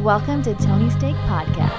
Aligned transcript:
Welcome 0.00 0.42
to 0.44 0.54
Tony 0.54 0.88
Steak 0.90 1.14
Podcast. 1.26 1.76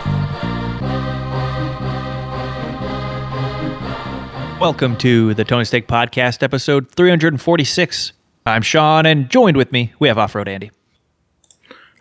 Welcome 4.60 4.96
to 4.98 5.34
the 5.34 5.44
Tony 5.44 5.66
Steak 5.66 5.88
Podcast, 5.88 6.44
episode 6.44 6.92
346. 6.92 8.14
I'm 8.46 8.62
Sean, 8.62 9.06
and 9.08 9.28
joined 9.30 9.58
with 9.58 9.72
me, 9.72 9.94
we 10.00 10.08
have 10.08 10.18
Off 10.20 10.36
Road 10.36 10.48
Andy 10.48 10.70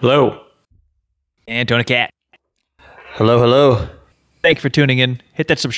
Hello. 0.00 0.45
and 1.48 1.66
Tony 1.68 1.84
Cat. 1.84 2.10
Hello, 3.12 3.38
hello. 3.38 3.88
Thank 4.42 4.59
you 4.59 4.62
for 4.62 4.68
tuning 4.68 4.98
in. 4.98 5.20
Hit 5.32 5.48
that 5.48 5.59
sub- 5.59 5.73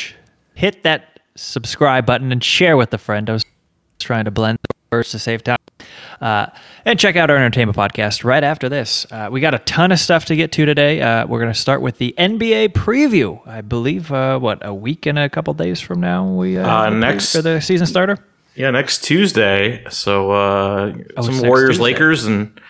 hit 0.55 0.83
that 0.83 1.21
subscribe 1.37 2.05
button 2.05 2.33
and 2.33 2.43
share 2.43 2.77
with 2.77 2.93
a 2.95 2.99
friend. 2.99 3.31
I 3.31 3.35
was 3.35 3.45
trying 4.01 4.25
to 4.25 4.31
blend 4.33 4.59
the 4.69 4.75
words 4.97 5.11
to 5.13 5.19
save 5.21 5.45
time. 5.45 5.59
Uh, 6.23 6.47
and 6.85 6.99
check 7.01 7.17
out 7.17 7.31
our 7.31 7.37
entertainment 7.37 7.77
podcast 7.77 8.23
right 8.23 8.45
after 8.45 8.69
this. 8.69 9.07
Uh, 9.11 9.29
we 9.31 9.41
got 9.41 9.55
a 9.55 9.59
ton 9.59 9.91
of 9.91 9.99
stuff 9.99 10.25
to 10.27 10.37
get 10.37 10.53
to 10.53 10.65
today. 10.65 11.03
Uh, 11.03 11.27
we're 11.27 11.41
going 11.41 11.53
to 11.53 11.59
start 11.59 11.83
with 11.83 11.99
the 11.99 12.15
NBA 12.17 12.69
preview. 12.75 13.45
I 13.47 13.61
believe, 13.61 14.13
uh, 14.13 14.39
what, 14.39 14.65
a 14.65 14.73
week 14.73 15.05
and 15.07 15.19
a 15.19 15.29
couple 15.29 15.53
days 15.55 15.81
from 15.81 16.01
now 16.01 16.25
we 16.33 16.57
uh, 16.57 16.67
Uh, 16.87 16.91
next- 16.91 17.35
for 17.35 17.43
the 17.43 17.61
season 17.61 17.87
starter. 17.89 18.19
Yeah, 18.55 18.71
next 18.71 19.03
Tuesday. 19.03 19.83
So 19.91 20.31
uh, 20.31 20.93
Oh, 21.17 21.23
some 21.23 21.41
Warriors, 21.41 21.71
Tuesday. 21.71 21.83
Lakers, 21.83 22.25
and 22.27 22.61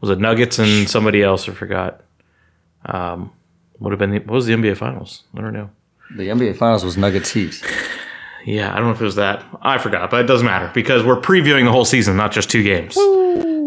was 0.00 0.08
it 0.10 0.18
Nuggets 0.18 0.58
and 0.58 0.88
somebody 0.88 1.22
else? 1.22 1.48
I 1.48 1.52
forgot. 1.52 2.00
Um, 2.86 3.30
would 3.78 3.90
have 3.92 3.98
been 3.98 4.10
the, 4.10 4.18
what 4.20 4.30
was 4.34 4.46
the 4.46 4.54
NBA 4.54 4.76
Finals? 4.76 5.24
I 5.36 5.40
don't 5.40 5.52
know. 5.52 5.68
The 6.16 6.28
NBA 6.28 6.56
Finals 6.56 6.84
was 6.84 6.96
Nuggets 6.96 7.32
Heat. 7.32 7.62
Yeah, 8.44 8.72
I 8.72 8.76
don't 8.76 8.86
know 8.86 8.92
if 8.92 9.00
it 9.00 9.04
was 9.04 9.16
that. 9.16 9.44
I 9.60 9.78
forgot, 9.78 10.10
but 10.10 10.20
it 10.24 10.26
doesn't 10.26 10.46
matter 10.46 10.70
because 10.74 11.04
we're 11.04 11.20
previewing 11.20 11.64
the 11.64 11.70
whole 11.72 11.84
season, 11.84 12.16
not 12.16 12.32
just 12.32 12.50
two 12.50 12.62
games. 12.62 12.94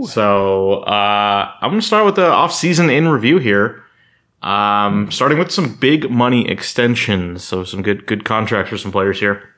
So 0.08 0.84
uh, 0.84 1.52
I'm 1.62 1.70
going 1.70 1.82
to 1.82 1.86
start 1.88 2.06
with 2.06 2.16
the 2.16 2.28
off-season 2.28 2.90
in 2.90 3.08
review 3.08 3.38
here. 3.38 3.84
Um, 4.42 5.09
starting 5.12 5.40
with 5.40 5.52
some 5.52 5.76
big 5.76 6.12
money 6.12 6.48
extensions, 6.48 7.44
so 7.44 7.64
some 7.64 7.82
good 7.82 8.06
good 8.06 8.26
contracts 8.26 8.70
for 8.70 8.78
some 8.78 8.92
players 8.92 9.20
here. 9.20 9.56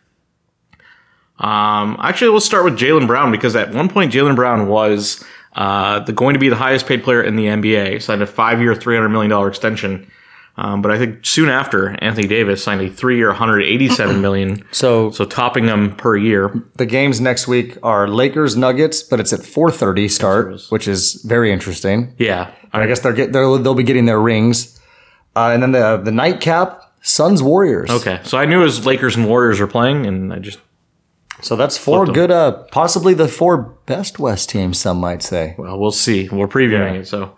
Um, 1.39 1.97
actually, 1.99 2.31
let's 2.31 2.45
start 2.45 2.63
with 2.63 2.79
Jaylen 2.79 3.05
Brown 3.05 3.31
because 3.31 3.55
at 3.55 3.73
one 3.73 3.89
point 3.89 4.13
Jaylen 4.13 4.35
Brown 4.35 4.67
was 4.67 5.25
uh, 5.53 5.99
the 5.99 6.13
going 6.13 6.35
to 6.35 6.39
be 6.39 6.47
the 6.47 6.55
highest 6.55 6.87
paid 6.87 7.03
player 7.03 7.21
in 7.21 7.35
the 7.35 7.45
NBA. 7.47 8.01
Signed 8.01 8.21
a 8.21 8.27
five-year, 8.27 8.75
three 8.75 8.95
hundred 8.95 9.09
million 9.09 9.29
dollar 9.29 9.49
extension. 9.49 10.09
Um, 10.59 10.81
but 10.81 10.89
I 10.91 10.97
think 10.97 11.23
soon 11.23 11.49
after, 11.49 11.95
Anthony 12.03 12.27
Davis 12.27 12.63
signed 12.63 12.81
a 12.81 12.89
three-year, 12.89 13.27
one 13.27 13.37
hundred 13.37 13.61
eighty-seven 13.61 14.21
million. 14.21 14.63
So 14.71 15.11
So 15.11 15.23
topping 15.25 15.67
them 15.67 15.95
per 15.95 16.15
year. 16.17 16.63
the 16.77 16.85
games 16.87 17.21
next 17.21 17.47
week 17.47 17.77
are 17.83 18.07
Lakers 18.07 18.57
Nuggets, 18.57 19.03
but 19.03 19.19
it's 19.19 19.31
at 19.33 19.41
4:30 19.41 20.09
start, 20.09 20.61
which 20.69 20.87
is 20.87 21.21
very 21.23 21.51
interesting. 21.51 22.15
Yeah, 22.17 22.51
I 22.73 22.87
guess 22.87 23.01
they're 23.01 23.13
get 23.13 23.33
they'll, 23.33 23.57
they'll 23.59 23.75
be 23.75 23.83
getting 23.83 24.05
their 24.05 24.19
rings, 24.19 24.79
uh, 25.35 25.51
and 25.53 25.61
then 25.61 25.73
the 25.73 25.97
the 26.03 26.11
nightcap 26.11 26.81
Suns 27.01 27.43
Warriors. 27.43 27.89
Okay, 27.91 28.19
so 28.23 28.37
I 28.39 28.45
knew 28.45 28.61
it 28.61 28.63
was 28.65 28.85
Lakers 28.85 29.15
and 29.15 29.27
Warriors 29.27 29.59
are 29.61 29.67
playing, 29.67 30.07
and 30.07 30.33
I 30.33 30.39
just 30.39 30.59
so 31.41 31.55
that's 31.55 31.77
four 31.77 32.05
good, 32.07 32.31
uh, 32.31 32.63
possibly 32.71 33.13
the 33.13 33.27
four 33.27 33.57
best 33.85 34.17
West 34.17 34.49
teams. 34.49 34.79
Some 34.79 34.97
might 34.99 35.21
say. 35.21 35.53
well, 35.59 35.77
we'll 35.79 35.91
see. 35.91 36.27
We're 36.29 36.47
previewing 36.47 36.99
it, 37.01 37.07
so 37.07 37.37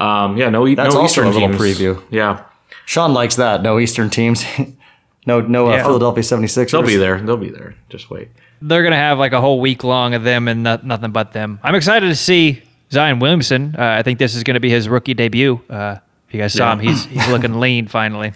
um, 0.00 0.36
yeah, 0.36 0.48
no, 0.50 0.66
That's 0.74 0.94
no 0.94 1.00
also 1.00 1.04
Eastern 1.22 1.26
a 1.26 1.30
little 1.30 1.48
teams. 1.48 1.60
preview. 1.60 2.02
Yeah, 2.10 2.44
Sean 2.84 3.12
likes 3.14 3.36
that. 3.36 3.62
No 3.62 3.78
Eastern 3.78 4.10
teams. 4.10 4.44
no, 5.26 5.40
no 5.40 5.68
uh, 5.68 5.76
Yeah. 5.76 5.82
Philadelphia 5.84 6.22
76ers. 6.22 6.70
they'll 6.70 6.82
be 6.82 6.96
there. 6.96 7.20
They'll 7.20 7.36
be 7.36 7.50
there. 7.50 7.74
Just 7.88 8.10
wait. 8.10 8.28
they're 8.62 8.82
gonna 8.82 8.96
have 8.96 9.18
like 9.18 9.32
a 9.32 9.40
whole 9.40 9.60
week 9.60 9.84
long 9.84 10.14
of 10.14 10.22
them 10.24 10.48
and 10.48 10.62
not, 10.62 10.84
nothing 10.84 11.10
but 11.10 11.32
them. 11.32 11.58
I'm 11.62 11.74
excited 11.74 12.08
to 12.08 12.16
see 12.16 12.62
Zion 12.90 13.18
Williamson. 13.18 13.74
Uh, 13.78 13.82
I 13.98 14.02
think 14.02 14.18
this 14.18 14.34
is 14.34 14.42
gonna 14.44 14.60
be 14.60 14.70
his 14.70 14.88
rookie 14.88 15.14
debut. 15.14 15.60
Uh, 15.68 15.96
if 16.28 16.34
you 16.34 16.40
guys 16.40 16.52
saw 16.52 16.66
Yeah. 16.68 16.72
him, 16.74 16.78
he's 16.80 17.04
he's 17.06 17.28
looking 17.28 17.58
lean 17.60 17.86
finally. 17.88 18.32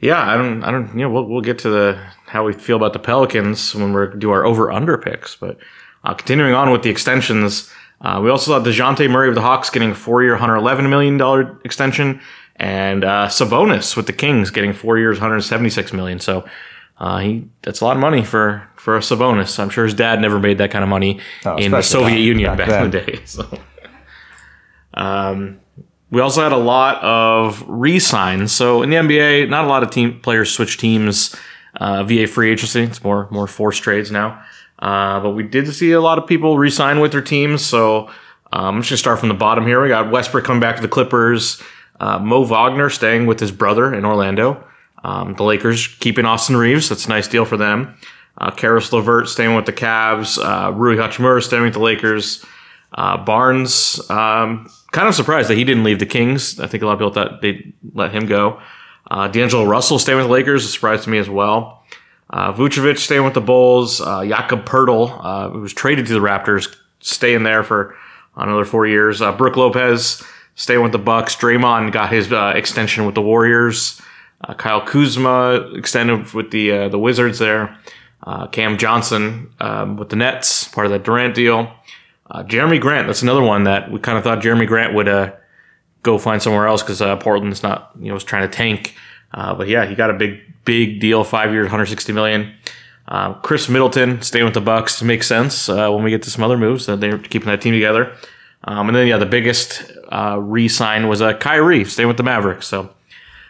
Yeah, 0.00 0.20
I 0.20 0.36
don't, 0.36 0.62
I 0.62 0.70
don't, 0.70 0.92
you 0.94 1.00
know, 1.00 1.10
we'll, 1.10 1.24
we'll 1.24 1.40
get 1.40 1.58
to 1.60 1.70
the 1.70 1.98
how 2.26 2.44
we 2.44 2.52
feel 2.52 2.76
about 2.76 2.92
the 2.92 2.98
Pelicans 2.98 3.74
when 3.74 3.94
we 3.94 4.06
do 4.18 4.30
our 4.30 4.44
over 4.44 4.70
under 4.70 4.98
picks. 4.98 5.34
But 5.36 5.56
uh, 6.04 6.12
continuing 6.12 6.52
on 6.52 6.70
with 6.70 6.82
the 6.82 6.90
extensions, 6.90 7.72
uh, 8.00 8.20
we 8.22 8.30
also 8.30 8.50
saw 8.58 8.64
Dejounte 8.64 9.10
Murray 9.10 9.28
of 9.28 9.34
the 9.34 9.40
Hawks 9.42 9.70
getting 9.70 9.90
a 9.92 9.94
four 9.94 10.22
year, 10.22 10.36
hundred 10.36 10.56
eleven 10.56 10.88
million 10.90 11.16
dollar 11.16 11.58
extension, 11.64 12.20
and 12.56 13.04
uh, 13.04 13.26
Sabonis 13.28 13.96
with 13.96 14.06
the 14.06 14.12
Kings 14.12 14.50
getting 14.50 14.72
four 14.72 14.98
years, 14.98 15.16
176 15.18 15.92
million. 15.92 16.18
So. 16.20 16.44
Uh, 16.98 17.18
he 17.18 17.46
that's 17.60 17.82
a 17.82 17.84
lot 17.84 17.94
of 17.94 18.00
money 18.00 18.24
for 18.24 18.66
for 18.76 18.96
a 18.96 19.00
Sabonis. 19.00 19.58
I'm 19.58 19.68
sure 19.68 19.84
his 19.84 19.92
dad 19.92 20.18
never 20.18 20.40
made 20.40 20.56
that 20.56 20.70
kind 20.70 20.82
of 20.82 20.88
money 20.88 21.20
Oh, 21.44 21.56
in 21.56 21.72
the 21.72 21.82
Soviet 21.82 22.12
back- 22.12 22.18
Union 22.20 22.56
back 22.56 22.68
back, 22.70 22.84
in 22.86 22.90
the 22.90 23.00
day. 23.00 23.20
So. 23.26 23.46
Um, 24.94 25.60
we 26.10 26.20
also 26.20 26.42
had 26.42 26.52
a 26.52 26.56
lot 26.56 27.02
of 27.02 27.62
re-signs. 27.68 28.52
So 28.52 28.82
in 28.82 28.90
the 28.90 28.96
NBA, 28.96 29.48
not 29.50 29.64
a 29.64 29.68
lot 29.68 29.82
of 29.82 29.90
team 29.90 30.20
players 30.20 30.50
switch 30.50 30.78
teams 30.78 31.34
uh, 31.78 32.04
via 32.04 32.26
free 32.26 32.50
agency. 32.50 32.82
It's 32.82 33.02
more 33.04 33.28
more 33.30 33.46
forced 33.46 33.82
trades 33.82 34.10
now. 34.10 34.42
Uh, 34.78 35.20
but 35.20 35.30
we 35.30 35.42
did 35.42 35.72
see 35.72 35.92
a 35.92 36.00
lot 36.00 36.18
of 36.18 36.26
people 36.26 36.58
re-sign 36.58 37.00
with 37.00 37.12
their 37.12 37.22
teams. 37.22 37.64
So 37.64 38.08
um, 38.52 38.76
I'm 38.76 38.82
just 38.82 38.90
gonna 38.90 38.98
start 38.98 39.18
from 39.20 39.28
the 39.28 39.34
bottom 39.34 39.66
here. 39.66 39.82
We 39.82 39.88
got 39.88 40.10
Westbrook 40.10 40.44
coming 40.44 40.60
back 40.60 40.76
to 40.76 40.82
the 40.82 40.88
Clippers. 40.88 41.62
Uh, 41.98 42.18
Mo 42.18 42.44
Wagner 42.44 42.90
staying 42.90 43.26
with 43.26 43.40
his 43.40 43.50
brother 43.50 43.94
in 43.94 44.04
Orlando. 44.04 44.62
Um, 45.02 45.34
the 45.34 45.44
Lakers 45.44 45.86
keeping 45.86 46.24
Austin 46.24 46.56
Reaves. 46.56 46.88
That's 46.88 47.06
a 47.06 47.08
nice 47.08 47.28
deal 47.28 47.44
for 47.44 47.56
them. 47.56 47.96
Uh, 48.38 48.50
Caris 48.50 48.92
LeVert 48.92 49.28
staying 49.28 49.54
with 49.54 49.66
the 49.66 49.72
Cavs. 49.72 50.38
Uh, 50.38 50.72
Rui 50.72 50.96
Hachimura 50.96 51.42
staying 51.42 51.62
with 51.62 51.72
the 51.72 51.80
Lakers. 51.80 52.44
Uh, 52.92 53.16
Barnes, 53.16 53.98
um, 54.10 54.68
kind 54.92 55.08
of 55.08 55.14
surprised 55.14 55.48
that 55.50 55.56
he 55.56 55.64
didn't 55.64 55.84
leave 55.84 55.98
the 55.98 56.06
Kings. 56.06 56.60
I 56.60 56.66
think 56.66 56.82
a 56.82 56.86
lot 56.86 56.94
of 56.94 56.98
people 56.98 57.12
thought 57.12 57.42
they'd 57.42 57.72
let 57.94 58.12
him 58.12 58.26
go. 58.26 58.60
Uh, 59.10 59.28
D'Angelo 59.28 59.64
Russell 59.64 59.98
staying 59.98 60.18
with 60.18 60.26
the 60.26 60.32
Lakers, 60.32 60.64
a 60.64 60.68
surprise 60.68 61.04
to 61.04 61.10
me 61.10 61.18
as 61.18 61.28
well. 61.28 61.84
Uh, 62.30 62.52
Vucevic 62.52 62.98
staying 62.98 63.24
with 63.24 63.34
the 63.34 63.40
Bulls. 63.40 64.00
Uh, 64.00 64.24
Jakob 64.24 64.64
Poeltl, 64.64 65.18
uh, 65.22 65.50
who 65.50 65.60
was 65.60 65.72
traded 65.72 66.06
to 66.06 66.12
the 66.12 66.20
Raptors, 66.20 66.74
staying 67.00 67.44
there 67.44 67.62
for 67.62 67.96
another 68.36 68.64
four 68.64 68.86
years. 68.86 69.22
Uh, 69.22 69.32
Brook 69.32 69.56
Lopez 69.56 70.22
staying 70.54 70.82
with 70.82 70.92
the 70.92 70.98
Bucks. 70.98 71.36
Draymond 71.36 71.92
got 71.92 72.12
his 72.12 72.32
uh, 72.32 72.52
extension 72.54 73.06
with 73.06 73.14
the 73.14 73.22
Warriors. 73.22 74.00
Uh, 74.42 74.54
Kyle 74.54 74.84
Kuzma 74.84 75.70
extended 75.74 76.32
with 76.32 76.50
the 76.50 76.72
uh, 76.72 76.88
the 76.88 76.98
Wizards 76.98 77.38
there. 77.38 77.78
Uh, 78.22 78.46
Cam 78.48 78.76
Johnson 78.76 79.52
um, 79.60 79.96
with 79.96 80.08
the 80.08 80.16
Nets, 80.16 80.66
part 80.68 80.86
of 80.86 80.92
that 80.92 81.04
Durant 81.04 81.34
deal. 81.34 81.72
Jerami 82.28 82.80
Grant, 82.80 83.06
that's 83.06 83.22
another 83.22 83.42
one 83.42 83.64
that 83.64 83.88
we 83.88 84.00
kind 84.00 84.18
of 84.18 84.24
thought 84.24 84.40
Jerami 84.40 84.66
Grant 84.66 84.94
would 84.94 85.06
uh, 85.06 85.30
go 86.06 86.18
find 86.18 86.40
somewhere 86.40 86.66
else 86.66 86.82
because 86.82 87.02
uh, 87.02 87.16
Portland's 87.16 87.62
not, 87.62 87.90
you 87.98 88.08
know, 88.08 88.14
was 88.14 88.24
trying 88.24 88.48
to 88.48 88.54
tank. 88.54 88.94
Uh, 89.36 89.54
but 89.54 89.68
yeah, 89.68 89.86
he 89.86 89.94
got 89.94 90.10
a 90.10 90.14
big, 90.14 90.40
big 90.64 90.98
deal, 90.98 91.22
five 91.22 91.52
years, 91.52 91.64
160 91.64 92.12
million. 92.12 92.54
Uh, 93.06 93.34
Khris 93.34 93.68
Middleton 93.68 94.22
staying 94.22 94.46
with 94.46 94.54
the 94.54 94.60
Bucks 94.60 95.02
makes 95.02 95.26
sense 95.28 95.68
uh, 95.68 95.90
when 95.90 96.02
we 96.02 96.10
get 96.10 96.22
to 96.22 96.30
some 96.30 96.42
other 96.42 96.58
moves 96.58 96.86
that 96.86 97.00
they're 97.00 97.18
keeping 97.18 97.46
that 97.46 97.60
team 97.60 97.72
together. 97.72 98.12
Um, 98.64 98.88
and 98.88 98.96
then 98.96 99.06
yeah, 99.06 99.18
the 99.18 99.26
biggest 99.26 99.92
uh, 100.10 100.38
re-sign 100.40 101.06
was 101.06 101.22
uh, 101.22 101.34
Kyrie 101.34 101.84
staying 101.84 102.08
with 102.08 102.16
the 102.16 102.24
Mavericks. 102.24 102.66
So 102.66 102.90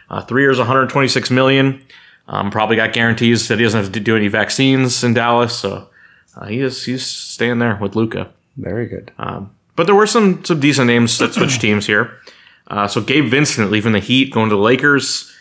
uh, 0.09 0.21
three 0.21 0.43
years, 0.43 0.59
126 0.59 1.31
million. 1.31 1.83
Um, 2.27 2.51
probably 2.51 2.75
got 2.75 2.91
guarantees 2.91 3.47
that 3.47 3.57
he 3.57 3.63
doesn't 3.63 3.81
have 3.81 3.93
to 3.93 3.99
do 4.01 4.15
any 4.15 4.27
vaccines 4.27 5.03
in 5.03 5.13
Dallas. 5.13 5.57
So 5.57 5.89
uh, 6.35 6.45
he 6.47 6.59
is 6.59 6.83
he's 6.83 7.05
staying 7.05 7.59
there 7.59 7.77
with 7.81 7.95
Luka. 7.95 8.29
Very 8.57 8.85
good. 8.85 9.11
But 9.77 9.85
there 9.85 9.95
were 9.95 10.07
some 10.07 10.43
some 10.43 10.59
decent 10.59 10.87
names 10.87 11.17
that 11.19 11.33
switched 11.33 11.61
teams 11.61 11.87
here. 11.87 12.17
Uh, 12.67 12.87
so 12.87 12.99
Gabe 12.99 13.29
Vincent 13.29 13.71
leaving 13.71 13.93
the 13.93 13.99
Heat, 13.99 14.33
going 14.33 14.49
to 14.49 14.55
the 14.55 14.61
Lakers. 14.61 15.31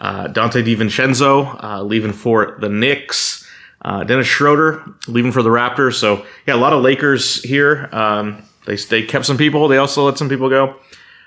Uh, 0.00 0.28
Donte 0.28 0.64
DiVincenzo 0.64 1.62
uh, 1.62 1.82
leaving 1.82 2.12
for 2.12 2.56
the 2.60 2.68
Knicks. 2.68 3.46
Uh, 3.82 4.02
Dennis 4.02 4.26
Schroeder 4.26 4.82
leaving 5.08 5.32
for 5.32 5.42
the 5.42 5.50
Raptors. 5.50 5.94
So 5.94 6.24
yeah, 6.46 6.54
a 6.54 6.56
lot 6.56 6.72
of 6.72 6.82
Lakers 6.82 7.42
here. 7.42 7.88
Um, 7.92 8.42
they 8.66 8.76
they 8.76 9.02
kept 9.02 9.26
some 9.26 9.36
people. 9.36 9.68
They 9.68 9.76
also 9.76 10.04
let 10.04 10.18
some 10.18 10.28
people 10.28 10.48
go. 10.48 10.76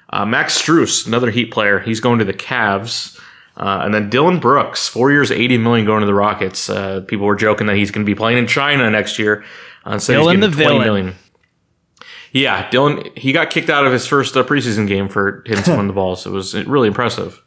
Uh, 0.09 0.25
Max 0.25 0.59
Strus, 0.59 1.05
another 1.05 1.31
Heat 1.31 1.51
player, 1.51 1.79
he's 1.79 1.99
going 1.99 2.19
to 2.19 2.25
the 2.25 2.33
Cavs. 2.33 3.19
Uh, 3.57 3.81
and 3.83 3.93
then 3.93 4.09
Dillon 4.09 4.39
Brooks, 4.39 4.87
four 4.87 5.11
years, 5.11 5.31
eighty 5.31 5.57
million, 5.57 5.85
going 5.85 6.01
to 6.01 6.05
the 6.05 6.13
Rockets. 6.13 6.69
Uh, 6.69 7.01
people 7.01 7.25
were 7.25 7.35
joking 7.35 7.67
that 7.67 7.75
he's 7.75 7.91
going 7.91 8.05
to 8.05 8.09
be 8.09 8.15
playing 8.15 8.37
in 8.37 8.47
China 8.47 8.89
next 8.89 9.17
year. 9.17 9.43
Uh, 9.83 9.97
so 9.97 10.13
Dillon 10.13 10.39
the 10.39 10.49
villain. 10.49 10.83
million. 10.83 11.15
Yeah, 12.31 12.69
Dillon. 12.69 13.09
He 13.15 13.31
got 13.31 13.49
kicked 13.49 13.69
out 13.69 13.85
of 13.85 13.91
his 13.91 14.05
first 14.05 14.37
uh, 14.37 14.43
preseason 14.43 14.87
game 14.87 15.09
for 15.09 15.43
hitting 15.45 15.63
someone 15.63 15.85
in 15.85 15.87
the 15.87 15.93
balls. 15.93 16.25
It 16.25 16.31
was 16.31 16.53
really 16.65 16.87
impressive. 16.87 17.41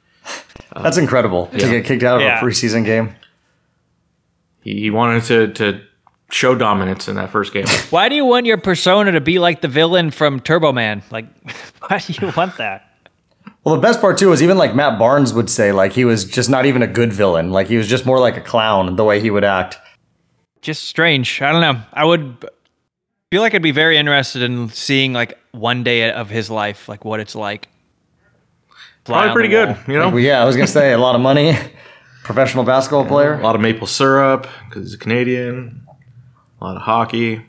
That's 0.74 0.96
incredible 0.98 1.46
to 1.48 1.58
get 1.58 1.84
kicked 1.84 2.02
out 2.02 2.16
of 2.16 2.22
Yeah. 2.22 2.38
a 2.40 2.42
preseason 2.42 2.84
game. 2.84 3.14
He, 4.62 4.80
he 4.80 4.90
wanted 4.90 5.24
to 5.24 5.52
to 5.54 5.80
show 6.30 6.54
dominance 6.54 7.08
in 7.08 7.16
that 7.16 7.30
first 7.30 7.52
game. 7.52 7.66
Why 7.90 8.08
do 8.08 8.14
you 8.14 8.24
want 8.24 8.46
your 8.46 8.58
persona 8.58 9.12
to 9.12 9.20
be 9.20 9.38
like 9.38 9.60
the 9.62 9.68
villain 9.68 10.10
from 10.10 10.38
Turbo 10.40 10.72
Man? 10.72 11.02
Like, 11.10 11.26
why 11.88 11.98
do 11.98 12.12
you 12.12 12.32
want 12.36 12.56
that? 12.58 12.86
Well, 13.64 13.74
the 13.74 13.80
best 13.80 14.00
part 14.00 14.16
too 14.18 14.32
is 14.32 14.42
even 14.42 14.56
like 14.56 14.74
Matt 14.74 14.98
Barnes 14.98 15.34
would 15.34 15.50
say, 15.50 15.72
like 15.72 15.92
he 15.92 16.04
was 16.04 16.24
just 16.24 16.48
not 16.48 16.66
even 16.66 16.82
a 16.82 16.86
good 16.86 17.12
villain. 17.12 17.50
Like 17.50 17.66
he 17.66 17.76
was 17.76 17.88
just 17.88 18.06
more 18.06 18.20
like 18.20 18.36
a 18.36 18.40
clown 18.40 18.94
the 18.96 19.04
way 19.04 19.20
he 19.20 19.30
would 19.30 19.44
act. 19.44 19.76
Just 20.62 20.84
strange. 20.84 21.42
I 21.42 21.50
don't 21.52 21.60
know. 21.62 21.80
I 21.92 22.04
would 22.04 22.44
feel 23.32 23.40
like 23.42 23.54
I'd 23.54 23.62
be 23.62 23.70
very 23.72 23.96
interested 23.96 24.42
in 24.42 24.68
seeing 24.68 25.12
like 25.12 25.38
one 25.52 25.82
day 25.82 26.10
of 26.12 26.28
his 26.30 26.48
life, 26.50 26.88
like 26.88 27.04
what 27.04 27.18
it's 27.18 27.34
like. 27.34 27.68
Probably 29.04 29.32
pretty 29.32 29.48
good. 29.48 29.76
You 29.88 29.94
know, 29.98 30.08
Well, 30.10 30.20
yeah, 30.20 30.42
I 30.42 30.44
was 30.44 30.56
gonna 30.56 30.66
say 30.66 30.92
a 30.92 30.98
lot 30.98 31.14
of 31.14 31.20
money. 31.20 31.56
Professional 32.22 32.64
basketball 32.64 33.06
player, 33.06 33.34
a 33.34 33.42
lot 33.42 33.54
of 33.56 33.60
maple 33.60 33.86
syrup 33.86 34.46
because 34.68 34.82
he's 34.82 34.94
a 34.94 34.98
Canadian. 34.98 35.86
A 36.60 36.64
lot 36.64 36.76
of 36.76 36.82
hockey. 36.82 37.42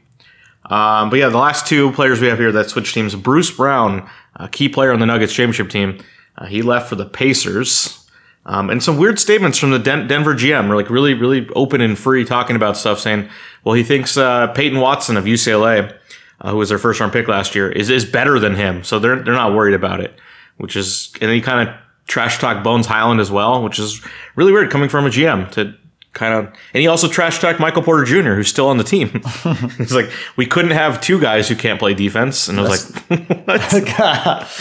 Um, 0.65 1.09
but 1.09 1.19
yeah, 1.19 1.27
the 1.30 1.38
last 1.38 1.68
two 1.68 1.92
players 1.92 2.21
we 2.21 2.27
have 2.27 2.39
here 2.39 2.51
that 2.53 2.69
switch 2.69 2.94
teams: 2.94 3.13
Bruce 3.15 3.51
Brown, 3.51 4.09
a 4.38 4.48
key 4.48 4.69
player 4.69 4.92
on 4.92 5.00
the 5.00 5.06
Nuggets 5.06 5.33
championship 5.33 5.69
team. 5.69 6.00
Uh, 6.38 6.45
he 6.45 6.62
left 6.62 6.89
for 6.89 6.95
the 6.95 7.06
Pacers. 7.06 7.98
Um, 8.45 8.71
and 8.71 8.81
some 8.81 8.98
weird 8.98 9.19
statements 9.19 9.59
from 9.59 9.69
the 9.69 9.77
Den- 9.77 10.07
Denver 10.07 10.33
GM, 10.33 10.68
were 10.68 10.75
like 10.75 10.89
really, 10.89 11.13
really 11.13 11.48
open 11.50 11.80
and 11.80 11.95
free, 11.98 12.25
talking 12.25 12.56
about 12.56 12.75
stuff, 12.75 13.00
saying, 13.00 13.30
well, 13.63 13.75
he 13.75 13.83
thinks 13.83 14.18
uh, 14.18 14.48
Peyton 14.48 14.80
Watson 14.80 15.15
of 15.15 15.25
UCLA, 15.25 15.95
uh, 16.39 16.50
who 16.50 16.57
was 16.57 16.69
their 16.69 16.80
first 16.80 17.00
round 17.00 17.13
pick 17.13 17.27
last 17.27 17.53
year, 17.53 17.69
is 17.71 17.92
is 17.92 18.03
better 18.06 18.39
than 18.39 18.56
him. 18.56 18.83
So 18.83 18.98
they're 18.98 19.21
they're 19.21 19.33
not 19.33 19.53
worried 19.53 19.75
about 19.75 20.00
it. 20.00 20.18
Which 20.61 20.75
is, 20.75 21.11
and 21.19 21.29
then 21.29 21.35
he 21.35 21.41
kind 21.41 21.67
of 21.67 21.75
trash 22.07 22.37
talk 22.39 22.63
Bones 22.63 22.85
Hyland 22.85 23.19
as 23.19 23.31
well, 23.31 23.63
which 23.63 23.79
is 23.79 24.01
really 24.35 24.51
weird 24.51 24.69
coming 24.69 24.89
from 24.89 25.05
a 25.05 25.09
GM 25.09 25.49
to 25.51 25.73
kind 26.13 26.33
of. 26.33 26.45
And 26.73 26.81
he 26.81 26.87
also 26.87 27.07
trash 27.07 27.39
talked 27.39 27.59
Michael 27.59 27.81
Porter 27.81 28.03
Jr., 28.03 28.35
who's 28.35 28.47
still 28.47 28.67
on 28.67 28.77
the 28.77 28.83
team. 28.83 29.09
He's 29.77 29.93
like, 29.93 30.11
we 30.35 30.45
couldn't 30.45 30.71
have 30.71 31.01
two 31.01 31.19
guys 31.19 31.49
who 31.49 31.55
can't 31.55 31.79
play 31.79 31.93
defense, 31.93 32.47
and 32.47 32.59
I 32.59 32.63
was 32.63 33.09
like, 33.09 33.27
what? 33.47 34.51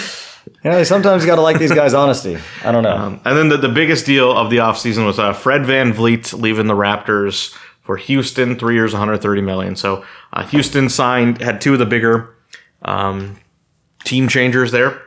You 0.64 0.70
know, 0.70 0.82
sometimes 0.84 1.22
you 1.22 1.26
gotta 1.26 1.42
like 1.42 1.58
these 1.58 1.72
guys' 1.72 1.94
honesty. 1.94 2.38
I 2.64 2.72
don't 2.72 2.82
know. 2.82 2.96
Um, 2.96 3.20
And 3.24 3.36
then 3.36 3.48
the, 3.48 3.56
the 3.56 3.68
biggest 3.68 4.06
deal 4.06 4.36
of 4.36 4.50
the 4.50 4.58
offseason 4.58 5.06
was 5.06 5.18
uh, 5.18 5.32
Fred 5.32 5.62
VanVleet 5.62 6.38
leaving 6.40 6.66
the 6.66 6.74
Raptors 6.74 7.54
for 7.82 7.96
Houston, 7.96 8.58
three 8.58 8.74
years, 8.74 8.92
130 8.92 9.40
million. 9.42 9.74
So 9.76 10.04
uh, 10.32 10.46
Houston 10.46 10.88
signed, 10.88 11.40
had 11.40 11.60
two 11.60 11.72
of 11.72 11.78
the 11.78 11.86
bigger 11.86 12.34
um, 12.82 13.38
team 14.04 14.28
changers 14.28 14.70
there. 14.70 15.02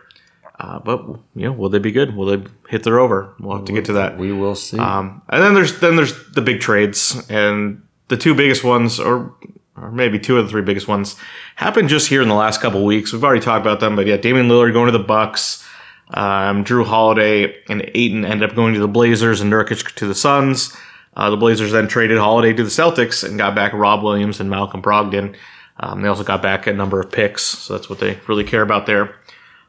Uh, 0.63 0.79
but 0.79 1.05
you 1.35 1.45
know, 1.45 1.51
will 1.51 1.67
they 1.67 1.77
be 1.77 1.91
good? 1.91 2.15
Will 2.15 2.25
they 2.25 2.49
hit 2.69 2.83
their 2.83 2.97
over? 2.97 3.33
We'll 3.37 3.57
have 3.57 3.65
to 3.65 3.73
get 3.73 3.83
to 3.85 3.93
that. 3.93 4.17
we 4.17 4.31
will 4.31 4.55
see. 4.55 4.79
Um, 4.79 5.21
and 5.27 5.43
then 5.43 5.55
there's 5.55 5.81
then 5.81 5.97
there's 5.97 6.13
the 6.31 6.41
big 6.41 6.61
trades, 6.61 7.21
and 7.29 7.81
the 8.07 8.15
two 8.15 8.33
biggest 8.33 8.63
ones, 8.63 8.97
or 8.97 9.35
or 9.75 9.91
maybe 9.91 10.19
two 10.19 10.37
of 10.37 10.45
the 10.45 10.49
three 10.49 10.61
biggest 10.61 10.87
ones, 10.87 11.17
happened 11.57 11.89
just 11.89 12.07
here 12.07 12.21
in 12.21 12.29
the 12.29 12.33
last 12.33 12.61
couple 12.61 12.85
weeks. 12.85 13.11
We've 13.11 13.25
already 13.25 13.41
talked 13.41 13.65
about 13.65 13.81
them, 13.81 13.97
but 13.97 14.07
yeah, 14.07 14.15
Damian 14.15 14.47
Lillard 14.47 14.71
going 14.71 14.85
to 14.85 14.97
the 14.97 15.03
Bucks, 15.03 15.67
um, 16.13 16.63
Jrue 16.63 16.85
Holiday 16.85 17.61
and 17.67 17.81
Ayton 17.93 18.23
ended 18.23 18.49
up 18.49 18.55
going 18.55 18.73
to 18.73 18.79
the 18.79 18.87
Blazers, 18.87 19.41
and 19.41 19.51
Nurkic 19.51 19.93
to 19.95 20.07
the 20.07 20.15
Suns. 20.15 20.73
Uh, 21.13 21.29
the 21.29 21.37
Blazers 21.37 21.73
then 21.73 21.89
traded 21.89 22.17
Holiday 22.19 22.53
to 22.53 22.63
the 22.63 22.69
Celtics 22.69 23.27
and 23.27 23.37
got 23.37 23.53
back 23.53 23.73
Rob 23.73 24.01
Williams 24.01 24.39
and 24.39 24.49
Malcolm 24.49 24.81
Brogdon. 24.81 25.35
Um, 25.77 26.01
they 26.01 26.07
also 26.07 26.23
got 26.23 26.41
back 26.41 26.67
a 26.67 26.73
number 26.73 27.01
of 27.01 27.11
picks, 27.11 27.43
so 27.43 27.73
that's 27.73 27.89
what 27.89 27.99
they 27.99 28.17
really 28.27 28.45
care 28.45 28.61
about 28.61 28.85
there. 28.85 29.15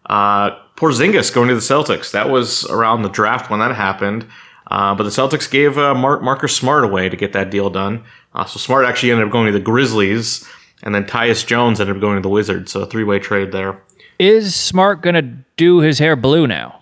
Uh, 0.07 0.51
Porzingis 0.77 1.33
going 1.33 1.49
to 1.49 1.55
the 1.55 1.61
Celtics. 1.61 2.11
That 2.13 2.29
was 2.29 2.65
around 2.67 3.03
the 3.03 3.09
draft 3.09 3.51
when 3.51 3.61
that 3.61 3.75
happened. 3.75 4.27
Uh, 4.71 4.95
but 4.95 5.05
the 5.05 5.11
Celtics 5.11 5.51
gave 5.51 5.77
uh, 5.79 5.95
Mar- 5.95 6.21
Marcus 6.21 6.57
Smart 6.57 6.85
away 6.85 7.09
to 7.09 7.17
get 7.17 7.33
that 7.35 7.51
deal 7.51 7.71
done. 7.71 8.03
Uh, 8.35 8.45
so 8.45 8.59
Smart 8.59 8.85
actually 8.87 9.13
ended 9.13 9.27
up 9.27 9.33
going 9.33 9.47
to 9.47 9.53
the 9.53 9.65
Grizzlies, 9.65 10.49
and 10.83 10.95
then 10.95 11.05
Tyus 11.05 11.47
Jones 11.47 11.81
ended 11.81 11.97
up 11.97 12.01
going 12.01 12.17
to 12.17 12.23
the 12.23 12.29
Wizards. 12.29 12.73
So 12.73 12.81
a 12.81 12.87
three 12.87 13.05
way 13.05 13.19
trade 13.19 13.53
there. 13.53 13.81
Is 14.19 14.55
Smart 14.55 15.03
gonna 15.03 15.23
do 15.57 15.81
his 15.81 15.99
hair 15.99 16.17
blue 16.17 16.47
now? 16.47 16.81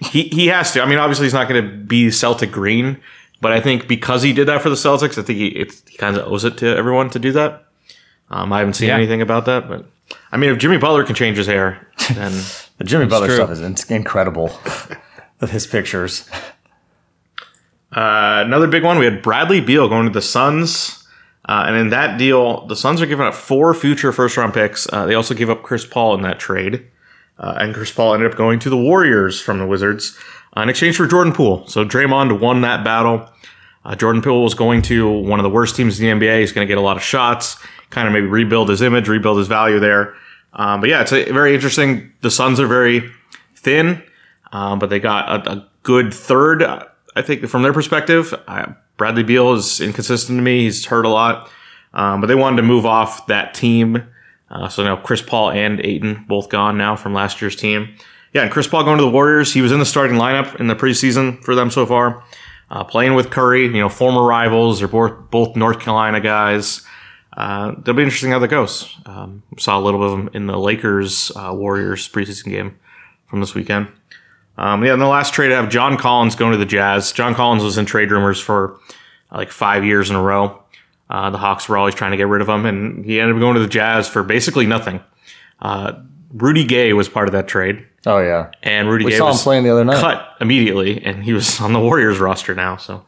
He 0.00 0.24
he 0.24 0.48
has 0.48 0.72
to. 0.72 0.82
I 0.82 0.86
mean, 0.86 0.98
obviously 0.98 1.26
he's 1.26 1.32
not 1.34 1.48
going 1.48 1.62
to 1.64 1.76
be 1.76 2.10
Celtic 2.10 2.50
green, 2.50 3.00
but 3.40 3.52
I 3.52 3.60
think 3.60 3.86
because 3.88 4.22
he 4.22 4.32
did 4.32 4.48
that 4.48 4.60
for 4.60 4.68
the 4.68 4.74
Celtics, 4.74 5.16
I 5.18 5.22
think 5.22 5.38
he, 5.38 5.50
he 5.88 5.96
kind 5.96 6.16
of 6.16 6.26
owes 6.30 6.44
it 6.44 6.58
to 6.58 6.76
everyone 6.76 7.08
to 7.10 7.18
do 7.20 7.30
that. 7.32 7.66
Um, 8.30 8.52
I 8.52 8.58
haven't 8.58 8.74
seen 8.74 8.88
Yeah. 8.88 8.96
anything 8.96 9.22
about 9.22 9.44
that, 9.46 9.68
but 9.68 9.86
I 10.32 10.38
mean, 10.38 10.50
if 10.50 10.58
Jimmy 10.58 10.78
Butler 10.78 11.04
can 11.04 11.14
change 11.14 11.36
his 11.36 11.46
hair, 11.46 11.86
then 12.14 12.32
the 12.78 12.84
Jimmy 12.84 13.06
Butler 13.06 13.28
true. 13.28 13.36
stuff 13.36 13.50
is 13.50 13.60
in- 13.60 13.76
incredible. 13.94 14.50
With 15.40 15.50
his 15.50 15.66
pictures. 15.66 16.28
Uh, 17.94 18.42
another 18.46 18.66
big 18.68 18.84
one, 18.84 18.98
we 18.98 19.04
had 19.04 19.22
Bradley 19.22 19.60
Beal 19.60 19.88
going 19.88 20.06
to 20.06 20.12
the 20.12 20.22
Suns. 20.22 21.06
Uh, 21.48 21.64
and 21.66 21.76
in 21.76 21.90
that 21.90 22.16
deal, 22.18 22.66
the 22.66 22.76
Suns 22.76 23.02
are 23.02 23.06
giving 23.06 23.26
up 23.26 23.34
four 23.34 23.74
future 23.74 24.12
first 24.12 24.36
round 24.36 24.54
picks. 24.54 24.90
Uh, 24.92 25.04
they 25.04 25.14
also 25.14 25.34
gave 25.34 25.50
up 25.50 25.62
Chris 25.62 25.84
Paul 25.84 26.14
in 26.14 26.22
that 26.22 26.38
trade. 26.38 26.86
Uh, 27.38 27.56
and 27.58 27.74
Chris 27.74 27.90
Paul 27.90 28.14
ended 28.14 28.30
up 28.30 28.38
going 28.38 28.60
to 28.60 28.70
the 28.70 28.76
Warriors 28.76 29.40
from 29.40 29.58
the 29.58 29.66
Wizards 29.66 30.16
uh, 30.56 30.60
in 30.60 30.68
exchange 30.68 30.96
for 30.96 31.06
Jordan 31.06 31.32
Poole. 31.32 31.66
So 31.66 31.84
Draymond 31.84 32.38
won 32.40 32.60
that 32.60 32.84
battle. 32.84 33.28
Uh, 33.84 33.96
Jordan 33.96 34.22
Poole 34.22 34.44
was 34.44 34.54
going 34.54 34.80
to 34.82 35.10
one 35.10 35.40
of 35.40 35.44
the 35.44 35.50
worst 35.50 35.74
teams 35.74 35.98
in 35.98 36.20
the 36.20 36.26
NBA. 36.26 36.40
He's 36.40 36.52
going 36.52 36.66
to 36.66 36.70
get 36.70 36.78
a 36.78 36.82
lot 36.82 36.96
of 36.96 37.02
shots, 37.02 37.56
kind 37.92 38.08
of 38.08 38.12
maybe 38.12 38.26
rebuild 38.26 38.68
his 38.68 38.82
image, 38.82 39.06
rebuild 39.06 39.38
his 39.38 39.46
value 39.46 39.78
there. 39.78 40.14
Um, 40.54 40.80
but 40.80 40.90
yeah, 40.90 41.02
it's 41.02 41.12
a, 41.12 41.30
very 41.30 41.54
interesting. 41.54 42.12
The 42.22 42.30
Suns 42.30 42.58
are 42.58 42.66
very 42.66 43.08
thin, 43.54 44.02
um, 44.50 44.78
but 44.78 44.90
they 44.90 44.98
got 44.98 45.46
a, 45.46 45.52
a 45.52 45.68
good 45.82 46.12
third. 46.12 46.62
I 46.62 47.22
think 47.22 47.46
from 47.46 47.62
their 47.62 47.72
perspective, 47.72 48.34
uh, 48.48 48.72
Bradley 48.96 49.22
Beal 49.22 49.52
is 49.52 49.80
inconsistent 49.80 50.38
to 50.38 50.42
me. 50.42 50.64
He's 50.64 50.86
hurt 50.86 51.04
a 51.04 51.08
lot, 51.08 51.50
um, 51.94 52.20
but 52.20 52.26
they 52.26 52.34
wanted 52.34 52.56
to 52.56 52.62
move 52.62 52.86
off 52.86 53.26
that 53.26 53.54
team. 53.54 54.08
Uh, 54.50 54.68
so 54.68 54.84
now 54.84 54.96
Chris 54.96 55.22
Paul 55.22 55.50
and 55.50 55.80
Ayton 55.84 56.24
both 56.28 56.48
gone 56.48 56.76
now 56.76 56.96
from 56.96 57.14
last 57.14 57.40
year's 57.40 57.56
team. 57.56 57.94
Yeah, 58.34 58.42
and 58.42 58.50
Chris 58.50 58.66
Paul 58.66 58.84
going 58.84 58.98
to 58.98 59.04
the 59.04 59.10
Warriors. 59.10 59.52
He 59.52 59.60
was 59.60 59.72
in 59.72 59.78
the 59.78 59.86
starting 59.86 60.16
lineup 60.16 60.58
in 60.58 60.66
the 60.66 60.74
preseason 60.74 61.42
for 61.44 61.54
them 61.54 61.70
so 61.70 61.84
far, 61.84 62.24
uh, 62.70 62.84
playing 62.84 63.14
with 63.14 63.30
Curry. 63.30 63.64
You 63.64 63.72
know, 63.72 63.88
former 63.88 64.22
rivals. 64.22 64.78
They're 64.78 64.88
both 64.88 65.30
both 65.30 65.56
North 65.56 65.80
Carolina 65.80 66.20
guys. 66.20 66.82
Uh, 67.36 67.74
it'll 67.80 67.94
be 67.94 68.02
interesting 68.02 68.30
how 68.30 68.38
that 68.38 68.48
goes. 68.48 68.94
Um, 69.06 69.42
saw 69.58 69.78
a 69.78 69.80
little 69.80 70.00
bit 70.00 70.06
of 70.06 70.18
them 70.18 70.30
in 70.34 70.46
the 70.46 70.58
Lakers 70.58 71.32
uh, 71.34 71.52
Warriors 71.54 72.08
preseason 72.08 72.50
game 72.50 72.78
from 73.26 73.40
this 73.40 73.54
weekend. 73.54 73.88
Um, 74.58 74.84
yeah, 74.84 74.92
in 74.92 74.98
the 74.98 75.06
last 75.06 75.32
trade, 75.32 75.50
I 75.50 75.56
have 75.56 75.70
John 75.70 75.96
Collins 75.96 76.34
going 76.34 76.52
to 76.52 76.58
the 76.58 76.66
Jazz. 76.66 77.10
John 77.12 77.34
Collins 77.34 77.62
was 77.64 77.78
in 77.78 77.86
trade 77.86 78.10
rumors 78.10 78.38
for 78.38 78.78
uh, 79.30 79.38
like 79.38 79.50
five 79.50 79.82
years 79.84 80.10
in 80.10 80.16
a 80.16 80.22
row. 80.22 80.62
Uh, 81.08 81.30
the 81.30 81.38
Hawks 81.38 81.68
were 81.68 81.78
always 81.78 81.94
trying 81.94 82.10
to 82.10 82.16
get 82.18 82.26
rid 82.28 82.42
of 82.42 82.48
him, 82.48 82.66
and 82.66 83.04
he 83.04 83.18
ended 83.18 83.36
up 83.36 83.40
going 83.40 83.54
to 83.54 83.60
the 83.60 83.66
Jazz 83.66 84.08
for 84.08 84.22
basically 84.22 84.66
nothing. 84.66 85.00
Uh, 85.60 85.92
Rudy 86.34 86.64
Gay 86.64 86.92
was 86.92 87.08
part 87.08 87.28
of 87.28 87.32
that 87.32 87.48
trade, 87.48 87.86
Oh 88.06 88.18
yeah. 88.18 88.50
and 88.62 88.88
Rudy 88.88 89.04
We 89.06 89.10
Gay 89.12 89.18
saw 89.18 89.24
him 89.26 89.30
was 89.32 89.42
playing 89.42 89.64
the 89.64 89.70
other 89.70 89.84
night. 89.84 90.00
cut 90.00 90.36
immediately, 90.40 91.02
and 91.04 91.24
he 91.24 91.32
was 91.32 91.60
on 91.62 91.72
the 91.72 91.80
Warriors 91.80 92.18
roster 92.18 92.54
now. 92.54 92.76
So, 92.76 93.04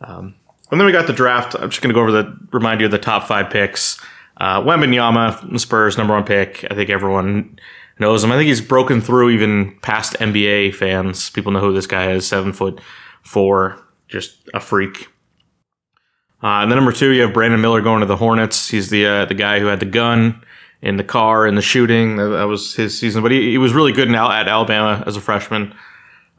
um, 0.00 0.34
and 0.72 0.80
then 0.80 0.86
we 0.86 0.92
got 0.92 1.06
the 1.06 1.12
draft. 1.12 1.54
I'm 1.54 1.70
just 1.70 1.82
going 1.82 1.90
to 1.90 1.94
go 1.94 2.00
over 2.00 2.10
the 2.10 2.36
remind 2.50 2.80
you 2.80 2.86
of 2.86 2.92
the 2.92 2.98
top 2.98 3.28
five 3.28 3.50
picks. 3.50 4.00
Uh, 4.38 4.62
the 4.62 5.58
Spurs, 5.58 5.98
number 5.98 6.14
one 6.14 6.24
pick. 6.24 6.66
I 6.70 6.74
think 6.74 6.88
everyone 6.88 7.58
knows 7.98 8.24
him. 8.24 8.32
I 8.32 8.36
think 8.36 8.48
he's 8.48 8.62
broken 8.62 9.02
through 9.02 9.30
even 9.30 9.78
past 9.82 10.14
NBA 10.14 10.74
fans. 10.74 11.28
People 11.30 11.52
know 11.52 11.60
who 11.60 11.74
this 11.74 11.86
guy 11.86 12.10
is. 12.12 12.26
Seven 12.26 12.54
foot 12.54 12.80
four, 13.22 13.80
just 14.08 14.48
a 14.54 14.60
freak. 14.60 15.08
Uh, 16.42 16.62
and 16.62 16.70
then 16.70 16.76
number 16.76 16.90
two, 16.90 17.10
you 17.10 17.20
have 17.20 17.34
Brandon 17.34 17.60
Miller 17.60 17.82
going 17.82 18.00
to 18.00 18.06
the 18.06 18.16
Hornets. 18.16 18.68
He's 18.68 18.88
the 18.88 19.06
uh, 19.06 19.24
the 19.26 19.34
guy 19.34 19.60
who 19.60 19.66
had 19.66 19.78
the 19.78 19.86
gun 19.86 20.42
in 20.80 20.96
the 20.96 21.04
car 21.04 21.46
in 21.46 21.54
the 21.54 21.62
shooting. 21.62 22.16
That, 22.16 22.30
that 22.30 22.44
was 22.44 22.74
his 22.74 22.98
season, 22.98 23.22
but 23.22 23.30
he, 23.30 23.50
he 23.50 23.58
was 23.58 23.74
really 23.74 23.92
good 23.92 24.08
in, 24.08 24.14
at 24.14 24.48
Alabama 24.48 25.04
as 25.06 25.16
a 25.16 25.20
freshman. 25.20 25.74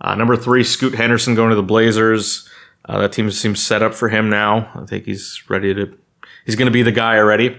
Uh, 0.01 0.15
number 0.15 0.35
three, 0.35 0.63
Scoot 0.63 0.95
Henderson 0.95 1.35
going 1.35 1.51
to 1.51 1.55
the 1.55 1.63
Blazers. 1.63 2.49
Uh, 2.85 2.99
that 2.99 3.13
team 3.13 3.31
seems 3.31 3.61
set 3.61 3.81
up 3.81 3.93
for 3.93 4.09
him 4.09 4.29
now. 4.29 4.69
I 4.75 4.85
think 4.85 5.05
he's 5.05 5.43
ready 5.49 5.73
to. 5.73 5.97
He's 6.45 6.55
going 6.55 6.65
to 6.65 6.71
be 6.71 6.83
the 6.83 6.91
guy 6.91 7.17
already. 7.17 7.57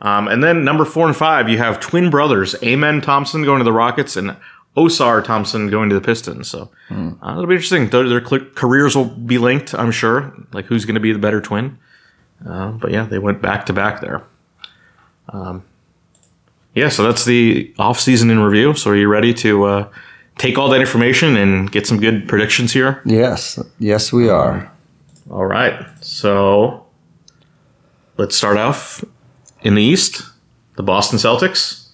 Um, 0.00 0.28
and 0.28 0.42
then 0.42 0.64
number 0.64 0.84
four 0.84 1.06
and 1.06 1.16
five, 1.16 1.48
you 1.48 1.58
have 1.58 1.80
twin 1.80 2.10
brothers, 2.10 2.54
Amen 2.62 3.00
Thompson 3.00 3.44
going 3.44 3.58
to 3.58 3.64
the 3.64 3.72
Rockets 3.72 4.16
and 4.16 4.36
Ausar 4.76 5.24
Thompson 5.24 5.70
going 5.70 5.88
to 5.88 5.94
the 5.94 6.00
Pistons. 6.02 6.48
So 6.48 6.70
uh, 7.22 7.32
it'll 7.32 7.46
be 7.46 7.54
interesting. 7.54 7.88
Their, 7.88 8.08
their 8.08 8.20
careers 8.20 8.94
will 8.94 9.06
be 9.06 9.38
linked, 9.38 9.74
I'm 9.74 9.90
sure. 9.90 10.34
Like 10.52 10.66
who's 10.66 10.84
going 10.84 10.96
to 10.96 11.00
be 11.00 11.12
the 11.12 11.18
better 11.18 11.40
twin? 11.40 11.78
Uh, 12.46 12.72
but 12.72 12.90
yeah, 12.90 13.04
they 13.04 13.18
went 13.18 13.40
back 13.40 13.64
to 13.66 13.72
back 13.72 14.02
there. 14.02 14.22
Um, 15.30 15.64
yeah, 16.74 16.90
so 16.90 17.02
that's 17.02 17.24
the 17.24 17.74
off 17.78 17.98
season 17.98 18.28
in 18.28 18.38
review. 18.38 18.74
So 18.74 18.90
are 18.90 18.96
you 18.96 19.08
ready 19.08 19.32
to 19.34 19.64
uh, 19.64 19.88
take 20.38 20.58
all 20.58 20.68
that 20.70 20.80
information 20.80 21.36
and 21.36 21.70
get 21.70 21.86
some 21.86 21.98
good 21.98 22.28
predictions 22.28 22.72
here? 22.72 23.02
Yes. 23.04 23.58
Yes, 23.78 24.12
we 24.12 24.28
are. 24.28 24.70
All 25.30 25.46
right. 25.46 25.86
So 26.00 26.86
let's 28.16 28.36
start 28.36 28.56
off 28.56 29.04
in 29.62 29.74
the 29.74 29.82
East. 29.82 30.22
The 30.76 30.82
Boston 30.82 31.18
Celtics. 31.18 31.88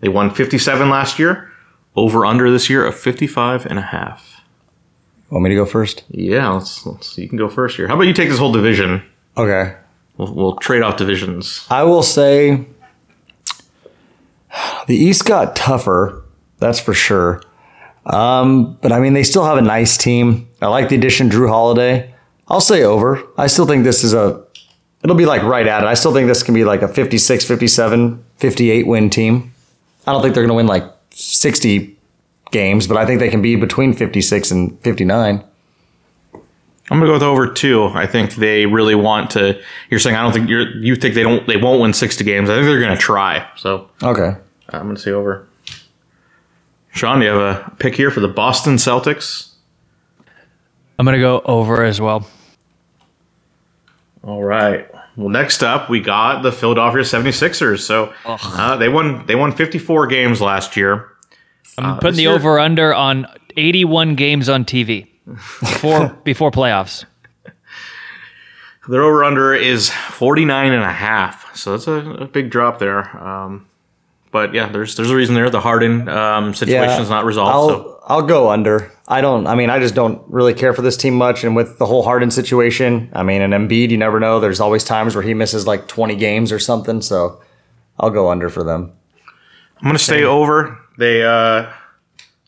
They 0.00 0.08
won 0.08 0.32
57 0.32 0.88
last 0.90 1.18
year. 1.18 1.50
Over 1.96 2.24
under 2.24 2.50
this 2.50 2.70
year 2.70 2.86
of 2.86 2.94
55 2.96 3.66
and 3.66 3.78
a 3.78 3.82
half. 3.82 4.42
Want 5.30 5.44
me 5.44 5.50
to 5.50 5.56
go 5.56 5.66
first? 5.66 6.04
Yeah, 6.08 6.48
let's, 6.50 6.86
let's 6.86 7.18
you 7.18 7.28
can 7.28 7.36
go 7.36 7.48
first 7.48 7.76
here. 7.76 7.88
How 7.88 7.94
about 7.94 8.06
you 8.06 8.14
take 8.14 8.28
this 8.28 8.38
whole 8.38 8.52
division? 8.52 9.02
Okay. 9.36 9.74
We'll, 10.16 10.32
we'll 10.32 10.56
trade 10.56 10.82
off 10.82 10.96
divisions. 10.96 11.66
I 11.70 11.82
will 11.82 12.02
say 12.02 12.66
the 14.86 14.96
East 14.96 15.24
got 15.26 15.56
tougher. 15.56 16.24
That's 16.58 16.80
for 16.80 16.94
sure. 16.94 17.42
Um, 18.08 18.78
but 18.80 18.92
I 18.92 19.00
mean, 19.00 19.12
they 19.12 19.22
still 19.22 19.44
have 19.44 19.58
a 19.58 19.62
nice 19.62 19.96
team. 19.96 20.48
I 20.62 20.66
like 20.66 20.88
the 20.88 20.96
addition 20.96 21.28
Jrue 21.30 21.48
Holiday. 21.48 22.14
I'll 22.48 22.60
say 22.60 22.82
over. 22.82 23.22
I 23.36 23.46
still 23.46 23.66
think 23.66 23.84
this 23.84 24.02
is 24.02 24.14
a, 24.14 24.42
it'll 25.04 25.16
be 25.16 25.26
like 25.26 25.42
right 25.42 25.66
at 25.66 25.82
it. 25.82 25.86
I 25.86 25.94
still 25.94 26.12
think 26.14 26.26
this 26.28 26.42
can 26.42 26.54
be 26.54 26.64
like 26.64 26.80
a 26.82 26.88
56, 26.88 27.44
57, 27.44 28.24
58 28.36 28.86
win 28.86 29.10
team. 29.10 29.52
I 30.06 30.12
don't 30.12 30.22
think 30.22 30.34
they're 30.34 30.44
going 30.46 30.48
to 30.48 30.54
win 30.54 30.66
like 30.66 30.84
60 31.10 31.98
games, 32.50 32.86
but 32.86 32.96
I 32.96 33.04
think 33.04 33.20
they 33.20 33.28
can 33.28 33.42
be 33.42 33.56
between 33.56 33.92
56 33.92 34.50
and 34.50 34.80
59. 34.80 35.44
I'm 36.90 36.98
gonna 37.00 37.06
go 37.06 37.12
with 37.12 37.22
over 37.22 37.52
two. 37.52 37.84
I 37.88 38.06
think 38.06 38.36
they 38.36 38.64
really 38.64 38.94
want 38.94 39.30
to. 39.32 39.60
You're 39.90 40.00
saying 40.00 40.16
I 40.16 40.22
don't 40.22 40.32
think 40.32 40.48
you're. 40.48 40.74
You 40.78 40.96
think 40.96 41.14
they 41.14 41.22
don't. 41.22 41.46
They 41.46 41.58
won't 41.58 41.82
win 41.82 41.92
sixty 41.92 42.24
games. 42.24 42.48
I 42.48 42.54
think 42.54 42.64
they're 42.64 42.80
gonna 42.80 42.96
try. 42.96 43.46
So 43.56 43.90
Okay. 44.02 44.34
I'm 44.70 44.86
gonna 44.86 44.98
say 44.98 45.10
over. 45.10 45.46
Sean, 46.98 47.20
do 47.20 47.26
you 47.26 47.30
have 47.30 47.40
a 47.70 47.70
pick 47.78 47.94
here 47.94 48.10
for 48.10 48.18
the 48.18 48.26
Boston 48.26 48.74
Celtics? 48.74 49.50
I'm 50.98 51.04
gonna 51.06 51.20
go 51.20 51.40
over 51.44 51.84
as 51.84 52.00
well. 52.00 52.26
All 54.24 54.42
right. 54.42 54.88
Well, 55.16 55.28
next 55.28 55.62
up 55.62 55.88
we 55.88 56.00
got 56.00 56.42
the 56.42 56.50
Philadelphia 56.50 57.02
76ers. 57.02 57.80
So 57.82 58.12
uh, 58.26 58.76
they 58.76 58.88
won. 58.88 59.24
They 59.26 59.36
won 59.36 59.52
54 59.52 60.08
games 60.08 60.40
last 60.40 60.76
year. 60.76 61.08
I'm 61.78 61.94
putting 61.98 62.08
Uh, 62.08 62.10
this 62.10 62.16
the 62.16 62.22
year- 62.22 62.32
over 62.32 62.58
under 62.58 62.92
on 62.92 63.26
81 63.56 64.16
games 64.16 64.48
on 64.48 64.64
TV 64.64 65.06
before 65.24 66.08
before 66.24 66.50
playoffs. 66.50 67.04
Their 68.88 69.02
over 69.02 69.22
under 69.22 69.54
is 69.54 69.90
49 69.90 70.72
and 70.72 70.82
a 70.82 70.90
half. 70.92 71.54
So 71.54 71.72
that's 71.72 71.86
a, 71.86 71.92
a 71.92 72.26
big 72.26 72.50
drop 72.50 72.80
there. 72.80 73.00
Um, 73.24 73.66
but 74.30 74.54
yeah, 74.54 74.68
there's 74.68 74.96
there's 74.96 75.10
a 75.10 75.16
reason 75.16 75.34
there. 75.34 75.50
The 75.50 75.60
Harden 75.60 76.08
um, 76.08 76.54
situation 76.54 77.02
is 77.02 77.10
not 77.10 77.24
resolved. 77.24 77.52
I'll 77.52 77.68
so 77.68 78.00
I'll 78.04 78.22
go 78.22 78.50
under. 78.50 78.92
I 79.06 79.20
don't. 79.20 79.46
I 79.46 79.54
mean, 79.54 79.70
I 79.70 79.78
just 79.78 79.94
don't 79.94 80.22
really 80.28 80.54
care 80.54 80.72
for 80.72 80.82
this 80.82 80.96
team 80.96 81.14
much. 81.14 81.44
And 81.44 81.56
with 81.56 81.78
the 81.78 81.86
whole 81.86 82.02
Harden 82.02 82.30
situation, 82.30 83.10
I 83.12 83.22
mean, 83.22 83.42
an 83.42 83.50
Embiid, 83.52 83.90
you 83.90 83.98
never 83.98 84.20
know. 84.20 84.40
There's 84.40 84.60
always 84.60 84.84
times 84.84 85.14
where 85.14 85.22
he 85.22 85.34
misses 85.34 85.66
like 85.66 85.88
20 85.88 86.16
games 86.16 86.52
or 86.52 86.58
something. 86.58 87.00
So 87.00 87.40
I'll 87.98 88.10
go 88.10 88.30
under 88.30 88.50
for 88.50 88.62
them. 88.62 88.92
I'm 89.78 89.84
gonna 89.84 89.98
stay 89.98 90.24
over. 90.24 90.78
They 90.98 91.22
uh, 91.22 91.70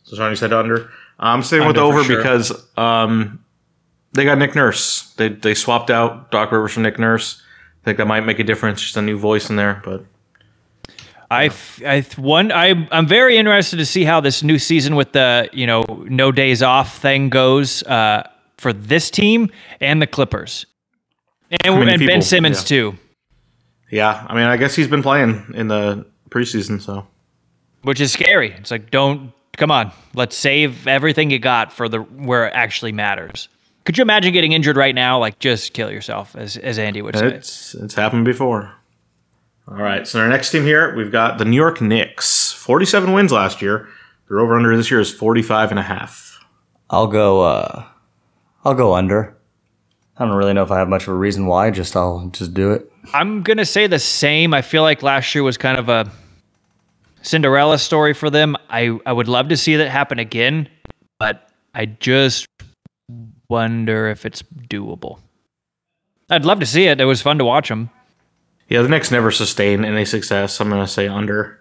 so 0.05 0.17
Sean, 0.17 0.31
you 0.31 0.37
said 0.37 0.53
under. 0.53 0.91
I'm 1.19 1.43
staying 1.43 1.67
with 1.67 1.77
Under 1.77 1.93
for 1.93 1.99
over 1.99 2.05
sure. 2.05 2.17
because 2.17 2.53
um, 2.79 3.45
they 4.13 4.25
got 4.25 4.39
Nick 4.39 4.55
Nurse. 4.55 5.13
They 5.15 5.29
they 5.29 5.55
swapped 5.55 5.91
out 5.91 6.31
Doc 6.31 6.51
Rivers 6.51 6.73
for 6.73 6.81
Nick 6.81 6.99
Nurse. 6.99 7.41
I 7.83 7.85
think 7.85 7.99
that 7.99 8.07
might 8.07 8.21
make 8.21 8.39
a 8.39 8.45
difference. 8.45 8.81
Just 8.81 8.97
a 8.97 9.03
new 9.03 9.19
voice 9.19 9.51
in 9.51 9.57
there, 9.57 9.81
but 9.85 10.05
I, 11.31 11.51
I 11.87 12.01
one 12.17 12.51
I 12.51 12.89
I'm 12.91 13.07
very 13.07 13.37
interested 13.37 13.77
to 13.77 13.87
see 13.87 14.05
how 14.05 14.21
this 14.21 14.43
new 14.43 14.59
season 14.59 14.97
with 14.97 15.13
the 15.13 15.49
you 15.53 15.67
know 15.67 15.85
no 16.09 16.33
days 16.33 16.63
off 16.63 16.99
thing 16.99 17.29
goes 17.29 17.85
uh, 17.85 18.29
for 18.59 18.73
this 18.73 19.11
team 19.11 19.51
and 19.81 20.03
the 20.03 20.09
Clippers, 20.09 20.67
and, 21.51 21.89
and 21.89 22.07
Ben? 22.07 22.23
Simmons 22.23 22.63
Yeah. 22.63 22.67
too, 22.67 22.99
yeah, 23.91 24.27
I 24.29 24.35
mean, 24.35 24.45
I 24.45 24.57
guess 24.57 24.75
he's 24.75 24.89
been 24.89 25.03
playing 25.03 25.53
in 25.55 25.69
the 25.69 26.05
preseason, 26.31 26.81
so 26.81 27.07
which 27.83 28.01
is 28.01 28.13
scary. 28.13 28.53
It's 28.53 28.73
like 28.73 28.91
don't 28.91 29.33
come 29.57 29.71
on, 29.71 29.93
let's 30.15 30.37
save 30.37 30.89
everything 30.89 31.31
you 31.31 31.39
got 31.39 31.73
for 31.73 31.89
the 31.89 31.99
where 32.01 32.49
it 32.49 32.55
actually 32.55 32.93
matters. 32.93 33.49
Could 33.85 33.97
you 33.97 34.03
imagine 34.03 34.33
getting 34.33 34.53
injured 34.53 34.77
right 34.77 34.95
now? 34.95 35.21
Like 35.21 35.39
just 35.39 35.75
kill 35.75 35.93
yourself, 35.93 36.35
as 36.35 36.57
as 36.57 36.77
Andy 36.77 37.03
would 37.03 37.17
say. 37.17 37.29
it's 37.29 37.75
it's 37.77 37.95
happened 37.95 38.25
before. 38.25 38.75
All 39.71 39.77
right, 39.77 40.05
so 40.07 40.19
our 40.19 40.29
next 40.29 40.51
team 40.51 40.65
here, 40.65 40.95
we've 40.97 41.13
got 41.13 41.39
the 41.39 41.45
New 41.45 41.57
York 41.57 41.81
Knicks. 41.81 42.53
47 42.53 43.13
wins 43.13 43.31
last 43.31 43.63
year. 43.63 43.89
Their 44.29 44.41
over 44.41 44.57
under 44.57 44.77
this 44.77 44.91
year 44.91 44.99
is 44.99 45.13
45 45.13 45.71
and 45.71 45.79
a 45.79 45.83
half. 45.85 46.45
I'll 46.89 47.07
go. 47.07 47.43
uh 47.43 47.85
I'll 48.65 48.75
go 48.75 48.95
under. 48.95 49.37
I 50.17 50.27
don't 50.27 50.35
really 50.35 50.53
know 50.53 50.65
if 50.65 50.71
I 50.73 50.79
have 50.79 50.89
much 50.89 51.03
of 51.05 51.09
a 51.11 51.15
reason 51.15 51.47
why. 51.47 51.71
Just 51.71 51.95
I'll 51.97 52.29
just 52.33 52.53
do 52.53 52.73
it. 52.73 52.91
I'm 53.15 53.43
gonna 53.43 53.65
say 53.65 53.87
the 53.87 53.99
same. 54.01 54.53
I 54.53 54.61
feel 54.63 54.83
like 54.83 55.03
last 55.03 55.35
year 55.35 55.45
was 55.45 55.57
kind 55.57 55.79
of 55.79 55.89
a 55.89 56.11
Cinderella 57.23 57.79
story 57.79 58.13
for 58.13 58.29
them. 58.29 58.57
I, 58.69 58.99
I 59.07 59.13
would 59.13 59.29
love 59.29 59.49
to 59.49 59.57
see 59.57 59.77
that 59.77 59.89
happen 59.89 60.19
again, 60.19 60.69
but 61.19 61.49
I 61.75 61.87
just 61.87 62.47
wonder 63.49 64.09
if 64.09 64.27
it's 64.27 64.43
doable. 64.43 65.21
I'd 66.29 66.45
love 66.45 66.61
to 66.61 66.67
see 66.67 66.87
it. 66.87 67.01
It 67.01 67.05
was 67.05 67.23
fun 67.23 67.39
to 67.39 67.45
watch 67.45 67.69
them. 67.69 67.91
Yeah, 68.71 68.83
the 68.83 68.89
Knicks 68.89 69.11
never 69.11 69.33
sustain 69.33 69.85
any 69.85 70.05
success. 70.05 70.61
I'm 70.61 70.71
going 70.71 70.81
to 70.81 70.91
say 70.91 71.09
under. 71.09 71.61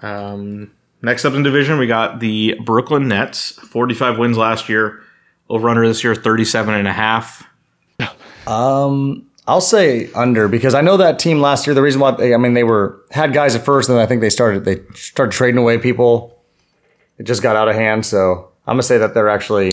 Um, 0.00 0.72
next 1.02 1.26
up 1.26 1.34
in 1.34 1.42
division, 1.42 1.78
we 1.78 1.86
got 1.86 2.20
the 2.20 2.54
Brooklyn 2.64 3.06
Nets. 3.06 3.52
45 3.52 4.18
wins 4.18 4.38
last 4.38 4.68
year. 4.68 5.02
Over 5.48 5.68
under 5.68 5.86
this 5.86 6.02
year, 6.02 6.14
37 6.14 6.74
and 6.74 6.88
a 6.88 6.92
half. 6.92 7.46
Um, 8.46 9.28
I'll 9.46 9.60
say 9.60 10.10
under 10.12 10.48
because 10.48 10.74
I 10.74 10.80
know 10.80 10.96
that 10.96 11.18
team 11.18 11.40
last 11.40 11.66
year. 11.66 11.74
The 11.74 11.82
reason 11.82 12.00
why 12.00 12.12
they, 12.12 12.34
I 12.34 12.36
mean, 12.36 12.54
they 12.54 12.64
were 12.64 13.00
had 13.10 13.32
guys 13.32 13.54
at 13.54 13.64
first, 13.64 13.88
and 13.88 13.96
then 13.96 14.04
I 14.04 14.06
think 14.06 14.20
they 14.20 14.30
started 14.30 14.64
they 14.64 14.82
started 14.94 15.32
trading 15.32 15.58
away 15.58 15.78
people. 15.78 16.42
It 17.18 17.24
just 17.24 17.42
got 17.42 17.54
out 17.54 17.68
of 17.68 17.74
hand. 17.76 18.04
So 18.06 18.50
I'm 18.66 18.74
gonna 18.74 18.82
say 18.82 18.98
that 18.98 19.14
they're 19.14 19.28
actually 19.28 19.72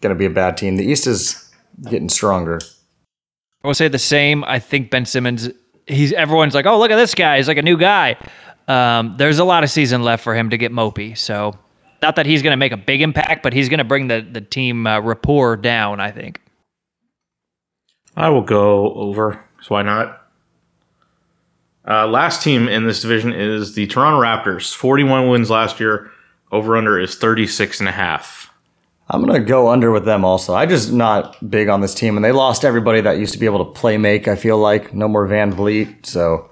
gonna 0.00 0.14
be 0.14 0.24
a 0.24 0.30
bad 0.30 0.56
team. 0.56 0.76
The 0.76 0.84
East 0.84 1.06
is 1.06 1.50
getting 1.90 2.08
stronger. 2.08 2.58
I 3.66 3.68
will 3.68 3.74
say 3.74 3.88
the 3.88 3.98
same. 3.98 4.44
I 4.44 4.60
think 4.60 4.92
Ben 4.92 5.04
Simmons. 5.06 5.50
He's 5.88 6.12
everyone's 6.12 6.54
like, 6.54 6.66
oh 6.66 6.78
look 6.78 6.92
at 6.92 6.96
this 6.96 7.16
guy. 7.16 7.38
He's 7.38 7.48
like 7.48 7.58
a 7.58 7.62
new 7.62 7.76
guy. 7.76 8.16
Um, 8.68 9.16
there's 9.16 9.40
a 9.40 9.44
lot 9.44 9.64
of 9.64 9.70
season 9.70 10.04
left 10.04 10.22
for 10.22 10.36
him 10.36 10.50
to 10.50 10.56
get 10.56 10.70
mopey. 10.70 11.18
So 11.18 11.58
not 12.00 12.14
that 12.14 12.26
he's 12.26 12.42
going 12.44 12.52
to 12.52 12.56
make 12.56 12.70
a 12.70 12.76
big 12.76 13.02
impact, 13.02 13.42
but 13.42 13.52
he's 13.52 13.68
going 13.68 13.78
to 13.78 13.84
bring 13.84 14.06
the 14.06 14.20
the 14.20 14.40
team 14.40 14.86
uh, 14.86 15.00
rapport 15.00 15.56
down. 15.56 15.98
I 15.98 16.12
think. 16.12 16.40
I 18.14 18.28
will 18.28 18.42
go 18.42 18.94
over. 18.94 19.44
So 19.62 19.74
why 19.74 19.82
not? 19.82 20.22
Uh, 21.88 22.06
last 22.06 22.44
team 22.44 22.68
in 22.68 22.86
this 22.86 23.00
division 23.00 23.32
is 23.32 23.74
the 23.74 23.88
Toronto 23.88 24.20
Raptors. 24.20 24.72
41 24.76 25.28
wins 25.28 25.50
last 25.50 25.80
year. 25.80 26.12
Over 26.52 26.76
under 26.76 27.00
is 27.00 27.16
36 27.16 27.80
and 27.80 27.88
a 27.88 27.92
half. 27.92 28.45
I'm 29.08 29.24
gonna 29.24 29.40
go 29.40 29.68
under 29.68 29.92
with 29.92 30.04
them 30.04 30.24
also. 30.24 30.54
I 30.54 30.66
just 30.66 30.92
not 30.92 31.48
big 31.48 31.68
on 31.68 31.80
this 31.80 31.94
team, 31.94 32.16
and 32.16 32.24
they 32.24 32.32
lost 32.32 32.64
everybody 32.64 33.00
that 33.02 33.18
used 33.18 33.32
to 33.34 33.38
be 33.38 33.46
able 33.46 33.64
to 33.64 33.70
play 33.72 33.96
make. 33.98 34.26
I 34.26 34.34
feel 34.34 34.58
like 34.58 34.92
no 34.92 35.06
more 35.06 35.28
VanVleet, 35.28 36.06
so 36.06 36.50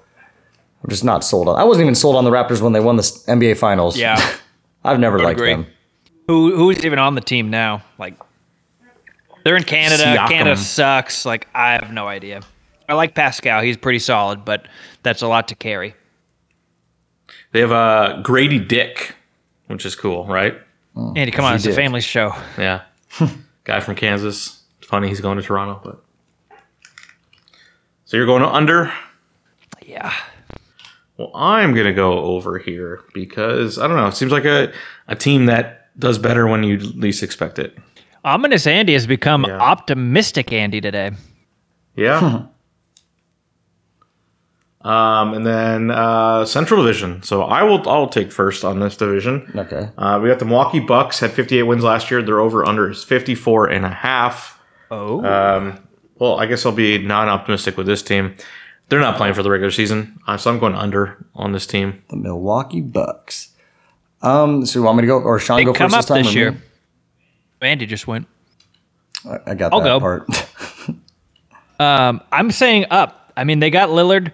I'm 0.83 0.89
just 0.89 1.03
not 1.03 1.23
sold 1.23 1.49
on. 1.49 1.59
I 1.59 1.65
wasn't 1.65 1.83
even 1.83 1.95
sold 1.95 2.15
on 2.15 2.23
the 2.23 2.31
Raptors 2.31 2.61
when 2.61 2.71
they 2.71 2.79
won 2.79 2.95
the 2.95 3.01
NBA 3.01 3.57
Finals. 3.57 3.97
Yeah. 3.97 4.19
I've 4.85 4.99
never 4.99 5.19
liked 5.19 5.39
agree. 5.39 5.51
them. 5.51 5.65
Who 6.27 6.55
who's 6.55 6.85
even 6.85 6.99
on 6.99 7.15
the 7.15 7.21
team 7.21 7.49
now? 7.49 7.83
Like 7.97 8.15
they're 9.43 9.57
in 9.57 9.63
Canada. 9.63 10.03
Siakam. 10.03 10.27
Canada 10.29 10.57
sucks. 10.57 11.25
Like 11.25 11.47
I 11.53 11.73
have 11.73 11.91
no 11.91 12.07
idea. 12.07 12.41
I 12.87 12.93
like 12.93 13.15
Pascal. 13.15 13.61
He's 13.61 13.77
pretty 13.77 13.99
solid, 13.99 14.45
but 14.45 14.67
that's 15.03 15.21
a 15.21 15.27
lot 15.27 15.47
to 15.49 15.55
carry. 15.55 15.95
They 17.51 17.61
have 17.61 17.71
uh, 17.71 18.21
Gradey 18.23 18.65
Dick, 18.65 19.15
which 19.67 19.85
is 19.85 19.95
cool, 19.95 20.25
right? 20.25 20.59
Oh. 20.95 21.13
Andy, 21.15 21.31
come 21.31 21.45
on, 21.45 21.55
it's 21.55 21.65
a 21.65 21.73
family 21.73 22.01
show. 22.01 22.33
Yeah. 22.57 22.81
Guy 23.63 23.79
from 23.81 23.95
Kansas. 23.95 24.61
It's 24.79 24.87
funny 24.87 25.07
he's 25.09 25.21
going 25.21 25.37
to 25.37 25.43
Toronto, 25.43 25.81
but. 25.83 26.01
So 28.05 28.17
you're 28.17 28.25
going 28.25 28.43
to 28.43 28.47
under? 28.49 28.93
Yeah. 29.85 30.13
Well, 31.17 31.31
I'm 31.35 31.73
going 31.73 31.87
to 31.87 31.93
go 31.93 32.19
over 32.19 32.57
here 32.59 33.01
because 33.13 33.79
I 33.79 33.87
don't 33.87 33.97
know. 33.97 34.07
It 34.07 34.15
seems 34.15 34.31
like 34.31 34.45
a, 34.45 34.71
a 35.07 35.15
team 35.15 35.47
that 35.47 35.89
does 35.97 36.17
better 36.19 36.45
when 36.47 36.63
you 36.63 36.77
least 36.77 37.23
expect 37.23 37.57
it. 37.57 37.77
Ominous 38.23 38.67
Andy 38.67 38.93
has 38.93 39.07
become 39.07 39.45
Yeah. 39.45 39.57
optimistic 39.59 40.51
Andy 40.51 40.81
today. 40.81 41.11
Yeah. 41.95 42.45
um, 44.85 45.33
and 45.33 45.45
then 45.45 45.89
uh, 45.89 46.45
Central 46.45 46.83
Division. 46.83 47.23
So 47.23 47.41
I 47.41 47.63
will 47.63 47.87
I'll 47.89 48.07
take 48.07 48.31
first 48.31 48.63
on 48.63 48.79
this 48.79 48.95
division. 48.95 49.51
Okay. 49.55 49.89
Uh, 49.97 50.19
we 50.21 50.29
got 50.29 50.37
the 50.39 50.45
Milwaukee 50.45 50.79
Bucks 50.79 51.19
had 51.19 51.31
58 51.31 51.63
wins 51.63 51.83
last 51.83 52.11
year. 52.11 52.21
Their 52.21 52.39
over 52.39 52.65
under 52.65 52.91
is 52.91 53.03
54 53.03 53.69
and 53.69 53.83
a 53.85 53.89
half. 53.89 54.61
Oh. 54.91 55.25
Um, 55.25 55.79
well, 56.19 56.39
I 56.39 56.45
guess 56.45 56.65
I'll 56.65 56.71
be 56.71 56.99
non-optimistic 56.99 57.75
with 57.77 57.87
this 57.87 58.01
team. 58.03 58.35
They're 58.87 58.99
not 58.99 59.17
playing 59.17 59.33
for 59.33 59.41
the 59.41 59.49
regular 59.49 59.71
season, 59.71 60.19
uh, 60.27 60.37
so 60.37 60.51
I'm 60.51 60.59
going 60.59 60.75
under 60.75 61.17
on 61.33 61.51
this 61.51 61.65
team. 61.65 62.03
The 62.09 62.15
Milwaukee 62.17 62.81
Bucks. 62.81 63.49
Um, 64.21 64.65
so 64.67 64.79
you 64.79 64.85
want 64.85 64.97
me 64.97 65.01
to 65.01 65.07
go 65.07 65.19
or 65.19 65.39
Sean 65.39 65.57
they 65.57 65.65
go 65.65 65.73
come 65.73 65.89
first 65.89 66.11
up 66.11 66.17
this 66.17 66.25
time? 66.25 66.25
this 66.25 66.35
or 66.35 66.37
year. 66.37 66.51
me? 66.51 66.57
Andy 67.61 67.87
just 67.87 68.05
went. 68.05 68.27
I, 69.27 69.39
I 69.47 69.55
got 69.55 69.73
I'll 69.73 69.81
that 69.81 69.85
go. 69.85 69.99
part. 69.99 70.27
Um, 71.79 72.21
I'm 72.31 72.51
saying 72.51 72.85
up. 72.89 73.33
I 73.35 73.43
mean, 73.43 73.59
they 73.59 73.69
got 73.69 73.89
Lillard. 73.89 74.31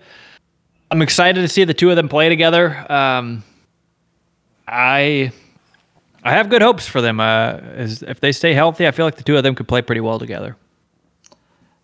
I'm 0.92 1.02
excited 1.02 1.40
to 1.40 1.48
see 1.48 1.64
the 1.64 1.74
two 1.74 1.90
of 1.90 1.96
them 1.96 2.10
play 2.10 2.28
together. 2.28 2.86
Um, 2.92 3.44
I 4.68 5.32
I 6.22 6.34
have 6.34 6.50
good 6.50 6.62
hopes 6.62 6.86
for 6.86 7.00
them. 7.00 7.22
Uh, 7.22 7.60
as, 7.76 8.04
if 8.04 8.20
they 8.20 8.34
stay 8.34 8.54
healthy, 8.54 8.86
I 8.86 8.92
feel 8.92 9.06
like 9.06 9.16
the 9.16 9.24
two 9.24 9.38
of 9.38 9.44
them 9.44 9.56
could 9.56 9.70
play 9.70 9.82
pretty 9.82 10.02
well 10.02 10.20
together. 10.20 10.58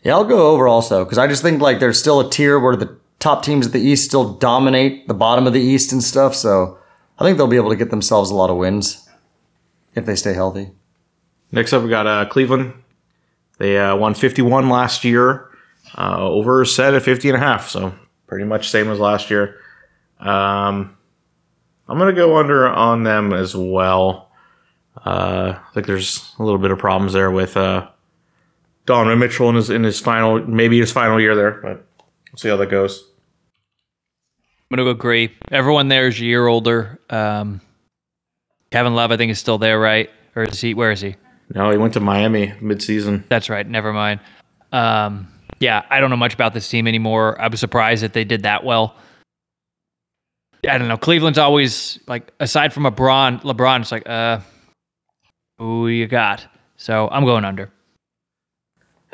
yeah, 0.04 0.14
I'll 0.14 0.26
go 0.26 0.52
over 0.52 0.68
also 0.68 1.06
because 1.06 1.18
I 1.18 1.26
just 1.26 1.42
think 1.42 1.62
like 1.62 1.80
there's 1.80 1.98
still 1.98 2.20
a 2.20 2.30
tier 2.30 2.60
where 2.60 2.76
the 2.76 2.98
top 3.20 3.44
teams 3.44 3.68
at 3.68 3.72
the 3.72 3.80
East 3.80 4.04
still 4.04 4.34
dominate 4.34 5.08
the 5.08 5.14
bottom 5.14 5.48
of 5.48 5.54
the 5.54 5.62
East 5.62 5.94
and 5.94 6.04
stuff. 6.04 6.36
So 6.36 6.78
I 7.18 7.24
think 7.24 7.38
they'll 7.38 7.48
be 7.48 7.56
able 7.56 7.70
to 7.70 7.78
get 7.78 7.92
themselves 7.92 8.30
a 8.30 8.36
lot 8.36 8.50
of 8.50 8.58
wins 8.58 9.08
if 9.96 10.06
they 10.06 10.16
stay 10.16 10.34
healthy. 10.34 10.72
Next 11.54 11.72
up, 11.72 11.82
we 11.82 11.90
got 11.90 12.06
uh, 12.06 12.26
Cleveland. 12.26 12.74
They 13.58 13.78
uh, 13.78 13.96
won 13.96 14.14
51 14.14 14.68
last 14.70 15.06
year. 15.06 15.46
Uh, 15.98 16.18
over 16.20 16.66
set 16.66 16.94
at 16.94 17.02
50 17.02 17.30
and 17.30 17.38
a 17.38 17.40
half, 17.40 17.70
so 17.70 17.96
pretty 18.28 18.46
much 18.46 18.70
same 18.70 18.90
as 18.90 19.00
last 19.00 19.30
year. 19.30 19.56
Um, 20.20 20.98
I'm 21.88 21.98
gonna 21.98 22.14
go 22.14 22.38
under 22.38 22.68
on 22.68 23.04
them 23.04 23.34
as 23.34 23.56
well. 23.56 24.30
Uh, 25.06 25.56
I 25.58 25.74
think 25.74 25.88
there's 25.88 26.34
a 26.38 26.44
little 26.44 26.60
bit 26.60 26.72
of 26.72 26.80
problems 26.80 27.14
there 27.14 27.32
with 27.32 27.56
uh, 27.56 27.88
Donovan 28.86 29.20
Mitchell 29.20 29.50
in 29.50 29.56
his 29.56 29.70
in 29.70 29.84
his 29.84 30.00
final, 30.00 30.46
maybe 30.46 30.80
his 30.80 30.92
final 30.92 31.20
year 31.20 31.36
there, 31.36 31.52
but 31.62 31.86
we'll 32.32 32.38
see 32.38 32.50
how 32.50 32.58
that 32.58 32.70
goes. 32.70 33.04
I'm 34.70 34.78
gonna 34.78 34.90
agree. 34.90 35.36
Everyone 35.52 35.88
there 35.88 36.08
is 36.08 36.20
a 36.20 36.26
year 36.26 36.46
older. 36.46 37.00
Um, 37.10 37.62
Kevin 38.72 38.96
Love, 38.96 39.12
I 39.12 39.18
think, 39.18 39.32
is 39.32 39.40
still 39.40 39.58
there, 39.58 39.80
right? 39.80 40.10
Or 40.36 40.44
is 40.44 40.60
he? 40.60 40.74
Where 40.74 40.92
is 40.92 41.00
he? 41.00 41.16
No, 41.56 41.72
he 41.72 41.78
went 41.78 41.94
to 41.94 42.02
Miami 42.02 42.48
midseason. 42.62 43.24
That's 43.30 43.50
right. 43.50 43.66
Never 43.66 43.94
mind. 43.94 44.20
Um, 44.74 45.30
yeah, 45.60 45.86
I 45.90 46.00
don't 46.00 46.10
know 46.10 46.18
much 46.18 46.34
about 46.34 46.54
this 46.54 46.68
team 46.70 46.88
anymore. 46.88 47.40
I 47.40 47.48
was 47.48 47.60
surprised 47.60 48.04
that 48.04 48.14
they 48.14 48.24
did 48.24 48.44
that 48.44 48.64
well. 48.64 48.96
I 50.68 50.78
don't 50.78 50.88
know. 50.88 50.98
Cleveland's 50.98 51.38
always 51.38 52.00
like, 52.08 52.32
aside 52.40 52.74
from 52.74 52.84
LeBron, 52.84 53.42
LeBron, 53.42 53.82
it's 53.82 53.92
like, 53.92 54.08
uh, 54.08 54.40
who 55.58 55.88
you 55.88 56.08
got? 56.08 56.46
So 56.78 57.08
I'm 57.12 57.26
going 57.26 57.46
under. 57.46 57.72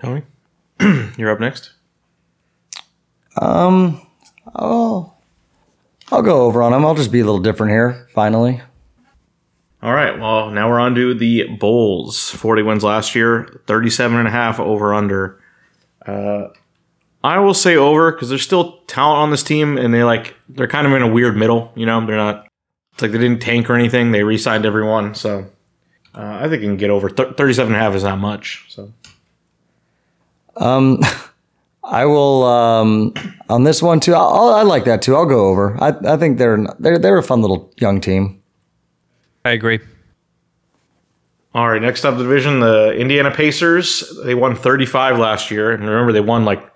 Tony, 0.01 0.23
you're 1.17 1.29
up 1.31 1.39
next. 1.39 1.71
Um, 3.39 4.05
oh, 4.55 5.13
I'll 6.11 6.21
go 6.21 6.41
over 6.41 6.61
on 6.61 6.71
them. 6.71 6.85
I'll 6.85 6.95
just 6.95 7.11
be 7.11 7.21
a 7.21 7.25
little 7.25 7.39
different 7.39 7.71
here. 7.71 8.07
Finally, 8.13 8.61
All 9.81 9.93
right. 9.93 10.19
Well, 10.19 10.51
now 10.51 10.69
we're 10.69 10.79
on 10.79 10.95
to 10.95 11.13
the 11.13 11.47
Bulls. 11.59 12.29
40 12.31 12.63
wins 12.63 12.83
last 12.83 13.15
year, 13.15 13.61
37 13.67 14.17
and 14.17 14.27
a 14.27 14.31
half 14.31 14.59
over 14.59 14.93
under. 14.93 15.39
Uh, 16.05 16.49
I 17.23 17.39
will 17.39 17.53
say 17.53 17.75
over 17.75 18.11
because 18.11 18.29
there's 18.29 18.41
still 18.43 18.79
talent 18.87 19.19
on 19.19 19.31
this 19.31 19.43
team, 19.43 19.77
and 19.77 19.93
they 19.93 20.03
like 20.03 20.35
they're 20.49 20.67
kind 20.67 20.85
of 20.85 20.93
in 20.93 21.01
a 21.01 21.07
weird 21.07 21.37
middle. 21.37 21.71
You 21.75 21.85
know, 21.85 22.05
they're 22.05 22.17
not. 22.17 22.47
It's 22.93 23.01
like 23.01 23.11
they 23.11 23.17
didn't 23.17 23.41
tank 23.41 23.69
or 23.69 23.75
anything. 23.75 24.11
They 24.11 24.23
re-signed 24.23 24.65
everyone, 24.65 25.15
so 25.15 25.45
uh, 26.13 26.39
I 26.41 26.47
think 26.49 26.61
you 26.61 26.67
can 26.67 26.77
get 26.77 26.91
over 26.91 27.09
Th- 27.09 27.35
37 27.35 27.73
and 27.73 27.81
a 27.81 27.83
half 27.83 27.95
is 27.95 28.03
not 28.03 28.19
much. 28.19 28.65
So 28.69 28.93
um, 30.57 30.99
I 31.83 32.05
will 32.05 32.43
um 32.43 33.13
on 33.49 33.63
this 33.63 33.81
one 33.81 33.99
too. 33.99 34.13
I'll, 34.13 34.49
I 34.49 34.63
like 34.63 34.85
that 34.85 35.01
too. 35.01 35.15
I'll 35.15 35.25
go 35.25 35.47
over. 35.47 35.81
I 35.81 35.93
I 36.13 36.17
think 36.17 36.37
they're 36.37 36.65
they're 36.79 36.99
they're 36.99 37.17
a 37.17 37.23
fun 37.23 37.41
little 37.41 37.71
young 37.77 38.01
team. 38.01 38.41
I 39.45 39.51
agree. 39.51 39.79
All 41.55 41.69
right, 41.69 41.81
next 41.81 42.03
up 42.03 42.17
the 42.17 42.23
division, 42.23 42.61
the 42.61 42.93
Indiana 42.93 43.29
Pacers. 43.29 44.11
They 44.23 44.33
won 44.33 44.55
35 44.55 45.19
last 45.19 45.51
year, 45.51 45.71
and 45.71 45.83
remember 45.83 46.11
they 46.11 46.19
won 46.19 46.45
like 46.45 46.67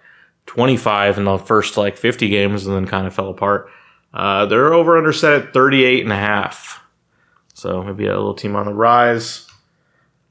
25 0.46 1.18
in 1.18 1.24
the 1.24 1.40
first 1.40 1.78
like 1.78 1.98
50 1.98 2.30
games, 2.30 2.68
and 2.68 2.76
then 2.76 2.86
kind 2.86 3.08
of 3.08 3.14
fell 3.16 3.30
apart. 3.30 3.70
Uh, 4.14 4.46
they're 4.46 4.74
over 4.74 4.98
under 4.98 5.12
set 5.12 5.34
at 5.34 5.54
38 5.54 6.04
and 6.04 6.12
a 6.12 6.16
half, 6.16 6.82
so 7.54 7.84
maybe 7.84 8.06
a 8.06 8.16
little 8.16 8.36
team 8.36 8.56
on 8.56 8.68
the 8.68 8.74
rise. 8.74 9.48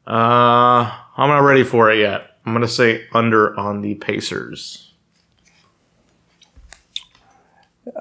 Uh, 0.06 0.92
I'm 1.16 1.28
not 1.28 1.40
ready 1.40 1.64
for 1.64 1.90
it 1.90 1.98
yet. 1.98 2.36
I'm 2.44 2.52
gonna 2.52 2.68
say 2.68 3.06
under 3.12 3.58
on 3.58 3.80
the 3.80 3.96
Pacers. 3.96 4.92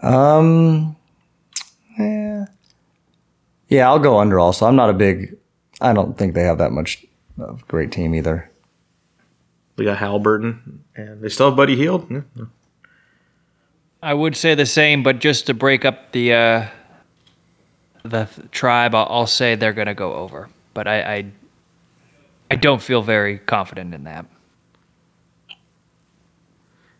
Um, 0.03 0.95
yeah, 1.97 2.45
yeah, 3.67 3.87
I'll 3.87 3.99
go 3.99 4.19
under. 4.19 4.39
Also, 4.39 4.67
I'm 4.67 4.75
not 4.75 4.91
a 4.91 4.93
big. 4.93 5.37
I 5.81 5.93
don't 5.93 6.17
think 6.17 6.33
they 6.33 6.43
have 6.43 6.57
that 6.57 6.71
much 6.71 7.05
of 7.37 7.61
a 7.61 7.65
great 7.65 7.91
team 7.91 8.15
either. 8.15 8.49
We 9.77 9.85
got 9.85 9.97
Halliburton, 9.97 10.83
and 10.95 11.21
they 11.21 11.29
still 11.29 11.49
have 11.49 11.57
Buddy 11.57 11.75
Hield. 11.75 12.09
Yeah. 12.09 12.21
I 14.01 14.13
would 14.13 14.35
say 14.35 14.55
the 14.55 14.65
same, 14.65 15.03
but 15.03 15.19
just 15.19 15.47
to 15.47 15.53
break 15.53 15.83
up 15.83 16.11
the 16.11 16.33
uh, 16.33 16.67
the 18.03 18.29
tribe, 18.51 18.95
I'll, 18.95 19.07
I'll 19.09 19.27
say 19.27 19.55
they're 19.55 19.73
going 19.73 19.87
to 19.87 19.93
go 19.93 20.13
over. 20.13 20.49
But 20.73 20.87
I, 20.87 21.01
I 21.01 21.25
I 22.51 22.55
don't 22.55 22.81
feel 22.81 23.01
very 23.01 23.39
confident 23.39 23.93
in 23.93 24.03
that. 24.03 24.25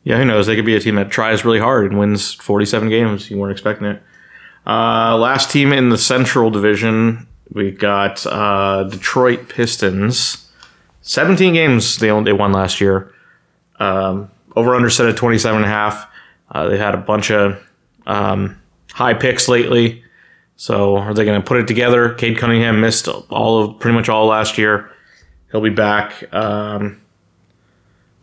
Yeah, 0.04 0.18
who 0.18 0.26
knows? 0.26 0.48
They 0.48 0.56
could 0.56 0.66
be 0.66 0.76
a 0.76 0.80
team 0.80 0.96
that 0.96 1.10
tries 1.10 1.46
really 1.46 1.60
hard 1.60 1.90
and 1.90 2.00
wins 2.00 2.34
47 2.34 2.90
games. 2.90 3.30
You 3.30 3.38
weren't 3.38 3.52
expecting 3.52 3.88
it. 3.88 4.04
Uh, 4.66 5.18
last 5.18 5.52
team 5.52 5.74
in 5.74 5.90
the 5.90 5.98
Central 5.98 6.50
Division, 6.52 7.28
we 7.52 7.72
got 7.72 8.26
uh, 8.26 8.84
Detroit 8.84 9.50
Pistons. 9.50 10.50
17 11.02 11.54
games 11.54 11.98
they 11.98 12.10
only 12.10 12.32
they 12.32 12.38
won 12.38 12.52
last 12.52 12.82
year. 12.82 13.14
Um, 13.80 14.32
over 14.56 14.76
under 14.76 14.90
set 14.90 15.08
at 15.08 15.18
27 15.18 15.58
and 15.58 15.66
a 15.66 15.70
half. 15.70 16.10
Uh, 16.52 16.70
they 16.70 16.78
had 16.78 16.94
a 16.96 16.98
bunch 17.00 17.32
of 17.32 17.62
um, 18.08 18.60
high 18.92 19.14
picks 19.14 19.48
lately. 19.48 20.04
So 20.56 20.98
are 20.98 21.14
they 21.14 21.26
going 21.26 21.40
to 21.40 21.46
put 21.46 21.58
it 21.58 21.68
together? 21.68 22.14
Cade 22.14 22.38
Cunningham 22.38 22.80
missed 22.80 23.08
all 23.08 23.62
of 23.62 23.80
pretty 23.80 23.96
much 23.96 24.10
all 24.10 24.28
last 24.28 24.58
year. 24.58 24.92
He'll 25.52 25.62
be 25.62 25.70
back. 25.70 26.34
Um, 26.34 27.02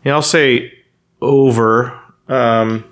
yeah, 0.03 0.13
I'll 0.13 0.21
say 0.21 0.73
over 1.21 1.99
um, 2.27 2.83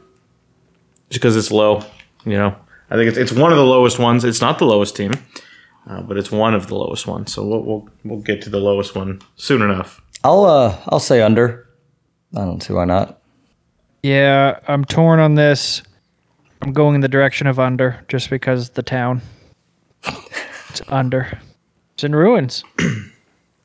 just 1.10 1.22
because 1.22 1.36
it's 1.36 1.52
low. 1.52 1.84
You 2.26 2.38
know, 2.38 2.56
I 2.90 2.96
think 2.96 3.10
it's 3.10 3.18
it's 3.18 3.32
one 3.32 3.52
of 3.52 3.58
the 3.58 3.66
lowest 3.66 4.00
ones. 4.00 4.24
It's 4.24 4.42
not 4.42 4.60
the 4.60 4.66
lowest 4.66 4.96
team, 4.96 5.14
uh, 5.88 6.02
but 6.02 6.18
it's 6.18 6.32
one 6.32 6.54
of 6.54 6.68
the 6.68 6.76
lowest 6.76 7.08
ones. 7.08 7.34
So 7.34 7.46
we'll, 7.46 7.62
we'll 7.64 7.90
we'll 8.04 8.20
get 8.20 8.42
to 8.44 8.50
the 8.50 8.60
lowest 8.60 8.96
one 8.96 9.22
soon 9.36 9.62
enough. 9.62 10.02
I'll 10.24 10.46
uh 10.46 10.78
I'll 10.88 11.00
say 11.00 11.22
under. 11.22 11.68
I 12.36 12.46
don't 12.46 12.62
see 12.62 12.74
why 12.74 12.86
not. 12.86 13.22
Yeah, 14.04 14.60
I'm 14.68 14.86
torn 14.86 15.20
on 15.20 15.36
this. 15.36 15.84
I'm 16.62 16.74
going 16.74 16.96
in 16.96 17.02
the 17.02 17.08
direction 17.08 17.48
of 17.48 17.60
under 17.60 18.04
just 18.08 18.30
because 18.30 18.72
the 18.72 18.84
town. 18.84 19.22
it's 20.70 20.82
under. 20.88 21.40
It's 21.94 22.04
in 22.04 22.16
ruins. 22.16 22.64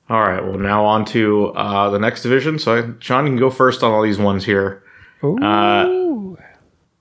All 0.09 0.21
right. 0.21 0.43
Well, 0.43 0.59
now 0.59 0.85
on 0.85 1.05
to 1.07 1.49
uh, 1.49 1.91
the 1.91 1.99
next 1.99 2.23
division. 2.23 2.59
So 2.59 2.77
I, 2.77 2.93
Sean, 3.01 3.25
you 3.25 3.33
can 3.33 3.39
go 3.39 3.51
first 3.51 3.83
on 3.83 3.93
all 3.93 4.03
these 4.03 4.19
ones 4.19 4.45
here. 4.45 4.85
Ooh. 5.25 6.39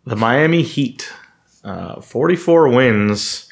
The 0.05 0.15
Miami 0.15 0.63
Heat, 0.63 1.11
uh, 1.63 2.01
44 2.01 2.69
wins, 2.69 3.51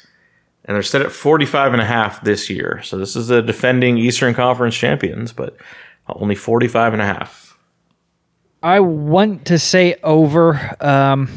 and 0.64 0.74
they're 0.74 0.82
set 0.82 1.02
at 1.02 1.12
45 1.12 1.72
and 1.72 1.82
a 1.82 1.84
half 1.84 2.22
this 2.22 2.48
year. 2.48 2.80
So 2.82 2.96
this 2.96 3.16
is 3.16 3.28
the 3.28 3.42
defending 3.42 3.98
Eastern 3.98 4.34
Conference 4.34 4.74
champions, 4.74 5.32
but 5.32 5.56
only 6.08 6.34
45 6.34 6.94
and 6.94 7.02
a 7.02 7.06
half. 7.06 7.58
I 8.62 8.80
want 8.80 9.46
to 9.46 9.58
say 9.58 9.96
over. 10.02 10.76
Um, 10.80 11.28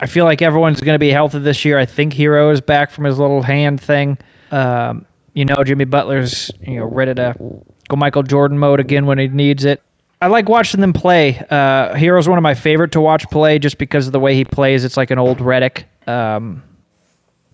I 0.00 0.06
feel 0.06 0.24
like 0.24 0.42
everyone's 0.42 0.80
going 0.80 0.96
to 0.96 0.98
be 0.98 1.10
healthy 1.10 1.38
this 1.38 1.64
year. 1.64 1.78
I 1.78 1.86
think 1.86 2.12
Herro 2.12 2.52
is 2.52 2.60
back 2.60 2.90
from 2.90 3.04
his 3.04 3.18
little 3.18 3.42
hand 3.42 3.80
thing. 3.80 4.18
Um, 4.50 5.06
you 5.32 5.44
know, 5.44 5.62
Jimmy 5.64 5.84
Butler's 5.84 6.50
you 6.60 6.80
know 6.80 6.86
ready 6.86 7.14
to 7.14 7.34
go 7.38 7.96
Michael 7.96 8.24
Jordan 8.24 8.58
mode 8.58 8.80
again 8.80 9.06
when 9.06 9.18
he 9.18 9.28
needs 9.28 9.64
it. 9.64 9.80
I 10.20 10.26
like 10.26 10.48
watching 10.48 10.80
them 10.80 10.92
play. 10.92 11.38
Uh, 11.50 11.94
Herro's 11.94 12.28
one 12.28 12.38
of 12.38 12.42
my 12.42 12.54
favorite 12.54 12.92
to 12.92 13.00
watch 13.00 13.28
play 13.30 13.58
just 13.58 13.78
because 13.78 14.06
of 14.06 14.12
the 14.12 14.20
way 14.20 14.34
he 14.34 14.44
plays. 14.44 14.84
It's 14.84 14.96
like 14.96 15.10
an 15.10 15.18
old 15.18 15.38
Redick. 15.38 15.84
Um, 16.08 16.62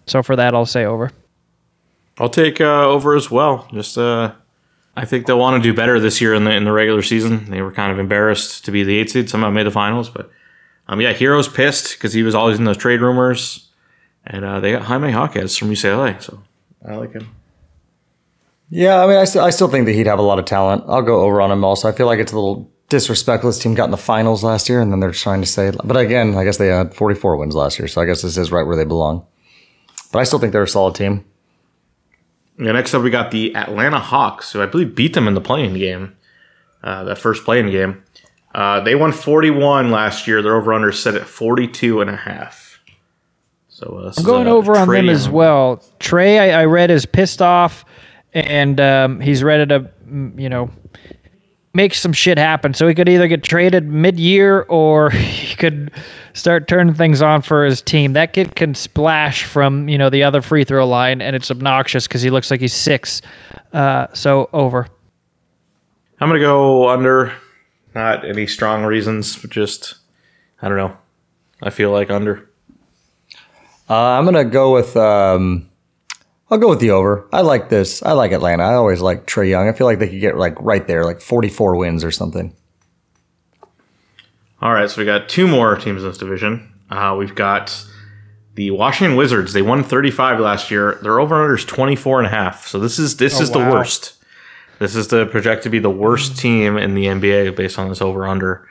so 0.06 0.22
for 0.22 0.36
that, 0.36 0.54
I'll 0.54 0.66
say 0.66 0.84
over. 0.84 1.10
I'll 2.18 2.28
take 2.28 2.60
uh, 2.60 2.86
over 2.86 3.16
as 3.16 3.30
well. 3.30 3.66
Just 3.72 3.96
uh, 3.96 4.32
I 4.96 5.04
think 5.04 5.26
they'll 5.26 5.38
want 5.38 5.62
to 5.62 5.68
do 5.68 5.74
better 5.74 5.98
this 5.98 6.20
year 6.20 6.34
in 6.34 6.44
the 6.44 6.50
in 6.50 6.64
the 6.64 6.72
regular 6.72 7.02
season. 7.02 7.50
They 7.50 7.62
were 7.62 7.72
kind 7.72 7.92
of 7.92 7.98
embarrassed 7.98 8.64
to 8.66 8.70
be 8.70 8.84
the 8.84 8.98
eight 8.98 9.10
seed. 9.10 9.30
Somehow 9.30 9.50
made 9.50 9.66
the 9.66 9.70
finals, 9.70 10.10
but 10.10 10.30
um, 10.88 11.00
yeah, 11.00 11.12
Herro's 11.12 11.48
pissed 11.48 11.92
because 11.92 12.12
he 12.12 12.22
was 12.22 12.34
always 12.34 12.58
in 12.58 12.64
those 12.64 12.76
trade 12.76 13.00
rumors, 13.00 13.68
and 14.26 14.44
uh, 14.44 14.60
they 14.60 14.72
got 14.72 14.82
Jaime 14.82 15.12
Hawkins 15.12 15.56
from 15.56 15.70
UCLA, 15.70 16.20
so 16.20 16.42
I 16.86 16.96
like 16.96 17.12
him. 17.12 17.28
Yeah, 18.68 19.02
I 19.02 19.06
mean, 19.06 19.16
I 19.16 19.24
still, 19.24 19.42
I 19.42 19.50
still 19.50 19.68
think 19.68 19.86
that 19.86 19.92
he'd 19.92 20.06
have 20.06 20.18
a 20.18 20.22
lot 20.22 20.38
of 20.38 20.44
talent. 20.44 20.84
I'll 20.86 21.02
go 21.02 21.22
over 21.22 21.40
on 21.40 21.50
him 21.50 21.64
also. 21.64 21.88
I 21.88 21.92
feel 21.92 22.06
like 22.06 22.20
it's 22.20 22.32
a 22.32 22.36
little 22.36 22.70
disrespectful. 22.88 23.50
This 23.50 23.58
team 23.58 23.74
got 23.74 23.86
in 23.86 23.90
the 23.90 23.96
finals 23.96 24.44
last 24.44 24.68
year, 24.68 24.80
and 24.80 24.92
then 24.92 25.00
they're 25.00 25.12
trying 25.12 25.40
to 25.40 25.46
say, 25.46 25.72
but 25.82 25.96
again, 25.96 26.34
I 26.36 26.44
guess 26.44 26.58
they 26.58 26.68
had 26.68 26.94
44 26.94 27.36
wins 27.36 27.54
last 27.54 27.78
year, 27.78 27.88
so 27.88 28.00
I 28.00 28.04
guess 28.04 28.22
this 28.22 28.36
is 28.36 28.52
right 28.52 28.66
where 28.66 28.76
they 28.76 28.84
belong. 28.84 29.26
But 30.12 30.20
I 30.20 30.24
still 30.24 30.38
think 30.38 30.52
they're 30.52 30.62
a 30.62 30.68
solid 30.68 30.94
team. 30.94 31.24
Yeah, 32.58 32.72
next 32.72 32.92
up 32.94 33.02
we 33.02 33.10
got 33.10 33.30
the 33.30 33.54
Atlanta 33.56 33.98
Hawks, 33.98 34.52
who 34.52 34.60
I 34.60 34.66
believe 34.66 34.94
beat 34.94 35.14
them 35.14 35.26
in 35.26 35.34
the 35.34 35.40
playing 35.40 35.74
game, 35.74 36.16
uh, 36.82 37.04
that 37.04 37.16
first 37.16 37.44
playing 37.44 37.70
game. 37.70 38.02
Uh, 38.54 38.80
they 38.80 38.94
won 38.94 39.12
41 39.12 39.90
last 39.90 40.26
year. 40.26 40.42
Their 40.42 40.56
over 40.56 40.72
under 40.72 40.92
set 40.92 41.14
at 41.14 41.26
42 41.26 42.00
and 42.00 42.10
a 42.10 42.16
half. 42.16 42.80
So 43.68 44.02
uh, 44.04 44.12
I'm 44.16 44.24
going 44.24 44.46
a 44.46 44.50
over 44.50 44.76
on 44.76 44.88
them 44.88 45.08
as 45.08 45.28
well. 45.28 45.82
Trae, 46.00 46.38
I, 46.38 46.50
I 46.62 46.64
read 46.66 46.90
is 46.90 47.06
pissed 47.06 47.40
off, 47.40 47.84
and 48.34 48.78
um, 48.78 49.20
he's 49.20 49.42
ready 49.42 49.64
to, 49.66 49.90
mm, 50.06 50.38
you 50.38 50.50
know, 50.50 50.70
make 51.72 51.94
some 51.94 52.12
shit 52.12 52.36
happen. 52.36 52.74
So 52.74 52.86
he 52.86 52.94
could 52.94 53.08
either 53.08 53.28
get 53.28 53.42
traded 53.42 53.88
mid-year 53.88 54.62
or 54.62 55.10
he 55.10 55.56
could 55.56 55.92
start 56.32 56.68
turning 56.68 56.94
things 56.94 57.22
on 57.22 57.42
for 57.42 57.64
his 57.64 57.82
team. 57.82 58.12
That 58.12 58.32
kid 58.32 58.56
can 58.56 58.74
splash 58.74 59.44
from 59.44 59.88
you 59.88 59.98
know 59.98 60.10
the 60.10 60.22
other 60.22 60.42
free 60.42 60.64
throw 60.64 60.86
line, 60.86 61.20
and 61.20 61.34
it's 61.36 61.50
obnoxious 61.50 62.06
because 62.06 62.22
he 62.22 62.30
looks 62.30 62.50
like 62.50 62.60
he's 62.60 62.74
six. 62.74 63.22
Uh, 63.72 64.06
so 64.12 64.48
over. 64.52 64.88
I'm 66.20 66.28
gonna 66.28 66.40
go 66.40 66.88
under. 66.88 67.32
Not 67.94 68.24
any 68.24 68.46
strong 68.46 68.84
reasons, 68.84 69.36
but 69.36 69.50
just 69.50 69.96
I 70.62 70.68
don't 70.68 70.76
know. 70.76 70.96
I 71.62 71.70
feel 71.70 71.90
like 71.90 72.10
under. 72.10 72.48
Uh, 73.88 73.94
I'm 73.94 74.24
gonna 74.24 74.44
go 74.44 74.72
with. 74.72 74.96
Um, 74.96 75.68
I'll 76.50 76.58
go 76.58 76.68
with 76.68 76.80
the 76.80 76.90
over. 76.90 77.28
I 77.32 77.42
like 77.42 77.68
this. 77.68 78.02
I 78.02 78.12
like 78.12 78.32
Atlanta. 78.32 78.64
I 78.64 78.74
always 78.74 79.00
like 79.00 79.26
Trae 79.26 79.48
Young. 79.48 79.68
I 79.68 79.72
feel 79.72 79.86
like 79.86 80.00
they 80.00 80.08
could 80.08 80.20
get 80.20 80.36
like 80.36 80.60
right 80.60 80.84
there, 80.86 81.04
like 81.04 81.20
44 81.20 81.76
wins 81.76 82.02
or 82.02 82.10
something. 82.10 82.54
All 84.62 84.72
right, 84.74 84.90
so 84.90 85.00
we 85.00 85.06
got 85.06 85.28
two 85.28 85.46
more 85.46 85.76
teams 85.76 86.02
in 86.02 86.08
this 86.08 86.18
division. 86.18 86.70
Uh, 86.90 87.16
we've 87.18 87.34
got 87.34 87.86
the 88.54 88.70
Washington 88.72 89.16
Wizards. 89.16 89.54
They 89.54 89.62
won 89.62 89.82
35 89.82 90.38
last 90.40 90.70
year. 90.70 90.98
Their 91.02 91.18
over 91.18 91.40
under 91.40 91.54
is 91.54 91.64
24 91.64 92.18
and 92.18 92.26
a 92.26 92.30
half. 92.30 92.66
So 92.66 92.78
this 92.78 92.98
is 92.98 93.16
this 93.16 93.40
is 93.40 93.50
the 93.50 93.58
worst. 93.58 94.22
This 94.78 94.94
is 94.94 95.08
the 95.08 95.26
projected 95.26 95.64
to 95.64 95.70
be 95.70 95.78
the 95.78 95.90
worst 95.90 96.36
team 96.36 96.76
in 96.76 96.94
the 96.94 97.06
NBA 97.06 97.56
based 97.56 97.78
on 97.78 97.88
this 97.88 98.02
over 98.02 98.26
under. 98.26 98.68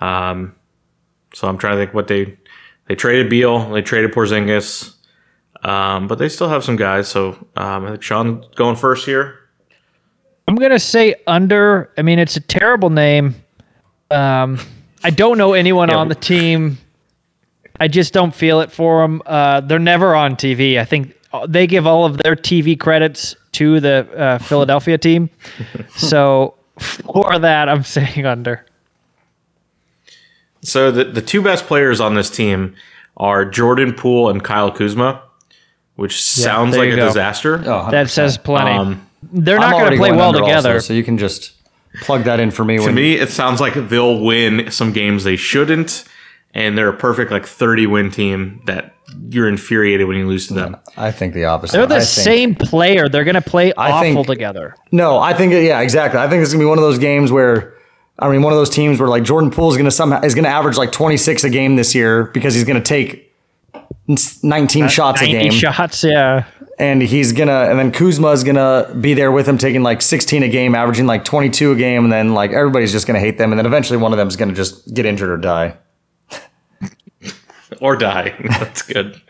Um, 0.00 0.54
so 1.32 1.48
I'm 1.48 1.58
trying 1.58 1.76
to 1.76 1.84
think 1.84 1.94
what 1.94 2.08
they 2.08 2.36
they 2.88 2.94
traded 2.94 3.30
Beal, 3.30 3.70
they 3.70 3.82
traded 3.82 4.12
Porzingis, 4.12 4.94
um, 5.62 6.06
but 6.06 6.18
they 6.18 6.28
still 6.28 6.48
have 6.48 6.64
some 6.64 6.76
guys. 6.76 7.08
So 7.08 7.32
um, 7.56 7.86
I 7.86 7.90
think 7.90 8.02
Sean 8.02 8.44
going 8.56 8.76
first 8.76 9.06
here. 9.06 9.38
I'm 10.48 10.56
gonna 10.56 10.78
say 10.78 11.14
under. 11.26 11.92
I 11.96 12.02
mean, 12.02 12.18
it's 12.18 12.36
a 12.36 12.40
terrible 12.40 12.90
name. 12.90 13.36
Um, 14.10 14.58
I 15.02 15.10
don't 15.10 15.38
know 15.38 15.52
anyone 15.54 15.88
Yeah. 15.88 15.96
on 15.96 16.08
the 16.08 16.14
team. 16.14 16.78
I 17.78 17.88
just 17.88 18.12
don't 18.12 18.34
feel 18.34 18.60
it 18.60 18.70
for 18.70 19.00
them. 19.02 19.22
Uh, 19.24 19.60
they're 19.62 19.78
never 19.78 20.14
on 20.14 20.36
TV. 20.36 20.78
I 20.78 20.84
think 20.84 21.16
they 21.48 21.66
give 21.66 21.86
all 21.86 22.04
of 22.04 22.18
their 22.18 22.36
TV 22.36 22.78
credits 22.78 23.34
to 23.52 23.80
the 23.80 24.06
uh, 24.16 24.38
Philadelphia 24.38 24.98
team. 24.98 25.30
so 25.96 26.54
for 26.78 27.38
that, 27.38 27.68
I'm 27.68 27.84
saying 27.84 28.26
under. 28.26 28.66
So 30.62 30.90
the 30.90 31.04
the 31.04 31.22
two 31.22 31.40
best 31.40 31.66
players 31.66 32.00
on 32.00 32.14
this 32.14 32.28
team 32.28 32.74
are 33.16 33.44
Jordan 33.44 33.94
Poole 33.94 34.28
and 34.28 34.42
Kyle 34.44 34.70
Kuzma, 34.70 35.22
which 35.96 36.22
sounds 36.22 36.72
there 36.72 36.84
like 36.84 36.92
a 36.92 36.96
go. 36.96 37.06
disaster. 37.06 37.62
Oh, 37.66 37.90
That 37.90 38.10
says 38.10 38.36
plenty. 38.36 38.72
Um, 38.72 39.06
they're 39.22 39.58
not 39.58 39.72
going 39.72 39.92
to 39.92 39.96
play 39.96 40.10
well 40.12 40.28
under 40.28 40.40
also, 40.42 40.46
together. 40.54 40.80
so 40.80 40.92
you 40.92 41.02
can 41.04 41.16
just 41.18 41.52
plug 42.02 42.24
that 42.24 42.40
in 42.40 42.50
for 42.50 42.64
me. 42.64 42.78
To 42.78 42.84
when, 42.84 42.94
me, 42.94 43.14
it 43.14 43.30
sounds 43.30 43.60
like 43.60 43.74
they'll 43.88 44.20
win 44.20 44.70
some 44.70 44.92
games 44.92 45.24
they 45.24 45.36
shouldn't, 45.36 46.04
and 46.54 46.76
they're 46.76 46.88
a 46.88 46.96
perfect 46.96 47.30
like 47.30 47.46
30 47.46 47.86
win 47.86 48.10
team 48.10 48.62
that 48.66 48.94
you're 49.28 49.48
infuriated 49.48 50.06
when 50.06 50.16
you 50.16 50.28
lose 50.28 50.46
to 50.48 50.54
them. 50.54 50.76
I 50.96 51.10
think 51.10 51.34
the 51.34 51.44
opposite. 51.44 51.76
they're 51.76 51.86
the 51.86 51.96
I 51.96 51.98
think- 51.98 52.08
same 52.08 52.54
player. 52.54 53.08
They're 53.08 53.24
going 53.24 53.34
to 53.34 53.40
play 53.40 53.72
I 53.74 53.90
awful 53.90 54.22
think- 54.22 54.26
together. 54.28 54.76
No, 54.92 55.18
I 55.18 55.34
think 55.34 55.52
yeah, 55.52 55.80
exactly. 55.80 56.20
I 56.20 56.28
think 56.28 56.42
it's 56.42 56.52
gonna 56.52 56.62
be 56.62 56.68
one 56.68 56.78
of 56.78 56.82
those 56.84 56.98
games 56.98 57.32
where, 57.32 57.74
I 58.18 58.30
mean, 58.30 58.42
one 58.42 58.52
of 58.52 58.58
those 58.58 58.70
teams 58.70 59.00
where 59.00 59.08
like 59.08 59.24
Jordan 59.24 59.50
Poole 59.50 59.70
is 59.70 59.76
gonna 59.76 59.90
somehow 59.90 60.20
is 60.22 60.34
gonna 60.36 60.48
average 60.48 60.76
like 60.76 60.92
26 60.92 61.42
a 61.44 61.50
game 61.50 61.74
this 61.76 61.92
year 61.94 62.24
because 62.26 62.54
he's 62.54 62.64
gonna 62.64 62.80
take 62.80 63.32
19 64.42 64.88
shots 64.88 65.22
a 65.22 65.26
game, 65.26 65.50
shots, 65.52 66.04
yeah. 66.04 66.44
And 66.80 67.02
he's 67.02 67.32
gonna, 67.32 67.66
and 67.68 67.78
then 67.78 67.92
Kuzma 67.92 68.28
is 68.30 68.42
gonna 68.42 68.92
be 69.00 69.12
there 69.12 69.30
with 69.30 69.46
him 69.46 69.58
taking 69.58 69.82
like 69.82 70.00
16 70.00 70.42
a 70.42 70.48
game, 70.48 70.74
averaging 70.74 71.06
like 71.06 71.24
22 71.24 71.72
a 71.72 71.76
game, 71.76 72.04
and 72.04 72.12
then 72.12 72.32
like 72.32 72.52
everybody's 72.52 72.90
just 72.90 73.06
gonna 73.06 73.20
hate 73.20 73.36
them, 73.36 73.52
and 73.52 73.58
then 73.58 73.66
eventually 73.66 73.98
one 73.98 74.12
of 74.12 74.16
them's 74.16 74.34
gonna 74.34 74.54
just 74.54 74.92
get 74.94 75.04
injured 75.06 75.30
or 75.30 75.36
die. 75.36 75.76
Or 77.80 77.96
die. 77.96 78.34
That's 78.58 78.82
good. 78.82 79.22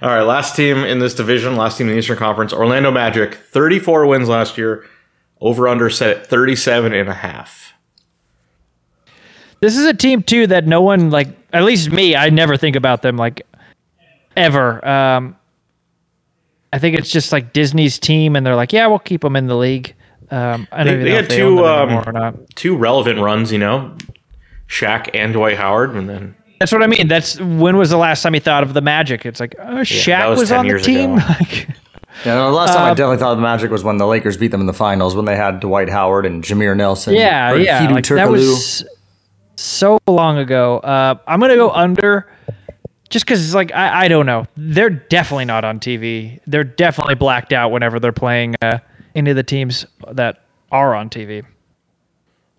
All 0.00 0.08
right, 0.08 0.22
last 0.22 0.56
team 0.56 0.78
in 0.78 0.98
this 0.98 1.14
division, 1.14 1.54
last 1.54 1.76
team 1.78 1.86
in 1.86 1.92
the 1.92 1.98
Eastern 1.98 2.16
Conference, 2.16 2.52
Orlando 2.52 2.90
Magic, 2.90 3.34
34 3.34 4.06
wins 4.06 4.28
last 4.28 4.58
year, 4.58 4.84
over 5.40 5.68
under 5.68 5.90
set 5.90 6.16
at 6.16 6.26
37 6.26 6.92
and 6.94 7.08
a 7.08 7.14
half. 7.14 7.74
This 9.60 9.76
is 9.76 9.84
a 9.84 9.94
team 9.94 10.22
too 10.22 10.46
that 10.48 10.66
no 10.66 10.80
one 10.80 11.10
like. 11.10 11.28
At 11.52 11.64
least 11.64 11.92
me, 11.92 12.16
I 12.16 12.30
never 12.30 12.56
think 12.56 12.74
about 12.74 13.02
them 13.02 13.16
like 13.16 13.46
ever. 14.36 14.86
Um, 14.86 15.36
I 16.74 16.78
think 16.80 16.98
it's 16.98 17.08
just 17.10 17.30
like 17.30 17.52
Disney's 17.52 18.00
team, 18.00 18.34
and 18.34 18.44
they're 18.44 18.56
like, 18.56 18.72
yeah, 18.72 18.88
we'll 18.88 18.98
keep 18.98 19.20
them 19.20 19.36
in 19.36 19.46
the 19.46 19.54
league. 19.56 19.94
Um, 20.30 20.66
I 20.72 20.82
don't 20.82 20.86
They- 20.86 20.92
even 20.92 21.04
they 21.04 21.10
know 21.10 21.14
had 21.16 21.24
if 21.24 21.28
they 21.30 21.36
two, 21.36 21.64
um, 21.66 22.08
or 22.08 22.12
not. 22.12 22.34
Two 22.56 22.76
relevant 22.76 23.20
runs, 23.20 23.52
you 23.52 23.58
know, 23.58 23.96
Shaq 24.68 25.08
and 25.14 25.32
Dwight 25.32 25.56
Howard, 25.56 25.94
and 25.94 26.08
then 26.08 26.34
That's 26.58 26.72
what 26.72 26.82
I 26.82 26.86
mean. 26.88 27.06
That's 27.06 27.38
when 27.40 27.76
was 27.76 27.90
the 27.90 27.96
last 27.96 28.22
time 28.22 28.34
you 28.34 28.40
thought 28.40 28.62
of 28.64 28.74
the 28.74 28.80
Magic? 28.80 29.24
It's 29.24 29.38
like, 29.38 29.54
oh, 29.60 29.82
Shaq 29.82 30.28
was 30.30 30.40
was, 30.40 30.52
on 30.52 30.66
the 30.66 30.78
team. 30.80 31.14
Like, 31.28 31.68
Yeah, 32.24 32.34
no, 32.36 32.50
the 32.50 32.56
last 32.56 32.72
time 32.74 32.84
I 32.84 32.90
Um, 32.90 32.96
definitely 32.96 33.18
thought 33.18 33.32
of 33.32 33.38
the 33.38 33.42
Magic 33.42 33.70
was 33.70 33.84
when 33.84 33.98
the 33.98 34.06
Lakers 34.06 34.36
beat 34.36 34.50
them 34.50 34.60
in 34.60 34.66
the 34.66 34.72
finals 34.72 35.14
when 35.14 35.24
they 35.26 35.36
had 35.36 35.60
Dwight 35.60 35.88
Howard 35.90 36.26
and 36.26 36.42
Jameer 36.42 36.76
Nelson. 36.76 37.14
yeah, 37.14 37.54
yeah, 37.54 37.88
like, 37.90 38.06
that 38.06 38.28
was 38.30 38.84
so 39.56 39.98
long 40.08 40.38
ago. 40.38 40.78
Uh, 40.78 41.16
I'm 41.26 41.38
gonna 41.40 41.56
go 41.56 41.70
under, 41.70 42.26
just 43.14 43.24
because 43.24 43.44
it's 43.44 43.54
like 43.54 43.72
I, 43.72 44.06
I 44.06 44.08
don't 44.08 44.26
know. 44.26 44.44
They're 44.56 44.90
definitely 44.90 45.44
not 45.44 45.64
on 45.64 45.78
TV. 45.78 46.40
They're 46.48 46.64
definitely 46.64 47.14
blacked 47.14 47.52
out 47.52 47.70
whenever 47.70 48.00
they're 48.00 48.10
playing 48.10 48.56
uh, 48.60 48.78
any 49.14 49.30
of 49.30 49.36
the 49.36 49.44
teams 49.44 49.86
that 50.10 50.42
are 50.72 50.96
on 50.96 51.10
TV. 51.10 51.46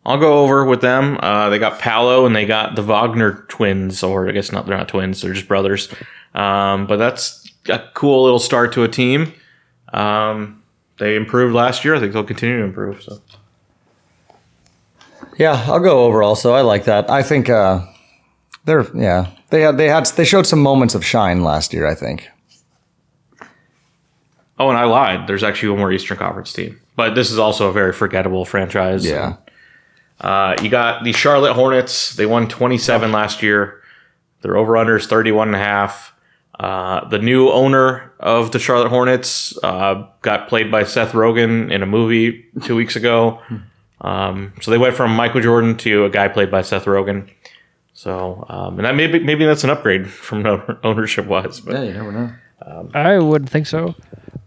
I'll 0.05 0.17
go 0.17 0.45
over 0.45 0.63
with 0.63 0.79
them. 0.79 1.19
Uh, 1.21 1.49
they 1.49 1.59
got 1.59 1.79
Paolo 1.79 2.25
and 2.25 2.33
they 2.33 2.45
got 2.45 2.77
the 2.77 2.83
Wagner 2.83 3.45
twins, 3.49 4.01
or 4.01 4.29
I 4.29 4.31
guess 4.31 4.53
not. 4.53 4.65
They're 4.65 4.77
not 4.77 4.87
twins; 4.87 5.19
they're 5.21 5.33
just 5.33 5.49
brothers. 5.49 5.89
Um, 6.33 6.87
but 6.87 6.95
that's 6.95 7.51
a 7.67 7.83
cool 7.93 8.23
little 8.23 8.39
start 8.39 8.71
to 8.73 8.83
a 8.83 8.87
team. 8.87 9.33
Um, 9.91 10.63
they 10.99 11.17
improved 11.17 11.53
last 11.53 11.83
year. 11.83 11.95
I 11.95 11.99
think 11.99 12.13
they'll 12.13 12.23
continue 12.23 12.59
to 12.59 12.63
improve. 12.63 13.03
So 13.03 13.21
Yeah, 15.37 15.65
I'll 15.67 15.81
go 15.81 16.05
over 16.05 16.23
also. 16.23 16.53
I 16.53 16.61
like 16.61 16.85
that. 16.85 17.09
I 17.09 17.23
think 17.23 17.49
uh 17.49 17.85
they're 18.65 18.85
yeah. 18.95 19.27
They 19.49 19.61
had 19.61 19.77
they 19.77 19.87
had 19.87 20.05
they 20.07 20.25
showed 20.25 20.45
some 20.45 20.61
moments 20.61 20.95
of 20.95 21.05
shine 21.05 21.43
last 21.43 21.73
year, 21.73 21.85
I 21.85 21.95
think. 21.95 22.29
Oh, 24.57 24.69
and 24.69 24.77
I 24.77 24.85
lied. 24.85 25.27
There's 25.27 25.43
actually 25.43 25.69
one 25.69 25.79
more 25.79 25.91
Eastern 25.91 26.17
Conference 26.17 26.53
team, 26.53 26.79
but 26.95 27.13
this 27.13 27.31
is 27.31 27.37
also 27.37 27.69
a 27.69 27.73
very 27.73 27.93
forgettable 27.93 28.45
franchise. 28.45 29.05
Yeah. 29.05 29.37
Uh, 30.21 30.55
you 30.61 30.69
got 30.69 31.03
the 31.03 31.11
Charlotte 31.11 31.53
Hornets. 31.53 32.15
They 32.15 32.25
won 32.25 32.47
27 32.47 33.11
last 33.11 33.43
year. 33.43 33.81
Their 34.41 34.55
over 34.55 34.77
under 34.77 34.95
is 34.95 35.07
31 35.07 35.49
and 35.49 35.55
a 35.55 35.59
half. 35.59 36.13
Uh, 36.57 37.05
the 37.09 37.19
new 37.19 37.49
owner 37.49 38.13
of 38.19 38.51
the 38.51 38.59
Charlotte 38.59 38.87
Hornets 38.87 39.57
uh, 39.61 40.07
got 40.21 40.47
played 40.47 40.71
by 40.71 40.83
Seth 40.83 41.11
Rogen 41.11 41.69
in 41.69 41.83
a 41.83 41.85
movie 41.85 42.45
two 42.63 42.77
weeks 42.77 42.95
ago. 42.95 43.41
Um, 43.99 44.53
so 44.61 44.71
they 44.71 44.77
went 44.77 44.95
from 44.95 45.13
Michael 45.13 45.41
Jordan 45.41 45.75
to 45.77 46.05
a 46.05 46.09
guy 46.09 46.29
played 46.29 46.49
by 46.49 46.61
Seth 46.61 46.85
Rogen. 46.85 47.29
So 47.95 48.45
um, 48.49 48.77
and 48.77 48.85
that 48.85 48.95
maybe 48.95 49.19
maybe 49.19 49.45
that's 49.45 49.63
an 49.63 49.71
upgrade 49.71 50.07
from 50.27 50.45
ownership 50.83 51.25
wise. 51.25 51.59
But 51.61 51.73
Yeah, 51.73 51.83
you 51.83 51.93
never 51.93 52.11
know. 52.11 52.31
I 52.93 53.17
wouldn't 53.17 53.49
think 53.49 53.67
so. 53.67 53.95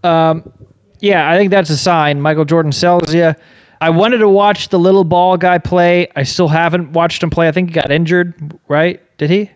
Um, 0.04 0.52
yeah, 1.00 1.30
I 1.30 1.36
think 1.36 1.50
that's 1.50 1.70
a 1.70 1.76
sign. 1.76 2.20
Michael 2.20 2.44
Jordan 2.44 2.72
sells 2.72 3.12
you. 3.12 3.34
I 3.80 3.90
wanted 3.90 4.18
to 4.18 4.28
watch 4.28 4.68
the 4.70 4.78
little 4.78 5.04
ball 5.04 5.36
guy 5.36 5.58
play. 5.58 6.08
I 6.16 6.24
still 6.24 6.48
haven't 6.48 6.92
watched 6.92 7.22
him 7.22 7.30
play. 7.30 7.48
I 7.48 7.52
think 7.52 7.68
he 7.70 7.74
got 7.74 7.90
injured, 7.90 8.58
right? 8.68 9.00
Did 9.18 9.30
he? 9.30 9.50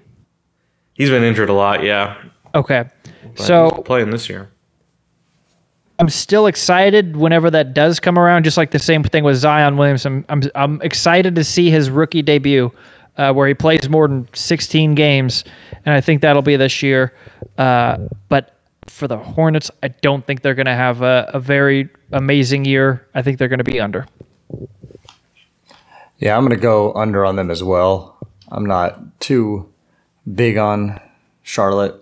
he's 0.95 1.11
been 1.11 1.25
injured 1.25 1.49
a 1.49 1.53
lot. 1.53 1.83
Yeah. 1.83 2.17
Okay. 2.55 2.85
But 3.37 3.39
So 3.39 3.71
he's 3.75 3.85
playing 3.85 4.11
this 4.11 4.29
year. 4.29 4.49
I'm 5.99 6.09
still 6.09 6.47
excited 6.47 7.17
whenever 7.17 7.51
that 7.51 7.75
does 7.75 8.01
come 8.01 8.19
around. 8.19 8.45
Just 8.45 8.57
like 8.57 8.71
the 8.71 8.79
same 8.79 9.03
thing 9.05 9.25
with 9.25 9.37
Zion 9.37 9.77
Williamson. 9.77 10.25
I'm 10.29 10.43
I'm 10.55 10.81
excited 10.83 11.35
to 11.37 11.45
see 11.45 11.71
his 11.71 11.91
rookie 11.91 12.23
debut, 12.23 12.73
uh, 13.17 13.33
where 13.33 13.47
he 13.49 13.55
plays 13.55 13.89
more 13.89 14.09
than 14.09 14.29
16 14.35 14.95
games, 14.95 15.45
and 15.85 15.95
I 15.95 16.01
think 16.01 16.23
that'll 16.23 16.43
be 16.43 16.57
this 16.57 16.83
year. 16.83 17.15
Uh, 17.59 17.99
but 18.29 18.57
for 18.87 19.07
the 19.09 19.17
Hornets, 19.19 19.71
I 19.83 19.89
don't 19.89 20.25
think 20.27 20.43
they're 20.43 20.55
going 20.55 20.67
to 20.67 20.75
have 20.75 21.03
a, 21.03 21.31
a 21.33 21.41
very 21.41 21.89
amazing 22.13 22.65
year. 22.65 23.07
I 23.15 23.23
think 23.23 23.39
they're 23.39 23.49
going 23.49 23.59
to 23.59 23.65
be 23.65 23.81
under. 23.81 24.07
Yeah, 26.19 26.37
I'm 26.37 26.45
gonna 26.45 26.57
go 26.57 26.93
under 26.95 27.25
on 27.25 27.35
them 27.35 27.51
as 27.51 27.65
well. 27.65 28.17
I'm 28.51 28.65
not 28.65 29.19
too 29.21 29.69
big 30.33 30.57
on 30.57 31.01
Charlotte. 31.43 31.97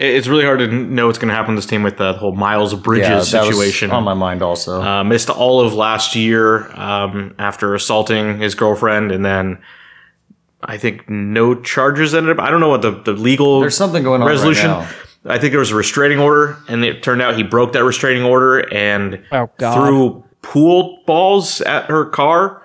It's 0.00 0.26
really 0.26 0.44
hard 0.44 0.58
to 0.60 0.66
know 0.66 1.06
what's 1.06 1.18
going 1.18 1.28
to 1.28 1.34
happen 1.34 1.54
to 1.54 1.58
this 1.60 1.66
team 1.66 1.82
with 1.82 1.98
the 1.98 2.14
whole 2.14 2.32
Miles 2.34 2.74
Bridges 2.74 3.06
Yeah, 3.32 3.40
that 3.42 3.46
was 3.46 3.54
situation. 3.56 3.90
on 3.90 4.02
my 4.02 4.14
mind 4.14 4.42
also. 4.42 4.80
uh, 4.82 5.04
missed 5.04 5.28
all 5.30 5.60
of 5.60 5.74
last 5.74 6.16
year 6.16 6.72
um, 6.76 7.34
after 7.38 7.74
assaulting 7.74 8.38
his 8.40 8.54
girlfriend, 8.54 9.12
and 9.12 9.24
then 9.24 9.58
I 10.62 10.76
think 10.78 11.08
no 11.08 11.54
charges 11.54 12.14
ended 12.14 12.38
up. 12.38 12.44
I 12.44 12.50
don't 12.50 12.60
know 12.60 12.68
what 12.68 12.82
the, 12.82 12.90
the 12.90 13.12
legal 13.12 13.60
There's 13.60 13.76
something 13.76 14.02
going 14.02 14.20
on 14.20 14.26
right 14.26 14.32
resolution. 14.34 14.66
now. 14.68 14.88
I 15.24 15.38
think 15.38 15.52
there 15.52 15.60
was 15.60 15.70
a 15.70 15.74
restraining 15.76 16.18
order, 16.18 16.56
and 16.68 16.84
it 16.84 17.02
turned 17.02 17.20
out 17.22 17.36
he 17.36 17.42
broke 17.42 17.72
that 17.74 17.84
restraining 17.84 18.22
order 18.24 18.60
and 18.74 19.22
Oh, 19.32 19.48
threw 19.58 20.24
pool 20.42 21.02
balls 21.06 21.60
at 21.62 21.86
her 21.86 22.06
car. 22.06 22.62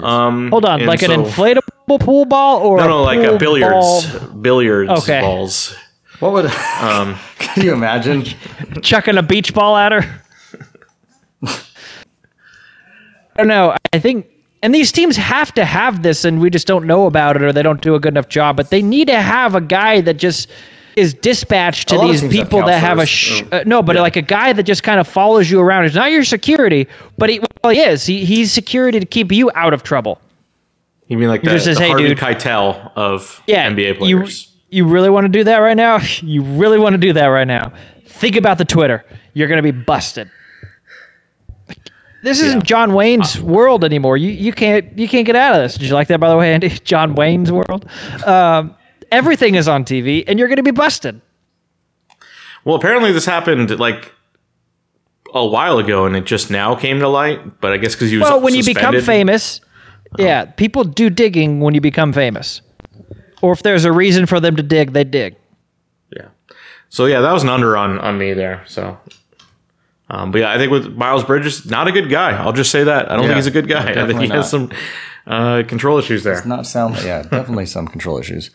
Um, 0.00 0.50
Hold 0.50 0.64
on, 0.64 0.80
and 0.80 0.88
like 0.88 1.02
an 1.02 1.10
inflatable 1.10 2.00
pool 2.00 2.24
ball 2.24 2.58
or 2.60 2.76
No, 2.78 2.86
no, 2.88 3.02
like 3.02 3.18
a 3.18 3.36
billiards, 3.38 4.06
ball 4.16 4.28
billiards 4.28 4.90
Okay. 4.90 5.20
balls. 5.20 5.74
what 6.20 6.32
would 6.32 6.46
Um, 6.80 7.16
can 7.38 7.64
you 7.64 7.72
imagine? 7.72 8.24
chucking 8.82 9.16
a 9.18 9.22
beach 9.22 9.52
ball 9.54 9.76
at 9.76 9.90
her. 9.92 10.22
I 11.44 13.38
don't 13.38 13.48
know. 13.48 13.74
I 13.92 13.98
think, 13.98 14.26
and 14.62 14.74
these 14.74 14.92
teams 14.92 15.16
have 15.16 15.52
to 15.54 15.64
have 15.64 16.02
this, 16.02 16.24
and 16.24 16.40
we 16.40 16.48
just 16.50 16.66
don't 16.66 16.86
know 16.86 17.06
about 17.06 17.36
it, 17.36 17.42
or 17.42 17.52
they 17.52 17.62
don't 17.62 17.80
do 17.80 17.94
a 17.94 18.00
good 18.00 18.12
enough 18.14 18.28
job. 18.28 18.56
But 18.56 18.70
they 18.70 18.82
need 18.82 19.08
to 19.08 19.20
have 19.20 19.54
a 19.54 19.60
guy 19.60 20.00
that 20.02 20.14
just 20.14 20.48
is 20.94 21.14
dispatched 21.14 21.88
to 21.88 21.94
A 21.94 21.96
lot 21.96 22.04
of 22.04 22.10
these 22.10 22.20
teams 22.20 22.34
have 22.34 22.46
people 22.46 22.66
that 22.66 22.78
have 22.78 22.98
a 22.98 23.06
sh- 23.06 23.42
uh, 23.50 23.64
no, 23.66 23.82
but 23.82 23.96
like 23.96 24.16
a 24.16 24.22
guy 24.22 24.52
that 24.52 24.62
just 24.64 24.82
kind 24.82 25.00
of 25.00 25.08
follows 25.08 25.50
you 25.50 25.60
around. 25.60 25.84
He's 25.84 25.94
not 25.94 26.10
your 26.10 26.24
security, 26.24 26.86
but 27.18 27.30
he, 27.30 27.40
well, 27.62 27.72
he 27.72 27.80
is. 27.80 28.04
He, 28.04 28.24
he's 28.24 28.52
security 28.52 29.00
to 29.00 29.06
keep 29.06 29.32
you 29.32 29.50
out 29.54 29.72
of 29.74 29.82
trouble. 29.82 30.20
You 31.08 31.18
mean 31.18 31.28
like 31.28 31.42
the, 31.42 31.50
just 31.50 31.64
says, 31.64 31.78
the 31.78 31.84
"Hey, 31.84 31.88
Harvey 31.88 32.08
dude." 32.08 32.18
Keitel 32.18 32.92
of 32.94 33.42
Yeah, 33.46 33.70
NBA 33.70 34.06
you 34.06 34.18
players? 34.18 34.52
you 34.70 34.86
really 34.86 35.10
want 35.10 35.24
to 35.24 35.28
do 35.28 35.44
that 35.44 35.58
right 35.58 35.76
now? 35.76 35.98
You 36.22 36.42
really 36.42 36.78
want 36.78 36.94
to 36.94 36.98
do 36.98 37.12
that 37.14 37.26
right 37.26 37.46
now? 37.46 37.72
Think 38.06 38.36
about 38.36 38.58
the 38.58 38.64
Twitter. 38.64 39.04
You're 39.34 39.48
gonna 39.48 39.62
be 39.62 39.72
busted. 39.72 40.30
This 42.22 42.40
isn't 42.40 42.64
John 42.64 42.92
Wayne's 42.94 43.38
Uh, 43.38 43.44
world 43.44 43.84
anymore. 43.84 44.16
You 44.16 44.30
you 44.30 44.52
can't 44.52 44.96
you 44.98 45.08
can't 45.08 45.26
get 45.26 45.34
out 45.36 45.54
of 45.56 45.62
this. 45.62 45.74
Did 45.74 45.88
you 45.88 45.94
like 45.94 46.08
that 46.08 46.20
by 46.20 46.28
the 46.28 46.36
way, 46.36 46.52
Andy? 46.54 46.68
John 46.84 47.14
Wayne's 47.14 47.50
world. 47.50 47.86
Um, 48.24 48.74
everything 49.10 49.56
is 49.56 49.66
on 49.68 49.84
TV, 49.84 50.24
and 50.26 50.38
you're 50.38 50.48
gonna 50.48 50.62
be 50.62 50.70
busted. 50.70 51.20
Well, 52.64 52.76
apparently 52.76 53.10
this 53.12 53.26
happened 53.26 53.76
like 53.80 54.12
a 55.34 55.44
while 55.44 55.78
ago, 55.78 56.06
and 56.06 56.14
it 56.14 56.24
just 56.24 56.50
now 56.50 56.74
came 56.76 57.00
to 57.00 57.08
light. 57.08 57.60
But 57.60 57.72
I 57.72 57.76
guess 57.78 57.94
because 57.94 58.12
you 58.12 58.20
was 58.20 58.28
Well, 58.28 58.40
when 58.40 58.54
you 58.54 58.62
become 58.64 58.94
suspended- 58.94 59.04
famous, 59.04 59.60
yeah, 60.18 60.44
people 60.44 60.84
do 60.84 61.10
digging 61.10 61.58
when 61.60 61.74
you 61.74 61.80
become 61.80 62.12
famous. 62.12 62.62
Or 63.40 63.52
if 63.52 63.64
there's 63.64 63.84
a 63.84 63.90
reason 63.90 64.26
for 64.26 64.38
them 64.38 64.54
to 64.54 64.62
dig, 64.62 64.92
they 64.92 65.02
dig. 65.02 65.34
Yeah. 66.14 66.28
So 66.88 67.06
yeah, 67.06 67.20
that 67.20 67.32
was 67.32 67.42
an 67.42 67.48
under 67.48 67.76
on 67.76 67.98
on 67.98 68.16
me 68.16 68.32
there. 68.32 68.62
So. 68.66 68.96
Um, 70.12 70.30
but 70.30 70.42
yeah, 70.42 70.52
I 70.52 70.58
think 70.58 70.70
with 70.70 70.94
Miles 70.94 71.24
Bridges, 71.24 71.64
not 71.64 71.88
a 71.88 71.92
good 71.92 72.10
guy. 72.10 72.32
I'll 72.36 72.52
just 72.52 72.70
say 72.70 72.84
that. 72.84 73.10
I 73.10 73.14
don't 73.16 73.22
Yeah, 73.24 73.28
think 73.30 73.36
he's 73.36 73.46
a 73.46 73.50
good 73.50 73.66
guy. 73.68 73.90
I 74.02 74.06
think 74.06 74.20
he 74.20 74.28
has 74.28 74.50
some 74.50 74.70
uh, 75.26 75.62
control 75.66 75.96
issues 75.98 76.22
there. 76.22 76.44
Not 76.44 76.66
sound. 76.66 76.96
Yeah, 77.02 77.22
definitely 77.22 77.64
some 77.66 77.88
control 77.88 78.18
issues. 78.18 78.50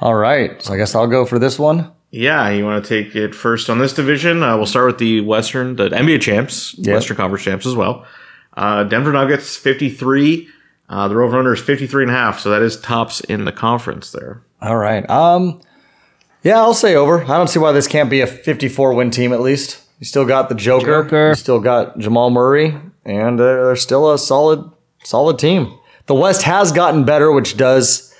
All 0.00 0.14
right, 0.14 0.60
so 0.62 0.74
I 0.74 0.76
guess 0.76 0.94
I'll 0.94 1.06
go 1.06 1.24
for 1.24 1.38
this 1.38 1.58
one. 1.58 1.90
Yeah, 2.10 2.48
you 2.50 2.64
want 2.64 2.84
to 2.84 2.88
take 2.88 3.16
it 3.16 3.34
first 3.34 3.70
on 3.70 3.78
this 3.78 3.94
division? 3.94 4.42
Uh, 4.42 4.56
we'll 4.56 4.66
start 4.66 4.86
with 4.86 4.98
the 4.98 5.20
Western, 5.22 5.76
the 5.76 5.88
NBA 5.88 6.20
champs, 6.20 6.74
Yep. 6.78 6.94
Western 6.94 7.16
Conference 7.16 7.42
champs 7.44 7.66
as 7.66 7.74
well. 7.74 8.06
Uh, 8.56 8.84
Denver 8.84 9.12
Nuggets, 9.12 9.56
53. 9.56 10.48
Uh, 10.90 11.08
the 11.08 11.14
over 11.20 11.38
under 11.38 11.52
is 11.54 11.60
53 11.60 12.04
and 12.04 12.10
a 12.12 12.14
half, 12.14 12.38
so 12.40 12.50
that 12.50 12.62
is 12.62 12.78
tops 12.80 13.20
in 13.20 13.44
the 13.44 13.52
conference 13.52 14.10
there. 14.12 14.42
All 14.62 14.76
right. 14.76 15.08
Um, 15.10 15.60
yeah, 16.42 16.56
I'll 16.56 16.72
say 16.74 16.94
over. 16.94 17.22
I 17.24 17.36
don't 17.36 17.48
see 17.48 17.58
why 17.58 17.72
this 17.72 17.86
can't 17.86 18.08
be 18.10 18.20
a 18.20 18.26
54 18.26 18.94
win 18.94 19.10
team 19.10 19.32
at 19.32 19.40
least. 19.40 19.82
You 19.98 20.06
still 20.06 20.24
got 20.24 20.48
the 20.48 20.54
Joker. 20.54 21.02
Joker. 21.04 21.28
You 21.30 21.34
still 21.34 21.60
got 21.60 21.98
Jamal 21.98 22.30
Murray, 22.30 22.76
and 23.04 23.40
uh, 23.40 23.44
they're 23.44 23.76
still 23.76 24.12
a 24.12 24.18
solid, 24.18 24.70
solid 25.04 25.38
team. 25.38 25.76
The 26.06 26.14
West 26.14 26.42
has 26.42 26.72
gotten 26.72 27.04
better, 27.04 27.32
which 27.32 27.56
does 27.56 28.14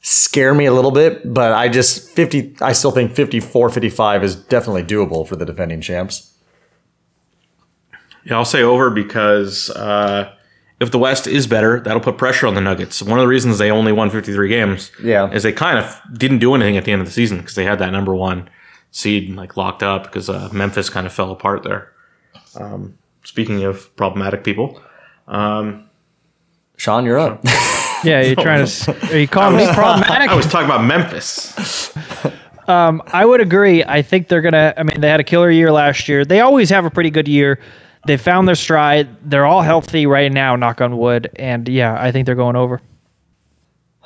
scare 0.00 0.52
me 0.54 0.66
a 0.66 0.72
little 0.72 0.90
bit, 0.90 1.32
but 1.32 1.52
I 1.52 1.68
just 1.68 2.10
50. 2.10 2.56
I 2.60 2.72
still 2.72 2.90
think 2.90 3.12
54, 3.12 3.70
55 3.70 4.22
is 4.24 4.36
definitely 4.36 4.84
doable 4.84 5.26
for 5.26 5.34
the 5.36 5.46
defending 5.46 5.80
champs. 5.80 6.30
Yeah, 8.24 8.36
I'll 8.36 8.44
say 8.44 8.62
over 8.62 8.90
because 8.90 9.70
uh, 9.70 10.32
if 10.80 10.90
the 10.90 10.98
West 10.98 11.26
is 11.26 11.46
better, 11.46 11.80
that'll 11.80 12.00
put 12.00 12.16
pressure 12.18 12.46
on 12.46 12.54
the 12.54 12.60
Nuggets. 12.60 13.02
One 13.02 13.18
of 13.18 13.22
the 13.22 13.28
reasons 13.28 13.58
they 13.58 13.70
only 13.70 13.92
won 13.92 14.10
53 14.10 14.48
games 14.48 14.90
Yeah. 15.02 15.30
is 15.30 15.42
they 15.42 15.52
kind 15.52 15.78
of 15.78 16.00
didn't 16.12 16.38
do 16.38 16.54
anything 16.54 16.76
at 16.76 16.84
the 16.84 16.92
end 16.92 17.00
of 17.00 17.06
the 17.06 17.12
season 17.12 17.38
because 17.38 17.54
they 17.54 17.64
had 17.64 17.78
that 17.80 17.90
number 17.92 18.14
one 18.14 18.48
seed 18.94 19.34
like 19.34 19.56
locked 19.56 19.82
up 19.82 20.04
because 20.04 20.30
uh, 20.30 20.48
Memphis 20.52 20.88
kind 20.88 21.06
of 21.06 21.12
fell 21.12 21.32
apart 21.32 21.64
there. 21.64 21.92
Um, 22.54 22.96
speaking 23.24 23.64
of 23.64 23.94
problematic 23.96 24.44
people, 24.44 24.80
Sean, 26.76 27.04
you're 27.04 27.18
up. 27.18 27.44
Yeah, 28.04 28.20
you're 28.20 28.36
trying 28.36 28.66
to. 28.66 29.14
Are 29.14 29.18
you 29.18 29.26
calling 29.26 29.56
me 29.56 29.64
problematic? 29.72 30.28
I 30.28 30.34
was 30.34 30.44
talking 30.46 30.66
about 30.66 30.84
Memphis. 30.84 31.96
I 32.68 33.24
would 33.24 33.40
agree. 33.40 33.82
I 33.82 34.02
think 34.02 34.28
they're 34.28 34.42
gonna. 34.42 34.74
I 34.76 34.82
mean, 34.82 35.00
they 35.00 35.08
had 35.08 35.20
a 35.20 35.24
killer 35.24 35.50
year 35.50 35.72
last 35.72 36.06
year. 36.06 36.22
They 36.22 36.40
always 36.40 36.68
have 36.68 36.84
a 36.84 36.90
pretty 36.90 37.08
good 37.08 37.28
year. 37.28 37.60
They 38.06 38.18
found 38.18 38.46
their 38.46 38.56
stride. 38.56 39.08
They're 39.30 39.46
all 39.46 39.62
healthy 39.62 40.04
right 40.04 40.30
now. 40.30 40.54
Knock 40.54 40.82
on 40.82 40.98
wood. 40.98 41.30
And 41.36 41.66
yeah, 41.66 41.96
I 41.98 42.12
think 42.12 42.26
they're 42.26 42.34
going 42.34 42.56
over. 42.56 42.82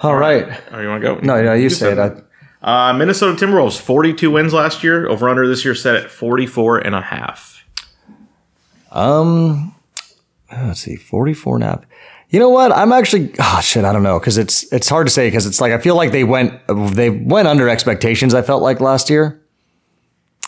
All 0.01 0.14
right. 0.14 0.46
Oh, 0.70 0.81
you 0.81 0.88
want 0.88 1.03
to 1.03 1.09
go? 1.09 1.20
No, 1.20 1.42
no, 1.42 1.55
you 1.55 1.68
say 1.68 1.92
it. 1.92 2.24
Uh, 2.62 2.92
Minnesota 2.92 3.47
Timberwolves, 3.47 3.81
42 3.81 4.31
wins 4.31 4.53
last 4.53 4.83
year. 4.83 5.09
Over 5.09 5.29
under 5.29 5.47
this 5.47 5.64
year 5.64 5.75
set 5.75 5.94
at 5.97 6.11
44 6.11 6.79
and 6.79 6.94
a 6.94 7.01
half. 7.01 7.64
let's 10.51 10.81
see, 10.81 10.97
44 10.97 11.57
and 11.57 11.64
a 11.64 11.66
half. 11.68 11.85
You 12.31 12.38
know 12.38 12.51
what? 12.51 12.73
I'm 12.73 12.92
actually 12.92 13.33
oh 13.38 13.61
shit, 13.62 13.85
I 13.85 13.92
don't 13.92 14.03
know 14.03 14.18
cuz 14.21 14.37
it's 14.37 14.71
it's 14.73 14.88
hard 14.88 15.07
to 15.07 15.11
say 15.12 15.31
cuz 15.31 15.47
it's 15.47 15.61
like 15.62 15.73
I 15.73 15.79
feel 15.79 15.94
like 15.94 16.12
they 16.12 16.25
went 16.25 16.53
they 16.94 17.09
went 17.09 17.49
under 17.49 17.68
expectations 17.68 18.35
I 18.35 18.42
felt 18.42 18.62
like 18.62 18.81
last 18.81 19.09
year. 19.09 19.40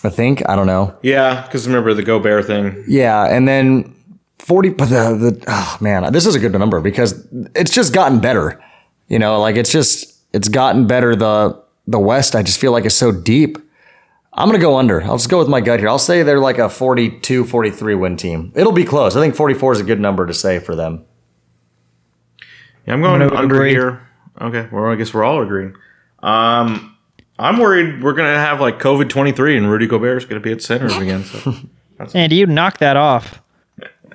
I 0.03 0.09
think, 0.09 0.43
I 0.49 0.57
don't 0.57 0.67
know. 0.67 0.95
Yeah, 1.03 1.43
because 1.43 1.67
remember 1.67 1.93
the 1.93 2.03
Gobert 2.03 2.47
thing. 2.47 2.85
Yeah, 2.87 3.25
and 3.25 3.47
then 3.47 3.95
40 4.39 4.71
but 4.71 4.89
the 4.89 5.17
the 5.17 5.45
oh 5.49 5.77
man, 5.81 6.13
this 6.13 6.27
is 6.27 6.35
a 6.35 6.39
good 6.39 6.53
number 6.53 6.81
because 6.81 7.27
it's 7.55 7.73
just 7.73 7.95
gotten 7.95 8.21
better. 8.21 8.63
You 9.09 9.19
know, 9.19 9.41
like 9.41 9.57
it's 9.57 9.73
just 9.73 10.15
it's 10.35 10.49
gotten 10.49 10.87
better 10.87 11.17
the 11.17 11.63
the 11.91 11.99
West 11.99 12.37
I 12.37 12.43
just 12.43 12.59
feel 12.61 12.73
like 12.73 12.85
is 12.85 12.97
so 12.97 13.13
deep. 13.13 13.59
I'm 14.33 14.49
going 14.49 14.59
to 14.59 14.65
go 14.65 14.77
under. 14.77 15.03
I'll 15.03 15.17
just 15.17 15.29
go 15.29 15.39
with 15.39 15.49
my 15.49 15.61
gut 15.61 15.81
here. 15.81 15.89
I'll 15.89 15.99
say 15.99 16.23
they're 16.23 16.39
like 16.39 16.59
a 16.59 16.69
42 16.69 17.45
43 17.45 17.95
win 17.97 18.17
team. 18.17 18.53
It'll 18.55 18.73
be 18.73 18.85
close. 18.85 19.17
I 19.17 19.21
think 19.21 19.35
44 19.35 19.73
is 19.73 19.81
a 19.81 19.85
good 19.85 19.99
number 20.01 20.25
to 20.27 20.33
say 20.33 20.61
for 20.61 20.77
them. 20.77 21.05
Yeah, 22.87 22.95
I'm 22.95 23.03
going 23.03 23.21
gonna 23.21 23.35
under 23.35 23.57
agree. 23.57 23.71
here. 23.71 24.07
Okay, 24.41 24.69
well, 24.73 24.87
I 24.87 24.95
guess 24.95 25.13
we're 25.13 25.25
all 25.25 25.43
agreeing. 25.43 25.75
Um, 26.21 26.97
I'm 27.39 27.59
worried 27.59 28.03
we're 28.03 28.13
going 28.13 28.33
to 28.33 28.39
have 28.39 28.61
like 28.61 28.79
COVID 28.79 29.09
23 29.09 29.57
and 29.57 29.71
Rudy 29.71 29.87
Gobert 29.87 30.19
is 30.19 30.25
going 30.25 30.41
to 30.41 30.45
be 30.45 30.53
at 30.53 30.63
center 30.63 30.87
again. 31.03 31.25
So. 31.25 31.55
And 32.15 32.33
you 32.33 32.47
knock 32.47 32.79
that 32.79 32.97
off. 32.97 33.43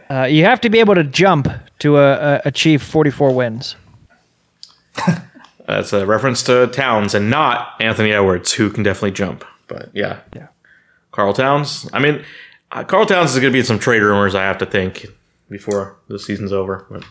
Uh, 0.09 0.23
you 0.23 0.45
have 0.45 0.61
to 0.61 0.69
be 0.69 0.79
able 0.79 0.95
to 0.95 1.03
jump 1.03 1.49
to 1.79 1.97
uh, 1.97 1.99
uh, 1.99 2.41
achieve 2.45 2.81
44 2.81 3.33
wins. 3.33 3.75
That's 5.67 5.93
a 5.93 6.05
reference 6.05 6.43
to 6.43 6.67
Towns 6.67 7.13
and 7.13 7.29
not 7.29 7.75
Anthony 7.79 8.11
Edwards, 8.11 8.53
who 8.53 8.69
can 8.69 8.83
definitely 8.83 9.11
jump. 9.11 9.43
But 9.67 9.89
yeah. 9.93 10.21
Yeah. 10.33 10.47
Karl 11.11 11.33
Towns. 11.33 11.89
I 11.93 11.99
mean, 11.99 12.23
uh, 12.71 12.83
Karl 12.83 13.05
Towns 13.05 13.31
is 13.31 13.37
going 13.37 13.51
to 13.51 13.53
be 13.53 13.59
in 13.59 13.65
some 13.65 13.79
trade 13.79 14.01
rumors, 14.01 14.35
I 14.35 14.43
have 14.43 14.57
to 14.59 14.65
think, 14.65 15.07
before 15.49 15.97
the 16.07 16.19
season's 16.19 16.53
over. 16.53 16.85
But. 16.89 17.03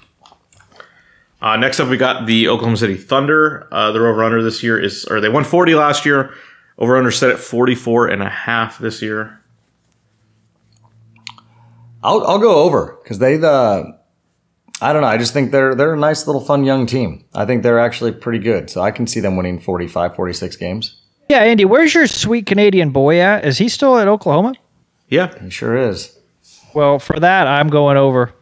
Uh, 1.43 1.57
next 1.57 1.81
up, 1.81 1.89
we 1.89 1.97
got 1.97 2.27
the 2.27 2.49
Oklahoma 2.49 2.77
City 2.77 2.97
Thunder. 2.97 3.69
Uh, 3.73 3.93
their 3.93 4.07
over 4.07 4.23
under 4.23 4.43
this 4.43 4.63
year 4.63 4.81
is, 4.81 5.05
or 5.07 5.21
they 5.21 5.29
won 5.29 5.45
40 5.45 5.75
last 5.75 6.07
year. 6.07 6.33
Over 6.79 6.97
under 6.97 7.11
set 7.11 7.31
at 7.31 7.39
44 7.39 8.09
and 8.09 8.23
a 8.23 8.29
half 8.29 8.79
this 8.79 9.01
year. 9.01 9.41
I'll 12.03 12.27
I'll 12.27 12.39
go 12.39 12.63
over 12.63 12.99
because 13.03 13.19
they 13.19 13.37
the 13.37 13.99
I 14.85 14.93
don't 14.93 15.03
know. 15.03 15.09
I 15.09 15.17
just 15.17 15.33
think 15.33 15.51
they're 15.51 15.75
they're 15.75 15.95
a 15.95 15.99
nice 15.99 16.27
little 16.27 16.43
fun 16.43 16.65
young 16.65 16.87
team. 16.87 17.25
I 17.35 17.47
think 17.47 17.63
they're 17.63 17.79
actually 17.79 18.13
pretty 18.13 18.39
good. 18.39 18.69
So 18.71 18.83
I 18.83 18.91
can 18.91 19.07
see 19.07 19.21
them 19.21 19.37
winning 19.37 19.59
45, 19.59 20.15
46 20.15 20.57
games. 20.57 21.01
Yeah, 21.29 21.39
Andy, 21.39 21.65
where's 21.65 21.95
your 21.95 22.07
sweet 22.07 22.45
Canadian 22.47 22.91
boy 22.91 23.19
at? 23.21 23.45
Is 23.47 23.59
he 23.59 23.69
still 23.69 23.97
at 23.99 24.09
Oklahoma? 24.09 24.55
Yeah. 25.09 25.33
He 25.43 25.49
sure 25.51 25.77
is. 25.77 26.19
Well, 26.75 26.99
for 26.99 27.19
that, 27.19 27.47
I'm 27.47 27.69
going 27.69 27.97
over. 27.97 28.33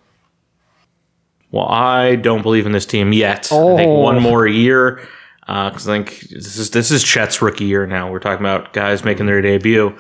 Well, 1.51 1.69
I 1.69 2.17
don't 2.17 2.43
believe 2.43 2.67
in 2.67 2.73
this 2.73 2.87
team 2.87 3.13
yet. 3.13 3.49
I 3.53 3.57
Oh. 3.57 3.77
think 3.77 3.91
one 3.93 4.21
more 4.21 4.47
year, 4.47 5.07
because 5.47 5.87
I 5.89 5.93
think 5.93 6.21
this 6.31 6.57
is 6.57 6.71
this 6.71 6.91
is 6.91 7.05
Chet's 7.05 7.43
rookie 7.43 7.67
year 7.67 7.87
now. 7.87 8.11
We're 8.11 8.19
talking 8.21 8.45
about 8.45 8.73
guys 8.73 9.05
making 9.05 9.27
their 9.27 9.43
debut. 9.43 9.95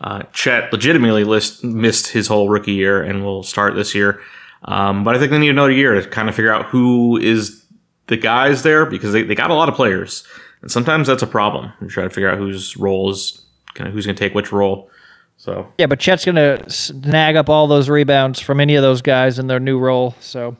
Uh, 0.00 0.22
Chet 0.32 0.72
legitimately 0.72 1.24
list, 1.24 1.64
missed 1.64 2.08
his 2.08 2.28
whole 2.28 2.48
rookie 2.48 2.74
year 2.74 3.02
and 3.02 3.24
will 3.24 3.42
start 3.42 3.74
this 3.74 3.94
year. 3.96 4.20
Um, 4.62 5.04
but 5.04 5.14
I 5.14 5.18
think 5.18 5.30
they 5.30 5.38
need 5.38 5.50
another 5.50 5.70
year 5.70 5.94
to 5.94 6.08
kind 6.08 6.28
of 6.28 6.34
figure 6.34 6.52
out 6.52 6.66
who 6.66 7.16
is 7.16 7.64
the 8.08 8.16
guys 8.16 8.62
there 8.62 8.86
because 8.86 9.12
they, 9.12 9.22
they 9.22 9.34
got 9.34 9.50
a 9.50 9.54
lot 9.54 9.68
of 9.68 9.74
players. 9.74 10.24
And 10.62 10.70
sometimes 10.70 11.06
that's 11.06 11.22
a 11.22 11.26
problem. 11.26 11.72
You 11.80 11.88
try 11.88 12.02
to 12.04 12.10
figure 12.10 12.28
out 12.28 12.38
whose 12.38 12.76
role 12.76 13.10
is 13.10 13.44
kind 13.74 13.86
of 13.86 13.94
who's 13.94 14.06
going 14.06 14.16
to 14.16 14.20
take 14.20 14.34
which 14.34 14.50
role. 14.50 14.90
So 15.36 15.72
Yeah, 15.78 15.86
but 15.86 16.00
Chet's 16.00 16.24
going 16.24 16.34
to 16.34 16.68
snag 16.68 17.36
up 17.36 17.48
all 17.48 17.68
those 17.68 17.88
rebounds 17.88 18.40
from 18.40 18.60
any 18.60 18.74
of 18.74 18.82
those 18.82 19.02
guys 19.02 19.38
in 19.38 19.46
their 19.46 19.60
new 19.60 19.78
role. 19.78 20.16
So 20.20 20.56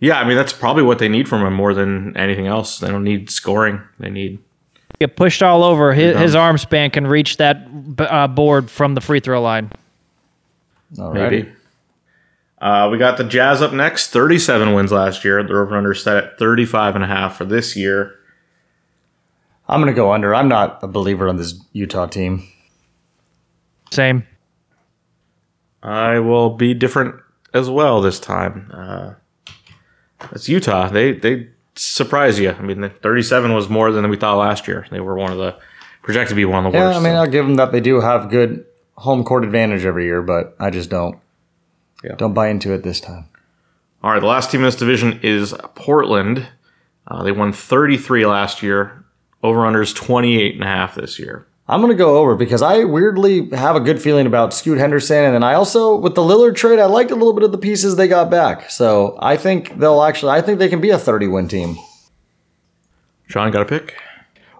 yeah, 0.00 0.20
I 0.20 0.24
mean 0.26 0.36
that's 0.36 0.52
probably 0.52 0.82
what 0.82 0.98
they 0.98 1.08
need 1.08 1.28
from 1.28 1.44
him 1.46 1.54
more 1.54 1.72
than 1.72 2.16
anything 2.16 2.46
else. 2.46 2.78
They 2.78 2.88
don't 2.88 3.04
need 3.04 3.30
scoring. 3.30 3.80
They 3.98 4.10
need 4.10 4.38
get 4.98 5.16
pushed 5.16 5.42
all 5.42 5.64
over. 5.64 5.94
His, 5.94 6.16
his 6.16 6.34
arm 6.34 6.58
span 6.58 6.90
can 6.90 7.06
reach 7.06 7.38
that 7.38 7.66
uh, 7.98 8.28
board 8.28 8.70
from 8.70 8.94
the 8.94 9.00
free 9.00 9.20
throw 9.20 9.40
line. 9.40 9.72
All 10.98 11.12
Maybe. 11.12 11.50
Right. 12.60 12.86
Uh, 12.86 12.90
we 12.90 12.98
got 12.98 13.16
the 13.18 13.24
Jazz 13.24 13.62
up 13.62 13.72
next. 13.72 14.08
37 14.08 14.72
wins 14.74 14.92
last 14.92 15.24
year. 15.24 15.42
The 15.42 15.52
over 15.54 15.76
under 15.76 15.94
set 15.94 16.16
at 16.16 16.38
35 16.38 16.94
and 16.96 17.04
a 17.04 17.06
half 17.06 17.36
for 17.36 17.44
this 17.44 17.76
year. 17.76 18.14
I'm 19.68 19.80
gonna 19.80 19.92
go 19.92 20.12
under. 20.12 20.34
I'm 20.34 20.48
not 20.48 20.82
a 20.82 20.88
believer 20.88 21.28
on 21.28 21.36
this 21.36 21.60
Utah 21.72 22.06
team. 22.06 22.48
Same. 23.90 24.26
I 25.82 26.18
will 26.18 26.50
be 26.50 26.72
different 26.74 27.16
as 27.52 27.68
well 27.70 28.00
this 28.00 28.18
time. 28.18 28.70
Uh, 28.72 29.12
it's 30.32 30.48
Utah. 30.48 30.88
They 30.88 31.12
they 31.12 31.48
surprise 31.74 32.40
you. 32.40 32.50
I 32.50 32.60
mean, 32.62 32.80
the 32.80 32.88
37 32.88 33.52
was 33.54 33.68
more 33.68 33.92
than 33.92 34.08
we 34.08 34.16
thought 34.16 34.36
last 34.38 34.66
year. 34.66 34.86
They 34.90 35.00
were 35.00 35.14
one 35.16 35.30
of 35.32 35.38
the 35.38 35.56
projected 36.02 36.30
to 36.30 36.34
be 36.34 36.44
one 36.46 36.64
of 36.64 36.72
the 36.72 36.78
Yeah, 36.78 36.86
worst. 36.86 36.94
Yeah, 36.94 37.00
I 37.00 37.02
mean, 37.04 37.12
so. 37.12 37.20
I'll 37.20 37.30
give 37.30 37.46
them 37.46 37.56
that 37.56 37.70
they 37.70 37.80
do 37.80 38.00
have 38.00 38.30
good 38.30 38.64
home 38.96 39.22
court 39.22 39.44
advantage 39.44 39.84
every 39.84 40.04
year, 40.06 40.22
but 40.22 40.56
I 40.58 40.70
just 40.70 40.88
don't. 40.90 41.18
Yeah. 42.02 42.14
Don't 42.16 42.34
buy 42.34 42.48
into 42.48 42.72
it 42.72 42.82
this 42.82 43.00
time. 43.00 43.26
All 44.02 44.12
right, 44.12 44.20
the 44.20 44.26
last 44.26 44.50
team 44.50 44.60
in 44.60 44.64
this 44.66 44.76
division 44.76 45.20
is 45.22 45.54
Portland. 45.74 46.46
Uh, 47.06 47.22
they 47.22 47.32
won 47.32 47.52
33 47.52 48.26
last 48.26 48.62
year. 48.62 49.04
Over 49.42 49.60
unders 49.60 49.94
28 49.94 50.54
and 50.54 50.64
a 50.64 50.66
half 50.66 50.96
this 50.96 51.18
year. 51.18 51.46
I'm 51.68 51.80
going 51.80 51.92
to 51.92 51.98
go 51.98 52.16
over 52.18 52.34
because 52.34 52.62
I 52.62 52.84
weirdly 52.84 53.50
have 53.50 53.76
a 53.76 53.80
good 53.80 54.00
feeling 54.00 54.26
about 54.26 54.54
Scoot 54.54 54.78
Henderson. 54.78 55.24
And 55.24 55.34
then 55.34 55.42
I 55.42 55.54
also, 55.54 55.96
with 55.96 56.14
the 56.14 56.22
Lillard 56.22 56.56
trade, 56.56 56.78
I 56.78 56.86
liked 56.86 57.10
a 57.10 57.14
little 57.14 57.34
bit 57.34 57.42
of 57.44 57.52
the 57.52 57.58
pieces 57.58 57.94
they 57.94 58.08
got 58.08 58.30
back. 58.30 58.70
So 58.70 59.18
I 59.20 59.36
think 59.36 59.78
they'll 59.78 60.02
actually, 60.02 60.32
I 60.32 60.40
think 60.40 60.58
they 60.58 60.68
can 60.68 60.80
be 60.80 60.90
a 60.90 60.98
30 60.98 61.28
win 61.28 61.46
team. 61.46 61.76
Sean, 63.26 63.50
got 63.50 63.62
a 63.62 63.66
pick? 63.66 63.94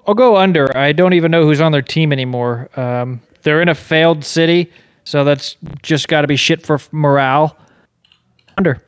I'll 0.07 0.15
go 0.15 0.37
under. 0.37 0.75
I 0.77 0.93
don't 0.93 1.15
even 1.15 1.31
know 1.31 1.45
who's 1.45 1.61
on 1.61 1.73
their 1.73 1.83
team 1.83 2.13
anymore. 2.13 2.69
Um, 2.79 3.23
they're 3.43 3.63
in 3.63 3.69
a 3.69 3.75
failed 3.75 4.25
city, 4.25 4.71
so 5.09 5.25
that's 5.25 5.57
just 5.83 6.07
got 6.07 6.21
to 6.21 6.27
be 6.27 6.37
shit 6.37 6.61
for 6.61 6.79
morale. 6.93 7.57
Under. 8.59 8.83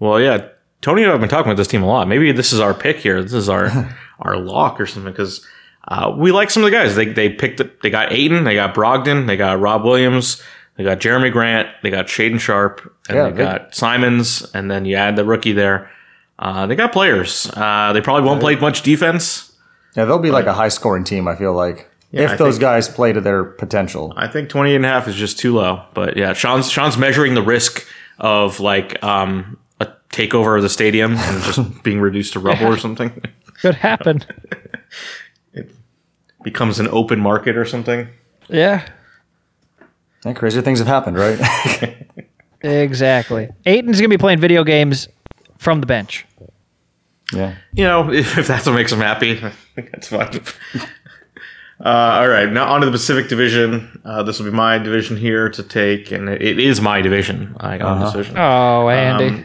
Well, 0.00 0.20
yeah, 0.20 0.48
Tony 0.80 1.02
and 1.02 1.10
I 1.10 1.12
have 1.14 1.20
been 1.20 1.28
talking 1.30 1.46
about 1.46 1.56
this 1.58 1.68
team 1.68 1.84
a 1.84 1.86
lot. 1.86 2.08
Maybe 2.08 2.32
this 2.32 2.52
is 2.52 2.58
our 2.58 2.74
pick 2.74 2.96
here. 2.96 3.22
This 3.22 3.34
is 3.34 3.48
our 3.48 3.96
our 4.18 4.36
lock 4.36 4.80
or 4.80 4.86
something 4.86 5.12
because 5.12 5.46
uh, 5.86 6.12
we 6.18 6.32
like 6.32 6.50
some 6.50 6.64
of 6.64 6.70
the 6.72 6.76
guys. 6.76 6.96
They 6.96 7.06
they 7.06 7.28
picked 7.28 7.60
up, 7.60 7.68
they 7.82 7.90
got 7.90 8.12
Ayton, 8.12 8.42
they 8.42 8.54
got 8.54 8.74
Brogdon, 8.74 9.28
they 9.28 9.36
got 9.36 9.60
Rob 9.60 9.84
Williams, 9.84 10.42
they 10.76 10.82
got 10.82 10.98
Jerami 10.98 11.30
Grant, 11.30 11.68
they 11.84 11.90
got 11.90 12.06
Shaedon 12.06 12.40
Sharpe, 12.40 12.80
and 13.08 13.16
Yeah, 13.16 13.24
they 13.26 13.30
good. 13.30 13.44
got 13.44 13.74
Simons, 13.76 14.44
and 14.54 14.68
then 14.68 14.84
you 14.84 14.96
add 14.96 15.14
the 15.14 15.24
rookie 15.24 15.52
there. 15.52 15.88
Uh, 16.36 16.66
they 16.66 16.74
got 16.74 16.92
players. 16.92 17.48
Uh, 17.54 17.92
they 17.92 18.00
probably 18.00 18.26
won't 18.26 18.40
play 18.40 18.56
much 18.56 18.82
defense. 18.82 19.52
Yeah, 19.96 20.04
they'll 20.04 20.18
be 20.18 20.32
like 20.32 20.46
a 20.46 20.52
high 20.54 20.68
scoring 20.68 21.04
team, 21.04 21.28
I 21.28 21.36
feel 21.36 21.52
like. 21.52 21.87
If 22.12 22.30
I 22.30 22.36
those 22.36 22.54
think- 22.54 22.60
guys 22.62 22.88
play 22.88 23.12
to 23.12 23.20
their 23.20 23.44
potential. 23.44 24.12
I 24.16 24.28
think 24.28 24.48
28 24.48 24.76
and 24.76 24.84
a 24.86 24.88
half 24.88 25.08
is 25.08 25.14
just 25.14 25.38
too 25.38 25.54
low. 25.54 25.82
But 25.94 26.16
yeah, 26.16 26.32
Sean's 26.32 26.70
Sean's 26.70 26.96
measuring 26.96 27.34
the 27.34 27.42
risk 27.42 27.86
of 28.18 28.60
like 28.60 29.02
um, 29.04 29.58
a 29.80 29.88
takeover 30.10 30.56
of 30.56 30.62
the 30.62 30.68
stadium 30.70 31.12
and 31.16 31.42
just 31.44 31.82
being 31.82 32.00
reduced 32.00 32.32
to 32.32 32.40
rubble 32.40 32.66
or 32.66 32.78
something. 32.78 33.22
Could 33.60 33.74
happen. 33.76 34.24
It 35.52 35.70
becomes 36.44 36.78
an 36.78 36.88
open 36.88 37.18
market 37.20 37.56
or 37.56 37.64
something. 37.64 38.08
yeah, 38.48 38.88
Yeah, 40.24 40.32
crazier 40.34 40.62
things 40.62 40.78
have 40.78 40.86
happened, 40.88 41.18
right? 41.18 41.38
exactly. 42.62 43.48
Ayton's 43.66 43.98
going 44.00 44.08
to 44.10 44.16
be 44.16 44.20
playing 44.20 44.38
video 44.40 44.62
games 44.64 45.08
from 45.58 45.80
the 45.80 45.86
bench. 45.86 46.24
yeah. 47.32 47.56
You 47.72 47.84
know, 47.84 48.10
if, 48.12 48.38
if 48.38 48.46
that's 48.46 48.66
what 48.66 48.74
makes 48.74 48.92
him 48.92 49.00
happy, 49.00 49.32
I 49.44 49.50
think 49.74 49.90
that's 49.90 50.08
fine. 50.08 50.40
Uh, 51.84 51.88
all 52.20 52.28
right, 52.28 52.50
now 52.50 52.66
on 52.72 52.80
to 52.80 52.86
the 52.86 52.92
Pacific 52.92 53.28
Division. 53.28 54.00
Uh, 54.04 54.22
this 54.24 54.38
will 54.40 54.46
be 54.50 54.56
my 54.56 54.78
division 54.78 55.16
here 55.16 55.48
to 55.50 55.62
take, 55.62 56.10
and 56.10 56.28
it, 56.28 56.42
it 56.42 56.58
is 56.58 56.80
my 56.80 57.00
division. 57.00 57.56
I 57.60 57.78
got 57.78 58.00
this 58.00 58.12
division. 58.12 58.36
Oh, 58.36 58.88
Andy. 58.88 59.28
Um, 59.28 59.44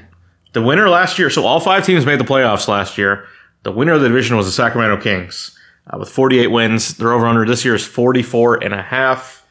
The 0.54 0.62
winner 0.64 0.90
last 0.90 1.20
year, 1.20 1.30
so 1.30 1.46
all 1.46 1.60
five 1.60 1.86
teams 1.86 2.06
made 2.06 2.20
the 2.20 2.24
playoffs 2.24 2.68
last 2.68 2.98
year. 2.98 3.28
The 3.64 3.72
winner 3.72 3.94
of 3.94 4.02
the 4.02 4.08
division 4.08 4.36
was 4.36 4.46
the 4.48 4.52
Sacramento 4.52 5.02
Kings 5.02 5.58
uh, 5.92 5.98
with 6.00 6.10
48 6.10 6.48
wins. 6.48 6.98
Their 6.98 7.12
over 7.14 7.26
under 7.28 7.46
this 7.46 7.64
year 7.64 7.76
is 7.76 7.86
44 7.86 8.64
and 8.64 8.74
a 8.74 8.82
half. 8.82 9.46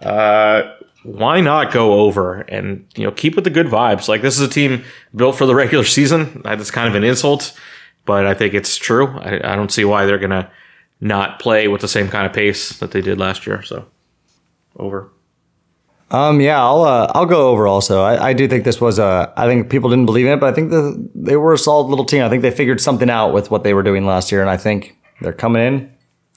Uh, 0.00 0.72
why 1.02 1.40
not 1.40 1.72
go 1.72 2.00
over 2.00 2.40
and 2.42 2.86
you 2.96 3.04
know 3.04 3.10
keep 3.12 3.34
with 3.34 3.44
the 3.44 3.50
good 3.50 3.66
vibes? 3.66 4.08
Like 4.08 4.22
this 4.22 4.36
is 4.36 4.40
a 4.40 4.50
team 4.50 4.84
built 5.14 5.36
for 5.36 5.46
the 5.46 5.54
regular 5.54 5.84
season. 5.84 6.40
That's 6.44 6.70
kind 6.70 6.88
of 6.88 6.94
an 6.94 7.04
insult, 7.04 7.58
but 8.06 8.24
I 8.26 8.34
think 8.34 8.54
it's 8.54 8.76
true. 8.76 9.08
I, 9.18 9.52
I 9.52 9.56
don't 9.56 9.70
see 9.72 9.84
why 9.84 10.06
they're 10.06 10.18
gonna 10.18 10.50
not 11.04 11.38
play 11.38 11.68
with 11.68 11.82
the 11.82 11.88
same 11.88 12.08
kind 12.08 12.26
of 12.26 12.32
pace 12.32 12.78
that 12.78 12.90
they 12.90 13.02
did 13.02 13.18
last 13.18 13.46
year. 13.46 13.62
So 13.62 13.86
over. 14.76 15.12
Um, 16.10 16.40
yeah, 16.40 16.62
I'll 16.62 16.82
uh, 16.82 17.12
I'll 17.14 17.26
go 17.26 17.48
over 17.48 17.66
also. 17.66 18.02
I, 18.02 18.30
I 18.30 18.32
do 18.32 18.48
think 18.48 18.64
this 18.64 18.80
was 18.80 18.98
a. 18.98 19.32
I 19.36 19.46
think 19.46 19.70
people 19.70 19.90
didn't 19.90 20.06
believe 20.06 20.26
in 20.26 20.32
it, 20.32 20.40
but 20.40 20.52
I 20.52 20.54
think 20.54 20.70
the, 20.70 21.10
they 21.14 21.36
were 21.36 21.52
a 21.52 21.58
solid 21.58 21.88
little 21.88 22.04
team. 22.04 22.22
I 22.22 22.28
think 22.28 22.42
they 22.42 22.50
figured 22.50 22.80
something 22.80 23.10
out 23.10 23.32
with 23.32 23.50
what 23.50 23.64
they 23.64 23.74
were 23.74 23.82
doing 23.82 24.06
last 24.06 24.32
year, 24.32 24.40
and 24.40 24.50
I 24.50 24.56
think 24.56 24.96
they're 25.20 25.32
coming 25.32 25.62
in. 25.62 25.92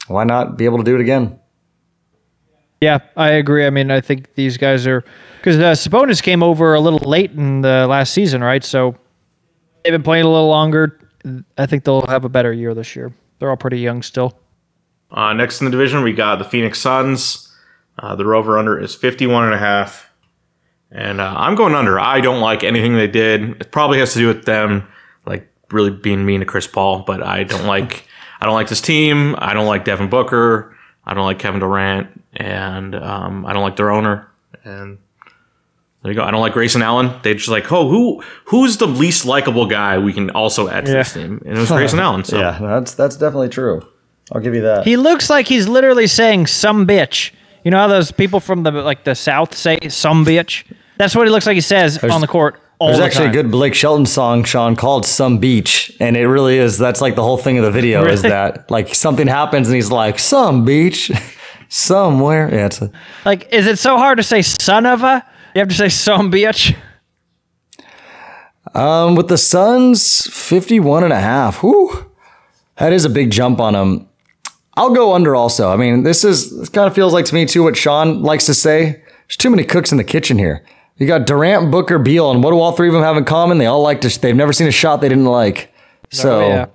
Why 0.07 0.23
not 0.23 0.57
be 0.57 0.65
able 0.65 0.77
to 0.77 0.83
do 0.83 0.95
it 0.95 1.01
again? 1.01 1.39
Yeah, 2.81 2.99
I 3.15 3.29
agree. 3.31 3.65
I 3.65 3.69
mean, 3.69 3.89
I 3.89 4.01
think 4.01 4.33
these 4.35 4.57
guys 4.57 4.85
are 4.85 5.03
because 5.37 5.57
uh, 5.57 5.73
Sabonis 5.73 6.21
came 6.21 6.43
over 6.43 6.73
a 6.73 6.79
little 6.79 7.07
late 7.07 7.31
in 7.31 7.61
the 7.61 7.87
last 7.87 8.13
season, 8.13 8.43
right? 8.43 8.63
So 8.63 8.95
they've 9.83 9.93
been 9.93 10.03
playing 10.03 10.25
a 10.25 10.29
little 10.29 10.49
longer. 10.49 10.99
I 11.57 11.65
think 11.65 11.83
they'll 11.83 12.05
have 12.07 12.25
a 12.25 12.29
better 12.29 12.53
year 12.53 12.73
this 12.73 12.95
year. 12.95 13.13
They're 13.39 13.49
all 13.49 13.57
pretty 13.57 13.79
young 13.79 14.01
still. 14.01 14.37
Uh, 15.11 15.33
next 15.33 15.61
in 15.61 15.65
the 15.65 15.71
division, 15.71 16.03
we 16.03 16.13
got 16.13 16.37
the 16.37 16.45
Phoenix 16.45 16.79
Suns. 16.79 17.43
Uh, 17.99 18.15
their 18.15 18.35
over 18.35 18.57
under 18.57 18.79
is 18.79 18.93
51 18.93 19.45
and 19.45 19.53
a 19.53 19.57
half. 19.57 20.09
And 20.91 21.19
uh, 21.19 21.33
I'm 21.35 21.55
going 21.55 21.75
under. 21.75 21.99
I 21.99 22.21
don't 22.21 22.39
like 22.41 22.63
anything 22.63 22.95
they 22.95 23.07
did. 23.07 23.61
It 23.61 23.71
probably 23.71 23.99
has 23.99 24.13
to 24.13 24.19
do 24.19 24.27
with 24.27 24.45
them 24.45 24.87
like 25.25 25.47
really 25.71 25.89
being 25.89 26.25
mean 26.25 26.39
to 26.39 26.45
Chris 26.45 26.67
Paul, 26.67 26.99
but 26.99 27.21
I 27.21 27.43
don't 27.43 27.65
like 27.67 28.05
I 28.39 28.45
don't 28.45 28.55
like 28.55 28.69
this 28.69 28.81
team. 28.81 29.35
I 29.37 29.53
don't 29.53 29.65
like 29.65 29.85
Devin 29.85 30.09
Booker. 30.09 30.75
I 31.05 31.13
don't 31.13 31.25
like 31.25 31.39
Kevin 31.39 31.59
Durant, 31.59 32.21
and 32.33 32.93
um, 32.93 33.45
I 33.45 33.53
don't 33.53 33.63
like 33.63 33.77
their 33.77 33.91
owner. 33.91 34.29
And 34.63 34.97
there 36.03 36.11
you 36.11 36.17
go. 36.17 36.23
I 36.23 36.31
don't 36.31 36.41
like 36.41 36.53
Grayson 36.53 36.81
Allen. 36.81 37.17
They 37.23 37.33
just 37.33 37.47
like, 37.47 37.71
oh, 37.71 37.89
who 37.89 38.21
who's 38.45 38.77
the 38.77 38.87
least 38.87 39.25
likable 39.25 39.65
guy 39.65 39.97
we 39.97 40.13
can 40.13 40.29
also 40.31 40.67
add 40.67 40.85
to 40.85 40.91
this 40.91 41.13
team? 41.13 41.41
And 41.45 41.57
it 41.57 41.59
was 41.59 41.69
Grayson 41.69 41.99
Allen. 41.99 42.23
So 42.23 42.37
Yeah, 42.37 42.57
that's 42.59 42.93
that's 42.93 43.15
definitely 43.15 43.49
true. 43.49 43.87
I'll 44.31 44.41
give 44.41 44.53
you 44.55 44.61
that. 44.61 44.85
He 44.85 44.97
looks 44.97 45.29
like 45.29 45.47
he's 45.47 45.67
literally 45.67 46.07
saying 46.07 46.47
"some 46.47 46.85
bitch." 46.85 47.31
You 47.63 47.71
know 47.71 47.77
how 47.77 47.87
those 47.87 48.11
people 48.11 48.39
from 48.39 48.63
the 48.63 48.71
like 48.71 49.03
the 49.03 49.15
South 49.15 49.55
say 49.55 49.79
"some 49.89 50.25
bitch"? 50.25 50.63
That's 50.97 51.15
what 51.15 51.27
he 51.27 51.31
looks 51.31 51.45
like 51.45 51.55
he 51.55 51.61
says 51.61 52.03
on 52.03 52.21
the 52.21 52.27
court 52.27 52.59
all 52.79 52.89
There's 52.89 52.99
the 52.99 53.05
actually 53.05 53.25
time. 53.25 53.29
a 53.31 53.33
good 53.33 53.51
Blake 53.51 53.73
Shelton 53.73 54.05
song, 54.05 54.43
Sean, 54.43 54.75
called 54.75 55.05
"Some 55.05 55.39
Beach," 55.39 55.95
and 55.99 56.15
it 56.15 56.27
really 56.27 56.57
is. 56.57 56.77
That's 56.77 57.01
like 57.01 57.15
the 57.15 57.23
whole 57.23 57.37
thing 57.37 57.57
of 57.57 57.63
the 57.65 57.71
video 57.71 58.05
is 58.05 58.21
that 58.21 58.69
like 58.69 58.93
something 58.93 59.27
happens 59.27 59.67
and 59.67 59.75
he's 59.75 59.91
like, 59.91 60.19
"Some 60.19 60.63
beach, 60.65 61.11
somewhere." 61.69 62.53
Yeah, 62.53 62.65
it's 62.67 62.81
a, 62.81 62.91
Like, 63.25 63.51
is 63.51 63.65
it 63.65 63.79
so 63.79 63.97
hard 63.97 64.17
to 64.17 64.23
say 64.23 64.41
"son 64.41 64.85
of 64.85 65.03
a"? 65.03 65.25
You 65.55 65.59
have 65.59 65.69
to 65.69 65.75
say 65.75 65.89
"some 65.89 66.31
bitch." 66.31 66.75
Um, 68.75 69.15
with 69.15 69.27
the 69.27 69.37
Suns, 69.37 70.27
51 70.27 71.03
and 71.03 71.13
a 71.13 71.19
half. 71.19 71.63
Whew. 71.63 72.11
That 72.77 72.93
is 72.93 73.05
a 73.05 73.09
big 73.09 73.31
jump 73.31 73.59
on 73.59 73.73
them. 73.73 74.07
I'll 74.77 74.93
go 74.93 75.13
under 75.13 75.35
also. 75.35 75.69
I 75.69 75.75
mean, 75.75 76.03
this 76.03 76.23
is 76.23 76.57
this 76.57 76.69
kind 76.69 76.87
of 76.87 76.93
feels 76.93 77.11
like 77.11 77.25
to 77.25 77.33
me 77.35 77.45
too 77.45 77.63
what 77.63 77.75
Sean 77.75 78.21
likes 78.21 78.45
to 78.45 78.53
say. 78.53 79.03
There's 79.27 79.37
too 79.37 79.49
many 79.49 79.63
cooks 79.63 79.91
in 79.91 79.97
the 79.97 80.03
kitchen 80.03 80.37
here. 80.37 80.63
You 80.97 81.07
got 81.07 81.25
Durant, 81.25 81.71
Booker, 81.71 81.99
Beal, 81.99 82.31
and 82.31 82.43
what 82.43 82.51
do 82.51 82.59
all 82.59 82.71
three 82.71 82.87
of 82.87 82.93
them 82.93 83.03
have 83.03 83.17
in 83.17 83.25
common? 83.25 83.57
They 83.57 83.65
all 83.65 83.81
like 83.81 84.01
to. 84.01 84.21
They've 84.21 84.35
never 84.35 84.53
seen 84.53 84.67
a 84.67 84.71
shot 84.71 85.01
they 85.01 85.09
didn't 85.09 85.25
like. 85.25 85.73
So 86.11 86.39
Oh, 86.41 86.47
yeah. 86.47 86.65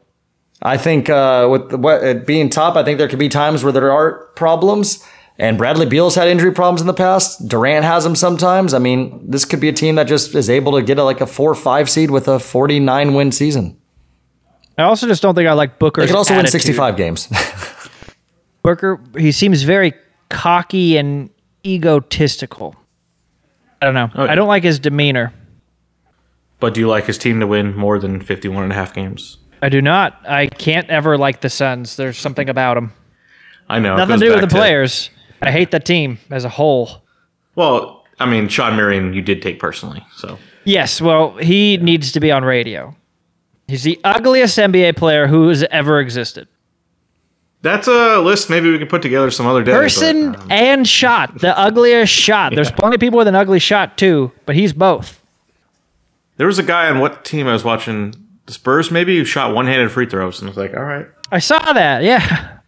I 0.61 0.77
think 0.77 1.11
uh, 1.11 1.49
with 1.51 1.71
the, 1.71 1.77
what, 1.79 2.05
it 2.05 2.27
being 2.27 2.49
top, 2.49 2.77
I 2.77 2.85
think 2.85 2.99
there 2.99 3.09
could 3.09 3.19
be 3.19 3.29
times 3.29 3.65
where 3.65 3.73
there 3.73 3.91
are 3.91 4.27
problems. 4.37 5.05
And 5.39 5.59
Bradley 5.59 5.87
Beal's 5.87 6.15
had 6.15 6.29
injury 6.29 6.53
problems 6.53 6.81
in 6.83 6.87
the 6.87 6.95
past. 6.95 7.49
Durant 7.49 7.85
has 7.85 8.05
them 8.05 8.15
sometimes. 8.15 8.75
I 8.75 8.79
mean, 8.79 9.29
this 9.29 9.45
could 9.45 9.59
be 9.61 9.69
a 9.69 9.73
team 9.73 9.97
that 9.97 10.05
just 10.05 10.35
is 10.37 10.49
able 10.49 10.73
to 10.73 10.83
get 10.83 10.99
a, 10.99 11.05
like 11.05 11.21
a 11.21 11.27
four 11.27 11.51
or 11.51 11.55
five 11.57 11.91
seed 11.91 12.11
with 12.11 12.29
a 12.29 12.39
49 12.39 13.15
win 13.15 13.33
season. 13.33 13.77
I 14.79 14.85
also 14.85 15.09
just 15.09 15.21
don't 15.21 15.35
think 15.35 15.49
I 15.49 15.55
like 15.55 15.79
Booker. 15.79 16.01
They 16.01 16.07
could 16.07 16.17
also 16.17 16.37
win 16.37 16.47
65 16.47 16.97
games. 16.97 17.29
Booker, 18.63 19.01
he 19.17 19.33
seems 19.33 19.63
very 19.63 19.95
cocky 20.29 20.97
and 20.97 21.31
egotistical. 21.65 22.77
I 23.81 23.87
don't 23.87 23.95
know. 23.95 24.11
Oh, 24.15 24.27
I 24.27 24.35
don't 24.35 24.49
like 24.49 24.63
his 24.63 24.79
demeanor. 24.79 25.33
But 26.61 26.75
do 26.75 26.81
you 26.81 26.89
like 26.89 27.07
his 27.07 27.19
team 27.19 27.41
to 27.41 27.47
win 27.47 27.77
more 27.77 27.99
than 27.99 28.21
51 28.21 28.63
and 28.63 28.73
a 28.73 28.75
half 28.75 28.95
games? 28.95 29.39
I 29.63 29.69
do 29.69 29.83
not. 29.83 30.21
I 30.29 30.47
can't 30.47 30.89
ever 30.91 31.19
like 31.19 31.41
the 31.41 31.51
Suns. 31.51 31.97
There's 31.97 32.19
something 32.19 32.49
about 32.49 32.75
them. 32.75 32.93
I 33.69 33.81
know. 33.81 33.97
Nothing 33.97 34.21
to 34.21 34.27
do 34.27 34.33
with 34.33 34.41
the 34.41 34.47
players. 34.47 35.11
I 35.41 35.51
hate 35.51 35.73
the 35.73 35.81
team 35.81 36.19
as 36.31 36.45
a 36.45 36.49
whole. 36.49 37.03
Well, 37.57 38.05
I 38.21 38.27
mean, 38.27 38.49
Shawn 38.49 38.77
Marion, 38.77 39.13
you 39.13 39.23
did 39.23 39.43
take 39.43 39.59
personally. 39.59 40.05
So 40.17 40.39
Yes, 40.65 41.01
well, 41.01 41.37
he 41.37 41.77
needs 41.79 42.13
to 42.13 42.21
be 42.21 42.31
on 42.31 42.45
radio. 42.45 42.95
He's 43.67 43.83
the 43.83 43.99
ugliest 44.05 44.59
NBA 44.59 44.97
player 44.97 45.27
who 45.27 45.49
has 45.49 45.65
ever 45.65 45.99
existed. 45.99 46.47
That's 47.63 47.87
a 47.87 48.19
list 48.19 48.51
maybe 48.51 48.71
we 48.71 48.79
can 48.79 48.89
put 48.89 49.03
together 49.03 49.31
some 49.31 49.47
other 49.47 49.63
day. 49.63 49.73
but, 49.73 49.83
Person 49.83 50.35
um, 50.35 50.51
and 50.51 50.87
shot. 50.89 51.39
The 51.39 51.57
ugliest 51.57 52.13
shot. 52.13 52.53
There's 52.55 52.73
plenty 52.73 52.97
of 52.97 53.01
people 53.01 53.19
with 53.19 53.29
an 53.29 53.37
ugly 53.37 53.61
shot 53.61 53.97
too, 53.97 54.33
but 54.47 54.57
he's 54.57 54.73
both. 54.73 55.23
there 56.39 56.47
was 56.49 56.59
a 56.59 56.63
guy 56.65 56.89
on 56.89 56.99
what 56.99 57.25
team 57.25 57.47
I 57.47 57.53
was 57.53 57.63
watching, 57.63 58.15
the 58.47 58.53
Spurs 58.53 58.91
maybe, 58.91 59.17
who 59.17 59.25
shot 59.25 59.55
one 59.55 59.67
handed 59.67 59.93
free 59.93 60.07
throws. 60.07 60.41
And 60.41 60.49
I 60.49 60.51
was 60.51 60.57
like, 60.59 60.75
all 60.75 60.83
right. 60.83 61.07
I 61.31 61.39
saw 61.39 61.73
that. 61.73 62.03
Yeah. 62.03 62.59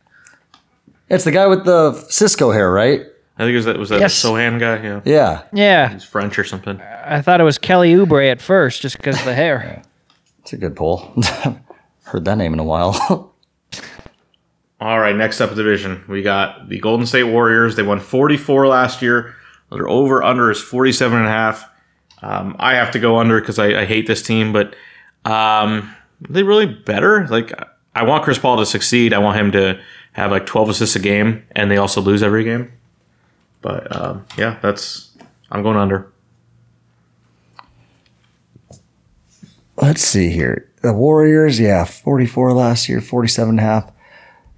it's 1.09 1.24
the 1.24 1.32
guy 1.32 1.49
with 1.49 1.64
the 1.64 1.92
Cisco 2.09 2.53
hair, 2.53 2.70
right? 2.72 3.01
I 3.36 3.42
think 3.42 3.53
it 3.53 3.57
was 3.57 3.64
that, 3.64 3.78
was 3.78 3.88
that 3.88 3.99
Yes. 4.01 4.22
Sochan 4.22 4.61
guy? 4.61 4.80
Yeah. 4.80 5.01
Yeah. 5.05 5.42
Yeah. 5.53 5.88
He's 5.92 6.05
French 6.05 6.38
or 6.38 6.45
something. 6.45 6.80
I 6.80 7.20
thought 7.20 7.40
it 7.40 7.45
was 7.45 7.59
Kelly 7.59 7.92
Oubre 7.95 8.30
at 8.30 8.40
first 8.40 8.80
just 8.80 8.97
because 8.97 9.18
of 9.18 9.24
the 9.24 9.34
hair. 9.34 9.82
It's 10.42 10.53
a 10.53 10.57
good 10.57 10.76
pull. 10.76 11.12
Heard 12.05 12.24
that 12.26 12.38
name 12.38 12.53
in 12.53 12.61
a 12.61 12.64
while. 12.64 13.32
All 14.81 14.99
right, 14.99 15.14
next 15.14 15.41
up 15.41 15.55
division, 15.55 16.05
we 16.09 16.22
got 16.22 16.68
the 16.68 16.79
Golden 16.79 17.07
State 17.07 17.25
Warriors. 17.25 17.77
They 17.77 17.83
won 17.83 18.01
44 18.01 18.66
last 18.66 19.03
year. 19.03 19.35
Their 19.70 19.89
over 19.89 20.22
under 20.22 20.51
is 20.51 20.61
47 20.61 21.18
and 21.18 21.27
a 21.27 21.31
half. 21.31 21.68
Um, 22.22 22.57
I 22.59 22.75
have 22.75 22.91
to 22.93 22.99
go 22.99 23.18
under 23.18 23.41
because 23.41 23.59
I, 23.59 23.83
I, 23.83 23.85
hate 23.85 24.07
this 24.07 24.22
team, 24.22 24.53
but 24.53 24.75
um, 25.25 25.95
are 26.25 26.33
they 26.33 26.43
really 26.43 26.66
better? 26.66 27.27
Like, 27.29 27.53
I 27.95 28.05
want 28.05 28.25
Chris 28.25 28.39
Paul 28.39 28.57
to 28.59 28.66
succeed. 28.66 29.12
I 29.12 29.18
want 29.18 29.37
him 29.37 29.53
to 29.53 29.81
have 30.12 30.31
like 30.31 30.47
12 30.47 30.70
assists 30.70 30.97
a 30.97 31.01
game, 31.01 31.45
and 31.53 31.70
they 31.70 31.77
also 31.77 32.01
lose 32.01 32.22
every 32.22 32.45
game. 32.45 32.72
But 33.61 33.95
um, 33.95 34.27
yeah, 34.37 34.59
that's 34.62 35.11
I'm 35.51 35.62
going 35.62 35.77
under. 35.77 36.11
Let's 39.77 40.03
see 40.03 40.31
here. 40.31 40.70
The 40.83 40.93
Warriors, 40.93 41.59
yeah, 41.59 41.85
44 41.85 42.53
last 42.53 42.89
year, 42.89 43.01
47 43.01 43.51
and 43.51 43.61
a 43.61 43.62
half. 43.62 43.91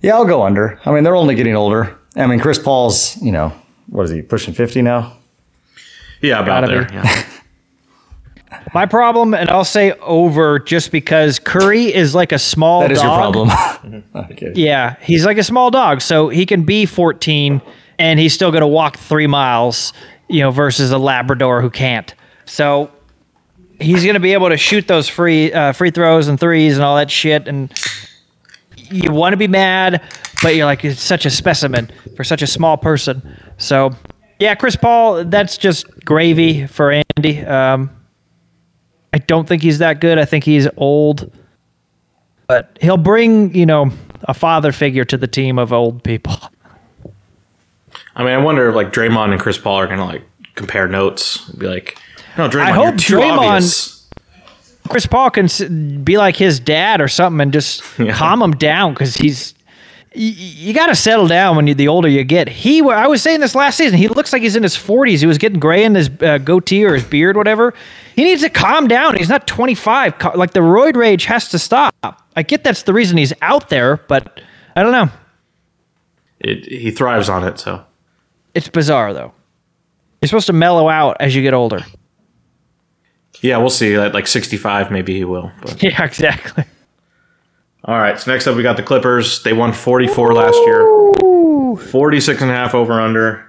Yeah, 0.02 0.14
I'll 0.14 0.24
go 0.24 0.42
under. 0.42 0.80
I 0.84 0.92
mean, 0.92 1.04
they're 1.04 1.16
only 1.16 1.34
getting 1.34 1.56
older. 1.56 1.96
I 2.16 2.26
mean, 2.26 2.40
Chris 2.40 2.58
Paul's, 2.58 3.20
you 3.22 3.32
know, 3.32 3.52
what 3.88 4.04
is 4.04 4.10
he, 4.10 4.22
pushing 4.22 4.54
50 4.54 4.82
now? 4.82 5.16
Yeah, 6.20 6.40
about 6.40 6.62
Gotta 6.62 6.66
there. 6.68 6.92
Yeah. 6.92 7.24
My 8.74 8.86
problem, 8.86 9.34
and 9.34 9.48
I'll 9.50 9.64
say 9.64 9.92
over 10.00 10.58
just 10.58 10.92
because 10.92 11.38
Curry 11.38 11.92
is 11.94 12.14
like 12.14 12.32
a 12.32 12.38
small 12.38 12.80
That 12.82 12.92
is 12.92 13.02
your 13.02 13.08
dog. 13.10 13.34
problem. 13.34 14.04
okay. 14.32 14.52
Yeah, 14.54 14.96
he's 15.00 15.24
like 15.24 15.38
a 15.38 15.44
small 15.44 15.70
dog, 15.70 16.00
so 16.00 16.28
he 16.28 16.46
can 16.46 16.64
be 16.64 16.86
14 16.86 17.60
and 17.98 18.20
he's 18.20 18.34
still 18.34 18.50
going 18.50 18.60
to 18.62 18.66
walk 18.66 18.98
three 18.98 19.26
miles, 19.26 19.92
you 20.28 20.40
know, 20.40 20.50
versus 20.50 20.90
a 20.90 20.98
Labrador 20.98 21.62
who 21.62 21.70
can't. 21.70 22.14
So 22.44 22.90
he's 23.80 24.02
going 24.02 24.14
to 24.14 24.20
be 24.20 24.32
able 24.32 24.48
to 24.50 24.56
shoot 24.56 24.86
those 24.86 25.08
free 25.08 25.52
uh, 25.52 25.72
free 25.72 25.90
throws 25.90 26.28
and 26.28 26.38
threes 26.38 26.76
and 26.76 26.84
all 26.84 26.96
that 26.96 27.10
shit. 27.10 27.48
And 27.48 27.72
you 28.90 29.12
want 29.12 29.32
to 29.32 29.36
be 29.36 29.48
mad, 29.48 30.02
but 30.42 30.54
you're 30.54 30.66
like 30.66 30.84
it's 30.84 31.00
such 31.00 31.26
a 31.26 31.30
specimen 31.30 31.90
for 32.16 32.24
such 32.24 32.42
a 32.42 32.46
small 32.46 32.76
person. 32.76 33.22
So 33.58 33.90
yeah, 34.38 34.54
Chris 34.54 34.76
Paul, 34.76 35.24
that's 35.24 35.56
just 35.56 35.86
gravy 36.04 36.66
for 36.66 37.02
Andy. 37.16 37.40
Um, 37.44 37.90
I 39.12 39.18
don't 39.18 39.48
think 39.48 39.62
he's 39.62 39.78
that 39.78 40.00
good. 40.00 40.18
I 40.18 40.24
think 40.24 40.44
he's 40.44 40.68
old 40.76 41.30
but 42.46 42.76
he'll 42.80 42.96
bring 42.96 43.54
you 43.54 43.66
know 43.66 43.90
a 44.24 44.34
father 44.34 44.72
figure 44.72 45.04
to 45.04 45.16
the 45.16 45.26
team 45.26 45.58
of 45.58 45.72
old 45.72 46.02
people. 46.02 46.34
I 48.14 48.24
mean, 48.24 48.32
I 48.32 48.38
wonder 48.38 48.68
if 48.68 48.74
like 48.74 48.92
Draymond 48.92 49.32
and 49.32 49.40
Chris 49.40 49.58
Paul 49.58 49.76
are 49.76 49.86
gonna 49.86 50.04
like 50.04 50.22
compare 50.54 50.88
notes. 50.88 51.48
Be 51.50 51.66
like, 51.66 51.98
no, 52.38 52.48
Draymond, 52.48 52.62
I 52.62 52.70
hope 52.72 52.94
Draymond- 52.94 53.38
obvious. 53.38 53.95
Chris 54.86 55.06
Paul 55.06 55.30
can 55.30 56.02
be 56.04 56.16
like 56.18 56.36
his 56.36 56.60
dad 56.60 57.00
or 57.00 57.08
something 57.08 57.40
and 57.40 57.52
just 57.52 57.82
Yeah. 57.98 58.12
calm 58.12 58.42
him 58.42 58.52
down 58.52 58.94
because 58.94 59.16
he's. 59.16 59.54
You, 60.14 60.30
you 60.68 60.72
got 60.72 60.86
to 60.86 60.94
settle 60.96 61.26
down 61.26 61.56
when 61.56 61.66
you 61.66 61.74
the 61.74 61.88
older 61.88 62.08
you 62.08 62.24
get. 62.24 62.48
He, 62.48 62.80
I 62.80 63.06
was 63.06 63.20
saying 63.20 63.40
this 63.40 63.54
last 63.54 63.76
season. 63.76 63.98
He 63.98 64.08
looks 64.08 64.32
like 64.32 64.40
he's 64.40 64.56
in 64.56 64.62
his 64.62 64.74
forties. 64.74 65.20
He 65.20 65.26
was 65.26 65.36
getting 65.36 65.60
gray 65.60 65.84
in 65.84 65.94
his 65.94 66.08
uh, 66.22 66.38
goatee 66.38 66.86
or 66.86 66.94
his 66.94 67.04
beard, 67.04 67.36
whatever. 67.36 67.74
He 68.14 68.24
needs 68.24 68.40
to 68.40 68.48
calm 68.48 68.88
down. 68.88 69.16
He's 69.18 69.28
not 69.28 69.46
twenty 69.46 69.74
five. 69.74 70.14
Like 70.34 70.52
the 70.52 70.60
roid 70.60 70.96
rage 70.96 71.26
has 71.26 71.50
to 71.50 71.58
stop. 71.58 71.94
I 72.34 72.42
get 72.42 72.64
that's 72.64 72.84
the 72.84 72.94
reason 72.94 73.18
he's 73.18 73.34
out 73.42 73.68
there, 73.68 73.98
but 74.08 74.40
I 74.74 74.82
don't 74.82 74.92
know. 74.92 75.10
It, 76.40 76.64
he 76.64 76.90
thrives 76.90 77.28
on 77.28 77.44
it. 77.44 77.58
So 77.58 77.84
It's 78.54 78.68
bizarre 78.68 79.12
though. 79.12 79.32
You're 80.22 80.28
supposed 80.28 80.46
to 80.46 80.54
mellow 80.54 80.88
out 80.88 81.18
as 81.20 81.36
you 81.36 81.42
get 81.42 81.52
older. 81.52 81.80
Yeah, 83.42 83.56
we'll 83.58 83.70
see. 83.70 83.94
At 83.94 84.14
like 84.14 84.26
65, 84.26 84.90
maybe 84.90 85.14
he 85.16 85.24
will. 85.24 85.50
But 85.62 85.82
Yeah, 85.82 86.02
exactly. 86.04 86.64
all 87.84 87.98
right. 87.98 88.18
So 88.18 88.30
next 88.30 88.46
up, 88.46 88.56
we 88.56 88.62
got 88.62 88.76
the 88.76 88.82
Clippers. 88.82 89.42
They 89.42 89.52
won 89.52 89.72
44 89.72 90.34
last 90.34 90.56
year. 90.66 91.76
46 91.90 92.42
and 92.42 92.50
a 92.50 92.54
half 92.54 92.74
over 92.74 93.00
under. 93.00 93.44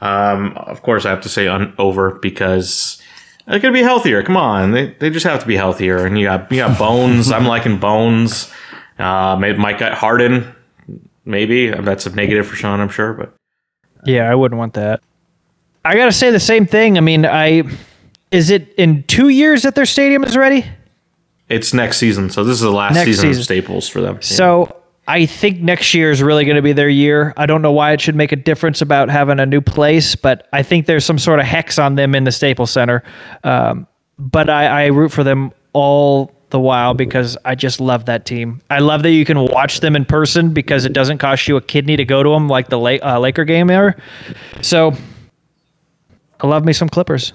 Um, 0.00 0.52
of 0.56 0.82
course, 0.82 1.04
I 1.04 1.10
have 1.10 1.22
to 1.22 1.28
say 1.28 1.48
un- 1.48 1.74
over 1.78 2.12
because 2.12 3.02
they're 3.46 3.58
gonna 3.58 3.72
be 3.74 3.82
healthier. 3.82 4.22
Come 4.22 4.36
on, 4.36 4.70
they, 4.72 4.92
they 5.00 5.10
just 5.10 5.26
have 5.26 5.40
to 5.40 5.46
be 5.46 5.56
healthier. 5.56 6.06
And 6.06 6.18
you 6.18 6.26
got 6.26 6.50
you 6.52 6.58
got 6.58 6.78
Bones. 6.78 7.30
I'm 7.32 7.46
liking 7.54 7.78
Bones. 7.78 8.52
Uh, 8.98 9.36
maybe 9.38 9.58
Mike 9.58 9.78
got 9.78 9.94
Harden. 9.94 10.54
Maybe 11.24 11.70
that's 11.70 12.06
a 12.06 12.14
negative 12.14 12.46
for 12.46 12.56
Sean. 12.56 12.80
I'm 12.80 12.88
sure, 12.88 13.12
but 13.12 13.34
Yeah, 14.06 14.30
I 14.30 14.34
wouldn't 14.34 14.58
want 14.58 14.74
that. 14.74 15.00
I 15.84 15.94
gotta 15.96 16.12
say 16.12 16.30
the 16.30 16.40
same 16.40 16.64
thing. 16.66 16.96
I 16.96 17.00
mean, 17.00 17.26
I 17.26 17.62
is 18.30 18.50
it 18.50 18.72
in 18.74 19.02
two 19.04 19.28
years 19.28 19.62
that 19.62 19.74
their 19.74 19.86
stadium 19.86 20.24
is 20.24 20.36
ready? 20.36 20.64
it's 21.48 21.72
next 21.72 21.96
season. 21.96 22.28
So 22.28 22.44
this 22.44 22.56
is 22.56 22.60
the 22.60 22.70
last 22.70 22.92
Next 22.92 23.06
season, 23.06 23.28
season. 23.30 23.40
of 23.40 23.44
Staples 23.44 23.88
for 23.88 24.02
them. 24.02 24.20
So 24.20 24.82
I 25.06 25.24
think 25.24 25.60
next 25.60 25.94
year 25.94 26.10
is 26.10 26.22
really 26.22 26.44
going 26.44 26.56
to 26.56 26.62
be 26.62 26.74
their 26.74 26.90
year. 26.90 27.32
I 27.38 27.46
don't 27.46 27.62
know 27.62 27.72
why 27.72 27.92
it 27.92 28.02
should 28.02 28.14
make 28.14 28.32
a 28.32 28.36
difference 28.36 28.82
about 28.82 29.08
having 29.08 29.40
a 29.40 29.46
new 29.46 29.62
place, 29.62 30.14
but 30.14 30.46
I 30.52 30.62
think 30.62 30.84
there's 30.84 31.06
some 31.06 31.18
sort 31.18 31.40
of 31.40 31.46
hex 31.46 31.78
on 31.78 31.94
them 31.94 32.14
in 32.14 32.24
the 32.24 32.32
Staples 32.32 32.70
Center. 32.70 33.02
Um, 33.44 33.86
but 34.18 34.50
I, 34.50 34.66
I 34.66 34.86
root 34.88 35.10
for 35.10 35.24
them 35.24 35.52
all 35.72 36.30
the 36.50 36.60
while 36.60 36.92
because 36.92 37.38
I 37.46 37.54
just 37.54 37.80
love 37.80 38.04
that 38.04 38.26
team. 38.26 38.60
I 38.68 38.80
love 38.80 39.02
that 39.04 39.12
you 39.12 39.24
can 39.24 39.38
watch 39.40 39.80
them 39.80 39.96
in 39.96 40.04
person 40.04 40.52
because 40.52 40.84
it 40.84 40.92
doesn't 40.92 41.16
cost 41.16 41.48
you 41.48 41.56
a 41.56 41.62
kidney 41.62 41.96
to 41.96 42.04
go 42.04 42.22
to 42.22 42.28
them 42.28 42.46
like 42.46 42.68
the 42.68 42.78
La- 42.78 42.98
uh, 43.02 43.18
Laker 43.18 43.46
game 43.46 43.68
there. 43.68 43.96
So 44.60 44.92
I 46.42 46.46
love 46.46 46.66
me 46.66 46.74
some 46.74 46.90
Clippers. 46.90 47.32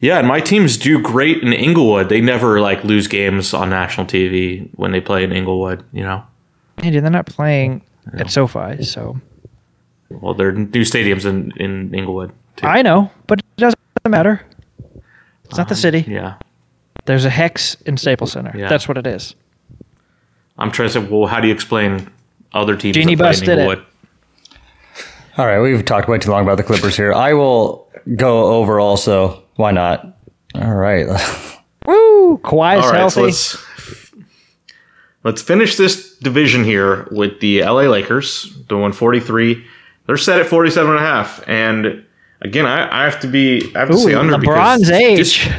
Yeah, 0.00 0.18
and 0.18 0.26
my 0.26 0.40
teams 0.40 0.78
do 0.78 1.00
great 1.00 1.42
in 1.42 1.52
Inglewood. 1.52 2.08
They 2.08 2.20
never 2.20 2.60
like 2.60 2.84
lose 2.84 3.06
games 3.06 3.52
on 3.52 3.68
national 3.70 4.06
TV 4.06 4.68
when 4.76 4.92
they 4.92 5.00
play 5.00 5.24
in 5.24 5.32
Inglewood. 5.32 5.84
You 5.92 6.04
know, 6.04 6.24
Andy, 6.78 7.00
they're 7.00 7.10
not 7.10 7.26
playing 7.26 7.82
at 8.14 8.30
SoFi, 8.30 8.82
so 8.82 9.20
well, 10.08 10.34
they're 10.34 10.52
new 10.52 10.82
stadiums 10.82 11.24
in 11.26 11.52
in 11.56 11.94
Inglewood. 11.94 12.32
Too. 12.56 12.66
I 12.66 12.82
know, 12.82 13.10
but 13.26 13.40
it 13.40 13.56
doesn't 13.56 13.78
matter. 14.08 14.44
It's 15.44 15.58
not 15.58 15.68
the 15.68 15.74
um, 15.74 15.80
city. 15.80 16.04
yeah, 16.06 16.36
There's 17.04 17.24
a 17.24 17.30
hex 17.30 17.74
in 17.82 17.96
Staples 17.96 18.32
Center. 18.32 18.56
Yeah. 18.56 18.68
That's 18.68 18.86
what 18.86 18.96
it 18.96 19.06
is. 19.06 19.34
I'm 20.58 20.70
trying 20.70 20.88
to 20.88 20.92
say, 20.92 21.00
well, 21.00 21.26
how 21.26 21.40
do 21.40 21.48
you 21.48 21.54
explain 21.54 22.08
other 22.52 22.76
teams 22.76 22.96
Jeannie 22.96 23.14
that 23.14 23.36
play 23.36 23.38
in 23.38 23.56
did 23.56 23.58
it. 23.58 23.84
All 25.36 25.46
right, 25.46 25.60
we've 25.60 25.84
talked 25.84 26.08
way 26.08 26.18
too 26.18 26.30
long 26.30 26.42
about 26.42 26.56
the 26.56 26.62
Clippers 26.62 26.96
here. 26.96 27.12
I 27.12 27.32
will 27.32 27.88
go 28.16 28.52
over 28.54 28.80
also. 28.80 29.42
Why 29.60 29.72
not? 29.72 30.16
All 30.54 30.74
right. 30.74 31.06
Woo! 31.86 32.38
Kawhi's 32.38 32.82
All 32.82 32.90
right, 32.92 32.98
healthy. 32.98 33.14
so 33.14 33.22
let's 33.22 34.14
let's 35.22 35.42
finish 35.42 35.76
this 35.76 36.16
division 36.16 36.64
here 36.64 37.06
with 37.10 37.40
the 37.40 37.60
LA 37.62 37.82
Lakers 37.82 38.44
doing 38.68 38.92
43. 38.92 39.62
They're 40.06 40.16
set 40.16 40.40
at 40.40 40.46
47 40.46 40.90
and 40.90 40.98
a 40.98 41.02
half, 41.02 41.46
and 41.46 42.06
again, 42.40 42.64
I, 42.64 43.02
I 43.02 43.04
have 43.04 43.20
to 43.20 43.26
be 43.26 43.70
I 43.74 43.80
have 43.80 43.88
to 43.88 43.96
Ooh, 43.96 43.98
say 43.98 44.14
under 44.14 44.32
LeBron's 44.32 44.88
because 44.88 44.90
age. 44.90 45.44
dis- 45.44 45.52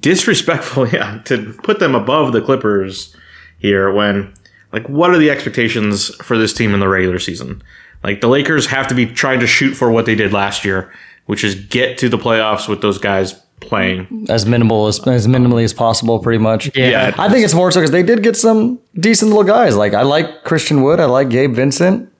disrespectful, 0.00 0.88
yeah, 0.92 1.22
to 1.26 1.52
put 1.62 1.78
them 1.78 1.94
above 1.94 2.32
the 2.32 2.42
Clippers 2.42 3.14
here 3.58 3.92
when 3.92 4.34
like 4.72 4.88
what 4.88 5.10
are 5.10 5.18
the 5.18 5.30
expectations 5.30 6.12
for 6.16 6.36
this 6.36 6.52
team 6.52 6.74
in 6.74 6.80
the 6.80 6.88
regular 6.88 7.20
season? 7.20 7.62
Like 8.02 8.20
the 8.20 8.28
Lakers 8.28 8.66
have 8.66 8.88
to 8.88 8.96
be 8.96 9.06
trying 9.06 9.38
to 9.38 9.46
shoot 9.46 9.74
for 9.74 9.92
what 9.92 10.06
they 10.06 10.16
did 10.16 10.32
last 10.32 10.64
year, 10.64 10.92
which 11.26 11.44
is 11.44 11.54
get 11.54 11.98
to 11.98 12.08
the 12.08 12.18
playoffs 12.18 12.68
with 12.68 12.80
those 12.82 12.98
guys 12.98 13.34
playing. 13.60 14.26
as 14.28 14.44
minimal 14.46 14.86
as, 14.86 15.06
as 15.06 15.26
minimally 15.26 15.64
as 15.64 15.72
possible, 15.72 16.18
pretty 16.18 16.38
much. 16.38 16.74
Yeah. 16.76 17.14
I 17.18 17.28
think 17.28 17.44
it's 17.44 17.54
more 17.54 17.70
so 17.70 17.80
because 17.80 17.90
they 17.90 18.02
did 18.02 18.22
get 18.22 18.36
some 18.36 18.80
decent 18.94 19.30
little 19.30 19.44
guys. 19.44 19.76
Like 19.76 19.94
I 19.94 20.02
like 20.02 20.44
Christian 20.44 20.82
Wood. 20.82 21.00
I 21.00 21.06
like 21.06 21.28
Gabe 21.30 21.54
Vincent. 21.54 22.12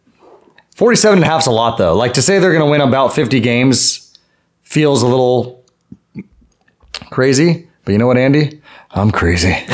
47 0.76 1.18
and 1.18 1.24
a 1.24 1.28
half 1.28 1.42
is 1.42 1.46
a 1.46 1.50
lot 1.50 1.78
though. 1.78 1.94
Like 1.94 2.14
to 2.14 2.22
say 2.22 2.38
they're 2.38 2.52
going 2.52 2.64
to 2.64 2.70
win 2.70 2.80
about 2.80 3.14
50 3.14 3.40
games 3.40 4.18
feels 4.62 5.02
a 5.02 5.06
little 5.06 5.64
crazy. 7.10 7.68
But 7.84 7.92
you 7.92 7.98
know 7.98 8.06
what, 8.06 8.16
Andy? 8.16 8.62
I'm 8.90 9.10
crazy. 9.10 9.52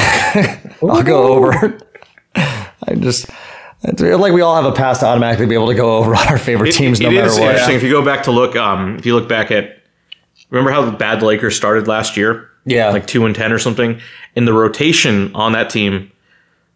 I'll 0.82 1.02
go 1.02 1.34
over. 1.34 1.78
I 2.34 2.94
just 2.96 3.28
I 3.30 3.34
feel 3.34 3.47
like 3.84 4.32
we 4.32 4.40
all 4.40 4.56
have 4.56 4.64
a 4.64 4.72
pass 4.74 5.00
to 5.00 5.06
automatically 5.06 5.46
be 5.46 5.54
able 5.54 5.68
to 5.68 5.74
go 5.74 5.96
over 5.98 6.14
on 6.14 6.26
our 6.28 6.38
favorite 6.38 6.72
teams 6.72 7.00
It- 7.00 7.04
no 7.04 7.10
it 7.10 7.14
matter 7.14 7.30
what. 7.30 7.42
interesting 7.42 7.76
if 7.76 7.82
you 7.82 7.90
go 7.90 8.04
back 8.04 8.24
to 8.24 8.30
look. 8.30 8.56
Um, 8.56 8.96
if 8.98 9.06
you 9.06 9.14
look 9.14 9.28
back 9.28 9.50
at, 9.50 9.78
remember 10.50 10.70
how 10.70 10.84
the 10.84 10.92
bad 10.92 11.20
the 11.20 11.26
Lakers 11.26 11.56
started 11.56 11.86
last 11.88 12.16
year? 12.16 12.48
Yeah. 12.64 12.90
like 12.90 13.06
two 13.06 13.24
and 13.24 13.34
ten 13.34 13.52
or 13.52 13.58
something. 13.58 14.00
And 14.36 14.46
the 14.46 14.52
rotation 14.52 15.34
on 15.34 15.52
that 15.52 15.70
team 15.70 16.12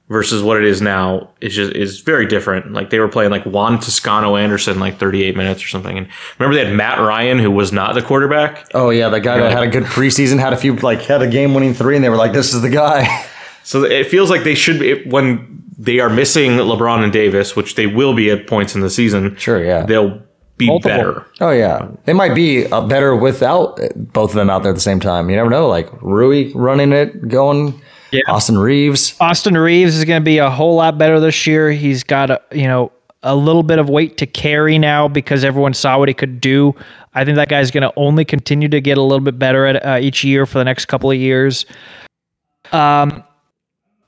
versus 0.09 0.43
what 0.43 0.57
it 0.59 0.65
is 0.65 0.81
now 0.81 1.29
is 1.41 1.55
just 1.55 1.73
is 1.75 2.01
very 2.01 2.25
different. 2.27 2.73
Like 2.73 2.91
they 2.91 2.99
were 2.99 3.09
playing 3.09 3.31
like 3.31 3.45
Juan 3.45 3.79
Toscano 3.79 4.37
Anderson 4.37 4.79
like 4.79 4.99
38 4.99 5.37
minutes 5.37 5.63
or 5.63 5.69
something. 5.69 5.99
And 5.99 6.09
remember 6.39 6.55
they 6.59 6.65
had 6.67 6.75
Matt 6.75 6.99
Ryan 6.99 7.39
who 7.39 7.51
was 7.51 7.73
not 7.73 7.95
the 7.95 8.01
quarterback. 8.03 8.69
Oh 8.75 8.89
yeah, 8.91 9.09
the 9.11 9.21
guy 9.21 9.39
that 9.39 9.53
had 9.53 9.63
a 9.65 9.69
good 9.69 9.85
preseason 9.85 10.39
had 10.39 10.53
a 10.53 10.57
few 10.57 10.77
like 10.77 11.03
had 11.03 11.21
a 11.21 11.29
game 11.29 11.53
winning 11.53 11.75
three, 11.75 11.95
and 11.97 12.03
they 12.05 12.09
were 12.09 12.17
like, 12.17 12.33
"This 12.33 12.55
is 12.55 12.63
the 12.63 12.71
guy." 12.71 13.27
So 13.65 13.85
it 13.85 14.09
feels 14.09 14.29
like 14.29 14.43
they 14.45 14.55
should 14.57 14.81
be 14.81 15.05
when 15.05 15.62
they 15.79 16.01
are 16.01 16.11
missing 16.11 16.53
LeBron 16.53 17.03
and 17.03 17.13
Davis, 17.13 17.57
which 17.57 17.75
they 17.77 17.87
will 17.87 18.15
be 18.15 18.31
at 18.31 18.47
points 18.47 18.75
in 18.75 18.81
the 18.81 18.91
season. 18.91 19.35
Sure, 19.37 19.65
yeah. 19.65 19.85
they'll 19.87 20.21
be 20.59 20.67
Multiple. 20.67 20.91
better. 20.97 21.27
Oh 21.41 21.51
yeah, 21.51 21.89
they 22.05 22.13
might 22.13 22.35
be 22.35 22.67
uh, 22.67 22.83
better 22.87 23.17
without 23.17 23.79
both 23.97 24.31
of 24.31 24.37
them 24.37 24.51
out 24.51 24.63
there 24.63 24.71
at 24.71 24.75
the 24.77 24.81
same 24.81 25.01
time. 25.01 25.31
You 25.31 25.37
never 25.37 25.51
know. 25.51 25.67
Like 25.69 25.89
Rui 26.03 26.53
running 26.55 26.93
it, 26.93 27.29
going 27.29 27.81
Yeah. 28.11 28.21
Austin 28.29 28.59
Reaves. 28.59 29.15
Austin 29.21 29.57
Reaves 29.57 29.97
is 29.97 30.05
going 30.05 30.21
to 30.21 30.25
be 30.25 30.39
a 30.39 30.51
whole 30.51 30.75
lot 30.77 30.99
better 30.99 31.19
this 31.19 31.47
year. 31.47 31.71
He's 31.73 32.05
got 32.05 32.31
a, 32.31 32.41
you 32.53 32.65
know 32.69 32.93
a 33.25 33.35
little 33.37 33.63
bit 33.63 33.79
of 33.79 33.89
weight 33.89 34.17
to 34.19 34.27
carry 34.27 34.79
now 34.79 35.07
because 35.09 35.45
everyone 35.45 35.73
saw 35.73 35.97
what 35.99 36.09
he 36.09 36.15
could 36.15 36.41
do. 36.41 36.75
I 37.15 37.25
think 37.25 37.37
that 37.37 37.49
guy's 37.49 37.71
going 37.71 37.83
to 37.83 37.93
only 37.97 38.25
continue 38.25 38.69
to 38.69 38.81
get 38.81 38.99
a 38.99 39.03
little 39.03 39.25
bit 39.25 39.39
better 39.39 39.65
at 39.67 39.87
uh, 39.87 39.99
each 40.01 40.25
year 40.25 40.45
for 40.45 40.59
the 40.59 40.65
next 40.65 40.87
couple 40.87 41.09
of 41.11 41.17
years. 41.17 41.65
Um, 42.73 43.23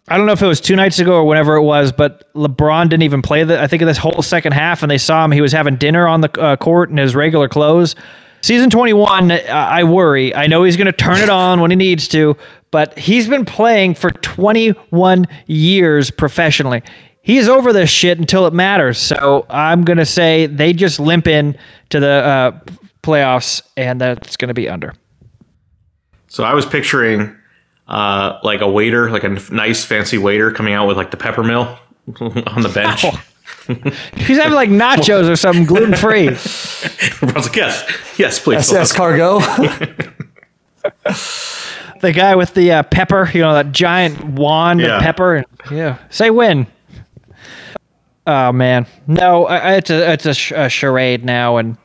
I 0.07 0.19
don't 0.19 0.27
know 0.27 0.33
if 0.33 0.43
it 0.43 0.47
was 0.47 0.61
two 0.61 0.77
nights 0.77 0.99
ago 0.99 1.15
or 1.15 1.25
whenever 1.25 1.57
it 1.57 1.63
was, 1.63 1.91
but 1.91 2.33
LeBron 2.35 2.91
didn't 2.91 3.05
even 3.05 3.23
play 3.23 3.43
the. 3.45 3.61
I 3.61 3.67
think 3.67 3.81
of 3.81 3.89
this 3.89 3.97
whole 3.97 4.21
second 4.21 4.53
half, 4.53 4.83
and 4.83 4.91
they 4.91 4.99
saw 4.99 5.25
him. 5.25 5.33
He 5.33 5.41
was 5.41 5.53
having 5.53 5.77
dinner 5.77 6.07
on 6.07 6.21
the 6.21 6.31
uh, 6.41 6.57
court 6.57 6.91
in 6.91 6.99
his 6.99 7.15
regular 7.15 7.49
clothes. 7.49 7.97
Season 8.43 8.69
21, 8.69 9.31
uh, 9.31 9.37
I 9.49 9.85
worry. 9.85 10.35
I 10.35 10.47
know 10.47 10.65
he's 10.65 10.77
going 10.77 10.87
to 10.87 10.93
turn 10.93 11.17
it 11.17 11.31
on 11.31 11.63
when 11.63 11.71
he 11.71 11.77
needs 11.77 12.07
to, 12.09 12.37
but 12.71 12.99
he's 12.99 13.27
been 13.27 13.47
playing 13.47 13.95
for 13.95 14.11
21 14.11 15.25
years 15.47 16.11
professionally. 16.11 16.83
He's 17.23 17.49
over 17.49 17.73
this 17.73 17.89
shit 17.89 18.19
until 18.19 18.47
it 18.47 18.53
matters. 18.53 18.99
So 18.99 19.47
I'm 19.49 19.83
going 19.83 19.97
to 19.97 20.05
say 20.05 20.45
they 20.45 20.75
just 20.75 21.01
limp 21.01 21.27
in 21.27 21.57
to 21.89 22.01
the 22.01 22.11
uh, 22.11 22.61
playoffs, 23.03 23.63
and 23.79 23.99
that's 23.99 24.37
going 24.37 24.49
to 24.49 24.55
be 24.55 24.69
under. 24.69 24.93
So 26.29 26.45
I 26.45 26.53
was 26.53 26.67
picturing 26.67 27.35
uh, 27.89 28.39
like 28.43 28.61
a 28.61 28.69
waiter, 28.69 29.11
like 29.11 29.25
a 29.25 29.39
nice 29.53 29.85
fancy 29.85 30.19
waiter 30.19 30.51
coming 30.51 30.75
out 30.75 30.87
with 30.89 30.97
like 30.97 31.11
the 31.11 31.17
pepper 31.17 31.43
mill 31.43 31.79
on 32.21 32.63
the 32.63 32.71
bench. 32.73 33.05
He's 34.17 34.39
having 34.39 34.55
like 34.55 34.71
nachos 34.71 35.29
or 35.29 35.37
something 35.37 35.65
gluten 35.65 35.95
free. 35.95 36.31
Like, 37.35 37.57
yes, 37.57 38.19
yes, 38.19 38.39
please. 38.39 38.71
SS 38.73 38.93
Cargo. 38.93 39.41
the 42.01 42.13
guy 42.13 42.35
with 42.37 42.55
the 42.55 42.73
uh, 42.73 42.83
pepper, 42.85 43.31
you 43.33 43.41
know, 43.41 43.55
that 43.55 43.73
giant 43.73 44.23
wand 44.25 44.81
Yeah. 44.81 44.97
of 44.97 45.03
pepper. 45.03 45.37
And, 45.37 45.47
yeah, 45.71 45.99
say 46.11 46.31
when. 46.31 46.67
Oh 48.27 48.53
man, 48.53 48.87
no, 49.07 49.47
I- 49.47 49.59
I- 49.59 49.75
it's 49.77 49.91
a 49.91 50.13
it's 50.13 50.27
a, 50.27 50.35
sh- 50.35 50.53
a 50.55 50.69
charade 50.71 51.25
now, 51.25 51.57
and 51.59 51.77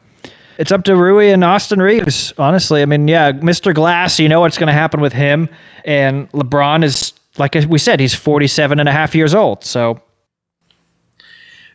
it's 0.59 0.71
up 0.71 0.83
to 0.83 0.95
Rui 0.95 1.31
and 1.31 1.43
Austin 1.43 1.81
Reaves. 1.81 2.33
Honestly, 2.37 2.83
I 2.83 2.85
mean, 2.85 3.07
yeah, 3.07 3.31
Mr. 3.31 3.73
Glass, 3.73 4.19
you 4.19 4.29
know 4.29 4.41
what's 4.41 4.59
going 4.59 4.67
to 4.67 4.73
happen 4.73 5.01
with 5.01 5.13
him, 5.13 5.49
and 5.85 6.29
LeBron 6.33 6.83
is 6.83 7.13
like 7.39 7.55
we 7.67 7.77
said, 7.77 7.99
he's 7.99 8.13
47 8.13 8.79
and 8.79 8.89
a 8.89 8.91
half 8.91 9.15
years 9.15 9.33
old, 9.33 9.63
so 9.63 10.01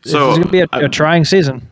this 0.02 0.12
so 0.12 0.32
is 0.32 0.38
going 0.38 0.46
to 0.46 0.52
be 0.52 0.84
a 0.84 0.88
trying 0.88 1.24
season. 1.24 1.68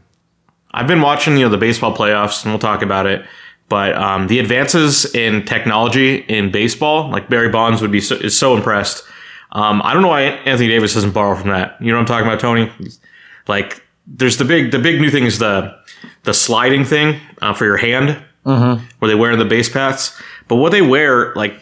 I've 0.72 0.86
been 0.86 1.02
watching, 1.02 1.36
you 1.36 1.44
know, 1.44 1.50
the 1.50 1.58
baseball 1.58 1.94
playoffs, 1.94 2.44
and 2.44 2.52
we'll 2.52 2.58
talk 2.58 2.82
about 2.82 3.06
it. 3.06 3.24
But 3.68 3.94
um, 3.94 4.26
the 4.26 4.38
advances 4.38 5.14
in 5.14 5.44
technology 5.44 6.16
in 6.16 6.50
baseball, 6.50 7.10
like 7.10 7.28
Barry 7.28 7.50
Bonds 7.50 7.80
would 7.82 7.92
be 7.92 8.00
so, 8.00 8.16
is 8.16 8.36
so 8.36 8.56
impressed. 8.56 9.04
Um, 9.52 9.82
I 9.84 9.92
don't 9.92 10.02
know 10.02 10.08
why 10.08 10.22
Anthony 10.22 10.68
Davis 10.68 10.94
doesn't 10.94 11.12
borrow 11.12 11.36
from 11.36 11.50
that. 11.50 11.76
You 11.80 11.88
know 11.88 11.98
what 11.98 12.00
I'm 12.00 12.06
talking 12.06 12.26
about, 12.26 12.40
Tony? 12.40 12.72
Like, 13.48 13.84
there's 14.06 14.36
the 14.36 14.44
big 14.44 14.70
the 14.70 14.78
big 14.78 15.00
new 15.00 15.10
thing 15.10 15.24
is 15.24 15.38
the 15.38 15.76
the 16.24 16.34
sliding 16.34 16.84
thing 16.84 17.20
uh, 17.40 17.54
for 17.54 17.64
your 17.64 17.76
hand, 17.76 18.22
where 18.98 19.08
they 19.08 19.14
wear 19.14 19.32
in 19.32 19.38
the 19.38 19.44
base 19.44 19.68
paths. 19.68 20.20
But 20.48 20.56
what 20.56 20.72
they 20.72 20.82
wear, 20.82 21.32
like 21.34 21.54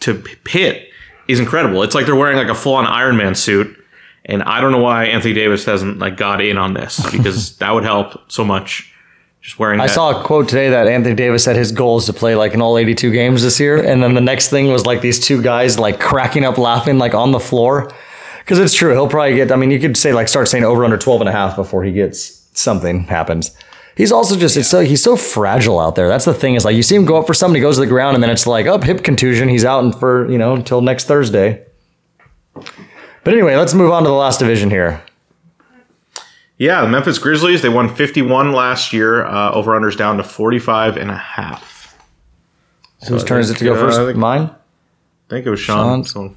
to 0.00 0.14
p- 0.14 0.36
hit, 0.48 0.88
is 1.28 1.40
incredible. 1.40 1.82
It's 1.82 1.94
like 1.94 2.06
they're 2.06 2.16
wearing 2.16 2.36
like 2.36 2.48
a 2.48 2.54
full 2.54 2.74
on 2.74 2.86
Iron 2.86 3.16
Man 3.16 3.34
suit. 3.34 3.78
And 4.24 4.42
I 4.44 4.60
don't 4.60 4.70
know 4.70 4.78
why 4.82 5.06
Anthony 5.06 5.34
Davis 5.34 5.64
hasn't 5.64 5.98
like 5.98 6.16
got 6.16 6.40
in 6.40 6.56
on 6.56 6.74
this 6.74 7.00
because 7.12 7.56
that 7.58 7.72
would 7.72 7.84
help 7.84 8.30
so 8.30 8.44
much. 8.44 8.88
Just 9.40 9.58
wearing. 9.58 9.80
I 9.80 9.88
that. 9.88 9.92
saw 9.92 10.20
a 10.20 10.24
quote 10.24 10.48
today 10.48 10.70
that 10.70 10.86
Anthony 10.86 11.16
Davis 11.16 11.42
said 11.42 11.56
his 11.56 11.72
goal 11.72 11.98
is 11.98 12.06
to 12.06 12.12
play 12.12 12.36
like 12.36 12.54
in 12.54 12.62
all 12.62 12.78
82 12.78 13.10
games 13.10 13.42
this 13.42 13.58
year. 13.58 13.76
And 13.82 14.00
then 14.00 14.14
the 14.14 14.20
next 14.20 14.50
thing 14.50 14.68
was 14.68 14.86
like 14.86 15.00
these 15.00 15.18
two 15.18 15.42
guys 15.42 15.80
like 15.80 15.98
cracking 15.98 16.44
up 16.44 16.58
laughing 16.58 16.98
like 16.98 17.12
on 17.14 17.32
the 17.32 17.40
floor. 17.40 17.92
Because 18.44 18.58
it's 18.58 18.74
true. 18.74 18.90
He'll 18.92 19.08
probably 19.08 19.36
get, 19.36 19.50
I 19.52 19.56
mean, 19.56 19.70
you 19.70 19.78
could 19.80 19.96
say 19.96 20.12
like 20.12 20.28
start 20.28 20.48
saying 20.48 20.64
over 20.64 20.84
under 20.84 20.98
12 20.98 21.20
and 21.22 21.28
a 21.28 21.32
half 21.32 21.56
before 21.56 21.84
he 21.84 21.92
gets 21.92 22.48
something 22.58 23.04
happens. 23.04 23.56
He's 23.96 24.10
also 24.10 24.36
just, 24.36 24.56
it's 24.56 24.68
so, 24.68 24.80
he's 24.80 25.02
so 25.02 25.16
fragile 25.16 25.78
out 25.78 25.96
there. 25.96 26.08
That's 26.08 26.24
the 26.24 26.34
thing 26.34 26.54
is 26.54 26.64
like 26.64 26.74
you 26.76 26.82
see 26.82 26.96
him 26.96 27.04
go 27.04 27.18
up 27.18 27.26
for 27.26 27.34
somebody, 27.34 27.60
goes 27.60 27.76
to 27.76 27.82
the 27.82 27.86
ground, 27.86 28.14
and 28.14 28.22
then 28.22 28.30
it's 28.30 28.46
like, 28.46 28.66
up 28.66 28.82
hip 28.84 29.04
contusion. 29.04 29.48
He's 29.48 29.64
out 29.64 29.84
and 29.84 29.94
for, 29.94 30.30
you 30.30 30.38
know, 30.38 30.54
until 30.54 30.80
next 30.80 31.04
Thursday. 31.06 31.64
But 32.54 33.34
anyway, 33.34 33.54
let's 33.56 33.74
move 33.74 33.92
on 33.92 34.02
to 34.02 34.08
the 34.08 34.14
last 34.14 34.38
division 34.38 34.70
here. 34.70 35.02
Yeah, 36.58 36.80
the 36.82 36.88
Memphis 36.88 37.18
Grizzlies, 37.18 37.62
they 37.62 37.68
won 37.68 37.94
51 37.94 38.52
last 38.52 38.92
year. 38.92 39.24
Uh, 39.24 39.52
over 39.52 39.72
unders 39.72 39.96
down 39.96 40.16
to 40.16 40.24
45 40.24 40.96
and 40.96 41.10
a 41.10 41.16
half. 41.16 41.96
Whose 43.08 43.24
turn 43.24 43.40
is 43.40 43.50
it 43.50 43.58
to 43.58 43.64
go 43.64 43.74
uh, 43.74 43.78
first? 43.80 43.98
I 43.98 44.06
think- 44.06 44.18
Mine? 44.18 44.42
I 44.42 44.54
think 45.34 45.46
it 45.46 45.50
was 45.50 45.60
Sean. 45.60 46.04
Sean's. 46.04 46.34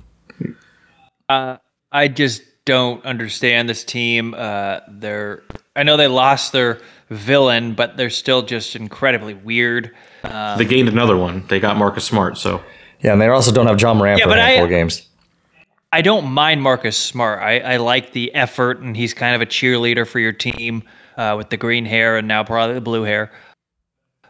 So- 1.29 1.59
I 1.95 2.07
just 2.09 2.43
don't 2.65 3.03
understand 3.05 3.69
this 3.69 3.83
team. 3.83 4.33
Uh, 4.37 4.79
they're 4.87 5.43
I 5.75 5.83
know 5.83 5.97
they 5.97 6.07
lost 6.07 6.51
their 6.51 6.79
villain, 7.09 7.73
but 7.73 7.95
they're 7.97 8.09
still 8.09 8.41
just 8.41 8.75
incredibly 8.75 9.33
weird. 9.33 9.91
they 10.23 10.65
gained 10.65 10.89
another 10.89 11.15
one. 11.17 11.45
They 11.47 11.59
got 11.59 11.77
Marcus 11.77 12.03
Smart. 12.03 12.37
So 12.37 12.61
Yeah, 13.01 13.13
and 13.13 13.21
they 13.21 13.27
also 13.27 13.51
don't 13.51 13.67
have 13.67 13.79
Ja 13.79 13.93
Morant 13.93 14.19
Yeah, 14.19 14.25
for 14.25 14.29
but 14.31 14.39
a 14.39 14.41
I- 14.41 14.45
handful 14.47 14.65
of 14.65 14.69
games. 14.71 15.07
I 15.93 16.01
don't 16.01 16.25
mind 16.29 16.61
Marcus 16.61 16.97
Smart. 16.97 17.41
I, 17.41 17.59
I 17.59 17.77
like 17.77 18.11
the 18.11 18.33
effort, 18.35 18.79
and 18.81 18.97
he's 18.97 19.13
kind 19.13 19.33
of 19.33 19.41
a 19.41 19.45
cheerleader 19.45 20.05
for 20.05 20.19
your 20.19 20.33
team 20.33 20.83
uh, 21.15 21.35
with 21.37 21.49
the 21.49 21.55
green 21.55 21.85
hair 21.85 22.17
and 22.17 22.27
now 22.27 22.43
probably 22.43 22.75
the 22.75 22.81
blue 22.81 23.03
hair. 23.03 23.31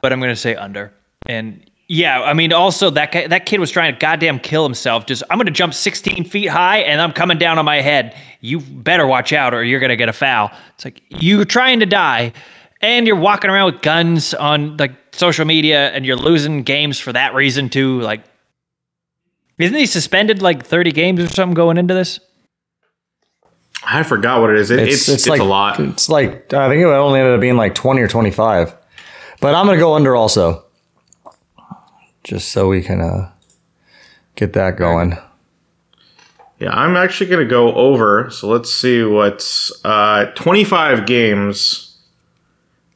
But 0.01 0.13
I'm 0.13 0.19
going 0.19 0.29
to 0.31 0.35
say 0.39 0.53
under. 0.53 0.93
And 1.25 1.67
yeah, 1.87 2.21
I 2.21 2.33
mean, 2.33 2.51
also 2.53 2.89
that 2.91 3.11
guy, 3.11 3.27
that 3.27 3.45
kid 3.45 3.59
was 3.59 3.71
trying 3.71 3.93
to 3.93 3.99
goddamn 3.99 4.39
kill 4.39 4.63
himself. 4.63 5.05
Just 5.05 5.23
I'm 5.29 5.37
going 5.37 5.45
to 5.45 5.51
jump 5.51 5.73
16 5.73 6.25
feet 6.25 6.47
high, 6.47 6.79
and 6.79 7.01
I'm 7.01 7.11
coming 7.11 7.37
down 7.37 7.59
on 7.59 7.65
my 7.65 7.81
head. 7.81 8.15
You 8.41 8.59
better 8.59 9.05
watch 9.05 9.33
out, 9.33 9.53
or 9.53 9.63
you're 9.63 9.79
going 9.79 9.89
to 9.89 9.95
get 9.95 10.09
a 10.09 10.13
foul. 10.13 10.51
It's 10.75 10.85
like 10.85 11.01
you're 11.09 11.45
trying 11.45 11.79
to 11.81 11.85
die, 11.85 12.33
and 12.81 13.05
you're 13.05 13.15
walking 13.15 13.49
around 13.49 13.73
with 13.73 13.81
guns 13.81 14.33
on 14.33 14.77
like 14.77 14.93
social 15.11 15.45
media, 15.45 15.91
and 15.91 16.05
you're 16.05 16.17
losing 16.17 16.63
games 16.63 16.99
for 16.99 17.13
that 17.13 17.33
reason 17.33 17.69
too. 17.69 18.01
Like 18.01 18.23
isn't 19.57 19.77
he 19.77 19.85
suspended 19.85 20.41
like 20.41 20.65
30 20.65 20.91
games 20.91 21.19
or 21.21 21.27
something 21.27 21.53
going 21.53 21.77
into 21.77 21.93
this? 21.93 22.19
I 23.85 24.03
forgot 24.03 24.41
what 24.41 24.49
it 24.49 24.57
is. 24.57 24.71
It, 24.71 24.79
it's, 24.79 25.07
it's, 25.07 25.27
like 25.27 25.39
a 25.39 25.45
lot. 25.45 25.79
It's 25.79 26.09
like 26.09 26.53
I 26.53 26.67
think 26.69 26.81
it 26.81 26.85
only 26.85 27.19
ended 27.19 27.35
up 27.35 27.41
being 27.41 27.55
like 27.55 27.75
twenty 27.75 28.01
or 28.01 28.07
twenty 28.07 28.31
five, 28.31 28.75
but 29.41 29.53
I'm 29.53 29.67
gonna 29.67 29.77
go 29.77 29.93
under 29.93 30.15
also, 30.15 30.64
just 32.25 32.49
so 32.49 32.67
we 32.67 32.81
can 32.81 32.99
uh, 32.99 33.31
get 34.35 34.51
that 34.51 34.75
going. 34.75 35.17
Yeah, 36.59 36.71
I'm 36.71 36.97
actually 36.97 37.29
going 37.29 37.45
to 37.45 37.49
go 37.49 37.73
over. 37.73 38.29
So 38.31 38.49
let's 38.49 38.73
see 38.73 39.03
what's 39.03 39.71
uh, 39.85 40.25
25 40.35 41.05
games 41.05 41.85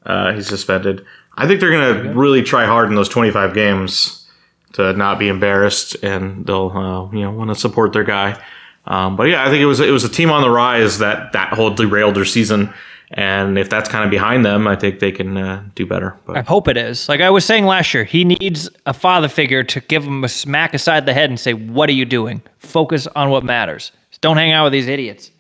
uh, 0.05 0.33
he's 0.33 0.47
suspended. 0.47 1.05
I 1.35 1.47
think 1.47 1.59
they're 1.59 1.71
going 1.71 2.03
to 2.03 2.13
really 2.19 2.41
try 2.41 2.65
hard 2.65 2.89
in 2.89 2.95
those 2.95 3.09
25 3.09 3.53
games 3.53 4.27
to 4.73 4.93
not 4.93 5.19
be 5.19 5.27
embarrassed, 5.27 5.95
and 6.03 6.45
they'll 6.45 6.69
uh, 6.69 7.15
you 7.15 7.21
know 7.21 7.31
want 7.31 7.49
to 7.49 7.55
support 7.55 7.93
their 7.93 8.03
guy. 8.03 8.41
Um, 8.85 9.15
but 9.15 9.23
yeah, 9.23 9.45
I 9.45 9.49
think 9.49 9.61
it 9.61 9.65
was 9.65 9.79
it 9.79 9.91
was 9.91 10.03
a 10.03 10.09
team 10.09 10.31
on 10.31 10.41
the 10.41 10.49
rise 10.49 10.97
that 10.99 11.33
that 11.33 11.53
whole 11.53 11.69
derailed 11.69 12.15
their 12.15 12.25
season, 12.25 12.73
and 13.11 13.57
if 13.57 13.69
that's 13.69 13.89
kind 13.89 14.03
of 14.03 14.11
behind 14.11 14.45
them, 14.45 14.67
I 14.67 14.75
think 14.75 14.99
they 14.99 15.11
can 15.11 15.35
uh, 15.37 15.63
do 15.75 15.85
better. 15.85 16.15
I 16.27 16.41
hope 16.41 16.67
it 16.67 16.77
is. 16.77 17.09
Like 17.09 17.21
I 17.21 17.29
was 17.29 17.43
saying 17.45 17.65
last 17.65 17.93
year, 17.93 18.03
he 18.03 18.23
needs 18.23 18.69
a 18.85 18.93
father 18.93 19.27
figure 19.27 19.63
to 19.63 19.79
give 19.81 20.03
him 20.03 20.23
a 20.23 20.29
smack 20.29 20.73
aside 20.73 21.05
the 21.05 21.13
head 21.13 21.29
and 21.29 21.39
say, 21.39 21.53
What 21.53 21.89
are 21.89 21.93
you 21.93 22.05
doing? 22.05 22.41
Focus 22.57 23.07
on 23.07 23.29
what 23.29 23.43
matters. 23.43 23.91
Don't 24.21 24.37
hang 24.37 24.51
out 24.51 24.65
with 24.65 24.73
these 24.73 24.87
idiots. 24.87 25.31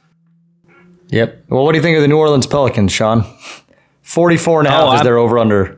Yep. 1.09 1.45
Well, 1.49 1.63
what 1.65 1.71
do 1.73 1.77
you 1.77 1.83
think 1.83 1.95
of 1.97 2.01
the 2.01 2.07
New 2.07 2.17
Orleans 2.17 2.47
Pelicans, 2.47 2.91
Sean? 2.91 3.23
44 4.03 4.59
and 4.61 4.67
a 4.67 4.71
half 4.71 4.83
Oh, 4.83 4.87
is 4.87 4.93
I'm- 4.97 5.03
their 5.03 5.17
over 5.17 5.37
under. 5.37 5.75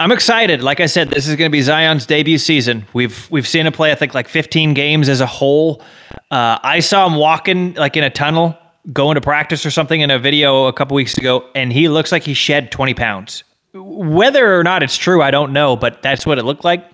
I'm 0.00 0.12
excited. 0.12 0.62
Like 0.62 0.78
I 0.78 0.86
said, 0.86 1.10
this 1.10 1.26
is 1.26 1.34
going 1.34 1.50
to 1.50 1.52
be 1.52 1.60
Zion's 1.60 2.06
debut 2.06 2.38
season. 2.38 2.86
We've 2.92 3.28
we've 3.32 3.48
seen 3.48 3.66
him 3.66 3.72
play, 3.72 3.90
I 3.90 3.96
think, 3.96 4.14
like 4.14 4.28
15 4.28 4.72
games 4.74 5.08
as 5.08 5.20
a 5.20 5.26
whole. 5.26 5.82
Uh, 6.30 6.56
I 6.62 6.78
saw 6.78 7.04
him 7.08 7.16
walking 7.16 7.74
like 7.74 7.96
in 7.96 8.04
a 8.04 8.10
tunnel, 8.10 8.56
going 8.92 9.16
to 9.16 9.20
practice 9.20 9.66
or 9.66 9.70
something 9.70 10.00
in 10.00 10.10
a 10.10 10.18
video 10.18 10.66
a 10.66 10.72
couple 10.72 10.94
weeks 10.94 11.16
ago, 11.18 11.44
and 11.54 11.72
he 11.72 11.88
looks 11.88 12.12
like 12.12 12.22
he 12.22 12.34
shed 12.34 12.70
20 12.70 12.94
pounds. 12.94 13.44
Whether 13.74 14.58
or 14.58 14.64
not 14.64 14.82
it's 14.82 14.96
true, 14.96 15.22
I 15.22 15.30
don't 15.30 15.52
know, 15.52 15.76
but 15.76 16.02
that's 16.02 16.24
what 16.24 16.38
it 16.38 16.44
looked 16.44 16.64
like. 16.64 16.84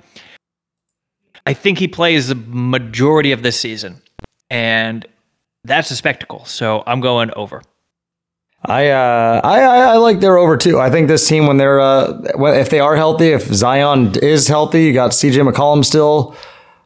I 1.47 1.55
think 1.55 1.79
he 1.79 1.89
plays 1.89 2.29
the 2.29 2.35
majority 2.35 3.33
of 3.33 3.43
this 3.43 3.59
season, 3.59 4.03
and 4.51 5.07
that's 5.63 5.91
a 5.91 5.97
spectacle. 5.97 6.45
So 6.47 6.83
I'm 6.87 7.01
going 7.01 7.31
over. 7.37 7.63
I, 8.67 8.89
uh, 8.89 9.43
I 9.45 9.61
I 9.61 9.79
I 9.79 9.97
like 9.97 10.21
their 10.21 10.39
over 10.39 10.57
too. 10.57 10.81
I 10.81 10.91
think 10.91 11.09
this 11.09 11.29
team 11.29 11.47
when 11.47 11.59
they're 11.59 11.81
uh, 11.81 12.23
if 12.55 12.71
they 12.71 12.81
are 12.81 12.97
healthy, 12.97 13.29
if 13.29 13.43
Zion 13.43 14.15
is 14.23 14.49
healthy, 14.49 14.85
you 14.85 14.95
got 14.95 15.11
CJ 15.11 15.47
McCollum 15.47 15.85
still. 15.85 16.35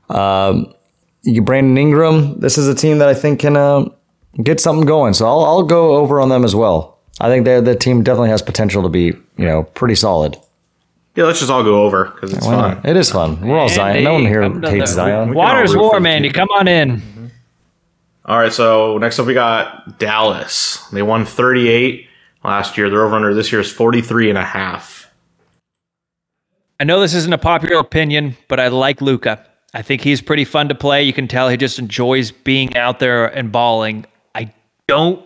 Um, 0.08 0.74
you 1.22 1.40
Brandon 1.40 1.78
Ingram. 1.78 2.40
This 2.40 2.58
is 2.58 2.66
a 2.66 2.74
team 2.74 2.98
that 2.98 3.08
I 3.08 3.14
think 3.14 3.38
can 3.40 3.56
uh, 3.56 3.84
get 4.42 4.60
something 4.60 4.86
going. 4.86 5.14
So 5.14 5.26
I'll 5.26 5.44
I'll 5.44 5.62
go 5.62 5.96
over 5.96 6.20
on 6.20 6.28
them 6.28 6.44
as 6.44 6.54
well. 6.54 6.98
I 7.20 7.28
think 7.28 7.44
they 7.44 7.60
the 7.60 7.74
team 7.74 8.02
definitely 8.02 8.30
has 8.30 8.42
potential 8.42 8.82
to 8.82 8.88
be 8.88 9.06
you 9.06 9.44
know 9.44 9.64
pretty 9.64 9.94
solid. 9.94 10.36
Yeah, 11.14 11.24
let's 11.24 11.40
just 11.40 11.50
all 11.50 11.64
go 11.64 11.82
over 11.82 12.06
because 12.06 12.32
it's 12.32 12.46
Why 12.46 12.52
fun. 12.52 12.74
not? 12.76 12.86
It 12.86 12.96
is 12.96 13.10
fun. 13.10 13.40
We're 13.40 13.58
all 13.58 13.68
Zion. 13.68 14.04
No 14.04 14.12
one 14.14 14.22
here 14.22 14.42
hates 14.60 14.92
Zion. 14.92 15.30
We 15.30 15.32
can 15.32 15.34
Water's 15.34 15.70
all 15.70 15.76
root 15.76 15.88
for 15.88 15.90
warm, 15.94 16.02
the 16.04 16.08
Andy. 16.10 16.28
team. 16.28 16.34
Come 16.34 16.48
on 16.50 16.68
in. 16.68 16.96
Mm-hmm. 17.00 17.26
All 18.26 18.38
right, 18.38 18.52
so 18.52 18.98
next 18.98 19.18
up 19.18 19.26
we 19.26 19.34
got 19.34 19.98
Dallas. 19.98 20.86
They 20.92 21.02
won 21.02 21.24
38 21.24 22.06
last 22.44 22.76
year. 22.78 22.88
Their 22.90 23.04
over 23.04 23.16
under 23.16 23.34
this 23.34 23.50
year 23.50 23.60
is 23.60 23.72
43 23.72 24.28
and 24.28 24.38
a 24.38 24.44
half. 24.44 25.10
I 26.78 26.84
know 26.84 27.00
this 27.00 27.14
isn't 27.14 27.32
a 27.32 27.38
popular 27.38 27.78
opinion, 27.78 28.36
but 28.46 28.60
I 28.60 28.68
like 28.68 29.00
Luka. 29.00 29.44
I 29.74 29.82
think 29.82 30.02
he's 30.02 30.20
pretty 30.20 30.44
fun 30.44 30.68
to 30.68 30.74
play. 30.74 31.02
You 31.02 31.12
can 31.12 31.26
tell 31.26 31.48
he 31.48 31.56
just 31.56 31.78
enjoys 31.78 32.30
being 32.30 32.76
out 32.76 33.00
there 33.00 33.26
and 33.26 33.50
balling. 33.50 34.06
Don't 34.88 35.22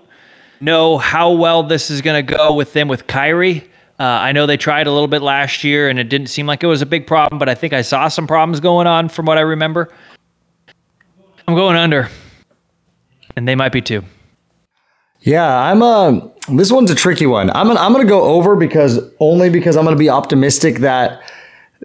know 0.60 0.98
how 0.98 1.30
well 1.30 1.62
this 1.62 1.88
is 1.88 2.00
going 2.00 2.26
to 2.26 2.34
go 2.34 2.52
with 2.52 2.72
them 2.72 2.88
with 2.88 3.06
Kyrie. 3.06 3.62
Uh, 3.96 4.02
I 4.02 4.32
know 4.32 4.44
they 4.44 4.56
tried 4.56 4.88
a 4.88 4.90
little 4.90 5.06
bit 5.06 5.22
last 5.22 5.62
year 5.62 5.88
and 5.88 6.00
it 6.00 6.08
didn't 6.08 6.26
seem 6.26 6.46
like 6.46 6.64
it 6.64 6.66
was 6.66 6.82
a 6.82 6.86
big 6.86 7.06
problem, 7.06 7.38
but 7.38 7.48
I 7.48 7.54
think 7.54 7.72
I 7.72 7.82
saw 7.82 8.08
some 8.08 8.26
problems 8.26 8.58
going 8.58 8.88
on 8.88 9.08
from 9.08 9.24
what 9.24 9.38
I 9.38 9.42
remember. 9.42 9.92
I'm 11.46 11.54
going 11.54 11.76
under, 11.76 12.08
and 13.36 13.46
they 13.46 13.54
might 13.54 13.70
be 13.70 13.80
too. 13.80 14.02
Yeah, 15.20 15.46
I'm 15.46 15.82
a. 15.82 16.32
This 16.48 16.72
one's 16.72 16.90
a 16.90 16.96
tricky 16.96 17.26
one. 17.26 17.50
I'm 17.50 17.68
gonna, 17.68 17.80
I'm 17.80 17.92
gonna 17.92 18.04
go 18.04 18.22
over 18.22 18.56
because 18.56 18.98
only 19.20 19.48
because 19.48 19.76
I'm 19.76 19.84
gonna 19.84 19.96
be 19.96 20.08
optimistic 20.08 20.78
that 20.78 21.22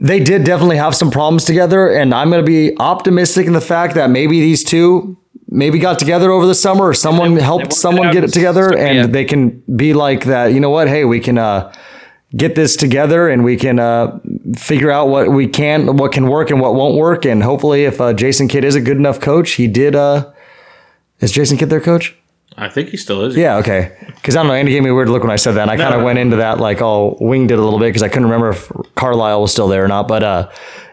they 0.02 0.20
did 0.20 0.44
definitely 0.44 0.78
have 0.78 0.96
some 0.96 1.12
problems 1.12 1.46
together, 1.46 1.90
and 1.90 2.14
I'm 2.14 2.32
gonna 2.32 2.42
be 2.44 2.76
optimistic 2.80 3.46
in 3.46 3.54
the 3.54 3.62
fact 3.62 3.94
that 3.96 4.10
maybe 4.10 4.40
these 4.40 4.64
two 4.64 5.18
maybe 5.50 5.80
got 5.80 6.00
together 6.00 6.32
over 6.32 6.46
the 6.46 6.56
summer 6.56 6.86
or 6.86 6.94
someone 6.94 7.36
helped 7.38 7.64
worked 7.64 7.74
it 7.74 7.78
someone 7.78 8.12
get 8.12 8.24
it 8.24 8.34
together, 8.34 8.70
stuff, 8.70 8.80
and 8.80 8.98
yeah. 8.98 9.08
they 9.08 9.26
can 9.26 9.64
be 9.76 9.94
like 9.94 10.26
that. 10.26 10.54
You 10.54 10.60
know 10.60 10.70
what? 10.70 10.88
Hey, 10.88 11.06
we 11.06 11.20
can. 11.20 11.38
uh 11.38 11.74
get 12.36 12.56
this 12.56 12.76
together 12.76 13.30
and 13.30 13.44
we 13.44 13.56
can 13.56 13.80
uh, 13.80 14.20
figure 14.58 14.92
out 14.92 15.08
what 15.08 15.32
we 15.32 15.48
can, 15.48 15.96
what 15.96 16.12
can 16.12 16.28
work 16.28 16.50
and 16.50 16.60
what 16.60 16.76
won't 16.76 16.96
work. 16.98 17.26
And 17.26 17.42
hopefully, 17.42 17.86
if 17.86 18.02
uh, 18.02 18.14
Jason 18.14 18.48
Kidd 18.48 18.64
is 18.64 18.76
a 18.76 18.82
good 18.82 18.98
enough 18.98 19.20
coach, 19.20 19.52
he 19.52 19.68
did. 19.68 19.96
Uh, 19.96 20.32
is 21.20 21.32
Jason 21.32 21.58
Kidd 21.58 21.70
their 21.70 21.82
coach? 21.82 22.16
I 22.58 22.70
think 22.70 22.90
he 22.90 22.98
still 22.98 23.24
is. 23.24 23.38
Yeah, 23.38 23.58
okay. 23.58 23.96
Because 24.08 24.36
I 24.36 24.40
don't 24.40 24.48
know, 24.48 24.56
Andy 24.56 24.72
gave 24.72 24.84
me 24.84 24.90
a 24.90 24.94
weird 24.94 25.10
look 25.10 25.22
when 25.22 25.32
I 25.32 25.36
said 25.36 25.54
that. 25.54 25.64
And 25.64 25.72
I 25.72 25.78
kind 25.78 25.94
of 25.94 26.00
no. 26.00 26.06
went 26.06 26.18
into 26.18 26.38
that 26.38 26.60
like 26.60 26.82
all 26.82 27.16
winged 27.20 27.52
it 27.52 27.60
a 27.60 27.64
little 27.64 27.80
bit 27.80 27.90
because 27.90 28.02
I 28.04 28.10
couldn't 28.10 28.26
remember 28.26 28.50
if 28.50 28.72
Carlisle 28.96 29.42
was 29.42 29.52
still 29.52 29.68
there 29.68 29.86
or 29.86 29.88
not. 29.88 30.08
But 30.08 30.24
uh, 30.24 30.50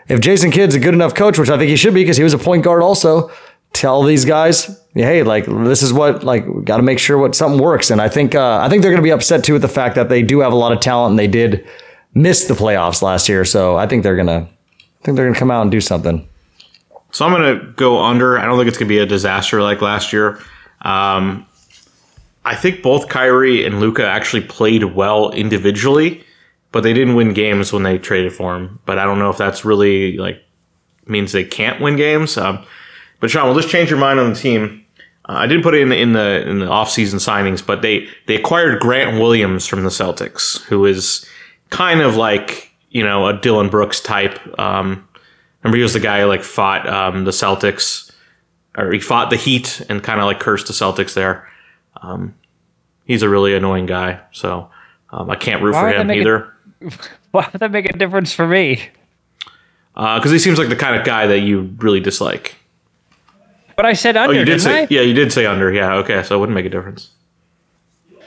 if 0.09 0.21
Jason 0.21 0.51
Kidd's 0.51 0.75
a 0.75 0.81
good 0.81 0.95
enough 0.95 1.15
coach, 1.15 1.39
which 1.39 1.49
I 1.49 1.57
think 1.57 1.71
he 1.71 1.77
should 1.77 1.95
be 1.95 2.03
because 2.03 2.19
he 2.19 2.23
was 2.23 2.35
a 2.35 2.39
point 2.39 2.65
guard 2.65 2.83
also, 2.83 3.31
tell 3.75 4.03
these 4.03 4.25
guys, 4.25 4.81
hey, 4.95 5.23
like 5.23 5.45
this 5.45 5.83
is 5.83 5.93
what 5.93 6.25
like 6.25 6.47
got 6.65 6.79
to 6.79 6.83
make 6.83 6.99
sure 6.99 7.19
what 7.19 7.35
something 7.35 7.61
works. 7.61 7.91
And 7.91 8.01
I 8.01 8.09
think 8.09 8.35
uh, 8.35 8.61
I 8.63 8.71
think 8.71 8.81
they're 8.81 8.91
going 8.91 9.03
to 9.03 9.07
be 9.07 9.13
upset 9.13 9.45
too 9.45 9.53
with 9.53 9.63
the 9.63 9.69
fact 9.69 9.97
that 9.97 10.09
they 10.09 10.23
do 10.23 10.41
have 10.41 10.53
a 10.53 10.57
lot 10.57 10.73
of 10.73 10.81
talent 10.81 11.13
and 11.13 11.19
they 11.19 11.27
did 11.27 11.67
miss 12.15 12.45
the 12.45 12.55
playoffs 12.55 13.03
last 13.03 13.29
year. 13.29 13.45
So 13.45 13.77
I 13.77 13.87
think 13.87 14.03
they're 14.03 14.17
gonna, 14.17 14.49
I 14.49 15.05
think 15.05 15.17
they're 15.17 15.27
gonna 15.27 15.39
come 15.39 15.51
out 15.51 15.63
and 15.63 15.71
do 15.71 15.81
something. 15.81 16.27
So 17.11 17.27
I'm 17.27 17.33
to 17.43 17.73
go 17.73 18.03
under. 18.03 18.39
I 18.39 18.45
don't 18.45 18.57
think 18.57 18.69
it's 18.69 18.79
to 18.79 18.85
be 18.85 18.99
a 18.99 19.07
disaster 19.07 19.63
like 19.63 19.81
last 19.81 20.13
year. 20.13 20.41
Um, 20.83 21.47
I 22.45 22.57
think 22.57 22.83
both 22.83 23.09
Kyrie 23.09 23.65
and 23.65 23.81
Luka 23.81 24.05
actually 24.07 24.43
played 24.43 24.85
well 24.85 25.31
individually, 25.31 26.25
but 26.73 26.83
they 26.83 26.93
didn't 26.93 27.15
win 27.15 27.33
games 27.33 27.73
when 27.73 27.85
they 27.85 27.99
traded 27.99 28.33
for 28.33 28.57
him. 28.57 28.81
But 28.85 28.99
I 28.99 29.05
don't 29.05 29.19
know 29.19 29.31
if 29.31 29.39
that's 29.39 29.65
really 29.65 30.17
like 30.17 30.43
means 31.07 31.33
they 31.33 31.45
can't 31.45 31.81
win 31.81 31.97
games. 31.97 32.37
Um, 32.37 32.65
but 33.21 33.31
Sean, 33.31 33.47
we'll 33.47 33.61
just 33.61 33.71
change 33.71 33.91
your 33.91 33.99
mind 33.99 34.21
on 34.21 34.33
the 34.33 34.39
team. 34.39 34.85
Uh, 35.27 35.33
I 35.33 35.47
didn't 35.47 35.63
put 35.63 35.75
it 35.75 35.81
in 35.81 35.89
the 35.89 35.97
in 35.97 36.13
the 36.13 36.49
in 36.49 36.59
the 36.59 36.67
offseason 36.67 37.15
signings, 37.15 37.65
but 37.65 37.83
they 37.83 38.09
they 38.27 38.37
acquired 38.37 38.81
Grant 38.81 39.19
Williams 39.19 39.67
from 39.67 39.83
the 39.83 39.89
Celtics, 39.89 40.63
who 40.65 40.85
is 40.85 41.27
kind 41.71 42.01
of 42.01 42.17
like 42.17 42.73
you 42.91 43.03
know 43.03 43.27
a 43.27 43.33
Dillon 43.33 43.69
Brooks 43.69 44.01
type. 44.01 44.39
Um, 44.59 45.09
remember, 45.63 45.77
he 45.77 45.83
was 45.83 45.95
the 45.95 46.01
guy 46.01 46.21
who 46.21 46.27
like 46.27 46.43
fought 46.43 46.87
um, 46.89 47.25
the 47.25 47.31
Celtics, 47.31 48.13
or 48.77 48.93
he 48.93 49.01
fought 49.01 49.31
the 49.31 49.37
Heat 49.37 49.81
and 49.89 50.03
kind 50.03 50.21
of 50.21 50.27
like 50.27 50.41
cursed 50.41 50.67
the 50.67 50.73
Celtics 50.75 51.15
there. 51.15 51.49
Um, 52.03 52.35
he's 53.07 53.23
a 53.23 53.29
really 53.29 53.55
annoying 53.55 53.87
guy, 53.87 54.21
so 54.33 54.71
um, 55.11 55.31
I 55.31 55.37
can't 55.37 55.63
root 55.63 55.73
Why 55.73 55.93
for 55.93 55.99
him 55.99 56.11
either. 56.11 56.53
Why 57.31 57.49
would 57.53 57.61
that 57.61 57.71
make 57.71 57.89
a 57.89 57.97
difference 57.97 58.33
for 58.33 58.47
me? 58.47 58.89
Because 59.95 60.31
he 60.31 60.39
seems 60.39 60.59
like 60.59 60.69
the 60.69 60.77
kind 60.77 60.97
of 60.97 61.07
guy 61.07 61.27
that 61.29 61.41
you 61.41 61.75
really 61.79 62.01
dislike. 62.01 62.57
But 63.77 63.87
I 63.87 63.93
said 63.93 64.17
under. 64.17 64.35
Oh, 64.35 64.39
you 64.39 64.45
did 64.45 64.61
say 64.61 64.83
I? 64.83 64.87
yeah, 64.91 65.01
you 65.01 65.15
did 65.15 65.33
say 65.33 65.47
under. 65.47 65.73
Yeah, 65.73 65.95
okay, 65.97 66.23
so 66.23 66.37
it 66.37 66.39
wouldn't 66.39 66.55
make 66.55 66.67
a 66.67 66.71
difference. 66.71 67.11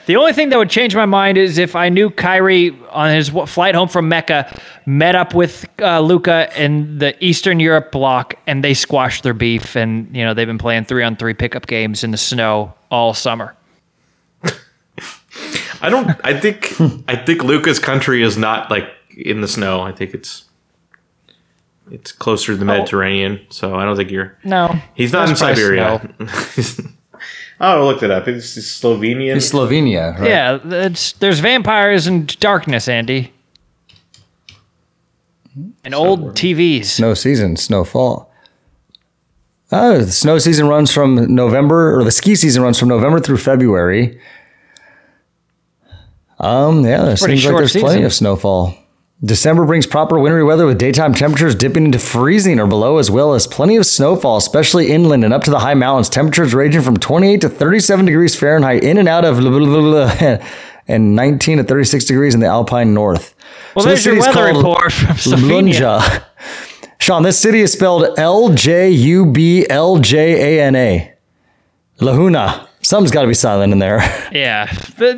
The 0.08 0.16
only 0.16 0.32
thing 0.32 0.50
that 0.50 0.58
would 0.58 0.70
change 0.70 0.96
my 0.96 1.06
mind 1.06 1.38
is 1.38 1.58
if 1.58 1.76
I 1.76 1.90
knew 1.90 2.10
Kyrie 2.10 2.78
on 2.92 3.14
his 3.14 3.28
flight 3.28 3.76
home 3.76 3.90
from 3.90 4.08
Mecca 4.08 4.58
met 4.86 5.16
up 5.16 5.36
with 5.36 5.68
uh, 5.82 6.00
Luka 6.00 6.50
in 6.56 6.98
the 6.98 7.14
Eastern 7.24 7.60
Europe 7.60 7.92
block 7.92 8.36
and 8.48 8.64
they 8.64 8.74
squashed 8.74 9.24
their 9.24 9.34
beef 9.34 9.76
and 9.76 10.16
you 10.16 10.24
know 10.24 10.34
they've 10.34 10.48
been 10.48 10.58
playing 10.58 10.86
three 10.86 11.04
on 11.04 11.18
three 11.18 11.34
pickup 11.34 11.68
games 11.68 12.06
in 12.06 12.12
the 12.12 12.18
snow 12.18 12.74
all 12.90 13.14
summer. 13.14 13.54
I 15.82 15.90
don't. 15.90 16.10
I 16.24 16.40
think. 16.40 16.74
I 17.10 17.18
think 17.18 17.44
Luka's 17.44 17.80
country 17.80 18.24
is 18.24 18.38
not 18.38 18.72
like 18.72 18.90
in 19.18 19.42
the 19.42 19.48
snow. 19.48 19.82
I 19.82 19.92
think 19.92 20.14
it's. 20.14 20.46
It's 21.92 22.12
closer 22.12 22.54
to 22.54 22.58
the 22.58 22.66
Mediterranean, 22.66 23.40
so 23.50 23.76
I 23.76 23.86
don't 23.86 23.96
think 23.96 24.12
you're. 24.12 24.38
No, 24.44 24.80
He's 24.96 25.14
not 25.14 25.30
in 25.30 25.36
there's 25.36 25.40
probably 25.40 25.56
Siberia. 25.56 26.16
oh, 27.62 27.82
I 27.82 27.84
looked 27.84 28.04
it 28.04 28.12
up. 28.12 28.28
It's 28.28 28.58
Slovenian. 28.58 29.38
It's 29.38 29.52
Slovenia, 29.52 30.18
right? 30.20 30.30
Yeah, 30.30 30.60
it's, 30.64 31.14
there's 31.14 31.40
vampires 31.40 32.08
and 32.08 32.38
darkness, 32.40 32.88
Andy, 32.88 33.34
and 35.84 35.94
old 35.96 36.36
TVs. 36.36 36.86
snow 36.86 37.14
season, 37.14 37.56
snowfall. 37.56 38.32
Oh, 39.72 40.00
the 40.00 40.12
snow 40.12 40.40
season 40.40 40.68
runs 40.68 40.94
from 40.94 41.34
November, 41.34 41.98
or 41.98 42.04
the 42.04 42.12
ski 42.12 42.36
season 42.36 42.64
runs 42.64 42.80
from 42.80 42.90
November 42.90 43.20
through 43.20 43.38
February. 43.38 44.20
Um, 46.40 46.86
yeah, 46.86 47.10
it 47.10 47.18
seems 47.18 47.44
like 47.44 47.52
short 47.52 47.58
there's 47.60 47.76
plenty 47.76 48.04
of 48.04 48.14
snowfall. 48.14 48.78
December 49.24 49.66
brings 49.66 49.88
proper 49.88 50.20
wintry 50.20 50.44
weather 50.44 50.68
with 50.68 50.78
daytime 50.78 51.14
temperatures 51.14 51.56
dipping 51.56 51.86
into 51.86 51.98
freezing 51.98 52.60
or 52.60 52.68
below, 52.68 52.98
as 52.98 53.10
well 53.10 53.34
as 53.34 53.48
plenty 53.48 53.76
of 53.76 53.86
snowfall, 53.86 54.38
especially 54.38 54.92
inland 54.92 55.24
and 55.26 55.34
up 55.34 55.44
to 55.44 55.50
the 55.50 55.60
high 55.60 55.74
mountains. 55.74 56.08
Temperatures 56.08 56.54
ranging 56.54 56.82
from 56.82 56.98
28 56.98 57.42
to 57.42 57.50
37 57.50 58.06
degrees 58.06 58.36
Fahrenheit 58.36 58.84
in 58.84 59.00
and 59.00 59.08
out 59.08 59.26
of 59.26 59.38
blah, 59.40 59.50
blah, 59.50 60.10
blah, 60.12 60.48
and 60.88 61.16
19 61.16 61.58
to 61.58 61.64
36 61.64 62.06
degrees 62.06 62.36
in 62.36 62.42
the 62.42 62.46
Alpine 62.46 62.94
North. 62.94 63.34
Well, 63.76 63.84
So 63.84 63.90
there's 63.90 64.04
this 64.04 64.14
your 64.14 64.20
weather 64.20 64.52
called 64.52 64.58
report 64.58 64.94
from 64.94 65.16
Slovenia. 65.16 66.24
Sean, 67.00 67.24
this 67.24 67.40
city 67.40 67.62
is 67.62 67.74
spelled 67.74 68.20
L 68.20 68.54
J 68.54 68.90
U 68.92 69.26
B 69.26 69.66
L 69.68 69.98
J 69.98 70.60
A 70.60 70.64
N 70.66 70.76
A. 70.76 71.14
Lahuna. 72.00 72.68
Something's 72.84 73.12
got 73.12 73.24
to 73.24 73.28
be 73.28 73.34
silent 73.34 73.74
in 73.74 73.80
there. 73.80 74.00
Yeah, 74.32 74.72
but 75.00 75.18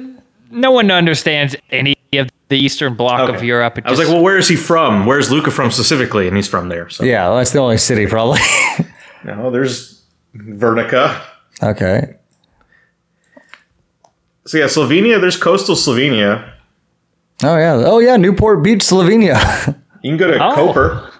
no 0.51 0.71
one 0.71 0.89
understands 0.89 1.55
any 1.69 1.97
of 2.13 2.29
the 2.49 2.57
Eastern 2.57 2.95
Bloc 2.95 3.29
of 3.29 3.43
Europe. 3.43 3.77
It 3.77 3.85
I 3.85 3.89
was 3.91 3.99
like, 3.99 4.07
well, 4.07 4.21
where 4.21 4.37
is 4.37 4.47
he 4.47 4.55
from? 4.55 5.05
Where's 5.05 5.31
Luka 5.31 5.51
from 5.51 5.71
specifically? 5.71 6.27
And 6.27 6.35
he's 6.35 6.47
from 6.47 6.69
there. 6.69 6.89
So 6.89 7.03
yeah, 7.03 7.27
well, 7.27 7.37
that's 7.37 7.51
the 7.51 7.59
only 7.59 7.77
city, 7.77 8.05
probably. 8.07 8.39
no, 9.23 9.49
there's 9.51 10.03
Vernica. 10.35 11.21
okay. 11.63 12.15
So 14.45 14.57
yeah, 14.57 14.65
Slovenia. 14.65 15.21
There's 15.21 15.37
coastal 15.37 15.75
Slovenia. 15.75 16.53
Oh, 17.43 17.55
yeah. 17.57 17.73
Oh, 17.85 17.99
yeah. 17.99 18.17
Newport 18.17 18.63
Beach, 18.63 18.79
Slovenia. 18.81 19.77
You 20.01 20.11
can 20.11 20.17
go 20.17 20.31
to 20.31 20.37
Oh. 20.43 20.55
Koper. 20.73 21.11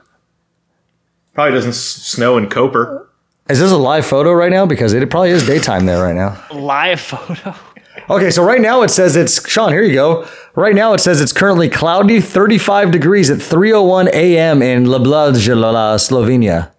Probably 1.33 1.53
doesn't 1.53 1.73
snow 1.73 2.37
in 2.37 2.47
Koper. 2.47 3.05
is 3.49 3.59
this 3.59 3.71
a 3.71 3.77
live 3.77 4.05
photo 4.05 4.31
right 4.31 4.51
now? 4.51 4.65
Because 4.65 4.93
it 4.93 5.09
probably 5.09 5.29
is 5.29 5.45
daytime 5.45 5.85
there 5.85 6.01
right 6.03 6.15
now. 6.15 6.43
live 6.53 6.99
photo. 6.99 7.55
Okay, 8.09 8.31
so 8.31 8.43
right 8.43 8.61
now 8.61 8.81
it 8.81 8.89
says 8.89 9.15
it's 9.15 9.47
Sean. 9.47 9.71
Here 9.71 9.83
you 9.83 9.93
go. 9.93 10.27
Right 10.55 10.73
now 10.73 10.93
it 10.93 10.99
says 10.99 11.21
it's 11.21 11.31
currently 11.31 11.69
cloudy, 11.69 12.19
35 12.19 12.91
degrees 12.91 13.29
at 13.29 13.37
3:01 13.37 14.07
a.m. 14.13 14.61
in 14.61 14.85
Ljubljana, 14.85 15.95
Slovenia. 15.99 16.71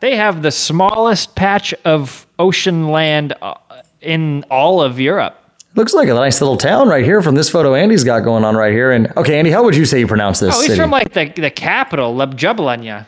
They 0.00 0.16
have 0.16 0.42
the 0.42 0.50
smallest 0.50 1.34
patch 1.36 1.72
of 1.84 2.26
ocean 2.38 2.90
land 2.90 3.32
uh, 3.40 3.54
in 4.00 4.44
all 4.50 4.82
of 4.82 4.98
Europe. 5.00 5.34
Looks 5.74 5.94
like 5.94 6.08
a 6.08 6.14
nice 6.14 6.40
little 6.40 6.56
town 6.56 6.88
right 6.88 7.04
here 7.04 7.22
from 7.22 7.34
this 7.34 7.48
photo 7.50 7.74
Andy's 7.74 8.02
got 8.04 8.20
going 8.24 8.44
on 8.44 8.56
right 8.56 8.72
here. 8.72 8.90
And 8.92 9.12
okay, 9.16 9.38
Andy, 9.38 9.50
how 9.50 9.62
would 9.62 9.76
you 9.76 9.84
say 9.84 10.00
you 10.00 10.06
pronounce 10.06 10.40
this 10.40 10.54
Oh, 10.54 10.58
he's 10.60 10.68
city? 10.68 10.80
from 10.80 10.90
like 10.90 11.12
the 11.12 11.28
the 11.40 11.50
capital, 11.50 12.14
Ljubljana. 12.14 13.06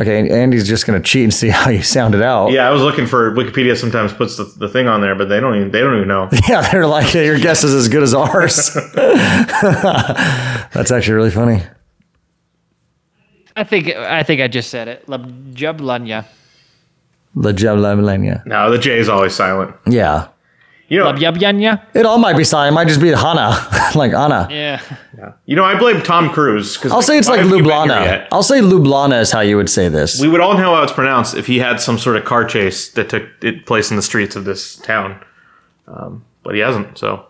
Okay, 0.00 0.28
Andy's 0.30 0.66
just 0.66 0.86
gonna 0.86 1.00
cheat 1.00 1.24
and 1.24 1.32
see 1.34 1.48
how 1.58 1.70
you 1.70 1.82
sound 1.82 2.14
it 2.14 2.22
out. 2.22 2.50
Yeah, 2.52 2.66
I 2.68 2.70
was 2.72 2.82
looking 2.82 3.06
for 3.06 3.30
Wikipedia. 3.32 3.76
Sometimes 3.76 4.12
puts 4.12 4.36
the, 4.36 4.44
the 4.56 4.68
thing 4.68 4.88
on 4.88 5.00
there, 5.00 5.14
but 5.14 5.28
they 5.28 5.38
don't 5.40 5.54
even 5.56 5.70
they 5.70 5.80
don't 5.80 5.96
even 5.96 6.08
know. 6.08 6.28
Yeah, 6.48 6.62
they're 6.70 6.86
like, 6.86 7.12
"Yeah, 7.14 7.22
your 7.22 7.38
guess 7.46 7.62
is 7.64 7.74
as 7.74 7.88
good 7.88 8.02
as 8.02 8.14
ours. 8.14 8.74
That's 10.72 10.90
actually 10.90 11.14
really 11.14 11.30
funny. 11.30 11.62
I 13.56 13.64
think 13.64 13.88
I 13.88 14.22
think 14.22 14.40
I 14.40 14.48
just 14.48 14.70
said 14.70 14.88
it. 14.88 15.06
Ljubljana. 15.06 16.24
The 17.34 17.52
Jablania. 17.52 18.44
no, 18.46 18.70
the 18.72 18.78
J 18.78 18.98
is 18.98 19.08
always 19.08 19.34
silent. 19.34 19.74
Yeah. 19.86 20.28
You 20.90 20.98
know, 20.98 21.04
Lub 21.04 21.18
yub 21.18 21.36
yanya. 21.36 21.84
It 21.94 22.04
all 22.04 22.18
might 22.18 22.36
be 22.36 22.42
silent. 22.42 22.72
It 22.72 22.74
might 22.74 22.88
just 22.88 23.00
be 23.00 23.10
Hana, 23.10 23.50
like 23.94 24.12
Anna. 24.12 24.48
Yeah. 24.50 24.82
yeah. 25.16 25.32
you 25.46 25.54
know, 25.54 25.64
I 25.64 25.78
blame 25.78 26.02
Tom 26.02 26.30
Cruise 26.30 26.76
because 26.76 26.90
I'll 26.90 27.00
say 27.00 27.16
it's 27.16 27.28
like 27.28 27.42
Lublana. 27.42 28.26
I'll 28.32 28.42
say 28.42 28.60
Lublana 28.60 29.20
is 29.20 29.30
how 29.30 29.38
you 29.38 29.56
would 29.56 29.70
say 29.70 29.88
this. 29.88 30.20
We 30.20 30.26
would 30.26 30.40
all 30.40 30.54
know 30.54 30.74
how 30.74 30.82
it's 30.82 30.92
pronounced 30.92 31.36
if 31.36 31.46
he 31.46 31.60
had 31.60 31.80
some 31.80 31.96
sort 31.96 32.16
of 32.16 32.24
car 32.24 32.44
chase 32.44 32.90
that 32.90 33.08
took 33.08 33.22
it 33.40 33.66
place 33.66 33.90
in 33.90 33.96
the 33.96 34.02
streets 34.02 34.34
of 34.34 34.44
this 34.44 34.76
town. 34.78 35.24
Um, 35.86 36.24
but 36.42 36.56
he 36.56 36.60
hasn't. 36.60 36.98
So, 36.98 37.24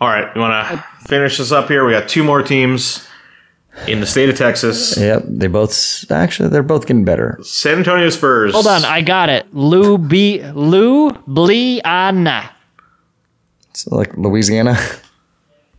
all 0.00 0.08
right, 0.08 0.32
you 0.36 0.40
want 0.40 0.68
to 0.68 0.84
finish 1.08 1.38
this 1.38 1.50
up 1.50 1.66
here? 1.66 1.84
We 1.84 1.94
got 1.94 2.08
two 2.08 2.22
more 2.22 2.44
teams 2.44 3.08
in 3.88 4.00
the 4.00 4.06
state 4.06 4.28
of 4.28 4.36
Texas. 4.36 4.96
Yep, 4.96 5.24
they 5.26 5.46
both 5.46 6.10
actually 6.10 6.48
they're 6.48 6.62
both 6.62 6.86
getting 6.86 7.04
better. 7.04 7.38
San 7.42 7.78
Antonio 7.78 8.08
Spurs. 8.10 8.52
Hold 8.52 8.66
on, 8.66 8.84
I 8.84 9.00
got 9.02 9.28
it. 9.28 9.46
Lou 9.54 9.98
B 9.98 10.42
Lou 10.52 11.10
Bliana. 11.10 12.50
It's 13.70 13.86
like 13.88 14.16
Louisiana. 14.16 14.76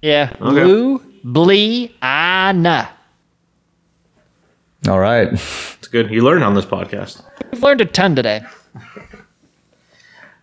Yeah. 0.01 0.35
Lou 0.39 0.99
Bliana. 1.25 2.89
All 4.87 4.99
right. 4.99 5.29
It's 5.33 5.87
good. 5.87 6.11
You 6.11 6.21
learn 6.23 6.43
on 6.43 6.53
this 6.53 6.65
podcast. 6.65 7.23
We've 7.51 7.63
learned 7.63 7.81
a 7.81 7.85
ton 7.85 8.15
today. 8.15 8.43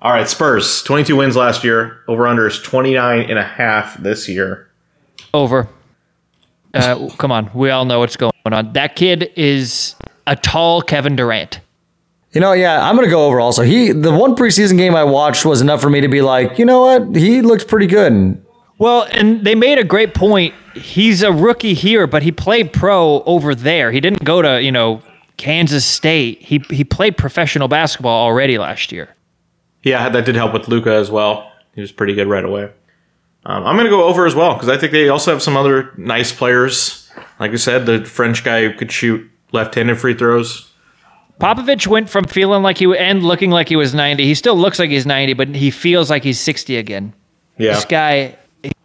All 0.00 0.10
right, 0.10 0.28
Spurs. 0.28 0.82
22 0.82 1.14
wins 1.14 1.36
last 1.36 1.62
year. 1.62 2.00
Over 2.08 2.26
under 2.26 2.48
is 2.48 2.60
29 2.60 3.20
and 3.30 3.38
a 3.38 3.44
half 3.44 3.96
this 3.98 4.28
year. 4.28 4.68
Over. 5.32 5.68
Uh, 6.74 7.08
come 7.18 7.30
on, 7.30 7.50
we 7.54 7.70
all 7.70 7.84
know 7.84 8.00
what's 8.00 8.16
going 8.16 8.32
on. 8.46 8.72
That 8.72 8.96
kid 8.96 9.30
is 9.36 9.94
a 10.26 10.36
tall 10.36 10.82
Kevin 10.82 11.16
Durant. 11.16 11.60
You 12.32 12.40
know, 12.40 12.52
yeah, 12.52 12.88
I'm 12.88 12.96
gonna 12.96 13.10
go 13.10 13.26
over 13.26 13.40
also. 13.40 13.62
He 13.62 13.92
the 13.92 14.10
one 14.10 14.34
preseason 14.34 14.78
game 14.78 14.94
I 14.94 15.04
watched 15.04 15.44
was 15.44 15.60
enough 15.60 15.82
for 15.82 15.90
me 15.90 16.00
to 16.00 16.08
be 16.08 16.22
like, 16.22 16.58
you 16.58 16.64
know 16.64 16.80
what? 16.80 17.14
He 17.14 17.42
looks 17.42 17.62
pretty 17.62 17.86
good. 17.86 18.42
Well, 18.78 19.06
and 19.12 19.44
they 19.44 19.54
made 19.54 19.78
a 19.78 19.84
great 19.84 20.14
point. 20.14 20.54
He's 20.74 21.22
a 21.22 21.30
rookie 21.30 21.74
here, 21.74 22.06
but 22.06 22.22
he 22.22 22.32
played 22.32 22.72
pro 22.72 23.22
over 23.24 23.54
there. 23.54 23.92
He 23.92 24.00
didn't 24.00 24.24
go 24.24 24.40
to, 24.40 24.62
you 24.62 24.72
know, 24.72 25.02
Kansas 25.36 25.84
State. 25.84 26.40
He 26.40 26.64
he 26.70 26.84
played 26.84 27.18
professional 27.18 27.68
basketball 27.68 28.24
already 28.24 28.56
last 28.56 28.92
year. 28.92 29.14
Yeah, 29.82 30.08
that 30.08 30.24
did 30.24 30.36
help 30.36 30.54
with 30.54 30.68
Luka 30.68 30.92
as 30.94 31.10
well. 31.10 31.52
He 31.74 31.80
was 31.82 31.92
pretty 31.92 32.14
good 32.14 32.28
right 32.28 32.44
away. 32.44 32.70
Um, 33.44 33.64
I'm 33.64 33.76
going 33.76 33.86
to 33.86 33.90
go 33.90 34.04
over 34.04 34.26
as 34.26 34.34
well 34.34 34.54
because 34.54 34.68
I 34.68 34.76
think 34.78 34.92
they 34.92 35.08
also 35.08 35.32
have 35.32 35.42
some 35.42 35.56
other 35.56 35.92
nice 35.96 36.32
players. 36.32 37.10
Like 37.40 37.50
I 37.50 37.56
said, 37.56 37.86
the 37.86 38.04
French 38.04 38.44
guy 38.44 38.62
who 38.62 38.74
could 38.74 38.92
shoot 38.92 39.28
left-handed 39.50 39.98
free 39.98 40.14
throws. 40.14 40.70
Popovich 41.40 41.88
went 41.88 42.08
from 42.08 42.24
feeling 42.24 42.62
like 42.62 42.78
he 42.78 42.96
and 42.96 43.24
looking 43.24 43.50
like 43.50 43.68
he 43.68 43.74
was 43.74 43.94
90. 43.94 44.24
He 44.24 44.34
still 44.34 44.54
looks 44.54 44.78
like 44.78 44.90
he's 44.90 45.06
90, 45.06 45.32
but 45.32 45.48
he 45.48 45.72
feels 45.72 46.08
like 46.08 46.22
he's 46.22 46.38
60 46.38 46.76
again. 46.76 47.12
Yeah. 47.58 47.74
This 47.74 47.84
guy, 47.84 48.36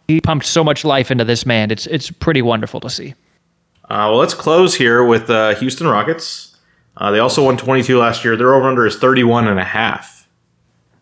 he 0.08 0.20
pumped 0.20 0.44
so 0.44 0.64
much 0.64 0.84
life 0.84 1.10
into 1.12 1.24
this 1.24 1.46
man. 1.46 1.70
It's 1.70 1.86
it's 1.86 2.10
pretty 2.10 2.42
wonderful 2.42 2.80
to 2.80 2.90
see. 2.90 3.14
Uh, 3.84 4.10
well, 4.10 4.16
let's 4.16 4.34
close 4.34 4.74
here 4.74 5.04
with 5.04 5.30
uh, 5.30 5.54
Houston 5.56 5.86
Rockets. 5.86 6.56
Uh, 6.96 7.12
they 7.12 7.20
also 7.20 7.44
won 7.44 7.56
22 7.56 7.96
last 7.96 8.24
year. 8.24 8.36
Their 8.36 8.54
over-under 8.54 8.84
is 8.86 8.96
31 8.96 9.46
and 9.46 9.60
a 9.60 9.64
half. 9.64 10.28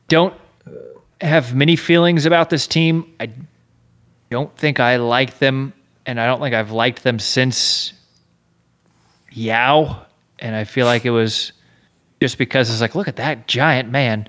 Don't 0.09 0.35
have 1.21 1.55
many 1.55 1.77
feelings 1.77 2.27
about 2.27 2.51
this 2.51 2.67
team. 2.67 3.15
I 3.21 3.31
don't 4.31 4.55
think 4.57 4.81
I 4.81 4.97
like 4.97 5.39
them, 5.39 5.73
and 6.05 6.21
I 6.21 6.27
don't 6.27 6.41
think 6.41 6.55
I've 6.55 6.71
liked 6.71 7.03
them 7.03 7.19
since 7.19 7.93
Yao. 9.33 10.05
And 10.39 10.55
I 10.55 10.65
feel 10.65 10.87
like 10.87 11.05
it 11.05 11.11
was 11.11 11.53
just 12.21 12.39
because 12.39 12.71
it's 12.71 12.81
like, 12.81 12.95
look 12.95 13.09
at 13.09 13.17
that 13.17 13.47
giant 13.47 13.91
man. 13.91 14.29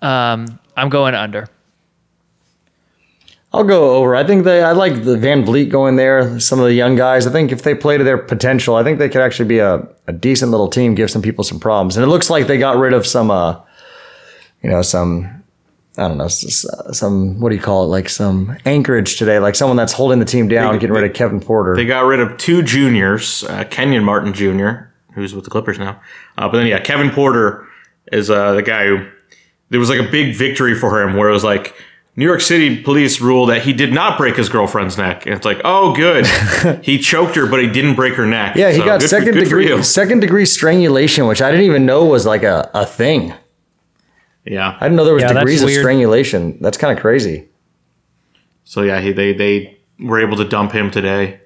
Um, 0.00 0.58
I'm 0.76 0.88
going 0.88 1.14
under. 1.14 1.48
I'll 3.52 3.62
go 3.62 3.94
over. 3.94 4.16
I 4.16 4.24
think 4.24 4.44
they 4.44 4.64
I 4.64 4.72
like 4.72 5.04
the 5.04 5.14
VanVleet 5.14 5.70
going 5.70 5.94
there, 5.94 6.40
some 6.40 6.58
of 6.58 6.64
the 6.64 6.74
young 6.74 6.96
guys. 6.96 7.24
I 7.24 7.30
think 7.30 7.52
if 7.52 7.62
they 7.62 7.72
play 7.72 7.96
to 7.96 8.02
their 8.02 8.18
potential, 8.18 8.74
I 8.74 8.82
think 8.82 8.98
they 8.98 9.08
could 9.08 9.20
actually 9.20 9.48
be 9.48 9.60
a, 9.60 9.86
a 10.08 10.12
decent 10.12 10.50
little 10.50 10.66
team, 10.66 10.96
give 10.96 11.08
some 11.08 11.22
people 11.22 11.44
some 11.44 11.60
problems. 11.60 11.96
And 11.96 12.02
it 12.02 12.08
looks 12.08 12.28
like 12.28 12.48
they 12.48 12.58
got 12.58 12.78
rid 12.78 12.92
of 12.92 13.06
some 13.06 13.30
uh 13.30 13.60
you 14.60 14.70
know, 14.70 14.82
some 14.82 15.43
I 15.96 16.08
don't 16.08 16.18
know, 16.18 16.26
some 16.28 17.38
what 17.40 17.50
do 17.50 17.54
you 17.54 17.62
call 17.62 17.84
it? 17.84 17.86
Like 17.86 18.08
some 18.08 18.56
anchorage 18.64 19.16
today, 19.16 19.38
like 19.38 19.54
someone 19.54 19.76
that's 19.76 19.92
holding 19.92 20.18
the 20.18 20.24
team 20.24 20.48
down, 20.48 20.72
They- 20.74 20.80
getting 20.80 20.94
rid 20.96 21.04
of 21.04 21.12
Kevin 21.14 21.40
Porter. 21.40 21.76
They 21.76 21.84
got 21.86 22.04
rid 22.04 22.20
of 22.20 22.36
two 22.36 22.62
juniors, 22.62 23.44
uh, 23.44 23.64
Kenyon 23.70 24.02
Martin 24.04 24.32
Jr., 24.32 24.88
who's 25.14 25.34
with 25.34 25.44
the 25.44 25.50
Clippers 25.50 25.78
now. 25.78 26.00
Uh, 26.36 26.48
but 26.48 26.58
then, 26.58 26.66
yeah, 26.66 26.80
Kevin 26.80 27.10
Porter 27.10 27.66
is 28.12 28.28
uh, 28.30 28.54
the 28.54 28.62
guy 28.62 28.86
who 28.86 29.06
there 29.70 29.78
was 29.80 29.88
like 29.88 30.00
a 30.00 30.10
big 30.10 30.34
victory 30.34 30.74
for 30.74 31.00
him 31.00 31.16
where 31.16 31.28
it 31.28 31.32
was 31.32 31.44
like 31.44 31.74
New 32.16 32.24
York 32.24 32.40
City 32.40 32.82
police 32.82 33.20
ruled 33.20 33.48
that 33.48 33.62
he 33.62 33.72
did 33.72 33.92
not 33.92 34.18
break 34.18 34.36
his 34.36 34.48
girlfriend's 34.48 34.98
neck. 34.98 35.26
And 35.26 35.34
it's 35.34 35.44
like, 35.44 35.60
oh, 35.64 35.94
good. 35.94 36.26
he 36.84 36.98
choked 36.98 37.34
her, 37.36 37.46
but 37.46 37.60
he 37.60 37.68
didn't 37.68 37.94
break 37.94 38.14
her 38.14 38.26
neck. 38.26 38.56
yeah, 38.56 38.70
he 38.72 38.78
So 38.78 38.84
got 38.84 39.02
second 39.02 39.34
for 39.34 39.40
degree 39.40 39.82
second 39.84 40.20
degree 40.20 40.44
strangulation, 40.44 41.26
which 41.28 41.40
I 41.40 41.50
didn't 41.52 41.66
even 41.66 41.86
know 41.86 42.04
was 42.04 42.26
like 42.26 42.42
a, 42.42 42.68
a 42.74 42.84
thing. 42.84 43.32
Yeah. 44.44 44.76
I 44.78 44.84
didn't 44.84 44.96
know 44.96 45.04
there 45.04 45.14
was 45.14 45.22
Yeah, 45.22 45.32
degrees 45.32 45.62
of 45.62 45.66
weird. 45.66 45.80
strangulation. 45.82 46.58
That's 46.60 46.76
kind 46.76 46.96
of 46.96 47.00
crazy. 47.00 47.48
So 48.64 48.82
yeah, 48.82 49.00
he, 49.00 49.12
they 49.12 49.32
they 49.32 49.78
were 50.00 50.20
able 50.20 50.36
to 50.38 50.44
dump 50.44 50.72
him 50.72 50.90
today. 50.90 51.40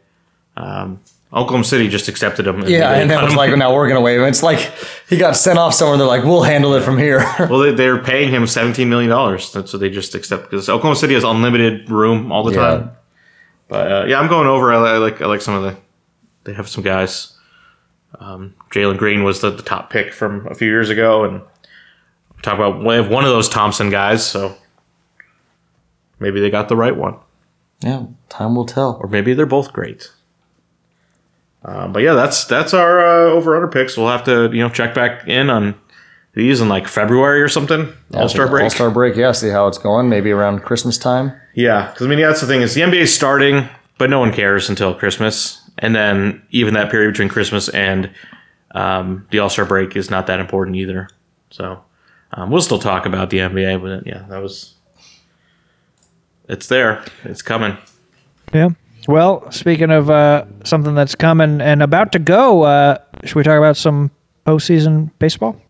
Um, 0.56 1.00
Oklahoma 1.32 1.64
City 1.64 1.88
just 1.88 2.08
accepted 2.08 2.46
him. 2.46 2.60
Yeah, 2.66 2.92
They 2.94 3.02
and 3.02 3.10
that 3.10 3.22
was 3.22 3.32
him. 3.32 3.36
like 3.36 3.56
now 3.56 3.74
we're 3.74 3.86
gonna 3.88 4.00
waive. 4.00 4.20
It's 4.22 4.42
like 4.42 4.58
he 5.08 5.16
got 5.18 5.36
sent 5.36 5.58
off 5.58 5.74
somewhere. 5.74 5.98
They're 5.98 6.06
like, 6.06 6.24
we'll 6.24 6.42
handle 6.42 6.74
it 6.74 6.82
from 6.82 6.96
here. 6.98 7.18
well, 7.38 7.58
they, 7.58 7.72
they're 7.72 8.02
paying 8.02 8.30
him 8.30 8.46
seventeen 8.46 8.88
million 8.88 9.10
dollars. 9.10 9.52
That's 9.52 9.72
what 9.72 9.80
they 9.80 9.90
just 9.90 10.14
accept 10.14 10.44
because 10.50 10.68
Oklahoma 10.68 10.96
City 10.96 11.14
has 11.14 11.24
unlimited 11.24 11.90
room 11.90 12.32
all 12.32 12.44
the 12.44 12.52
Yeah. 12.52 12.56
time. 12.60 12.90
But 13.68 13.92
uh, 13.92 14.04
yeah, 14.06 14.18
I'm 14.18 14.28
going 14.28 14.46
over. 14.48 14.72
I, 14.72 14.94
I 14.94 14.98
like 14.98 15.20
I 15.20 15.26
like 15.26 15.42
some 15.42 15.54
of 15.54 15.62
the. 15.62 15.76
They 16.44 16.54
have 16.54 16.68
some 16.68 16.82
guys. 16.82 17.34
Um, 18.20 18.54
Jalen 18.70 18.96
Green 18.96 19.22
was 19.22 19.42
the, 19.42 19.50
the 19.50 19.62
top 19.62 19.90
pick 19.90 20.14
from 20.14 20.46
a 20.46 20.54
few 20.54 20.68
years 20.68 20.88
ago, 20.88 21.24
and 21.24 21.42
talk 22.42 22.54
about 22.54 22.84
we 22.84 22.94
have 22.94 23.10
one 23.10 23.24
of 23.24 23.30
those 23.30 23.48
Thompson 23.48 23.90
guys. 23.90 24.26
So 24.26 24.56
maybe 26.18 26.40
they 26.40 26.50
got 26.50 26.68
the 26.68 26.76
right 26.76 26.96
one. 26.96 27.16
yeah, 27.80 28.06
time 28.28 28.54
will 28.54 28.66
tell. 28.66 28.98
or 29.02 29.08
maybe 29.08 29.34
they're 29.34 29.46
both 29.46 29.72
great. 29.72 30.10
Uh, 31.64 31.88
but 31.88 32.02
yeah, 32.02 32.14
that's 32.14 32.44
that's 32.44 32.72
our 32.72 33.00
uh, 33.00 33.30
over 33.30 33.56
under 33.56 33.68
picks. 33.68 33.96
We'll 33.96 34.08
have 34.08 34.24
to 34.24 34.50
you 34.52 34.62
know 34.62 34.68
check 34.68 34.94
back 34.94 35.26
in 35.26 35.50
on 35.50 35.74
these 36.34 36.60
in 36.60 36.68
like 36.68 36.86
February 36.86 37.42
or 37.42 37.48
something. 37.48 37.92
All 38.14 38.28
Star 38.28 38.48
break. 38.48 38.64
All 38.64 38.70
Star 38.70 38.90
break. 38.90 39.16
Yeah, 39.16 39.32
see 39.32 39.48
how 39.48 39.66
it's 39.66 39.78
going. 39.78 40.08
Maybe 40.08 40.30
around 40.30 40.60
Christmas 40.60 40.96
time. 40.96 41.32
Yeah, 41.54 41.90
because 41.90 42.06
I 42.06 42.08
mean 42.10 42.20
yeah, 42.20 42.28
that's 42.28 42.40
the 42.40 42.46
thing 42.46 42.62
is 42.62 42.74
the 42.74 42.82
NBA 42.82 43.00
is 43.02 43.14
starting, 43.14 43.68
but 43.98 44.08
no 44.08 44.20
one 44.20 44.32
cares 44.32 44.68
until 44.70 44.94
Christmas, 44.94 45.68
and 45.78 45.94
then 45.96 46.42
even 46.50 46.74
that 46.74 46.90
period 46.90 47.12
between 47.12 47.28
Christmas 47.28 47.68
and 47.70 48.10
um, 48.70 49.26
the 49.32 49.40
All 49.40 49.50
Star 49.50 49.64
break 49.64 49.96
is 49.96 50.10
not 50.10 50.28
that 50.28 50.38
important 50.38 50.76
either. 50.76 51.08
So 51.50 51.82
um, 52.32 52.50
we'll 52.50 52.62
still 52.62 52.78
talk 52.78 53.06
about 53.06 53.30
the 53.30 53.38
NBA, 53.38 53.80
but 53.82 54.06
yeah, 54.06 54.24
that 54.28 54.42
was 54.42 54.74
it's 56.48 56.66
there, 56.66 57.04
it's 57.24 57.42
coming. 57.42 57.76
Yeah. 58.52 58.70
Well, 59.06 59.50
speaking 59.50 59.90
of 59.90 60.10
uh, 60.10 60.44
something 60.64 60.94
that's 60.94 61.14
coming 61.14 61.60
and 61.60 61.82
about 61.82 62.12
to 62.12 62.18
go, 62.18 62.62
uh, 62.62 62.98
should 63.24 63.36
we 63.36 63.42
talk 63.42 63.56
about 63.56 63.76
some 63.76 64.10
postseason 64.46 65.10
baseball? 65.18 65.60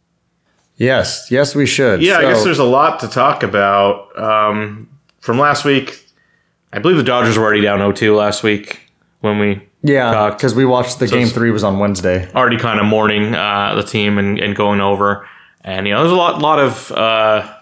Yes, 0.77 1.29
yes, 1.31 1.55
we 1.55 1.67
should. 1.67 2.03
Yeah, 2.03 2.19
I 2.19 2.23
guess 2.23 2.45
there's 2.45 2.61
a 2.61 2.65
lot 2.65 3.01
to 3.01 3.09
talk 3.09 3.43
about. 3.43 4.17
Um, 4.19 4.89
from 5.21 5.39
last 5.39 5.65
week, 5.65 6.07
I 6.73 6.79
believe 6.79 6.97
the 6.97 7.03
Dodgers 7.03 7.37
were 7.37 7.45
already 7.45 7.61
down 7.61 7.81
0-2 7.81 8.17
last 8.17 8.43
week 8.43 8.81
when 9.21 9.39
we 9.39 9.69
yeah, 9.83 10.31
because 10.31 10.55
we 10.55 10.65
watched 10.65 10.99
the 10.99 11.07
game 11.07 11.29
three 11.29 11.51
was 11.51 11.63
on 11.63 11.79
Wednesday. 11.79 12.31
already 12.33 12.59
kind 12.59 12.81
of 12.81 12.87
mourning 12.87 13.35
uh, 13.35 13.75
the 13.77 13.83
team 13.83 14.19
and, 14.19 14.39
and 14.39 14.57
going 14.57 14.81
over. 14.81 15.29
And 15.69 15.87
you 15.87 15.93
know, 15.93 16.01
there's 16.01 16.13
a 16.13 16.17
lot, 16.17 16.41
lot 16.41 16.59
of, 16.59 16.91
uh, 16.93 17.55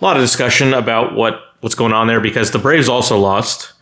lot 0.00 0.16
of 0.16 0.22
discussion 0.22 0.72
about 0.72 1.16
what 1.16 1.40
what's 1.58 1.74
going 1.74 1.92
on 1.92 2.06
there 2.06 2.20
because 2.20 2.52
the 2.52 2.58
Braves 2.58 2.88
also 2.88 3.18
lost. 3.18 3.72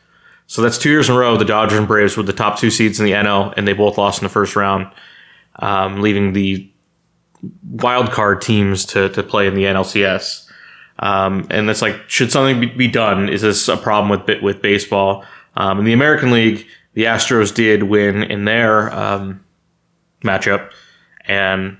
So 0.47 0.63
that's 0.63 0.79
two 0.79 0.89
years 0.89 1.11
in 1.11 1.15
a 1.15 1.19
row. 1.19 1.37
The 1.37 1.45
Dodgers 1.45 1.77
and 1.79 1.87
Braves 1.87 2.17
were 2.17 2.23
the 2.23 2.33
top 2.33 2.59
two 2.59 2.71
seeds 2.71 2.99
in 2.99 3.05
the 3.05 3.13
NL, 3.13 3.53
and 3.55 3.69
they 3.69 3.75
both 3.75 3.99
lost 3.99 4.23
in 4.23 4.25
the 4.25 4.31
first 4.31 4.57
round, 4.57 4.91
um, 5.57 6.01
leaving 6.01 6.33
the 6.33 6.71
wild 7.69 8.13
card 8.13 8.41
teams 8.41 8.87
to, 8.87 9.11
to 9.11 9.23
play 9.23 9.47
in 9.47 9.55
the 9.55 9.65
NLCS. 9.65 10.49
Um, 11.01 11.47
and 11.51 11.69
it's 11.69 11.83
like, 11.83 12.09
should 12.09 12.33
something 12.33 12.75
be, 12.79 12.89
done? 12.89 13.29
Is 13.29 13.43
this 13.43 13.69
a 13.69 13.77
problem 13.77 14.09
with 14.09 14.43
with 14.43 14.63
baseball? 14.63 15.23
Um, 15.55 15.81
in 15.81 15.85
the 15.85 15.93
American 15.93 16.31
League, 16.31 16.67
the 16.95 17.05
Astros 17.05 17.55
did 17.55 17.83
win 17.83 18.23
in 18.23 18.47
their 18.47 18.91
um, 18.95 19.45
matchup, 20.25 20.71
and 21.27 21.77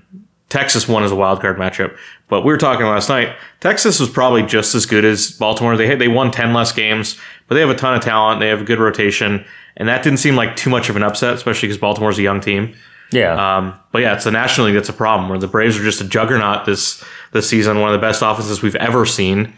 Texas 0.49 0.87
won 0.87 1.03
as 1.03 1.11
a 1.11 1.15
wild 1.15 1.41
card 1.41 1.57
matchup. 1.57 1.95
But 2.29 2.41
we 2.41 2.51
were 2.51 2.57
talking 2.57 2.85
last 2.85 3.09
night. 3.09 3.35
Texas 3.59 3.99
was 3.99 4.09
probably 4.09 4.43
just 4.43 4.75
as 4.75 4.85
good 4.85 5.03
as 5.05 5.31
Baltimore. 5.31 5.75
They 5.77 5.95
they 5.95 6.07
won 6.07 6.31
ten 6.31 6.53
less 6.53 6.71
games, 6.71 7.19
but 7.47 7.55
they 7.55 7.61
have 7.61 7.69
a 7.69 7.75
ton 7.75 7.95
of 7.95 8.01
talent. 8.01 8.39
They 8.39 8.47
have 8.47 8.61
a 8.61 8.65
good 8.65 8.79
rotation, 8.79 9.45
and 9.75 9.87
that 9.89 10.03
didn't 10.03 10.19
seem 10.19 10.35
like 10.35 10.55
too 10.55 10.69
much 10.69 10.89
of 10.89 10.95
an 10.95 11.03
upset, 11.03 11.33
especially 11.33 11.67
because 11.67 11.79
Baltimore's 11.79 12.19
a 12.19 12.23
young 12.23 12.39
team. 12.41 12.75
Yeah, 13.09 13.57
Um, 13.57 13.79
but 13.93 14.01
yeah, 14.01 14.15
it's 14.15 14.25
the 14.25 14.31
National 14.31 14.67
League 14.67 14.75
that's 14.75 14.89
a 14.89 14.93
problem 14.93 15.29
where 15.29 15.39
the 15.39 15.47
Braves 15.47 15.79
are 15.79 15.83
just 15.83 16.01
a 16.01 16.03
juggernaut 16.03 16.65
this 16.65 17.03
this 17.31 17.49
season, 17.49 17.79
one 17.79 17.93
of 17.93 17.99
the 17.99 18.05
best 18.05 18.21
offenses 18.21 18.61
we've 18.61 18.75
ever 18.75 19.05
seen, 19.05 19.53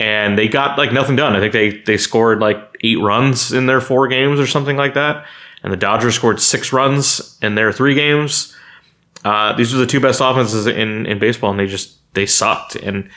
and 0.00 0.38
they 0.38 0.48
got 0.48 0.78
like 0.78 0.92
nothing 0.92 1.14
done. 1.16 1.36
I 1.36 1.40
think 1.40 1.52
they 1.52 1.78
they 1.82 1.98
scored 1.98 2.40
like 2.40 2.58
eight 2.82 2.98
runs 3.00 3.52
in 3.52 3.66
their 3.66 3.80
four 3.82 4.08
games 4.08 4.40
or 4.40 4.46
something 4.46 4.76
like 4.76 4.94
that, 4.94 5.26
and 5.62 5.70
the 5.72 5.76
Dodgers 5.76 6.14
scored 6.14 6.40
six 6.40 6.72
runs 6.72 7.38
in 7.42 7.54
their 7.54 7.72
three 7.72 7.94
games. 7.94 8.53
Uh, 9.24 9.52
these 9.54 9.72
were 9.72 9.78
the 9.80 9.86
two 9.86 10.00
best 10.00 10.20
offenses 10.22 10.66
in 10.66 11.06
in 11.06 11.18
baseball, 11.18 11.50
and 11.50 11.58
they 11.58 11.66
just 11.66 11.96
they 12.14 12.26
sucked. 12.26 12.76
And 12.76 13.08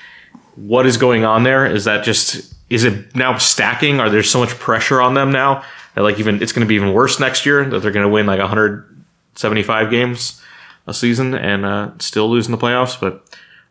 what 0.56 0.86
is 0.86 0.98
going 0.98 1.26
on 1.26 1.44
there? 1.44 1.66
Is 1.66 1.84
that 1.86 2.04
just 2.06 2.54
is 2.70 2.84
it 2.84 3.16
now 3.16 3.38
stacking? 3.38 4.00
Are 4.00 4.10
there 4.10 4.24
so 4.24 4.40
much 4.40 4.50
pressure 4.52 5.02
on 5.02 5.14
them 5.14 5.32
now 5.32 5.64
that 5.96 6.02
like 6.02 6.20
even 6.20 6.42
it's 6.42 6.52
going 6.52 6.66
to 6.66 6.68
be 6.68 6.76
even 6.76 6.94
worse 6.94 7.20
next 7.20 7.46
year 7.46 7.66
that 7.70 7.80
they're 7.82 7.92
going 7.92 8.06
to 8.06 8.10
win 8.10 8.26
like 8.26 8.40
175 8.40 9.90
games 9.90 10.42
a 10.86 10.94
season 10.94 11.34
and 11.34 11.66
uh, 11.66 11.92
still 12.00 12.30
lose 12.30 12.46
in 12.48 12.52
the 12.52 12.58
playoffs? 12.58 13.00
But 13.00 13.24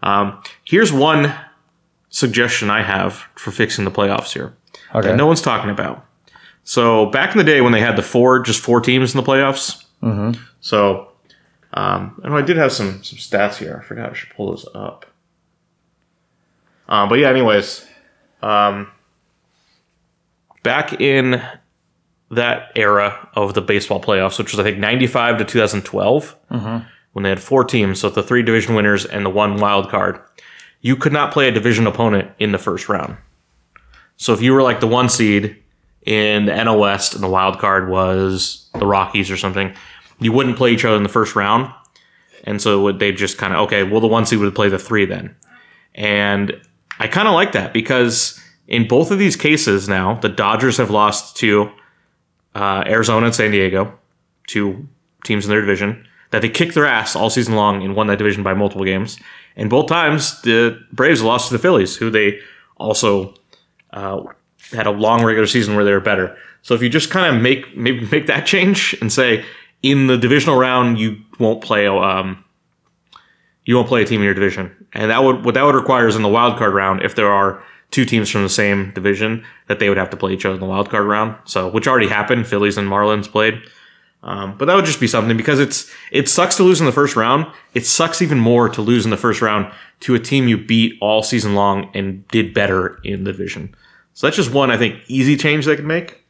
um, 0.03 0.43
here's 0.65 0.93
one 0.93 1.35
suggestion 2.11 2.71
I 2.71 2.83
have 2.83 3.25
for 3.35 3.51
fixing 3.51 3.85
the 3.85 3.91
playoffs 3.91 4.33
here 4.33 4.55
Okay. 4.95 5.09
that 5.09 5.17
no 5.17 5.27
one's 5.27 5.43
talking 5.43 5.71
about. 5.71 6.05
So 6.65 7.07
back 7.07 7.33
in 7.33 7.39
the 7.39 7.45
day 7.45 7.61
when 7.61 7.73
they 7.73 7.81
had 7.81 7.97
the 7.97 8.03
four, 8.03 8.41
just 8.41 8.61
four 8.61 8.81
teams 8.81 9.15
in 9.15 9.21
the 9.23 9.27
playoffs. 9.27 9.85
Mm-hmm. 10.03 10.41
So, 10.61 11.09
um, 11.77 12.19
and 12.25 12.35
I 12.35 12.41
did 12.41 12.57
have 12.57 12.73
some 12.73 13.05
some 13.05 13.19
stats 13.19 13.57
here. 13.57 13.79
I 13.81 13.85
forgot 13.87 14.11
I 14.11 14.15
should 14.15 14.31
pull 14.31 14.49
those 14.49 14.67
up. 14.75 15.05
Um, 16.89 17.09
but 17.09 17.19
yeah, 17.19 17.29
anyways, 17.29 17.87
um, 18.43 18.91
back 20.63 21.01
in 21.01 21.43
that 22.31 22.73
era 22.75 23.29
of 23.35 23.55
the 23.55 23.61
baseball 23.61 24.01
playoffs, 24.01 24.39
which 24.39 24.53
was 24.53 24.59
I 24.59 24.63
think 24.63 24.79
ninety 24.79 25.07
five 25.07 25.37
to 25.39 25.45
two 25.45 25.61
thousand 25.61 25.85
twelve, 25.85 26.35
when 27.13 27.23
they 27.23 27.29
had 27.29 27.41
four 27.41 27.63
teams, 27.63 28.01
so 28.01 28.09
the 28.09 28.23
three 28.23 28.43
division 28.43 28.75
winners 28.75 29.05
and 29.05 29.25
the 29.25 29.31
one 29.31 29.59
wild 29.59 29.91
card, 29.91 30.19
you 30.81 30.97
could 30.97 31.13
not 31.13 31.33
play 31.33 31.47
a 31.49 31.53
division 31.53 31.87
opponent 31.87 32.31
in 32.39 32.53
the 32.53 32.59
first 32.59 32.89
round. 32.89 33.19
So 34.17 34.33
if 34.33 34.41
you 34.41 34.55
were 34.55 34.63
like 34.63 34.81
the 34.81 34.87
one 34.87 35.11
seed 35.11 35.63
in 36.07 36.47
the 36.47 36.53
NL 36.53 36.81
West 36.81 37.15
and 37.15 37.23
the 37.23 37.29
wild 37.29 37.59
card 37.59 37.91
was 37.91 38.71
the 38.79 38.87
Rockies 38.87 39.31
or 39.31 39.37
something, 39.37 39.75
you 40.21 40.33
wouldn't 40.33 40.57
play 40.57 40.73
each 40.73 40.85
other 40.85 40.97
in 40.97 41.03
the 41.03 41.09
first 41.09 41.37
round. 41.37 41.73
And 42.45 42.63
so 42.63 42.93
they 42.93 43.13
just 43.13 43.39
kind 43.39 43.53
of 43.53 43.61
okay, 43.67 43.83
well 43.83 44.01
the 44.01 44.07
one 44.07 44.27
seed 44.27 44.39
would 44.39 44.55
play 44.55 44.69
the 44.69 44.79
three 44.79 45.05
then. 45.05 45.35
And 45.95 46.61
I 46.99 47.09
kind 47.09 47.29
of 47.29 47.35
like 47.35 47.53
that 47.53 47.73
because 47.73 48.41
in 48.69 48.89
both 48.89 49.11
of 49.11 49.19
these 49.19 49.37
cases 49.37 49.89
now, 49.89 50.15
the 50.15 50.29
Dodgers 50.29 50.77
have 50.79 50.91
lost 50.91 51.37
to 51.39 51.71
uh, 52.55 52.85
Arizona 52.87 53.27
and 53.27 53.35
San 53.35 53.51
Diego, 53.51 53.99
two 54.47 54.89
teams 55.25 55.45
in 55.45 55.51
their 55.51 55.61
division, 55.61 56.07
that 56.31 56.43
they 56.43 56.49
kicked 56.49 56.75
their 56.75 56.87
ass 56.87 57.15
all 57.15 57.31
season 57.31 57.55
long 57.55 57.83
and 57.83 57.95
won 57.95 58.07
that 58.09 58.19
division 58.19 58.43
by 58.43 58.55
multiple 58.55 58.85
games. 58.85 59.19
And 59.57 59.71
both 59.71 59.89
times, 59.89 60.41
the 60.43 60.81
Braves 60.93 61.23
lost 61.23 61.49
to 61.49 61.55
the 61.55 61.59
Phillies, 61.59 61.97
who 61.97 62.11
they 62.11 62.41
also 62.77 63.35
uh, 63.93 64.23
had 64.73 64.87
a 64.87 64.91
long 64.91 65.25
regular 65.25 65.47
season 65.47 65.77
where 65.77 65.85
they 65.85 65.93
were 65.93 66.01
better. 66.01 66.37
So 66.63 66.75
if 66.75 66.83
you 66.83 66.89
just 66.89 67.11
kind 67.11 67.35
of 67.35 67.41
make 67.41 67.77
maybe 67.77 68.07
make 68.11 68.27
that 68.27 68.47
change 68.47 68.97
and 69.01 69.13
say 69.13 69.45
in 69.83 70.07
the 70.07 70.17
divisional 70.17 70.57
round 70.57 70.99
you 70.99 71.21
won't 71.39 71.63
play 71.63 71.87
um, 71.87 72.45
you 73.65 73.75
won't 73.75 73.89
play 73.89 74.03
a 74.03 74.05
team 74.05 74.21
in 74.21 74.25
your 74.25 74.35
division, 74.35 74.87
and 74.93 75.11
that 75.11 75.23
would 75.23 75.45
what 75.45 75.55
that 75.55 75.65
would 75.65 75.75
require 75.75 76.07
is 76.07 76.17
in 76.17 76.23
the 76.23 76.29
wild 76.29 76.59
card 76.59 76.75
round 76.75 77.03
if 77.03 77.15
there 77.15 77.31
are 77.31 77.63
two 77.91 78.05
teams 78.05 78.29
from 78.31 78.43
the 78.43 78.49
same 78.49 78.91
division 78.93 79.45
that 79.69 79.79
they 79.79 79.89
would 79.89 79.99
have 79.99 80.11
to 80.11 80.17
play 80.17 80.33
each 80.33 80.45
other 80.45 80.55
in 80.55 80.61
the 80.61 80.67
wild 80.67 80.91
card 80.91 81.07
round. 81.07 81.37
So 81.45 81.69
which 81.69 81.87
already 81.87 82.09
happened, 82.09 82.47
Phillies 82.47 82.77
and 82.77 82.89
Marlins 82.89 83.31
played. 83.31 83.61
Um, 84.23 84.59
but 84.59 84.65
that 84.65 84.75
would 84.75 84.85
just 84.85 84.99
be 84.99 85.07
something 85.07 85.37
because 85.37 85.61
it's 85.61 85.91
it 86.11 86.29
sucks 86.29 86.57
to 86.57 86.65
lose 86.65 86.81
in 86.81 86.87
the 86.87 86.93
first 86.93 87.15
round. 87.15 87.47
It 87.75 87.87
sucks 87.87 88.21
even 88.21 88.39
more 88.39 88.69
to 88.69 88.83
lose 88.83 89.05
in 89.05 89.11
the 89.11 89.17
first 89.17 89.41
round 89.41 89.73
to 90.01 90.15
a 90.15 90.19
team 90.19 90.49
you 90.49 90.59
beat 90.59 90.99
all 91.01 91.23
season 91.23 91.55
long 91.55 91.91
and 91.95 92.27
did 92.29 92.53
better 92.53 92.99
in 93.05 93.25
the 93.25 93.33
division. 93.33 93.75
So 94.15 94.27
that's 94.27 94.37
just 94.37 94.53
one 94.53 94.71
I 94.71 94.79
think 94.79 95.01
easy 95.07 95.37
change 95.37 95.65
they 95.65 95.77
could 95.77 95.85
make. 95.85 96.25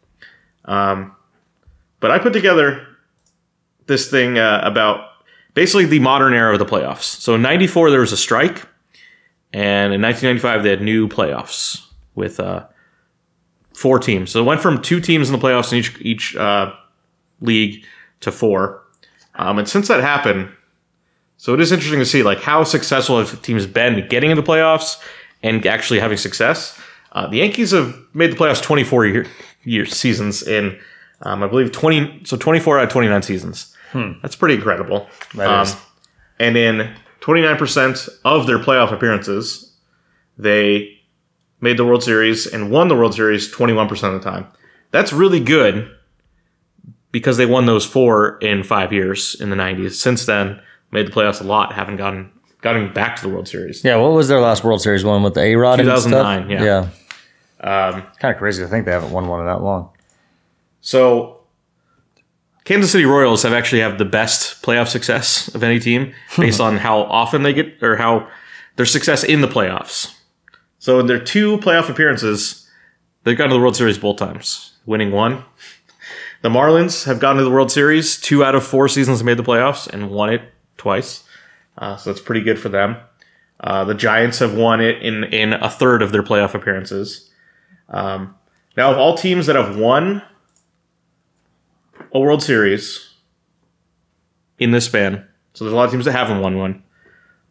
Um, 0.66 1.14
but 2.00 2.10
I 2.10 2.18
put 2.18 2.32
together 2.32 2.86
this 3.86 4.10
thing 4.10 4.38
uh, 4.38 4.60
about 4.62 5.10
basically 5.54 5.86
the 5.86 5.98
modern 5.98 6.34
era 6.34 6.52
of 6.52 6.58
the 6.58 6.66
playoffs. 6.66 7.04
So 7.04 7.34
in 7.34 7.42
'94 7.42 7.90
there 7.90 8.00
was 8.00 8.12
a 8.12 8.16
strike, 8.16 8.66
and 9.52 9.92
in 9.92 10.02
1995 10.02 10.62
they 10.62 10.70
had 10.70 10.82
new 10.82 11.08
playoffs 11.08 11.86
with 12.14 12.40
uh, 12.40 12.66
four 13.74 13.98
teams. 13.98 14.30
So 14.30 14.40
it 14.40 14.44
went 14.44 14.60
from 14.60 14.82
two 14.82 15.00
teams 15.00 15.28
in 15.28 15.38
the 15.38 15.44
playoffs 15.44 15.72
in 15.72 15.78
each 15.78 16.00
each 16.00 16.36
uh, 16.36 16.72
league 17.40 17.84
to 18.20 18.32
four. 18.32 18.82
Um, 19.34 19.58
and 19.58 19.68
since 19.68 19.88
that 19.88 20.00
happened, 20.00 20.48
so 21.36 21.54
it 21.54 21.60
is 21.60 21.72
interesting 21.72 22.00
to 22.00 22.06
see 22.06 22.22
like 22.22 22.40
how 22.40 22.64
successful 22.64 23.18
have 23.18 23.42
teams 23.42 23.66
been 23.66 24.08
getting 24.08 24.30
into 24.30 24.42
the 24.42 24.48
playoffs 24.48 24.98
and 25.42 25.64
actually 25.66 26.00
having 26.00 26.16
success. 26.16 26.80
Uh, 27.12 27.26
the 27.26 27.38
Yankees 27.38 27.70
have 27.70 27.96
made 28.14 28.32
the 28.32 28.36
playoffs 28.36 28.62
24 28.62 29.06
year, 29.06 29.26
year 29.64 29.86
seasons 29.86 30.42
in, 30.42 30.78
um, 31.22 31.42
I 31.42 31.46
believe 31.46 31.72
20, 31.72 32.22
so 32.24 32.36
24 32.36 32.78
out 32.78 32.84
of 32.84 32.90
29 32.90 33.22
seasons. 33.22 33.75
That's 34.22 34.36
pretty 34.36 34.54
incredible. 34.56 35.08
That 35.34 35.48
um, 35.48 35.62
is. 35.62 35.76
And 36.38 36.56
in 36.56 36.94
29% 37.20 38.08
of 38.24 38.46
their 38.46 38.58
playoff 38.58 38.92
appearances, 38.92 39.74
they 40.38 41.00
made 41.60 41.76
the 41.76 41.84
World 41.84 42.02
Series 42.02 42.46
and 42.46 42.70
won 42.70 42.88
the 42.88 42.94
World 42.94 43.14
Series 43.14 43.52
21% 43.52 43.90
of 44.14 44.22
the 44.22 44.30
time. 44.30 44.46
That's 44.90 45.12
really 45.12 45.40
good 45.40 45.90
because 47.12 47.36
they 47.36 47.46
won 47.46 47.66
those 47.66 47.84
four 47.84 48.38
in 48.38 48.62
five 48.62 48.92
years 48.92 49.34
in 49.40 49.50
the 49.50 49.56
90s. 49.56 49.92
Since 49.92 50.26
then, 50.26 50.60
made 50.90 51.06
the 51.06 51.10
playoffs 51.10 51.40
a 51.40 51.44
lot, 51.44 51.72
haven't 51.72 51.96
gotten 51.96 52.30
gotten 52.62 52.92
back 52.92 53.16
to 53.16 53.22
the 53.22 53.28
World 53.28 53.48
Series. 53.48 53.84
Yeah, 53.84 53.96
what 53.96 54.12
was 54.12 54.28
their 54.28 54.40
last 54.40 54.64
World 54.64 54.80
Series 54.80 55.04
one 55.04 55.22
with 55.22 55.34
the 55.34 55.40
A 55.40 55.54
Rod? 55.56 55.76
2009, 55.76 56.50
yeah. 56.50 56.64
Yeah. 56.64 56.88
Um, 57.60 58.02
Kind 58.18 58.34
of 58.34 58.38
crazy 58.38 58.62
to 58.62 58.68
think 58.68 58.86
they 58.86 58.92
haven't 58.92 59.12
won 59.12 59.28
one 59.28 59.40
in 59.40 59.46
that 59.46 59.62
long. 59.62 59.90
So 60.80 61.35
Kansas 62.66 62.90
City 62.90 63.04
Royals 63.04 63.44
have 63.44 63.52
actually 63.52 63.80
have 63.80 63.96
the 63.96 64.04
best 64.04 64.60
playoff 64.60 64.88
success 64.88 65.46
of 65.54 65.62
any 65.62 65.78
team 65.78 66.12
based 66.36 66.60
on 66.60 66.78
how 66.78 67.02
often 67.02 67.44
they 67.44 67.52
get 67.52 67.80
or 67.82 67.96
how 67.96 68.28
their 68.74 68.84
success 68.84 69.22
in 69.22 69.40
the 69.40 69.48
playoffs. 69.48 70.14
So 70.80 70.98
in 70.98 71.06
their 71.06 71.22
two 71.22 71.58
playoff 71.58 71.88
appearances, 71.88 72.68
they've 73.22 73.38
gotten 73.38 73.50
to 73.50 73.54
the 73.54 73.60
World 73.60 73.76
Series 73.76 73.98
both 73.98 74.16
times, 74.16 74.72
winning 74.84 75.12
one. 75.12 75.44
The 76.42 76.48
Marlins 76.48 77.04
have 77.04 77.20
gotten 77.20 77.38
to 77.38 77.44
the 77.44 77.50
World 77.50 77.70
Series 77.70 78.20
two 78.20 78.44
out 78.44 78.56
of 78.56 78.66
four 78.66 78.88
seasons, 78.88 79.22
made 79.22 79.36
the 79.36 79.44
playoffs 79.44 79.86
and 79.86 80.10
won 80.10 80.30
it 80.30 80.42
twice. 80.76 81.22
Uh, 81.78 81.96
so 81.96 82.12
that's 82.12 82.22
pretty 82.22 82.40
good 82.40 82.58
for 82.58 82.68
them. 82.68 82.96
Uh, 83.60 83.84
the 83.84 83.94
Giants 83.94 84.40
have 84.40 84.54
won 84.54 84.80
it 84.80 85.00
in 85.02 85.24
in 85.24 85.52
a 85.52 85.70
third 85.70 86.02
of 86.02 86.10
their 86.10 86.22
playoff 86.22 86.54
appearances. 86.54 87.30
Um, 87.88 88.34
now, 88.76 88.90
of 88.90 88.98
all 88.98 89.16
teams 89.16 89.46
that 89.46 89.56
have 89.56 89.78
won 89.78 90.22
a 92.16 92.20
World 92.20 92.42
Series 92.42 93.14
in 94.58 94.70
this 94.70 94.86
span. 94.86 95.26
So 95.54 95.64
there's 95.64 95.72
a 95.72 95.76
lot 95.76 95.84
of 95.84 95.90
teams 95.90 96.06
that 96.06 96.12
haven't 96.12 96.40
won 96.40 96.58
one. 96.58 96.82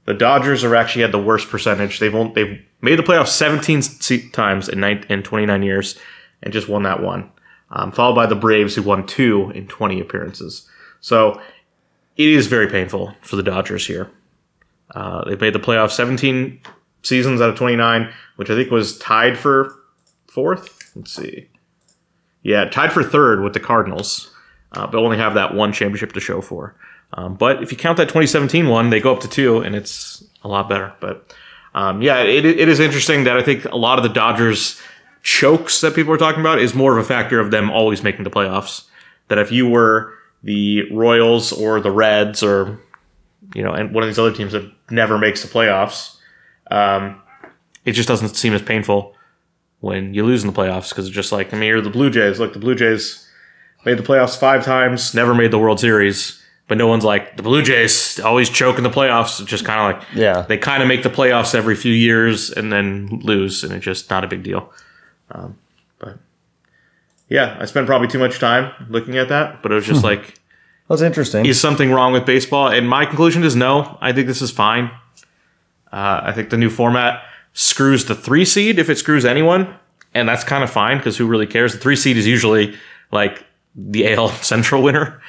The 0.06 0.14
Dodgers 0.14 0.64
are 0.64 0.76
actually 0.76 1.04
had 1.04 1.12
the 1.12 1.22
worst 1.22 1.50
percentage. 1.50 2.00
They've 2.00 2.14
only, 2.14 2.34
they've 2.34 2.62
made 2.82 3.00
the 3.00 3.04
playoffs 3.04 3.30
17 3.30 4.32
times 4.32 4.70
in, 4.70 4.80
nine, 4.80 5.06
in 5.10 5.24
29 5.24 5.64
years 5.64 5.98
and 6.44 6.54
just 6.54 6.68
won 6.68 6.84
that 6.84 7.02
one. 7.02 7.32
Um, 7.72 7.92
followed 7.92 8.16
by 8.16 8.28
the 8.28 8.36
Braves, 8.36 8.76
who 8.76 8.84
won 8.84 9.08
two 9.08 9.52
in 9.56 9.68
20 9.68 10.00
appearances. 10.00 10.70
So 11.00 11.42
it 12.16 12.30
is 12.30 12.48
very 12.48 12.68
painful 12.68 13.16
for 13.22 13.36
the 13.36 13.44
Dodgers 13.44 13.88
here. 13.88 14.12
Uh, 14.94 15.26
they've 15.26 15.42
made 15.42 15.54
the 15.54 15.60
playoffs 15.60 15.92
17 15.92 16.60
seasons 17.02 17.42
out 17.42 17.50
of 17.50 17.56
29, 17.56 18.12
which 18.36 18.50
I 18.50 18.56
think 18.56 18.70
was 18.70 18.98
tied 19.00 19.38
for 19.38 19.76
fourth. 20.28 20.92
Let's 20.96 21.12
see. 21.12 21.50
Yeah, 22.44 22.66
tied 22.66 22.94
for 22.94 23.04
third 23.04 23.42
with 23.42 23.54
the 23.54 23.60
Cardinals, 23.60 24.32
uh, 24.76 24.88
but 24.88 24.98
only 24.98 25.18
have 25.18 25.34
that 25.36 25.54
one 25.54 25.72
championship 25.72 26.14
to 26.14 26.20
show 26.20 26.42
for. 26.42 26.76
Um, 27.14 27.36
but 27.36 27.64
if 27.64 27.72
you 27.72 27.78
count 27.78 27.98
that 27.98 28.06
2017 28.06 28.68
one, 28.68 28.90
they 28.90 29.00
go 29.00 29.14
up 29.14 29.22
to 29.22 29.28
two, 29.28 29.60
and 29.60 29.76
it's 29.76 30.24
a 30.44 30.48
lot 30.48 30.68
better. 30.68 30.94
But 31.00 31.34
um, 31.74 32.02
yeah, 32.02 32.22
it, 32.22 32.46
it 32.46 32.68
is 32.68 32.80
interesting 32.80 33.24
that 33.26 33.38
I 33.38 33.44
think 33.44 33.66
a 33.66 33.78
lot 33.78 34.00
of 34.00 34.04
the 34.04 34.10
Dodgers 34.10 34.82
chokes 35.24 35.82
that 35.82 35.96
people 35.96 36.14
are 36.14 36.18
talking 36.18 36.42
about 36.42 36.60
is 36.60 36.76
more 36.76 36.98
of 36.98 37.04
a 37.04 37.08
factor 37.08 37.40
of 37.40 37.52
them 37.52 37.70
always 37.72 38.04
making 38.04 38.24
the 38.24 38.30
playoffs. 38.30 38.86
That 39.28 39.38
if 39.40 39.52
you 39.52 39.68
were 39.68 40.14
the 40.44 40.92
Royals 40.92 41.52
or 41.52 41.80
the 41.80 41.92
Reds 41.92 42.44
or 42.44 42.80
you 43.54 43.64
know, 43.64 43.72
and 43.72 43.94
one 43.94 44.04
of 44.04 44.10
these 44.10 44.20
other 44.20 44.34
teams 44.34 44.54
that 44.54 44.70
never 44.90 45.18
makes 45.18 45.42
the 45.42 45.48
playoffs, 45.48 46.18
um, 46.72 47.22
it 47.84 47.92
just 47.92 48.08
doesn't 48.08 48.36
seem 48.36 48.54
as 48.54 48.62
painful 48.62 49.16
when 49.80 50.14
you 50.14 50.26
lose 50.26 50.44
in 50.44 50.52
the 50.52 50.56
playoffs 50.56 50.90
because 50.90 51.06
it's 51.06 51.16
just 51.16 51.32
like 51.32 51.54
I 51.54 51.58
mean, 51.58 51.70
you're 51.70 51.82
the 51.82 51.90
Blue 51.90 52.10
Jays. 52.10 52.40
Look, 52.40 52.54
the 52.54 52.60
Blue 52.60 52.76
Jays 52.76 53.25
made 53.86 53.98
the 53.98 54.04
playoffs 54.04 54.38
five 54.38 54.64
times, 54.66 55.14
never 55.14 55.34
made 55.36 55.52
the 55.52 55.60
World 55.60 55.80
Series, 55.80 56.42
but 56.68 56.78
no 56.78 56.88
one's 56.88 57.04
like 57.04 57.38
the 57.38 57.44
Blue 57.44 57.62
Jays 57.62 58.20
always 58.20 58.50
choke 58.50 58.78
in 58.78 58.84
the 58.84 58.90
playoffs. 58.90 59.40
It's 59.40 59.50
just 59.50 59.66
kind 59.66 59.80
of 59.96 60.00
like 60.02 60.08
Yeah. 60.18 60.42
they 60.48 60.58
kind 60.58 60.82
of 60.82 60.88
make 60.90 61.04
the 61.04 61.10
playoffs 61.10 61.54
every 61.54 61.76
few 61.76 61.94
years 61.94 62.50
and 62.52 62.72
then 62.72 63.20
lose, 63.24 63.64
and 63.64 63.72
it's 63.74 63.86
just 63.86 64.10
not 64.10 64.24
a 64.24 64.28
big 64.28 64.44
deal. 64.44 64.72
Um, 65.32 65.58
but 66.00 66.18
yeah, 67.30 67.58
I 67.60 67.66
spent 67.66 67.88
probably 67.88 68.08
too 68.08 68.20
much 68.20 68.40
time 68.40 68.72
looking 68.90 69.18
at 69.18 69.30
that, 69.30 69.62
but 69.62 69.72
it 69.72 69.76
was 69.76 69.86
just 69.86 70.04
like 70.04 70.36
That's 70.90 71.02
interesting. 71.02 71.46
is 71.46 71.60
something 71.60 71.92
wrong 71.92 72.14
with 72.14 72.26
baseball? 72.26 72.68
And 72.70 72.88
my 72.90 73.06
conclusion 73.06 73.44
is 73.44 73.56
no. 73.56 73.98
I 74.02 74.12
think 74.14 74.28
this 74.28 74.42
is 74.42 74.52
fine. 74.52 74.92
Uh, 75.92 76.22
I 76.24 76.32
think 76.34 76.50
the 76.50 76.58
new 76.58 76.70
format 76.70 77.24
screws 77.54 78.06
the 78.06 78.16
three 78.16 78.44
seed 78.46 78.80
if 78.80 78.90
it 78.90 78.98
screws 78.98 79.24
anyone, 79.26 79.74
and 80.14 80.28
that's 80.28 80.44
kind 80.44 80.64
of 80.64 80.70
fine 80.70 80.98
because 80.98 81.18
who 81.18 81.26
really 81.28 81.48
cares? 81.48 81.74
The 81.74 81.80
three 81.80 81.96
seed 81.96 82.18
is 82.18 82.28
usually 82.28 82.76
like 83.12 83.46
the 83.76 84.14
AL 84.14 84.30
Central 84.30 84.82
winner, 84.82 85.22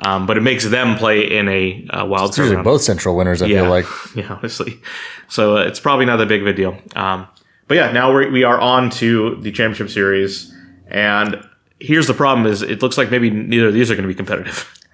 um, 0.00 0.26
but 0.26 0.36
it 0.36 0.42
makes 0.42 0.64
them 0.66 0.96
play 0.96 1.22
in 1.22 1.48
a 1.48 1.86
uh, 1.90 2.04
wild 2.04 2.34
card 2.34 2.48
Usually 2.48 2.62
both 2.62 2.82
Central 2.82 3.16
winners, 3.16 3.42
I 3.42 3.46
yeah, 3.46 3.62
feel 3.62 3.70
like. 3.70 3.86
yeah, 4.14 4.34
honestly. 4.34 4.80
So 5.28 5.58
uh, 5.58 5.62
it's 5.62 5.80
probably 5.80 6.06
not 6.06 6.16
that 6.16 6.28
big 6.28 6.40
of 6.40 6.46
a 6.46 6.52
deal. 6.52 6.78
Um, 6.96 7.28
but 7.68 7.76
yeah, 7.76 7.92
now 7.92 8.12
we're, 8.12 8.30
we 8.30 8.44
are 8.44 8.60
on 8.60 8.90
to 8.90 9.36
the 9.36 9.52
championship 9.52 9.90
series, 9.90 10.52
and 10.88 11.46
here's 11.78 12.06
the 12.06 12.14
problem: 12.14 12.46
is 12.46 12.62
it 12.62 12.82
looks 12.82 12.98
like 12.98 13.10
maybe 13.10 13.30
neither 13.30 13.68
of 13.68 13.74
these 13.74 13.90
are 13.90 13.94
going 13.94 14.08
to 14.08 14.08
be 14.08 14.14
competitive. 14.14 14.76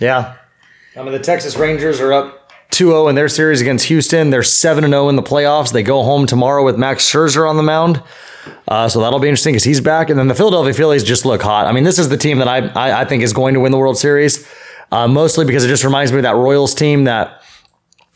Yeah. 0.00 0.36
I 0.96 1.02
mean, 1.02 1.12
the 1.12 1.18
Texas 1.18 1.56
Rangers 1.56 2.00
are 2.00 2.12
up 2.12 2.50
2 2.70 2.86
0 2.86 3.08
in 3.08 3.14
their 3.14 3.28
series 3.28 3.60
against 3.60 3.86
Houston. 3.86 4.30
They're 4.30 4.42
7 4.42 4.84
0 4.84 5.08
in 5.08 5.16
the 5.16 5.22
playoffs. 5.22 5.72
They 5.72 5.82
go 5.82 6.02
home 6.02 6.26
tomorrow 6.26 6.64
with 6.64 6.76
Max 6.76 7.08
Scherzer 7.08 7.48
on 7.48 7.56
the 7.56 7.62
mound. 7.62 8.02
Uh, 8.68 8.88
so 8.88 9.00
that'll 9.00 9.18
be 9.18 9.28
interesting 9.28 9.52
because 9.52 9.64
he's 9.64 9.80
back. 9.80 10.10
And 10.10 10.18
then 10.18 10.28
the 10.28 10.34
Philadelphia 10.34 10.72
Phillies 10.72 11.04
just 11.04 11.24
look 11.24 11.42
hot. 11.42 11.66
I 11.66 11.72
mean, 11.72 11.84
this 11.84 11.98
is 11.98 12.08
the 12.08 12.16
team 12.16 12.38
that 12.38 12.48
I, 12.48 12.68
I, 12.68 13.00
I 13.02 13.04
think 13.04 13.22
is 13.22 13.32
going 13.32 13.54
to 13.54 13.60
win 13.60 13.72
the 13.72 13.78
World 13.78 13.98
Series, 13.98 14.48
uh, 14.92 15.08
mostly 15.08 15.44
because 15.44 15.64
it 15.64 15.68
just 15.68 15.84
reminds 15.84 16.12
me 16.12 16.18
of 16.18 16.22
that 16.24 16.36
Royals 16.36 16.74
team 16.74 17.04
that 17.04 17.42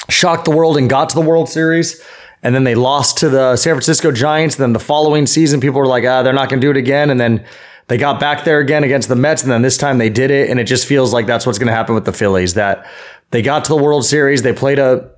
shocked 0.09 0.45
the 0.45 0.51
world 0.51 0.77
and 0.77 0.89
got 0.89 1.09
to 1.11 1.15
the 1.15 1.21
World 1.21 1.49
Series. 1.49 2.03
And 2.43 2.55
then 2.55 2.65
they 2.65 2.75
lost 2.75 3.19
to 3.19 3.31
the 3.31 3.57
San 3.57 3.73
Francisco 3.73 4.13
Giants. 4.13 4.57
Then 4.57 4.75
the 4.75 4.79
following 4.79 5.27
season, 5.27 5.61
people 5.61 5.81
were 5.81 5.87
like, 5.87 6.05
ah, 6.05 6.23
they're 6.23 6.35
not 6.35 6.51
going 6.51 6.61
to 6.61 6.67
do 6.67 6.71
it 6.71 6.77
again. 6.77 7.09
And 7.09 7.19
then 7.19 7.45
they 7.89 7.97
got 7.97 8.21
back 8.21 8.45
there 8.45 8.61
again 8.61 8.85
against 8.85 9.09
the 9.09 9.17
Mets. 9.17 9.43
And 9.43 9.51
then 9.51 9.63
this 9.63 9.79
time 9.79 9.97
they 9.97 10.11
did 10.11 10.31
it. 10.31 10.51
And 10.51 10.61
it 10.61 10.65
just 10.65 10.87
feels 10.87 11.13
like 11.13 11.27
that's 11.27 11.47
what's 11.47 11.59
going 11.59 11.69
to 11.69 11.75
happen 11.75 11.95
with 11.95 12.05
the 12.05 12.13
Phillies 12.13 12.53
that 12.55 12.87
they 13.31 13.41
got 13.41 13.65
to 13.65 13.71
the 13.71 13.83
World 13.83 14.05
Series. 14.05 14.43
They 14.43 14.53
played 14.53 14.79
a, 14.79 15.11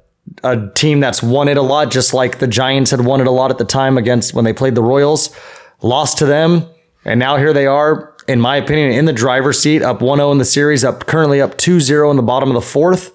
a 0.42 0.68
team 0.74 1.00
that's 1.00 1.22
won 1.22 1.48
it 1.48 1.56
a 1.56 1.62
lot, 1.62 1.90
just 1.90 2.14
like 2.14 2.38
the 2.38 2.46
Giants 2.46 2.90
had 2.90 3.04
won 3.04 3.20
it 3.20 3.26
a 3.26 3.30
lot 3.30 3.50
at 3.50 3.58
the 3.58 3.64
time 3.64 3.96
against 3.98 4.34
when 4.34 4.44
they 4.44 4.52
played 4.52 4.74
the 4.74 4.82
Royals, 4.82 5.34
lost 5.82 6.18
to 6.18 6.26
them. 6.26 6.68
And 7.04 7.20
now 7.20 7.36
here 7.36 7.52
they 7.52 7.66
are, 7.66 8.14
in 8.26 8.40
my 8.40 8.56
opinion, 8.56 8.92
in 8.92 9.04
the 9.04 9.12
driver's 9.12 9.58
seat, 9.58 9.82
up 9.82 10.02
1 10.02 10.18
0 10.18 10.32
in 10.32 10.38
the 10.38 10.44
series, 10.44 10.84
up 10.84 11.06
currently 11.06 11.40
up 11.40 11.56
2 11.56 11.80
0 11.80 12.10
in 12.10 12.16
the 12.16 12.22
bottom 12.22 12.48
of 12.48 12.54
the 12.54 12.60
fourth. 12.60 13.14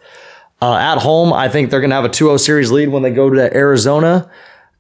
Uh, 0.62 0.76
at 0.76 1.00
home, 1.00 1.34
I 1.34 1.50
think 1.50 1.70
they're 1.70 1.82
going 1.82 1.90
to 1.90 1.96
have 1.96 2.06
a 2.06 2.10
2 2.10 2.26
0 2.26 2.38
series 2.38 2.72
lead 2.72 2.90
when 2.90 3.04
they 3.04 3.12
go 3.12 3.30
to 3.30 3.54
Arizona. 3.56 4.30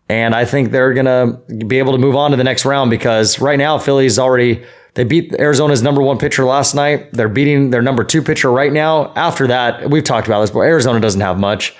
And 0.09 0.36
I 0.36 0.43
think 0.43 0.71
they're 0.71 0.93
going 0.93 1.05
to 1.05 1.65
be 1.65 1.79
able 1.79 1.93
to 1.93 1.97
move 1.97 2.15
on 2.15 2.32
to 2.32 2.38
the 2.38 2.43
next 2.43 2.65
round 2.65 2.89
because 2.89 3.39
right 3.39 3.57
now, 3.57 3.77
Philly's 3.77 4.19
already, 4.19 4.63
they 4.95 5.05
beat 5.05 5.34
Arizona's 5.39 5.82
number 5.82 6.01
one 6.01 6.17
pitcher 6.17 6.43
last 6.43 6.75
night. 6.75 7.13
They're 7.13 7.29
beating 7.29 7.69
their 7.69 7.82
number 7.82 8.03
two 8.03 8.21
pitcher 8.21 8.51
right 8.51 8.73
now. 8.73 9.13
After 9.15 9.47
that, 9.47 9.89
we've 9.89 10.03
talked 10.03 10.27
about 10.27 10.41
this, 10.41 10.51
but 10.51 10.61
Arizona 10.61 10.99
doesn't 10.99 11.21
have 11.21 11.39
much. 11.39 11.73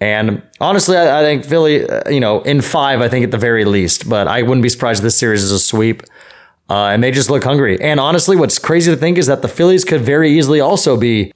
And 0.00 0.42
honestly, 0.60 0.96
I, 0.96 1.20
I 1.20 1.22
think 1.22 1.44
Philly, 1.44 1.88
uh, 1.88 2.08
you 2.10 2.20
know, 2.20 2.42
in 2.42 2.60
five, 2.60 3.00
I 3.00 3.08
think 3.08 3.24
at 3.24 3.30
the 3.30 3.38
very 3.38 3.64
least, 3.64 4.08
but 4.08 4.28
I 4.28 4.42
wouldn't 4.42 4.62
be 4.62 4.68
surprised 4.68 5.00
if 5.00 5.04
this 5.04 5.16
series 5.16 5.42
is 5.42 5.52
a 5.52 5.58
sweep. 5.58 6.02
Uh, 6.68 6.88
and 6.88 7.02
they 7.02 7.12
just 7.12 7.30
look 7.30 7.44
hungry. 7.44 7.80
And 7.80 8.00
honestly, 8.00 8.36
what's 8.36 8.58
crazy 8.58 8.90
to 8.90 8.96
think 8.96 9.18
is 9.18 9.28
that 9.28 9.40
the 9.40 9.48
Phillies 9.48 9.84
could 9.84 10.00
very 10.00 10.36
easily 10.36 10.60
also 10.60 10.96
be 10.96 11.32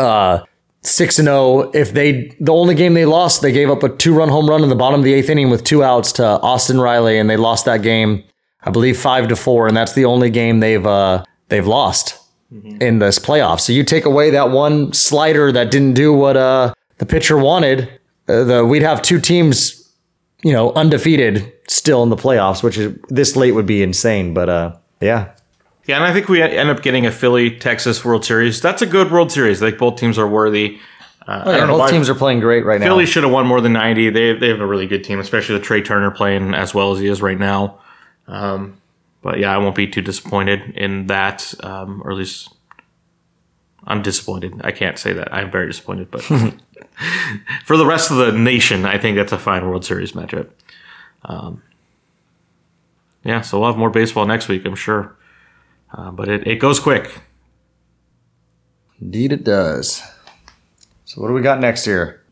uh, 0.00 0.40
six 0.80 1.18
and 1.18 1.26
zero 1.26 1.70
if 1.70 1.94
they 1.94 2.36
the 2.40 2.52
only 2.52 2.74
game 2.74 2.92
they 2.94 3.06
lost 3.06 3.40
they 3.40 3.52
gave 3.52 3.70
up 3.70 3.82
a 3.84 3.88
two 3.88 4.12
run 4.12 4.28
home 4.28 4.50
run 4.50 4.62
in 4.62 4.68
the 4.68 4.74
bottom 4.74 5.00
of 5.00 5.04
the 5.04 5.14
eighth 5.14 5.30
inning 5.30 5.48
with 5.48 5.64
two 5.64 5.82
outs 5.82 6.12
to 6.12 6.24
Austin 6.24 6.80
Riley 6.80 7.18
and 7.18 7.30
they 7.30 7.36
lost 7.36 7.64
that 7.64 7.82
game 7.82 8.24
I 8.62 8.70
believe 8.70 8.98
five 8.98 9.28
to 9.28 9.36
four 9.36 9.66
and 9.68 9.76
that's 9.76 9.92
the 9.92 10.04
only 10.04 10.28
game 10.28 10.60
they've 10.60 10.84
uh, 10.84 11.24
they've 11.48 11.66
lost 11.66 12.18
in 12.80 12.98
this 12.98 13.18
playoff. 13.18 13.60
So 13.60 13.72
you 13.72 13.82
take 13.82 14.04
away 14.04 14.30
that 14.30 14.50
one 14.50 14.92
slider 14.92 15.50
that 15.52 15.70
didn't 15.70 15.94
do 15.94 16.12
what 16.12 16.36
uh, 16.36 16.74
the 16.98 17.06
pitcher 17.06 17.36
wanted, 17.36 18.00
uh, 18.28 18.44
the 18.44 18.64
we'd 18.64 18.82
have 18.82 19.02
two 19.02 19.20
teams 19.20 19.92
you 20.42 20.52
know 20.52 20.72
undefeated 20.74 21.52
still 21.68 22.02
in 22.02 22.10
the 22.10 22.16
playoffs, 22.16 22.62
which 22.62 22.78
is 22.78 22.96
this 23.08 23.36
late 23.36 23.52
would 23.52 23.66
be 23.66 23.82
insane. 23.82 24.34
But 24.34 24.48
uh, 24.48 24.76
yeah, 25.00 25.32
Yeah, 25.86 25.96
and 25.96 26.04
I 26.04 26.12
think 26.12 26.28
we 26.28 26.42
end 26.42 26.70
up 26.70 26.82
getting 26.82 27.06
a 27.06 27.10
Philly 27.10 27.56
Texas 27.56 28.04
World 28.04 28.24
Series. 28.24 28.60
That's 28.60 28.82
a 28.82 28.86
good 28.86 29.10
World 29.10 29.32
Series. 29.32 29.62
I 29.62 29.70
think 29.70 29.78
both 29.78 29.96
teams 29.96 30.18
are 30.18 30.28
worthy. 30.28 30.78
Uh, 31.26 31.42
I 31.46 31.56
don't 31.56 31.68
know 31.68 31.78
both 31.78 31.90
teams 31.90 32.10
are 32.10 32.14
playing 32.14 32.40
great 32.40 32.66
right 32.66 32.78
now. 32.78 32.86
Philly 32.86 33.06
should 33.06 33.22
have 33.22 33.32
won 33.32 33.46
more 33.46 33.62
than 33.62 33.72
90. 33.72 34.10
They, 34.10 34.34
they 34.34 34.48
have 34.48 34.60
a 34.60 34.66
really 34.66 34.86
good 34.86 35.04
team, 35.04 35.18
especially 35.18 35.54
with 35.54 35.62
Trea 35.62 35.82
Turner 35.82 36.10
playing 36.10 36.52
as 36.52 36.74
well 36.74 36.92
as 36.92 36.98
he 37.00 37.08
is 37.08 37.22
right 37.22 37.38
now. 37.38 37.78
Um, 38.28 38.76
but 39.22 39.38
yeah, 39.38 39.54
I 39.54 39.56
won't 39.56 39.74
be 39.74 39.86
too 39.86 40.02
disappointed 40.02 40.76
in 40.76 41.06
that, 41.06 41.54
um, 41.62 42.02
or 42.04 42.10
at 42.10 42.18
least 42.18 42.52
I'm 43.84 44.02
disappointed. 44.02 44.60
I 44.62 44.70
can't 44.70 44.98
say 44.98 45.14
that. 45.14 45.32
I'm 45.32 45.50
very 45.50 45.66
disappointed, 45.66 46.10
but 46.10 46.30
for 47.64 47.76
the 47.76 47.86
rest 47.86 48.10
of 48.10 48.16
the 48.18 48.32
nation, 48.32 48.84
I 48.84 48.98
think 48.98 49.16
that's 49.16 49.32
a 49.32 49.38
fine 49.38 49.66
World 49.68 49.84
Series 49.84 50.12
matchup. 50.12 50.48
Um, 51.24 51.62
yeah, 53.24 53.40
so 53.40 53.58
we'll 53.58 53.70
have 53.70 53.78
more 53.78 53.90
baseball 53.90 54.26
next 54.26 54.48
week, 54.48 54.64
I'm 54.64 54.74
sure. 54.74 55.16
Uh, 55.92 56.10
but 56.10 56.28
it, 56.28 56.46
it 56.46 56.56
goes 56.56 56.78
quick. 56.80 57.20
Indeed, 59.00 59.32
it 59.32 59.44
does. 59.44 60.02
So, 61.04 61.20
what 61.20 61.28
do 61.28 61.34
we 61.34 61.42
got 61.42 61.60
next 61.60 61.84
here? 61.84 62.22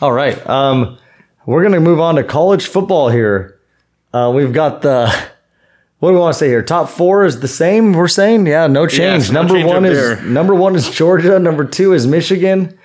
All 0.00 0.12
right. 0.12 0.44
Um, 0.48 0.98
we're 1.46 1.62
going 1.62 1.74
to 1.74 1.80
move 1.80 2.00
on 2.00 2.16
to 2.16 2.24
college 2.24 2.66
football 2.66 3.08
here. 3.08 3.60
Uh, 4.12 4.32
we've 4.34 4.52
got 4.52 4.82
the, 4.82 5.06
what 5.98 6.10
do 6.10 6.14
we 6.14 6.20
want 6.20 6.34
to 6.34 6.38
say 6.38 6.48
here? 6.48 6.62
Top 6.62 6.88
four 6.88 7.24
is 7.24 7.40
the 7.40 7.48
same, 7.48 7.92
we're 7.92 8.08
saying? 8.08 8.46
Yeah, 8.46 8.66
no 8.66 8.86
change. 8.86 9.24
so 9.24 9.32
no 9.32 9.40
number 9.40 9.54
change 9.54 9.68
one 9.68 9.84
is 9.84 9.96
there. 9.96 10.22
number 10.22 10.54
one 10.54 10.74
is 10.74 10.90
Georgia. 10.90 11.38
Number 11.38 11.64
two 11.64 11.92
is 11.92 12.06
Michigan. 12.06 12.78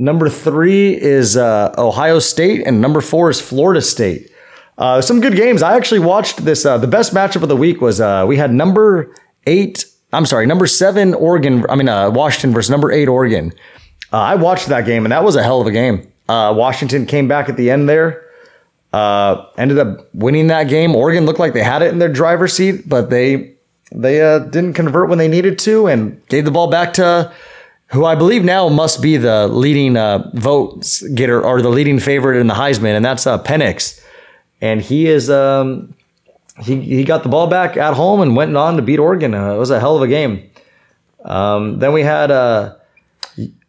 Number 0.00 0.28
three 0.28 0.94
is 0.94 1.36
uh, 1.36 1.74
Ohio 1.76 2.20
State. 2.20 2.64
And 2.64 2.80
number 2.80 3.00
four 3.00 3.30
is 3.30 3.40
Florida 3.40 3.82
State. 3.82 4.30
Uh, 4.78 5.00
some 5.00 5.20
good 5.20 5.34
games. 5.34 5.60
I 5.60 5.76
actually 5.76 5.98
watched 5.98 6.44
this. 6.44 6.64
Uh, 6.64 6.78
the 6.78 6.86
best 6.86 7.12
matchup 7.12 7.42
of 7.42 7.48
the 7.48 7.56
week 7.56 7.80
was 7.80 8.00
uh, 8.00 8.24
we 8.26 8.36
had 8.36 8.52
number 8.52 9.12
eight. 9.44 9.84
I'm 10.12 10.24
sorry, 10.24 10.46
number 10.46 10.68
seven 10.68 11.14
Oregon. 11.14 11.66
I 11.68 11.74
mean 11.74 11.88
uh, 11.88 12.10
Washington 12.10 12.52
versus 12.52 12.70
number 12.70 12.92
eight 12.92 13.08
Oregon. 13.08 13.52
Uh, 14.12 14.18
I 14.18 14.34
watched 14.36 14.68
that 14.68 14.86
game 14.86 15.04
and 15.04 15.10
that 15.10 15.24
was 15.24 15.34
a 15.34 15.42
hell 15.42 15.60
of 15.60 15.66
a 15.66 15.72
game. 15.72 16.10
Washington 16.28 17.06
came 17.06 17.26
back 17.26 17.48
at 17.48 17.56
the 17.56 17.70
end 17.70 17.88
there. 17.88 18.24
Ended 18.94 19.78
up 19.78 20.14
winning 20.14 20.46
that 20.46 20.68
game. 20.68 20.94
Oregon 20.94 21.26
looked 21.26 21.40
like 21.40 21.54
they 21.54 21.62
had 21.64 21.82
it 21.82 21.92
in 21.92 21.98
their 21.98 22.12
driver's 22.12 22.52
seat, 22.52 22.88
but 22.88 23.10
they 23.10 23.54
they 23.90 24.18
didn't 24.50 24.74
convert 24.74 25.08
when 25.08 25.18
they 25.18 25.28
needed 25.28 25.58
to 25.60 25.88
and 25.88 26.24
gave 26.28 26.44
the 26.44 26.50
ball 26.50 26.70
back 26.70 26.94
to 26.94 27.32
who 27.88 28.04
I 28.04 28.14
believe 28.14 28.44
now 28.44 28.68
must 28.68 29.00
be 29.00 29.16
the 29.16 29.48
leading 29.48 29.96
uh, 29.96 30.30
votes 30.34 31.02
getter 31.08 31.42
or 31.42 31.62
the 31.62 31.70
leading 31.70 31.98
favorite 31.98 32.38
in 32.38 32.46
the 32.46 32.54
Heisman, 32.54 32.94
and 32.96 33.04
that's 33.04 33.26
uh, 33.26 33.42
Penix. 33.42 34.02
And 34.60 34.82
he 34.82 35.06
is 35.06 35.30
um, 35.30 35.94
he 36.62 36.80
he 36.80 37.04
got 37.04 37.22
the 37.22 37.28
ball 37.28 37.46
back 37.46 37.76
at 37.76 37.94
home 37.94 38.20
and 38.20 38.36
went 38.36 38.56
on 38.56 38.76
to 38.76 38.82
beat 38.82 38.98
Oregon. 38.98 39.34
Uh, 39.34 39.54
it 39.54 39.58
was 39.58 39.70
a 39.70 39.80
hell 39.80 39.96
of 39.96 40.02
a 40.02 40.08
game. 40.08 40.50
Um, 41.24 41.78
then 41.78 41.92
we 41.92 42.02
had 42.02 42.30
uh, 42.30 42.76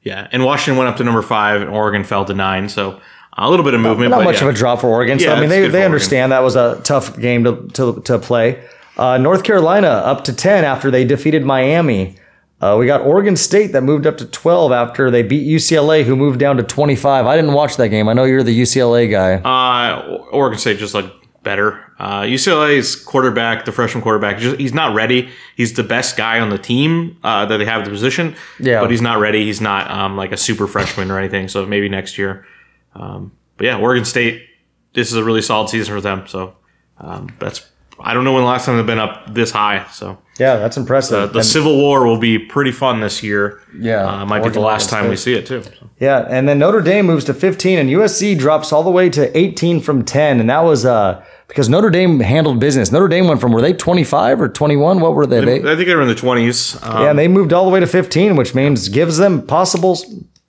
Yeah, 0.03 0.27
and 0.31 0.43
Washington 0.43 0.77
went 0.77 0.89
up 0.89 0.97
to 0.97 1.03
number 1.03 1.21
five, 1.21 1.61
and 1.61 1.69
Oregon 1.69 2.03
fell 2.03 2.25
to 2.25 2.33
nine. 2.33 2.69
So 2.69 2.99
a 3.37 3.49
little 3.49 3.63
bit 3.63 3.73
of 3.73 3.81
movement. 3.81 4.11
not 4.11 4.17
but 4.17 4.25
much 4.25 4.41
yeah. 4.41 4.49
of 4.49 4.55
a 4.55 4.57
drop 4.57 4.81
for 4.81 4.87
Oregon. 4.87 5.19
So 5.19 5.25
Yeah, 5.25 5.35
I 5.35 5.39
mean, 5.39 5.49
they, 5.49 5.61
they 5.61 5.65
Oregon. 5.65 5.83
understand 5.83 6.31
that 6.31 6.43
was 6.43 6.55
a 6.55 6.81
tough 6.83 7.17
game 7.17 7.43
to 7.45 7.67
to, 7.73 8.01
to 8.01 8.19
play. 8.19 8.61
Uh, 8.97 9.17
North 9.17 9.43
Carolina 9.43 9.87
up 9.87 10.25
to 10.25 10.33
ten 10.33 10.65
after 10.65 10.91
they 10.91 11.05
defeated 11.05 11.45
Miami. 11.45 12.17
Uh, 12.61 12.75
we 12.77 12.85
got 12.85 13.01
Oregon 13.01 13.37
State 13.37 13.71
that 13.71 13.81
moved 13.83 14.05
up 14.05 14.17
to 14.17 14.25
twelve 14.25 14.71
after 14.71 15.09
they 15.09 15.23
beat 15.23 15.47
UCLA, 15.47 16.03
who 16.03 16.15
moved 16.15 16.39
down 16.39 16.57
to 16.57 16.63
twenty 16.63 16.95
five. 16.95 17.25
I 17.25 17.35
didn't 17.35 17.53
watch 17.53 17.77
that 17.77 17.87
game. 17.89 18.09
I 18.09 18.13
know 18.13 18.25
you're 18.25 18.43
the 18.43 18.59
UCLA 18.61 19.09
guy. 19.09 19.35
Uh, 19.35 20.17
Oregon 20.31 20.59
State 20.59 20.77
just 20.77 20.93
looked 20.93 21.15
better. 21.43 21.85
Uh, 21.99 22.21
UCLA's 22.21 22.95
quarterback, 22.95 23.65
the 23.65 23.71
freshman 23.71 24.01
quarterback, 24.03 24.39
just, 24.39 24.57
he's 24.59 24.73
not 24.73 24.93
ready. 24.93 25.29
He's 25.55 25.73
the 25.73 25.83
best 25.83 26.17
guy 26.17 26.39
on 26.39 26.49
the 26.49 26.57
team 26.57 27.17
uh, 27.23 27.45
that 27.45 27.57
they 27.57 27.65
have 27.65 27.81
at 27.81 27.85
the 27.85 27.91
position. 27.91 28.35
Yeah. 28.59 28.81
but 28.81 28.91
he's 28.91 29.01
not 29.01 29.19
ready. 29.19 29.45
He's 29.45 29.61
not 29.61 29.89
um, 29.89 30.17
like 30.17 30.31
a 30.31 30.37
super 30.37 30.67
freshman 30.67 31.11
or 31.11 31.17
anything. 31.17 31.47
So 31.47 31.65
maybe 31.65 31.87
next 31.89 32.17
year. 32.17 32.45
Um, 32.93 33.31
but 33.57 33.65
yeah, 33.65 33.77
Oregon 33.77 34.05
State. 34.05 34.45
This 34.93 35.11
is 35.11 35.17
a 35.17 35.23
really 35.23 35.41
solid 35.41 35.69
season 35.69 35.93
for 35.93 36.01
them. 36.01 36.27
So 36.27 36.55
um, 36.97 37.29
that's 37.39 37.69
I 38.01 38.13
don't 38.13 38.23
know 38.23 38.33
when 38.33 38.43
the 38.43 38.47
last 38.47 38.65
time 38.65 38.77
they've 38.77 38.85
been 38.85 38.99
up 38.99 39.33
this 39.33 39.51
high. 39.51 39.85
So 39.91 40.17
yeah, 40.39 40.55
that's 40.57 40.77
impressive. 40.77 41.17
uh, 41.17 41.25
the 41.27 41.39
And- 41.39 41.45
Civil 41.47 41.77
War 41.77 42.05
will 42.05 42.17
be 42.17 42.39
pretty 42.39 42.71
fun 42.71 43.01
this 43.01 43.21
year. 43.23 43.59
Yeah, 43.77 44.05
uh, 44.21 44.25
might 44.25 44.43
be 44.43 44.49
the 44.49 44.59
last 44.61 44.89
time 44.89 45.09
we 45.09 45.15
see 45.15 45.33
it 45.33 45.45
too. 45.45 45.61
So. 45.63 45.71
Yeah, 45.99 46.25
and 46.29 46.47
then 46.47 46.59
Notre 46.59 46.81
Dame 46.81 47.05
moves 47.05 47.25
to 47.25 47.33
15, 47.33 47.77
and 47.77 47.89
USC 47.89 48.35
drops 48.37 48.71
all 48.71 48.83
the 48.83 48.89
way 48.91 49.09
to 49.09 49.37
18 49.37 49.81
from 49.81 50.03
10, 50.03 50.39
and 50.39 50.49
that 50.49 50.63
was 50.63 50.85
uh 50.85 51.21
because 51.47 51.67
Notre 51.67 51.89
Dame 51.89 52.19
handled 52.19 52.59
business. 52.59 52.91
Notre 52.91 53.07
Dame 53.07 53.27
went 53.27 53.41
from 53.41 53.51
were 53.51 53.61
they 53.61 53.73
25 53.73 54.39
or 54.39 54.47
21? 54.49 54.99
What 54.99 55.15
were 55.15 55.25
they? 55.25 55.43
They- 55.43 55.57
I 55.71 55.75
think 55.75 55.87
they 55.87 55.95
were 55.95 56.01
in 56.03 56.07
the 56.07 56.15
twenties. 56.15 56.77
Um, 56.83 57.03
yeah, 57.03 57.09
and 57.09 57.19
they 57.19 57.27
moved 57.27 57.51
all 57.53 57.65
the 57.65 57.71
way 57.71 57.79
to 57.79 57.87
15, 57.87 58.35
which 58.35 58.53
means 58.55 58.87
gives 58.89 59.17
them 59.17 59.41
possible 59.41 59.97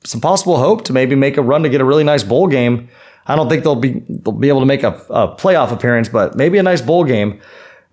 some 0.04 0.20
possible 0.20 0.56
hope 0.58 0.84
to 0.84 0.92
maybe 0.94 1.14
make 1.14 1.36
a 1.36 1.42
run 1.42 1.62
to 1.62 1.68
get 1.68 1.80
a 1.80 1.84
really 1.84 2.04
nice 2.04 2.22
bowl 2.22 2.46
game. 2.46 2.88
I 3.26 3.36
don't 3.36 3.48
think 3.48 3.62
they'll 3.64 3.74
be 3.76 4.02
they'll 4.08 4.32
be 4.32 4.48
able 4.48 4.60
to 4.60 4.66
make 4.66 4.82
a, 4.82 4.92
a 5.10 5.34
playoff 5.36 5.70
appearance, 5.72 6.08
but 6.08 6.34
maybe 6.36 6.58
a 6.58 6.62
nice 6.62 6.80
bowl 6.80 7.04
game. 7.04 7.40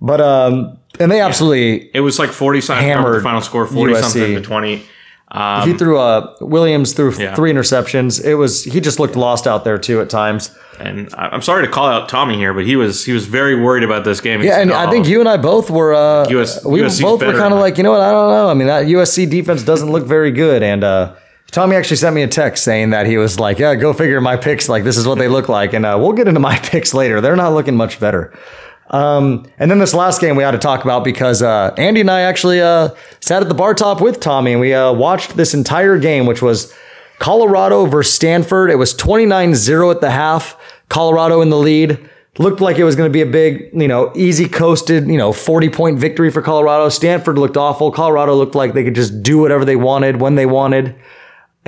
But 0.02 0.22
um, 0.22 0.78
and 1.00 1.12
they 1.12 1.22
absolutely 1.22 1.90
It 1.94 2.02
was 2.02 2.20
like 2.20 2.30
forty 2.32 2.62
something. 2.62 2.86
Hammered 2.86 3.24
final 3.24 3.42
score 3.42 3.66
forty 3.68 3.94
something 3.96 4.22
USC. 4.22 4.36
to 4.36 4.42
twenty. 4.42 4.76
he 5.66 5.74
threw 5.78 5.98
uh 6.00 6.36
Williams 6.42 6.94
threw 6.94 7.14
Yeah. 7.18 7.36
three 7.36 7.52
interceptions. 7.52 8.24
It 8.24 8.36
was 8.36 8.64
he 8.64 8.80
just 8.80 9.00
looked 9.00 9.16
lost 9.16 9.46
out 9.48 9.64
there 9.64 9.78
too 9.78 10.02
at 10.02 10.10
times. 10.10 10.56
And 10.80 11.10
I- 11.18 11.30
I'm 11.30 11.42
sorry 11.42 11.66
to 11.66 11.72
call 11.72 11.88
out 11.88 12.08
Tommy 12.08 12.36
here, 12.38 12.54
but 12.54 12.66
he 12.66 12.76
was 12.76 13.04
he 13.06 13.12
was 13.12 13.26
very 13.26 13.56
worried 13.60 13.84
about 13.84 14.04
this 14.06 14.22
game. 14.22 14.42
He 14.42 14.48
Yeah, 14.48 14.54
said, 14.54 14.62
and 14.64 14.72
I 14.74 14.86
"Oh, 14.86 14.92
think 14.92 15.08
you 15.08 15.20
and 15.20 15.28
I 15.28 15.38
both 15.38 15.70
were. 15.72 15.94
Uh, 15.94 16.28
US 16.30 16.64
we 16.64 16.82
USC's 16.82 17.02
both 17.02 17.22
were 17.26 17.34
kind 17.34 17.54
of 17.54 17.60
like, 17.60 17.78
you 17.78 17.84
know 17.84 17.92
what? 17.92 18.02
I 18.02 18.12
don't 18.12 18.30
know. 18.30 18.50
I 18.50 18.54
mean, 18.54 18.68
that 18.68 18.86
USC 18.86 19.28
defense 19.30 19.64
doesn't 19.64 19.92
look 19.92 20.06
very 20.06 20.32
good. 20.32 20.62
And 20.64 20.84
uh, 20.84 21.14
Tommy 21.52 21.76
actually 21.76 21.98
sent 21.98 22.14
me 22.14 22.24
a 22.24 22.28
text 22.28 22.64
saying 22.64 22.90
that 22.90 23.06
he 23.06 23.18
was 23.18 23.40
like, 23.40 23.60
"Yeah, 23.60 23.76
go 23.76 23.94
figure. 23.94 24.20
My 24.20 24.36
picks, 24.36 24.68
like 24.68 24.84
this 24.84 24.98
is 24.98 25.08
what 25.08 25.18
they 25.18 25.28
look 25.28 25.50
like." 25.50 25.74
And 25.74 25.86
uh, 25.86 25.98
we'll 26.00 26.14
get 26.14 26.28
into 26.28 26.40
my 26.40 26.58
picks 26.64 26.94
later. 26.94 27.22
They're 27.22 27.36
not 27.36 27.54
looking 27.54 27.76
much 27.76 28.00
better. 28.00 28.34
Um, 28.90 29.46
and 29.60 29.70
then 29.70 29.80
this 29.80 29.94
last 29.94 30.22
game 30.22 30.36
we 30.36 30.44
had 30.44 30.52
to 30.52 30.58
talk 30.58 30.84
about 30.84 31.04
because 31.04 31.42
uh, 31.42 31.74
Andy 31.78 32.02
and 32.02 32.10
I 32.10 32.22
actually 32.22 32.62
uh, 32.62 32.90
sat 33.20 33.42
at 33.42 33.50
the 33.50 33.56
bar 33.56 33.74
top 33.74 34.02
with 34.02 34.20
Tommy 34.20 34.54
and 34.54 34.62
we 34.62 34.74
uh, 34.74 34.94
watched 34.94 35.36
this 35.36 35.54
entire 35.54 35.98
game, 35.98 36.26
which 36.26 36.42
was 36.42 36.74
Colorado 37.20 37.86
versus 37.86 38.14
Stanford. 38.14 38.70
It 38.72 38.76
was 38.76 38.94
29 38.94 39.56
0 39.56 39.92
at 39.92 40.02
the 40.02 40.12
half. 40.12 40.58
Colorado 40.90 41.42
in 41.42 41.50
the 41.50 41.58
lead. 41.58 42.10
Looked 42.40 42.62
like 42.62 42.78
it 42.78 42.84
was 42.84 42.96
going 42.96 43.10
to 43.10 43.14
be 43.14 43.22
a 43.22 43.26
big, 43.26 43.72
you 43.74 43.88
know, 43.88 44.14
easy 44.16 44.48
coasted, 44.48 45.08
you 45.08 45.18
know, 45.18 45.34
40 45.34 45.70
point 45.70 46.00
victory 46.00 46.30
for 46.30 46.42
Colorado. 46.42 46.88
Stanford 46.90 47.38
looked 47.38 47.58
awful. 47.58 47.92
Colorado 47.92 48.36
looked 48.36 48.54
like 48.54 48.74
they 48.74 48.84
could 48.84 48.96
just 48.96 49.24
do 49.24 49.40
whatever 49.40 49.66
they 49.66 49.76
wanted 49.76 50.22
when 50.22 50.36
they 50.36 50.46
wanted. 50.46 50.96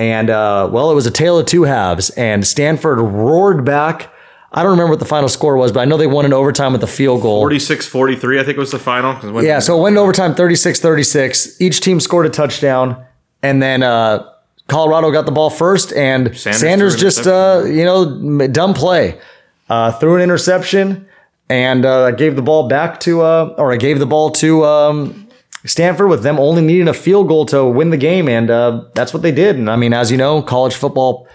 And, 0.00 0.30
uh, 0.30 0.66
well, 0.72 0.90
it 0.90 0.94
was 0.94 1.06
a 1.06 1.10
tale 1.10 1.38
of 1.38 1.44
two 1.44 1.64
halves. 1.64 2.08
And 2.10 2.46
Stanford 2.46 2.98
roared 2.98 3.66
back. 3.66 4.10
I 4.50 4.62
don't 4.62 4.70
remember 4.70 4.92
what 4.92 4.98
the 4.98 5.04
final 5.04 5.28
score 5.28 5.58
was, 5.58 5.72
but 5.72 5.80
I 5.80 5.84
know 5.84 5.98
they 5.98 6.06
won 6.06 6.24
in 6.24 6.32
overtime 6.32 6.72
with 6.72 6.82
a 6.82 6.86
field 6.86 7.20
goal. 7.20 7.44
46-43, 7.44 8.40
I 8.40 8.44
think 8.44 8.56
was 8.56 8.72
the 8.72 8.78
final. 8.78 9.44
Yeah, 9.44 9.58
so 9.58 9.78
it 9.78 9.82
went 9.82 9.92
into 9.92 10.00
overtime 10.00 10.34
36 10.34 10.80
36. 10.80 11.60
Each 11.60 11.80
team 11.82 12.00
scored 12.00 12.24
a 12.24 12.30
touchdown. 12.30 13.04
And 13.42 13.62
then 13.62 13.82
uh, 13.82 14.26
Colorado 14.68 15.12
got 15.12 15.26
the 15.26 15.32
ball 15.32 15.50
first, 15.50 15.92
and 15.92 16.34
Sanders 16.36 16.60
Sanders, 16.60 16.96
just, 16.96 17.26
uh, 17.26 17.64
you 17.66 17.84
know, 17.84 18.48
dumb 18.48 18.72
play. 18.72 19.20
Uh, 19.68 19.92
threw 19.92 20.16
an 20.16 20.22
interception 20.22 21.06
and 21.50 21.84
uh, 21.84 22.12
gave 22.12 22.36
the 22.36 22.42
ball 22.42 22.68
back 22.68 23.00
to, 23.00 23.20
uh, 23.20 23.54
or 23.58 23.70
I 23.70 23.76
gave 23.76 23.98
the 23.98 24.06
ball 24.06 24.30
to 24.30 24.64
um, 24.64 25.28
Stanford 25.64 26.08
with 26.08 26.22
them 26.22 26.38
only 26.38 26.62
needing 26.62 26.88
a 26.88 26.94
field 26.94 27.28
goal 27.28 27.44
to 27.46 27.64
win 27.66 27.90
the 27.90 27.96
game. 27.96 28.28
And 28.28 28.50
uh, 28.50 28.84
that's 28.94 29.12
what 29.12 29.22
they 29.22 29.32
did. 29.32 29.56
And 29.56 29.70
I 29.70 29.76
mean, 29.76 29.92
as 29.92 30.10
you 30.10 30.16
know, 30.16 30.42
college 30.42 30.74
football 30.74 31.28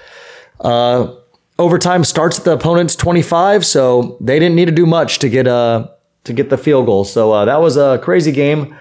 uh, 0.61 1.13
overtime 1.59 2.03
starts 2.03 2.39
at 2.39 2.45
the 2.45 2.53
opponent's 2.53 2.95
25, 2.95 3.65
so 3.65 4.17
they 4.21 4.39
didn't 4.39 4.55
need 4.55 4.65
to 4.65 4.71
do 4.71 4.85
much 4.85 5.19
to 5.19 5.29
get 5.29 5.47
uh 5.47 5.87
to 6.23 6.33
get 6.33 6.49
the 6.49 6.57
field 6.57 6.87
goal. 6.87 7.03
So 7.05 7.31
uh, 7.31 7.45
that 7.45 7.61
was 7.61 7.77
a 7.77 7.99
crazy 8.01 8.31
game. 8.31 8.75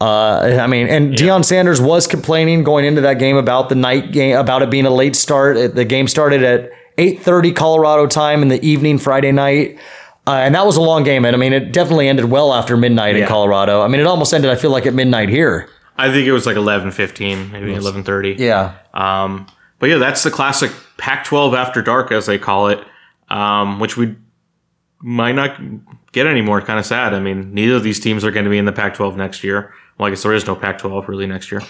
Uh, 0.00 0.58
I 0.62 0.66
mean, 0.68 0.86
and 0.86 1.12
Deion 1.14 1.44
Sanders 1.44 1.80
was 1.80 2.06
complaining 2.06 2.62
going 2.62 2.84
into 2.84 3.00
that 3.02 3.18
game 3.18 3.36
about 3.36 3.68
the 3.68 3.74
night 3.74 4.12
game, 4.12 4.36
about 4.38 4.62
it 4.62 4.70
being 4.70 4.86
a 4.86 4.90
late 4.90 5.16
start. 5.16 5.56
It- 5.56 5.74
The 5.74 5.84
game 5.84 6.08
started 6.08 6.42
at 6.44 6.70
8:30 6.96 7.52
Colorado 7.54 8.06
time 8.06 8.40
in 8.42 8.48
the 8.48 8.64
evening 8.64 8.98
Friday 8.98 9.32
night. 9.32 9.76
Uh, 10.28 10.40
and 10.40 10.54
that 10.54 10.66
was 10.66 10.76
a 10.76 10.82
long 10.82 11.04
game. 11.04 11.24
And 11.24 11.34
I 11.34 11.38
mean, 11.38 11.54
it 11.54 11.72
definitely 11.72 12.06
ended 12.06 12.26
well 12.26 12.52
after 12.52 12.76
midnight 12.76 13.16
in 13.16 13.26
Colorado. 13.26 13.80
I 13.80 13.88
mean, 13.88 13.98
it 13.98 14.06
almost 14.06 14.34
ended, 14.34 14.50
I 14.50 14.56
feel 14.56 14.70
like, 14.70 14.84
at 14.84 14.92
midnight 14.92 15.30
here. 15.30 15.70
I 15.96 16.12
think 16.12 16.26
it 16.26 16.32
was 16.32 16.44
like 16.44 16.56
11-15, 16.56 17.50
maybe 17.50 17.72
11-30. 17.72 18.38
Yeah. 18.38 18.76
Um, 18.92 19.46
but 19.78 19.88
yeah, 19.88 19.96
that's 19.96 20.22
the 20.22 20.30
classic 20.30 20.70
Pac-12 20.98 21.56
after 21.56 21.80
dark, 21.80 22.12
as 22.12 22.26
they 22.26 22.36
call 22.36 22.68
it, 22.68 22.84
um, 23.30 23.80
which 23.80 23.96
we 23.96 24.16
might 25.00 25.32
not 25.32 25.58
get 26.12 26.26
anymore. 26.26 26.60
Kind 26.60 26.78
of 26.78 26.84
sad. 26.84 27.14
I 27.14 27.20
mean, 27.20 27.54
neither 27.54 27.76
of 27.76 27.82
these 27.82 27.98
teams 27.98 28.22
are 28.22 28.30
going 28.30 28.44
to 28.44 28.50
be 28.50 28.58
in 28.58 28.66
the 28.66 28.72
Pac-12 28.72 29.16
next 29.16 29.42
year. 29.42 29.72
Well, 29.96 30.08
I 30.08 30.10
guess 30.10 30.22
there 30.22 30.34
is 30.34 30.46
no 30.46 30.54
Pac-12 30.54 31.08
really 31.08 31.26
next 31.26 31.50
year, 31.50 31.62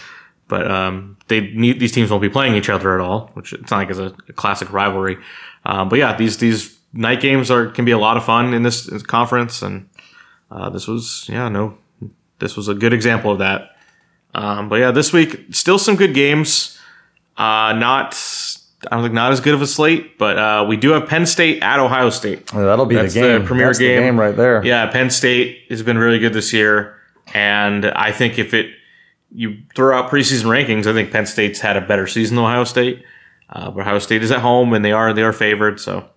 but 0.49 0.69
um, 0.69 1.17
they 1.29 1.43
need 1.53 1.79
these 1.79 1.93
teams 1.93 2.11
won't 2.11 2.23
be 2.23 2.29
playing 2.29 2.57
each 2.57 2.69
other 2.69 2.95
at 2.95 3.01
all, 3.01 3.31
which 3.35 3.53
it's 3.53 3.71
not 3.71 3.79
like 3.79 3.91
it's 3.91 3.99
a, 3.99 4.15
a 4.29 4.33
classic 4.33 4.73
rivalry. 4.73 5.17
Um, 5.65 5.89
but 5.89 5.99
yeah, 5.99 6.17
these 6.17 6.39
these 6.39 6.78
night 6.93 7.21
games 7.21 7.51
are 7.51 7.67
can 7.67 7.85
be 7.85 7.91
a 7.93 7.99
lot 7.99 8.17
of 8.17 8.25
fun 8.25 8.55
in 8.55 8.63
this 8.63 8.89
conference, 9.03 9.63
and 9.63 9.89
uh, 10.51 10.71
this 10.71 10.87
was 10.87 11.27
yeah 11.29 11.49
no, 11.49 11.77
this 12.39 12.57
was 12.57 12.69
a 12.69 12.75
good 12.75 12.93
example 12.93 13.33
of 13.33 13.39
that. 13.39 13.77
Um, 14.35 14.69
but 14.69 14.77
yeah, 14.77 14.91
this 14.91 15.13
week 15.13 15.47
still 15.51 15.79
some 15.79 15.97
good 15.97 16.15
games. 16.15 16.79
Uh, 17.37 17.73
not 17.73 18.15
I 18.91 18.95
don't 18.95 19.03
think 19.05 19.15
not 19.15 19.33
as 19.33 19.41
good 19.41 19.55
of 19.55 19.63
a 19.63 19.67
slate, 19.67 20.19
but 20.19 20.39
uh, 20.39 20.67
we 20.69 20.77
do 20.77 20.91
have 20.91 21.09
Penn 21.09 21.27
State 21.27 21.63
at 21.63 21.79
Ohio 21.81 22.11
State. 22.11 22.47
That'll 22.49 22.87
be 22.87 22.95
That's 22.95 23.15
the 23.15 23.21
the 23.21 23.27
game. 23.39 23.47
premier 23.47 23.67
That's 23.67 23.79
the 23.79 23.87
game. 23.89 24.03
game 24.03 24.21
right 24.21 24.37
there. 24.37 24.65
Yeah, 24.65 24.87
Penn 24.91 25.11
State 25.11 25.67
has 25.71 25.83
been 25.83 25.99
really 25.99 26.19
good 26.19 26.33
this 26.33 26.53
year, 26.53 26.97
and 27.35 27.87
I 27.87 28.13
think 28.13 28.39
if 28.39 28.55
it 28.55 28.71
you 29.31 29.59
throw 29.75 29.97
out 29.99 30.11
preseason 30.11 30.45
rankings, 30.45 30.87
I 30.87 30.93
think 30.95 31.11
Penn 31.11 31.27
State's 31.27 31.61
had 31.61 31.77
a 31.77 31.81
better 31.81 32.07
season 32.07 32.37
than 32.37 32.45
Ohio 32.45 32.65
State. 32.65 33.05
Uh, 33.51 33.71
but 33.71 33.81
Ohio 33.81 33.99
State 33.99 34.23
is 34.23 34.31
at 34.31 34.41
home, 34.41 34.73
and 34.75 34.85
they 34.85 34.93
are 34.93 35.13
they 35.13 35.23
are 35.23 35.33
favored, 35.33 35.81
so 35.81 36.09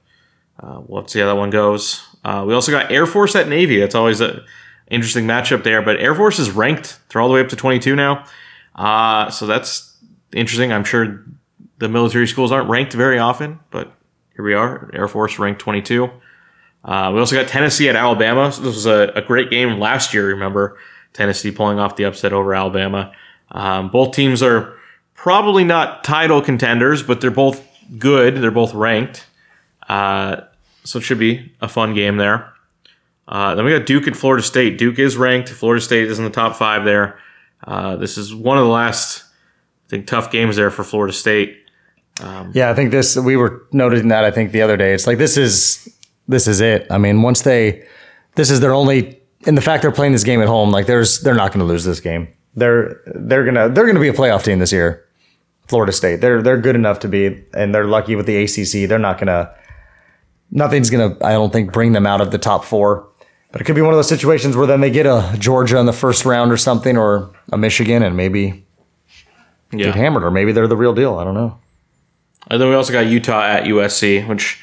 uh, 0.62 0.82
we'll 0.86 1.02
have 1.02 1.08
to 1.08 1.12
see 1.12 1.20
how 1.20 1.28
that 1.28 1.36
one 1.36 1.50
goes. 1.50 2.08
Uh, 2.24 2.44
we 2.48 2.54
also 2.54 2.72
got 2.72 2.92
Air 2.92 3.06
Force 3.06 3.36
at 3.36 3.48
Navy. 3.48 3.80
That's 3.80 3.96
always 3.96 4.22
an 4.22 4.44
interesting 4.90 5.26
matchup 5.26 5.64
there. 5.64 5.82
But 5.82 6.00
Air 6.00 6.16
Force 6.16 6.40
is 6.40 6.52
ranked; 6.52 7.00
they're 7.10 7.22
all 7.22 7.28
the 7.28 7.34
way 7.34 7.42
up 7.42 7.50
to 7.50 7.56
twenty 7.56 7.80
two 7.80 7.96
now, 7.96 8.26
uh, 8.76 9.30
so 9.30 9.48
that's 9.48 9.98
interesting. 10.34 10.72
I'm 10.72 10.84
sure 10.84 11.26
the 11.80 11.90
military 11.90 12.28
schools 12.28 12.52
aren't 12.52 12.70
ranked 12.70 12.94
very 12.94 13.18
often, 13.18 13.60
but 13.72 13.92
here 14.36 14.46
we 14.46 14.54
are. 14.54 14.90
Air 14.94 15.08
Force 15.08 15.40
ranked 15.40 15.62
twenty 15.62 15.82
two. 15.82 16.10
Uh, 16.84 17.12
we 17.14 17.20
also 17.20 17.36
got 17.36 17.48
Tennessee 17.48 17.90
at 17.90 17.96
Alabama. 17.96 18.52
So 18.52 18.62
this 18.62 18.76
was 18.76 18.86
a, 18.86 19.12
a 19.16 19.22
great 19.22 19.50
game 19.50 19.80
last 19.80 20.14
year. 20.14 20.28
Remember 20.28 20.78
Tennessee 21.14 21.52
pulling 21.52 21.80
off 21.80 21.96
the 21.96 22.06
upset 22.06 22.34
over 22.34 22.54
Alabama. 22.56 23.12
Um, 23.52 23.90
both 23.90 24.16
teams 24.16 24.42
are 24.42 24.78
probably 25.14 25.64
not 25.64 26.04
title 26.04 26.42
contenders, 26.42 27.04
but 27.04 27.22
they're 27.22 27.30
both 27.30 27.64
good. 28.00 28.38
They're 28.38 28.50
both 28.50 28.74
ranked, 28.74 29.28
uh, 29.90 30.38
so 30.84 31.00
it 31.00 31.04
should 31.04 31.20
be 31.20 31.54
a 31.62 31.68
fun 31.68 31.94
game 31.94 32.18
there. 32.18 32.54
Uh, 33.28 33.56
then 33.56 33.64
we 33.66 33.72
got 33.72 33.86
Duke 33.86 34.08
and 34.08 34.18
Florida 34.18 34.44
State. 34.44 34.78
Duke 34.78 35.00
is 35.00 35.16
ranked. 35.16 35.50
Florida 35.50 35.82
State 35.82 36.08
is 36.08 36.20
in 36.20 36.26
the 36.26 36.32
top 36.32 36.56
five 36.56 36.84
there. 36.86 37.18
Uh, 37.66 37.96
this 37.96 38.18
is 38.18 38.34
one 38.34 38.58
of 38.58 38.64
the 38.66 38.70
last, 38.70 39.24
I 39.86 39.90
think, 39.90 40.08
tough 40.08 40.32
games 40.32 40.56
there 40.56 40.72
for 40.72 40.84
Florida 40.84 41.14
State. 41.14 41.58
Yeah, 42.54 42.70
I 42.70 42.74
think 42.74 42.92
this 42.92 43.18
we 43.18 43.36
were 43.36 43.66
noting 43.72 44.10
that 44.10 44.24
I 44.24 44.32
think 44.32 44.52
the 44.52 44.62
other 44.62 44.78
day. 44.78 44.94
It's 44.94 45.08
like 45.08 45.18
this 45.18 45.38
is 45.38 45.88
this 46.28 46.48
is 46.48 46.62
it. 46.62 46.88
I 46.92 46.98
mean, 46.98 47.22
once 47.22 47.42
they 47.42 47.88
this 48.36 48.52
is 48.52 48.60
their 48.60 48.74
only 48.74 49.22
and 49.46 49.58
the 49.58 49.62
fact 49.62 49.82
they're 49.82 49.92
playing 49.92 50.12
this 50.12 50.24
game 50.24 50.42
at 50.42 50.48
home, 50.48 50.72
like 50.72 50.86
there's 50.86 51.22
they're 51.22 51.36
not 51.36 51.52
going 51.52 51.66
to 51.66 51.66
lose 51.66 51.84
this 51.84 52.00
game. 52.00 52.28
They're 52.56 53.02
they're 53.16 53.46
gonna 53.46 53.70
they're 53.70 53.88
gonna 53.88 54.00
be 54.00 54.10
a 54.10 54.14
playoff 54.14 54.44
team 54.44 54.60
this 54.60 54.72
year. 54.72 55.08
Florida 55.68 55.94
State. 55.94 56.22
They're 56.22 56.42
they're 56.42 56.60
good 56.60 56.76
enough 56.76 57.00
to 57.00 57.08
be, 57.08 57.44
and 57.54 57.74
they're 57.74 57.86
lucky 57.86 58.16
with 58.16 58.26
the 58.26 58.44
ACC. 58.44 58.90
They're 58.90 59.00
not 59.00 59.18
gonna 59.18 59.54
nothing's 60.52 60.90
gonna 60.90 61.16
I 61.22 61.32
don't 61.34 61.52
think 61.52 61.72
bring 61.74 61.94
them 61.94 62.06
out 62.06 62.22
of 62.22 62.32
the 62.32 62.38
top 62.38 62.64
four. 62.66 63.08
But 63.52 63.60
it 63.62 63.66
could 63.66 63.76
be 63.76 63.82
one 63.82 63.94
of 63.94 63.98
those 63.98 64.08
situations 64.08 64.56
where 64.56 64.66
then 64.68 64.80
they 64.80 64.90
get 64.90 65.06
a 65.06 65.36
Georgia 65.38 65.78
in 65.78 65.86
the 65.86 65.92
first 65.94 66.24
round 66.24 66.52
or 66.54 66.58
something, 66.58 66.98
or 66.98 67.32
a 67.52 67.58
Michigan, 67.58 68.02
and 68.02 68.16
maybe 68.16 68.66
Yeah. 69.74 69.88
get 69.88 69.96
hammered, 69.96 70.24
or 70.24 70.32
maybe 70.32 70.52
they're 70.54 70.68
the 70.68 70.78
real 70.78 70.94
deal. 70.94 71.18
I 71.20 71.26
don't 71.26 71.34
know. 71.34 71.58
And 72.50 72.62
then 72.62 72.70
we 72.70 72.76
also 72.76 72.94
got 72.94 73.08
Utah 73.08 73.42
at 73.44 73.66
USC, 73.66 74.22
which 74.28 74.58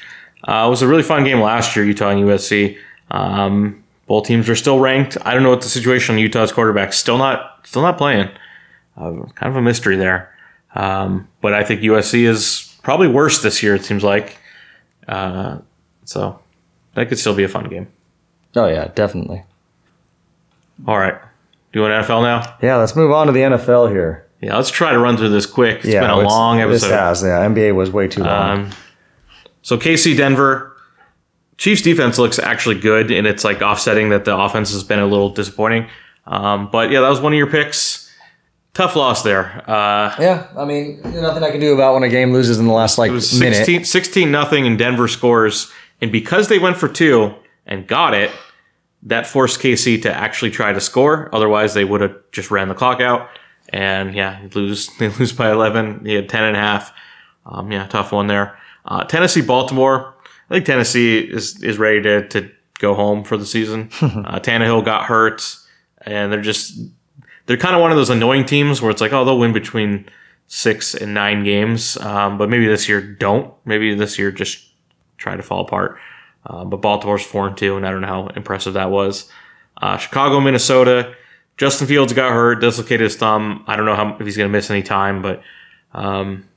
uh, 0.47 0.65
was 0.69 0.81
a 0.81 0.87
really 0.87 1.03
fun 1.03 1.23
game 1.23 1.39
last 1.39 1.75
year. 1.75 1.85
Utah 1.85 2.09
and 2.09 2.19
USC. 2.21 2.77
Um, 3.11 3.83
both 4.07 4.25
teams 4.25 4.49
are 4.49 4.55
still 4.55 4.79
ranked. 4.79 5.17
I 5.23 5.33
don't 5.35 5.43
know 5.43 5.49
what 5.51 5.61
the 5.61 5.69
situation 5.69 6.15
on 6.15 6.19
Utah's 6.19 6.51
quarterback. 6.51 6.93
Still 6.93 7.17
not, 7.19 7.59
still 7.63 7.81
not 7.83 7.97
playing. 7.97 8.29
Uh, 8.97 9.11
kind 9.35 9.51
of 9.51 9.55
a 9.55 9.61
mystery 9.61 9.97
there. 9.97 10.33
Um, 10.75 11.27
but 11.41 11.53
I 11.53 11.63
think 11.63 11.81
USC 11.81 12.25
is 12.27 12.75
probably 12.83 13.07
worse 13.07 13.41
this 13.43 13.61
year. 13.61 13.75
It 13.75 13.85
seems 13.85 14.03
like. 14.03 14.37
Uh, 15.07 15.59
so 16.09 16.39
that 16.95 17.07
could 17.07 17.19
still 17.19 17.35
be 17.35 17.43
a 17.43 17.47
fun 17.47 17.69
game. 17.69 17.87
Oh 18.55 18.67
yeah, 18.67 18.87
definitely. 18.95 19.43
All 20.87 20.97
right, 20.97 21.15
doing 21.71 21.91
NFL 21.91 22.23
now. 22.23 22.57
Yeah, 22.63 22.77
let's 22.77 22.95
move 22.95 23.11
on 23.11 23.27
to 23.27 23.33
the 23.33 23.41
NFL 23.41 23.91
here. 23.91 24.25
Yeah, 24.41 24.55
let's 24.55 24.71
try 24.71 24.91
to 24.91 24.97
run 24.97 25.17
through 25.17 25.29
this 25.29 25.45
quick. 25.45 25.77
It's 25.77 25.87
yeah, 25.87 26.01
been 26.01 26.09
a 26.09 26.21
long 26.21 26.61
episode. 26.61 26.87
This 26.87 26.91
has, 26.91 27.21
yeah. 27.21 27.45
NBA 27.45 27.75
was 27.75 27.91
way 27.91 28.07
too 28.07 28.23
long. 28.23 28.59
Um, 28.59 28.69
so 29.61 29.77
KC 29.77 30.17
Denver, 30.17 30.75
Chiefs 31.57 31.83
defense 31.83 32.17
looks 32.17 32.39
actually 32.39 32.79
good, 32.79 33.11
and 33.11 33.27
it's 33.27 33.43
like 33.43 33.61
offsetting 33.61 34.09
that 34.09 34.25
the 34.25 34.35
offense 34.35 34.71
has 34.71 34.83
been 34.83 34.99
a 34.99 35.05
little 35.05 35.29
disappointing. 35.29 35.89
Um, 36.25 36.71
but 36.71 36.89
yeah, 36.89 37.01
that 37.01 37.09
was 37.09 37.21
one 37.21 37.33
of 37.33 37.37
your 37.37 37.51
picks. 37.51 38.09
Tough 38.73 38.95
loss 38.95 39.21
there. 39.23 39.63
Uh, 39.69 40.15
yeah, 40.19 40.47
I 40.57 40.65
mean, 40.65 41.01
nothing 41.03 41.43
I 41.43 41.51
can 41.51 41.59
do 41.59 41.73
about 41.73 41.93
when 41.93 42.03
a 42.03 42.09
game 42.09 42.31
loses 42.31 42.57
in 42.57 42.65
the 42.65 42.73
last 42.73 42.97
like 42.97 43.11
it 43.11 43.13
was 43.13 43.37
minute. 43.39 43.57
16, 43.57 43.83
16 43.83 44.31
nothing, 44.31 44.65
and 44.65 44.79
Denver 44.79 45.07
scores, 45.07 45.71
and 46.01 46.11
because 46.11 46.47
they 46.47 46.59
went 46.59 46.77
for 46.77 46.87
two 46.87 47.35
and 47.65 47.87
got 47.87 48.13
it, 48.13 48.31
that 49.03 49.27
forced 49.27 49.59
KC 49.61 50.01
to 50.03 50.13
actually 50.13 50.51
try 50.51 50.73
to 50.73 50.81
score. 50.81 51.33
Otherwise, 51.33 51.73
they 51.73 51.85
would 51.85 52.01
have 52.01 52.15
just 52.31 52.51
ran 52.51 52.67
the 52.67 52.75
clock 52.75 52.99
out. 52.99 53.29
And 53.69 54.15
yeah, 54.15 54.41
they 54.41 54.59
lose. 54.59 54.89
They 54.99 55.09
lose 55.09 55.31
by 55.31 55.51
eleven. 55.51 56.03
They 56.03 56.13
had 56.13 56.29
ten 56.29 56.43
and 56.43 56.57
a 56.57 56.59
half. 56.59 56.93
Um, 57.45 57.71
yeah, 57.71 57.87
tough 57.87 58.11
one 58.11 58.27
there. 58.27 58.57
Uh, 58.85 59.03
Tennessee, 59.03 59.41
Baltimore. 59.41 60.15
I 60.49 60.55
think 60.55 60.65
Tennessee 60.65 61.19
is 61.19 61.61
is 61.63 61.77
ready 61.77 62.01
to 62.01 62.27
to 62.29 62.51
go 62.79 62.95
home 62.95 63.23
for 63.23 63.37
the 63.37 63.45
season. 63.45 63.89
uh, 64.01 64.39
Tannehill 64.39 64.83
got 64.83 65.05
hurt, 65.05 65.55
and 66.01 66.31
they're 66.31 66.41
just 66.41 66.79
they're 67.45 67.57
kind 67.57 67.75
of 67.75 67.81
one 67.81 67.91
of 67.91 67.97
those 67.97 68.09
annoying 68.09 68.45
teams 68.45 68.81
where 68.81 68.91
it's 68.91 69.01
like, 69.01 69.13
oh, 69.13 69.23
they'll 69.23 69.39
win 69.39 69.53
between 69.53 70.05
six 70.47 70.95
and 70.95 71.13
nine 71.13 71.43
games, 71.43 71.95
um, 71.97 72.37
but 72.37 72.49
maybe 72.49 72.65
this 72.65 72.89
year 72.89 73.01
don't. 73.01 73.53
Maybe 73.65 73.93
this 73.93 74.17
year 74.17 74.31
just 74.31 74.68
tried 75.19 75.37
to 75.37 75.43
fall 75.43 75.61
apart. 75.61 75.99
Uh, 76.45 76.65
but 76.65 76.77
Baltimore's 76.77 77.23
four 77.23 77.47
and 77.47 77.57
two, 77.57 77.77
and 77.77 77.85
I 77.85 77.91
don't 77.91 78.01
know 78.01 78.07
how 78.07 78.27
impressive 78.27 78.73
that 78.73 78.89
was. 78.89 79.29
Uh, 79.77 79.97
Chicago, 79.97 80.39
Minnesota. 80.39 81.15
Justin 81.57 81.87
Fields 81.87 82.13
got 82.13 82.31
hurt, 82.31 82.61
dislocated 82.61 83.01
his 83.01 83.17
thumb. 83.17 83.63
I 83.67 83.75
don't 83.75 83.85
know 83.85 83.95
how 83.95 84.15
if 84.17 84.25
he's 84.25 84.37
going 84.37 84.49
to 84.49 84.51
miss 84.51 84.71
any 84.71 84.81
time, 84.81 85.21
but 85.21 85.43
um, 85.93 86.47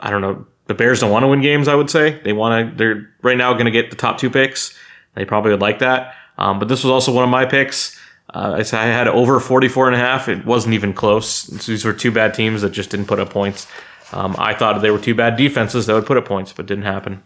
I 0.00 0.10
don't 0.10 0.22
know. 0.22 0.46
The 0.66 0.74
Bears 0.74 1.00
don't 1.00 1.10
want 1.10 1.24
to 1.24 1.28
win 1.28 1.42
games. 1.42 1.68
I 1.68 1.74
would 1.74 1.90
say 1.90 2.20
they 2.22 2.32
want 2.32 2.70
to. 2.70 2.76
They're 2.76 3.10
right 3.20 3.36
now 3.36 3.52
going 3.52 3.66
to 3.66 3.70
get 3.70 3.90
the 3.90 3.96
top 3.96 4.16
two 4.16 4.30
picks. 4.30 4.76
They 5.14 5.24
probably 5.26 5.50
would 5.50 5.60
like 5.60 5.80
that. 5.80 6.14
Um, 6.38 6.58
but 6.58 6.68
this 6.68 6.82
was 6.82 6.90
also 6.90 7.12
one 7.12 7.24
of 7.24 7.30
my 7.30 7.44
picks. 7.44 7.98
Uh, 8.32 8.54
I 8.58 8.62
said 8.62 8.80
I 8.80 8.86
had 8.86 9.08
over 9.08 9.38
44 9.38 9.88
and 9.88 9.96
a 9.96 9.98
half. 9.98 10.28
It 10.28 10.46
wasn't 10.46 10.74
even 10.74 10.94
close. 10.94 11.44
These 11.44 11.84
were 11.84 11.92
two 11.92 12.10
bad 12.10 12.32
teams 12.32 12.62
that 12.62 12.70
just 12.70 12.90
didn't 12.90 13.06
put 13.06 13.18
up 13.18 13.30
points. 13.30 13.66
Um, 14.12 14.34
I 14.38 14.54
thought 14.54 14.80
they 14.80 14.90
were 14.90 14.98
two 14.98 15.14
bad 15.14 15.36
defenses 15.36 15.86
that 15.86 15.94
would 15.94 16.06
put 16.06 16.16
up 16.16 16.24
points, 16.24 16.52
but 16.52 16.66
didn't 16.66 16.84
happen. 16.84 17.22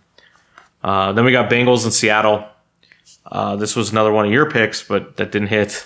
Uh, 0.87 1.13
then 1.13 1.25
we 1.25 1.33
got 1.33 1.51
Bengals 1.51 1.85
in 1.85 1.91
Seattle. 1.91 2.47
Uh, 3.27 3.57
this 3.57 3.75
was 3.75 3.91
another 3.91 4.13
one 4.13 4.25
of 4.25 4.31
your 4.31 4.49
picks, 4.49 4.85
but 4.85 5.17
that 5.17 5.33
didn't 5.33 5.49
hit. 5.49 5.85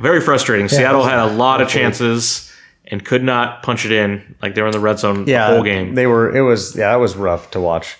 Very 0.00 0.20
frustrating. 0.20 0.68
Seattle 0.68 1.02
had 1.02 1.18
a 1.18 1.26
lot 1.26 1.60
of 1.60 1.68
chances 1.68 2.50
and 2.86 3.04
could 3.04 3.24
not 3.24 3.64
punch 3.64 3.84
it 3.84 3.90
in. 3.90 4.36
Like 4.40 4.54
they 4.54 4.62
were 4.62 4.68
in 4.68 4.72
the 4.72 4.78
red 4.78 5.00
zone 5.00 5.26
Yeah, 5.26 5.48
the 5.48 5.54
whole 5.56 5.64
game. 5.64 5.96
They 5.96 6.06
were. 6.06 6.34
It 6.34 6.42
was. 6.42 6.76
Yeah, 6.76 6.94
it 6.94 6.98
was 6.98 7.16
rough 7.16 7.50
to 7.50 7.60
watch. 7.60 7.96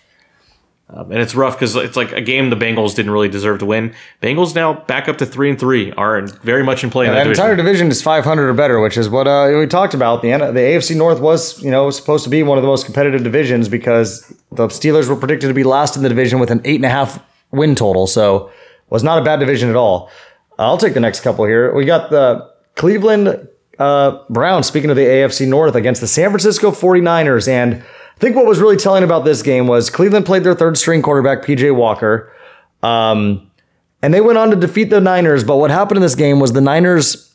Um, 0.92 1.12
and 1.12 1.20
it's 1.20 1.36
rough 1.36 1.54
because 1.54 1.76
it's 1.76 1.96
like 1.96 2.10
a 2.12 2.20
game 2.20 2.50
the 2.50 2.56
Bengals 2.56 2.96
didn't 2.96 3.12
really 3.12 3.28
deserve 3.28 3.60
to 3.60 3.66
win. 3.66 3.94
Bengals 4.20 4.56
now 4.56 4.72
back 4.72 5.08
up 5.08 5.18
to 5.18 5.26
three 5.26 5.48
and 5.48 5.58
three 5.58 5.92
are 5.92 6.26
very 6.26 6.64
much 6.64 6.82
in 6.82 6.90
play 6.90 7.06
in 7.06 7.12
that 7.12 7.18
that 7.18 7.24
division. 7.24 7.44
entire 7.44 7.56
division 7.56 7.88
is 7.88 8.02
500 8.02 8.48
or 8.48 8.54
better, 8.54 8.80
which 8.80 8.96
is 8.96 9.08
what 9.08 9.28
uh, 9.28 9.54
we 9.56 9.66
talked 9.66 9.94
about. 9.94 10.22
The 10.22 10.30
the 10.30 10.60
AFC 10.60 10.96
North 10.96 11.20
was, 11.20 11.62
you 11.62 11.70
know, 11.70 11.90
supposed 11.90 12.24
to 12.24 12.30
be 12.30 12.42
one 12.42 12.58
of 12.58 12.62
the 12.62 12.68
most 12.68 12.86
competitive 12.86 13.22
divisions 13.22 13.68
because 13.68 14.34
the 14.50 14.66
Steelers 14.66 15.08
were 15.08 15.16
predicted 15.16 15.48
to 15.48 15.54
be 15.54 15.62
last 15.64 15.96
in 15.96 16.02
the 16.02 16.08
division 16.08 16.40
with 16.40 16.50
an 16.50 16.60
eight 16.64 16.76
and 16.76 16.84
a 16.84 16.90
half 16.90 17.22
win 17.52 17.76
total. 17.76 18.08
So 18.08 18.50
was 18.88 19.04
not 19.04 19.18
a 19.18 19.24
bad 19.24 19.38
division 19.38 19.70
at 19.70 19.76
all. 19.76 20.10
I'll 20.58 20.76
take 20.76 20.94
the 20.94 21.00
next 21.00 21.20
couple 21.20 21.44
here. 21.44 21.72
We 21.72 21.84
got 21.84 22.10
the 22.10 22.50
Cleveland 22.74 23.48
uh, 23.78 24.18
Browns, 24.28 24.66
speaking 24.66 24.90
of 24.90 24.96
the 24.96 25.04
AFC 25.04 25.48
North, 25.48 25.74
against 25.74 26.00
the 26.00 26.08
San 26.08 26.30
Francisco 26.30 26.70
49ers. 26.70 27.48
And 27.48 27.82
I 28.20 28.22
think 28.22 28.36
what 28.36 28.44
was 28.44 28.60
really 28.60 28.76
telling 28.76 29.02
about 29.02 29.24
this 29.24 29.40
game 29.40 29.66
was 29.66 29.88
Cleveland 29.88 30.26
played 30.26 30.44
their 30.44 30.54
third 30.54 30.76
string 30.76 31.00
quarterback, 31.00 31.42
PJ 31.42 31.74
Walker. 31.74 32.30
Um, 32.82 33.50
and 34.02 34.12
they 34.12 34.20
went 34.20 34.36
on 34.36 34.50
to 34.50 34.56
defeat 34.56 34.90
the 34.90 35.00
Niners. 35.00 35.42
But 35.42 35.56
what 35.56 35.70
happened 35.70 35.96
in 35.96 36.02
this 36.02 36.14
game 36.14 36.38
was 36.38 36.52
the 36.52 36.60
Niners, 36.60 37.34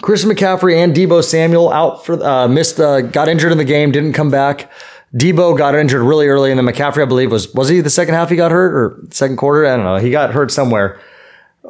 Christian 0.00 0.30
McCaffrey 0.30 0.82
and 0.82 0.96
Deebo 0.96 1.22
Samuel 1.22 1.70
out 1.70 2.06
for 2.06 2.22
uh, 2.24 2.48
missed, 2.48 2.80
uh, 2.80 3.02
got 3.02 3.28
injured 3.28 3.52
in 3.52 3.58
the 3.58 3.64
game, 3.64 3.92
didn't 3.92 4.14
come 4.14 4.30
back. 4.30 4.72
Deebo 5.14 5.56
got 5.56 5.74
injured 5.74 6.00
really 6.00 6.28
early, 6.28 6.50
and 6.50 6.58
then 6.58 6.66
McCaffrey, 6.66 7.02
I 7.02 7.06
believe, 7.06 7.30
was 7.30 7.52
was 7.52 7.68
he 7.68 7.82
the 7.82 7.90
second 7.90 8.14
half 8.14 8.30
he 8.30 8.36
got 8.36 8.50
hurt 8.50 8.72
or 8.72 8.98
second 9.10 9.36
quarter? 9.36 9.66
I 9.66 9.76
don't 9.76 9.84
know. 9.84 9.96
He 9.96 10.10
got 10.10 10.32
hurt 10.32 10.50
somewhere. 10.50 10.98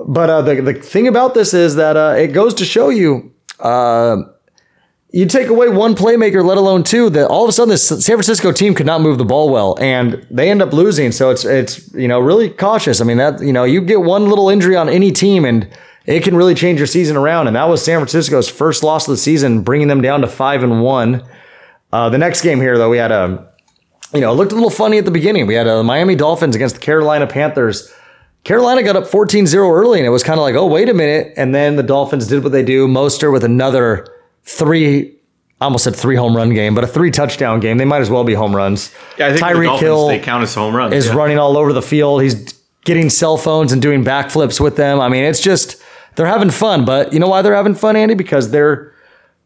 But 0.06 0.30
uh, 0.30 0.42
the 0.42 0.62
the 0.62 0.74
thing 0.74 1.08
about 1.08 1.34
this 1.34 1.52
is 1.52 1.74
that 1.74 1.96
uh, 1.96 2.14
it 2.16 2.28
goes 2.28 2.54
to 2.54 2.64
show 2.64 2.90
you. 2.90 3.32
You 5.16 5.24
take 5.24 5.48
away 5.48 5.70
one 5.70 5.94
playmaker, 5.94 6.44
let 6.44 6.58
alone 6.58 6.82
two, 6.82 7.08
that 7.08 7.28
all 7.28 7.42
of 7.42 7.48
a 7.48 7.52
sudden 7.52 7.70
this 7.70 7.88
San 7.88 8.16
Francisco 8.16 8.52
team 8.52 8.74
could 8.74 8.84
not 8.84 9.00
move 9.00 9.16
the 9.16 9.24
ball 9.24 9.48
well, 9.48 9.74
and 9.80 10.26
they 10.30 10.50
end 10.50 10.60
up 10.60 10.74
losing. 10.74 11.10
So 11.10 11.30
it's 11.30 11.42
it's 11.46 11.90
you 11.94 12.06
know 12.06 12.20
really 12.20 12.50
cautious. 12.50 13.00
I 13.00 13.04
mean 13.04 13.16
that 13.16 13.40
you 13.40 13.54
know 13.54 13.64
you 13.64 13.80
get 13.80 14.02
one 14.02 14.28
little 14.28 14.50
injury 14.50 14.76
on 14.76 14.90
any 14.90 15.10
team, 15.10 15.46
and 15.46 15.70
it 16.04 16.22
can 16.22 16.36
really 16.36 16.54
change 16.54 16.78
your 16.78 16.86
season 16.86 17.16
around. 17.16 17.46
And 17.46 17.56
that 17.56 17.64
was 17.64 17.82
San 17.82 17.98
Francisco's 17.98 18.50
first 18.50 18.84
loss 18.84 19.08
of 19.08 19.12
the 19.12 19.16
season, 19.16 19.62
bringing 19.62 19.88
them 19.88 20.02
down 20.02 20.20
to 20.20 20.26
five 20.26 20.62
and 20.62 20.82
one. 20.82 21.26
Uh, 21.94 22.10
the 22.10 22.18
next 22.18 22.42
game 22.42 22.60
here, 22.60 22.76
though, 22.76 22.90
we 22.90 22.98
had 22.98 23.10
a 23.10 23.50
you 24.12 24.20
know 24.20 24.32
it 24.32 24.34
looked 24.34 24.52
a 24.52 24.54
little 24.54 24.68
funny 24.68 24.98
at 24.98 25.06
the 25.06 25.10
beginning. 25.10 25.46
We 25.46 25.54
had 25.54 25.66
a 25.66 25.82
Miami 25.82 26.14
Dolphins 26.14 26.54
against 26.54 26.74
the 26.74 26.82
Carolina 26.82 27.26
Panthers. 27.26 27.90
Carolina 28.44 28.82
got 28.82 28.96
up 28.96 29.04
14-0 29.04 29.54
early, 29.56 29.98
and 29.98 30.06
it 30.06 30.10
was 30.10 30.22
kind 30.22 30.38
of 30.38 30.42
like, 30.42 30.56
oh, 30.56 30.66
wait 30.66 30.90
a 30.90 30.94
minute. 30.94 31.32
And 31.38 31.54
then 31.54 31.76
the 31.76 31.82
Dolphins 31.82 32.28
did 32.28 32.42
what 32.44 32.52
they 32.52 32.62
do. 32.62 32.86
Mostert 32.86 33.32
with 33.32 33.42
another 33.42 34.06
three, 34.46 35.18
I 35.60 35.64
almost 35.64 35.84
said 35.84 35.94
three 35.94 36.16
home 36.16 36.36
run 36.36 36.54
game, 36.54 36.74
but 36.74 36.84
a 36.84 36.86
three 36.86 37.10
touchdown 37.10 37.60
game. 37.60 37.76
They 37.76 37.84
might 37.84 38.00
as 38.00 38.10
well 38.10 38.24
be 38.24 38.34
home 38.34 38.56
runs. 38.56 38.94
yeah, 39.18 39.26
I 39.26 39.28
think 39.30 39.40
the 39.40 39.62
Dolphins, 39.62 39.80
Hill 39.80 40.08
they 40.08 40.18
count 40.20 40.42
as 40.42 40.54
home 40.54 40.74
runs. 40.74 40.94
is 40.94 41.06
yeah. 41.06 41.14
running 41.14 41.38
all 41.38 41.56
over 41.56 41.72
the 41.72 41.82
field. 41.82 42.22
He's 42.22 42.52
getting 42.84 43.10
cell 43.10 43.36
phones 43.36 43.72
and 43.72 43.82
doing 43.82 44.04
backflips 44.04 44.60
with 44.60 44.76
them. 44.76 45.00
I 45.00 45.08
mean, 45.08 45.24
it's 45.24 45.40
just 45.40 45.82
they're 46.14 46.26
having 46.26 46.50
fun. 46.50 46.84
But 46.84 47.12
you 47.12 47.18
know 47.18 47.28
why 47.28 47.42
they're 47.42 47.54
having 47.54 47.74
fun, 47.74 47.96
Andy? 47.96 48.14
Because 48.14 48.50
they're 48.50 48.94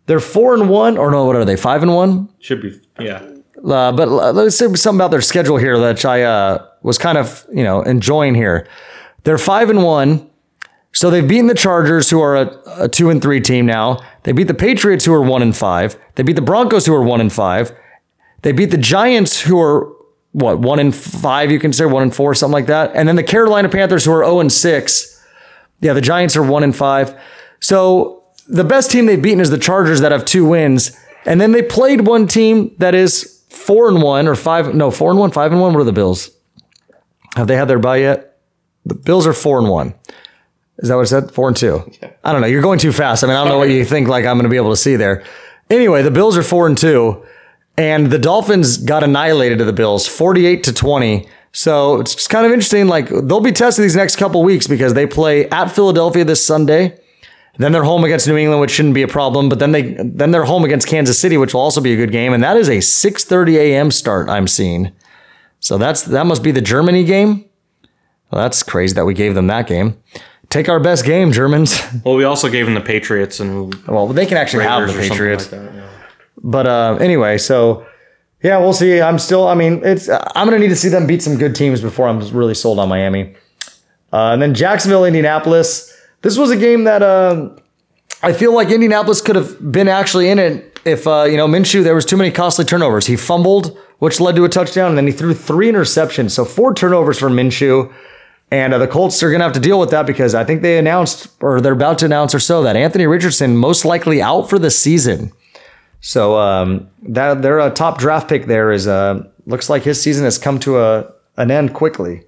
they're 0.06 0.20
four 0.20 0.54
and 0.54 0.68
one, 0.68 0.96
or 0.96 1.10
no, 1.10 1.24
what 1.24 1.36
are 1.36 1.44
they? 1.44 1.56
Five 1.56 1.82
and 1.82 1.94
one. 1.94 2.28
Should 2.38 2.62
be, 2.62 2.80
yeah. 2.98 3.26
Uh, 3.56 3.92
but 3.92 4.08
uh, 4.08 4.32
let's 4.32 4.56
say 4.56 4.72
something 4.74 4.98
about 4.98 5.10
their 5.10 5.20
schedule 5.20 5.58
here 5.58 5.78
that 5.78 6.04
I 6.04 6.22
uh, 6.22 6.66
was 6.82 6.98
kind 6.98 7.18
of 7.18 7.46
you 7.52 7.64
know 7.64 7.82
enjoying 7.82 8.34
here. 8.34 8.66
They're 9.24 9.38
five 9.38 9.68
and 9.68 9.82
one, 9.82 10.29
so 10.92 11.10
they've 11.10 11.26
beaten 11.26 11.46
the 11.46 11.54
Chargers, 11.54 12.10
who 12.10 12.20
are 12.20 12.36
a, 12.36 12.60
a 12.84 12.88
two 12.88 13.10
and 13.10 13.22
three 13.22 13.40
team 13.40 13.66
now. 13.66 14.00
They 14.24 14.32
beat 14.32 14.48
the 14.48 14.54
Patriots, 14.54 15.04
who 15.04 15.14
are 15.14 15.22
one 15.22 15.42
and 15.42 15.56
five. 15.56 15.96
They 16.16 16.22
beat 16.22 16.36
the 16.36 16.42
Broncos, 16.42 16.86
who 16.86 16.94
are 16.94 17.02
one 17.02 17.20
and 17.20 17.32
five. 17.32 17.72
They 18.42 18.52
beat 18.52 18.70
the 18.70 18.78
Giants, 18.78 19.40
who 19.42 19.60
are 19.60 19.92
what 20.32 20.58
one 20.60 20.78
and 20.78 20.94
five, 20.94 21.50
you 21.50 21.58
consider 21.58 21.88
one 21.88 22.02
and 22.02 22.14
four, 22.14 22.34
something 22.34 22.52
like 22.52 22.66
that. 22.66 22.92
And 22.94 23.08
then 23.08 23.16
the 23.16 23.22
Carolina 23.22 23.68
Panthers, 23.68 24.04
who 24.04 24.12
are 24.12 24.24
zero 24.24 24.40
and 24.40 24.52
six. 24.52 25.20
Yeah, 25.80 25.92
the 25.92 26.00
Giants 26.00 26.36
are 26.36 26.42
one 26.42 26.62
and 26.62 26.74
five. 26.74 27.18
So 27.60 28.24
the 28.48 28.64
best 28.64 28.90
team 28.90 29.06
they've 29.06 29.20
beaten 29.20 29.40
is 29.40 29.50
the 29.50 29.58
Chargers 29.58 30.00
that 30.00 30.12
have 30.12 30.24
two 30.24 30.44
wins. 30.44 30.96
And 31.24 31.40
then 31.40 31.52
they 31.52 31.62
played 31.62 32.06
one 32.06 32.26
team 32.26 32.74
that 32.78 32.94
is 32.94 33.44
four 33.48 33.88
and 33.88 34.02
one 34.02 34.26
or 34.26 34.34
five, 34.34 34.74
no, 34.74 34.90
four 34.90 35.10
and 35.10 35.18
one, 35.18 35.30
five 35.30 35.52
and 35.52 35.60
one. 35.60 35.72
What 35.72 35.80
are 35.80 35.84
the 35.84 35.92
Bills? 35.92 36.30
Have 37.36 37.46
they 37.46 37.56
had 37.56 37.68
their 37.68 37.78
bye 37.78 37.98
yet? 37.98 38.38
The 38.86 38.94
Bills 38.94 39.26
are 39.26 39.32
four 39.32 39.58
and 39.58 39.68
one. 39.68 39.94
Is 40.80 40.88
that 40.88 40.96
what 40.96 41.02
it 41.02 41.08
said? 41.08 41.30
Four 41.30 41.48
and 41.48 41.56
two. 41.56 41.88
Yeah. 42.02 42.10
I 42.24 42.32
don't 42.32 42.40
know. 42.40 42.46
You're 42.46 42.62
going 42.62 42.78
too 42.78 42.92
fast. 42.92 43.22
I 43.22 43.26
mean, 43.26 43.36
I 43.36 43.40
don't 43.44 43.52
know 43.52 43.58
what 43.58 43.70
you 43.70 43.84
think 43.84 44.08
like 44.08 44.24
I'm 44.24 44.36
going 44.36 44.44
to 44.44 44.50
be 44.50 44.56
able 44.56 44.70
to 44.70 44.76
see 44.76 44.96
there. 44.96 45.24
Anyway, 45.68 46.02
the 46.02 46.10
Bills 46.10 46.36
are 46.36 46.42
four 46.42 46.66
and 46.66 46.76
two, 46.76 47.24
and 47.76 48.10
the 48.10 48.18
Dolphins 48.18 48.78
got 48.78 49.04
annihilated 49.04 49.58
to 49.58 49.64
the 49.64 49.72
Bills, 49.72 50.06
48 50.06 50.64
to 50.64 50.72
20. 50.72 51.28
So 51.52 52.00
it's 52.00 52.26
kind 52.28 52.46
of 52.46 52.52
interesting. 52.52 52.88
Like 52.88 53.08
they'll 53.08 53.40
be 53.40 53.52
tested 53.52 53.84
these 53.84 53.96
next 53.96 54.16
couple 54.16 54.42
weeks 54.42 54.66
because 54.66 54.94
they 54.94 55.06
play 55.06 55.48
at 55.50 55.66
Philadelphia 55.66 56.24
this 56.24 56.44
Sunday. 56.44 56.98
Then 57.58 57.72
they're 57.72 57.84
home 57.84 58.04
against 58.04 58.26
New 58.26 58.36
England, 58.36 58.60
which 58.60 58.70
shouldn't 58.70 58.94
be 58.94 59.02
a 59.02 59.08
problem. 59.08 59.48
But 59.48 59.58
then 59.58 59.72
they 59.72 59.94
then 59.98 60.30
they're 60.30 60.44
home 60.44 60.64
against 60.64 60.88
Kansas 60.88 61.18
City, 61.18 61.36
which 61.36 61.52
will 61.52 61.60
also 61.60 61.80
be 61.80 61.92
a 61.92 61.96
good 61.96 62.12
game. 62.12 62.32
And 62.32 62.42
that 62.42 62.56
is 62.56 62.68
a 62.68 62.78
6:30 62.78 63.56
a.m. 63.56 63.90
start. 63.90 64.28
I'm 64.28 64.46
seeing. 64.46 64.92
So 65.58 65.76
that's 65.76 66.02
that 66.04 66.24
must 66.26 66.42
be 66.42 66.52
the 66.52 66.62
Germany 66.62 67.04
game. 67.04 67.44
Well, 68.30 68.42
that's 68.42 68.62
crazy 68.62 68.94
that 68.94 69.04
we 69.04 69.14
gave 69.14 69.34
them 69.34 69.48
that 69.48 69.66
game. 69.66 70.00
Take 70.50 70.68
our 70.68 70.80
best 70.80 71.04
game, 71.04 71.32
Germans. 71.32 71.80
Well, 72.04 72.16
we 72.16 72.24
also 72.24 72.48
gave 72.48 72.66
them 72.66 72.74
the 72.74 72.80
Patriots 72.80 73.40
and 73.40 73.72
well, 73.86 74.06
they 74.08 74.26
can 74.26 74.36
actually 74.36 74.64
have 74.64 74.86
the 74.88 74.94
Patriots. 74.94 75.50
like 75.50 75.62
that. 75.62 75.74
yeah. 75.74 75.88
But 76.42 76.66
uh, 76.66 76.98
anyway, 77.00 77.38
so 77.38 77.86
yeah, 78.42 78.58
we'll 78.58 78.72
see. 78.72 79.00
I'm 79.00 79.18
still. 79.18 79.46
I 79.46 79.54
mean, 79.54 79.80
it's. 79.84 80.08
I'm 80.08 80.46
gonna 80.46 80.58
need 80.58 80.68
to 80.68 80.76
see 80.76 80.88
them 80.88 81.06
beat 81.06 81.22
some 81.22 81.36
good 81.36 81.54
teams 81.54 81.80
before 81.80 82.08
I'm 82.08 82.20
really 82.30 82.54
sold 82.54 82.78
on 82.78 82.88
Miami. 82.88 83.34
Uh, 84.12 84.30
and 84.32 84.42
then 84.42 84.54
Jacksonville, 84.54 85.04
Indianapolis. 85.04 85.94
This 86.22 86.36
was 86.36 86.50
a 86.50 86.56
game 86.56 86.84
that 86.84 87.02
uh, 87.02 87.50
I 88.22 88.32
feel 88.32 88.54
like 88.54 88.70
Indianapolis 88.70 89.20
could 89.20 89.36
have 89.36 89.72
been 89.72 89.88
actually 89.88 90.30
in 90.30 90.38
it 90.38 90.78
if 90.84 91.06
uh, 91.06 91.24
you 91.24 91.36
know 91.36 91.46
Minshew. 91.46 91.84
There 91.84 91.94
was 91.94 92.04
too 92.06 92.16
many 92.16 92.30
costly 92.30 92.64
turnovers. 92.64 93.06
He 93.06 93.16
fumbled, 93.16 93.76
which 93.98 94.20
led 94.20 94.36
to 94.36 94.44
a 94.44 94.48
touchdown, 94.48 94.88
and 94.88 94.96
then 94.98 95.06
he 95.06 95.12
threw 95.12 95.34
three 95.34 95.70
interceptions. 95.70 96.30
So 96.30 96.44
four 96.44 96.74
turnovers 96.74 97.18
for 97.18 97.28
Minshew. 97.28 97.92
And 98.50 98.74
uh, 98.74 98.78
the 98.78 98.88
Colts 98.88 99.22
are 99.22 99.30
going 99.30 99.40
to 99.40 99.44
have 99.44 99.52
to 99.52 99.60
deal 99.60 99.78
with 99.78 99.90
that 99.90 100.06
because 100.06 100.34
I 100.34 100.44
think 100.44 100.62
they 100.62 100.76
announced, 100.76 101.28
or 101.40 101.60
they're 101.60 101.72
about 101.72 101.98
to 102.00 102.06
announce 102.06 102.34
or 102.34 102.40
so, 102.40 102.62
that 102.64 102.74
Anthony 102.74 103.06
Richardson 103.06 103.56
most 103.56 103.84
likely 103.84 104.20
out 104.20 104.50
for 104.50 104.58
the 104.58 104.70
season. 104.70 105.32
So 106.00 106.38
um, 106.38 106.88
that 107.02 107.42
their 107.42 107.60
uh, 107.60 107.70
top 107.70 107.98
draft 107.98 108.28
pick 108.28 108.46
there 108.46 108.72
is 108.72 108.88
uh, 108.88 109.22
looks 109.46 109.70
like 109.70 109.82
his 109.82 110.02
season 110.02 110.24
has 110.24 110.38
come 110.38 110.58
to 110.60 110.78
a 110.80 111.12
an 111.36 111.50
end 111.50 111.74
quickly. 111.74 112.24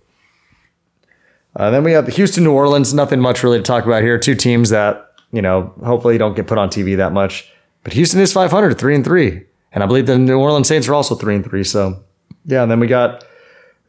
Uh, 1.56 1.70
then 1.70 1.84
we 1.84 1.92
have 1.92 2.06
the 2.06 2.12
Houston, 2.12 2.44
New 2.44 2.52
Orleans. 2.52 2.94
Nothing 2.94 3.20
much 3.20 3.42
really 3.42 3.58
to 3.58 3.62
talk 3.62 3.84
about 3.84 4.02
here. 4.02 4.18
Two 4.18 4.34
teams 4.34 4.70
that 4.70 5.12
you 5.32 5.42
know 5.42 5.74
hopefully 5.84 6.18
don't 6.18 6.36
get 6.36 6.46
put 6.46 6.58
on 6.58 6.68
TV 6.68 6.96
that 6.96 7.12
much. 7.12 7.50
But 7.82 7.94
Houston 7.94 8.20
is 8.20 8.32
500, 8.32 8.78
three 8.78 8.94
and 8.94 9.04
three, 9.04 9.42
and 9.72 9.82
I 9.82 9.86
believe 9.86 10.06
the 10.06 10.18
New 10.18 10.38
Orleans 10.38 10.68
Saints 10.68 10.86
are 10.86 10.94
also 10.94 11.14
three 11.14 11.34
and 11.34 11.44
three. 11.44 11.64
So 11.64 12.04
yeah, 12.44 12.62
and 12.62 12.70
then 12.70 12.78
we 12.78 12.86
got 12.86 13.24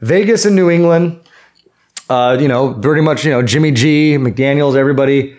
Vegas 0.01 0.45
and 0.45 0.55
New 0.55 0.69
England. 0.69 1.19
Uh, 2.09 2.37
you 2.39 2.47
know, 2.47 2.73
pretty 2.73 3.01
much 3.01 3.23
you 3.23 3.31
know 3.31 3.41
Jimmy 3.41 3.71
G, 3.71 4.17
McDaniels, 4.17 4.75
everybody, 4.75 5.37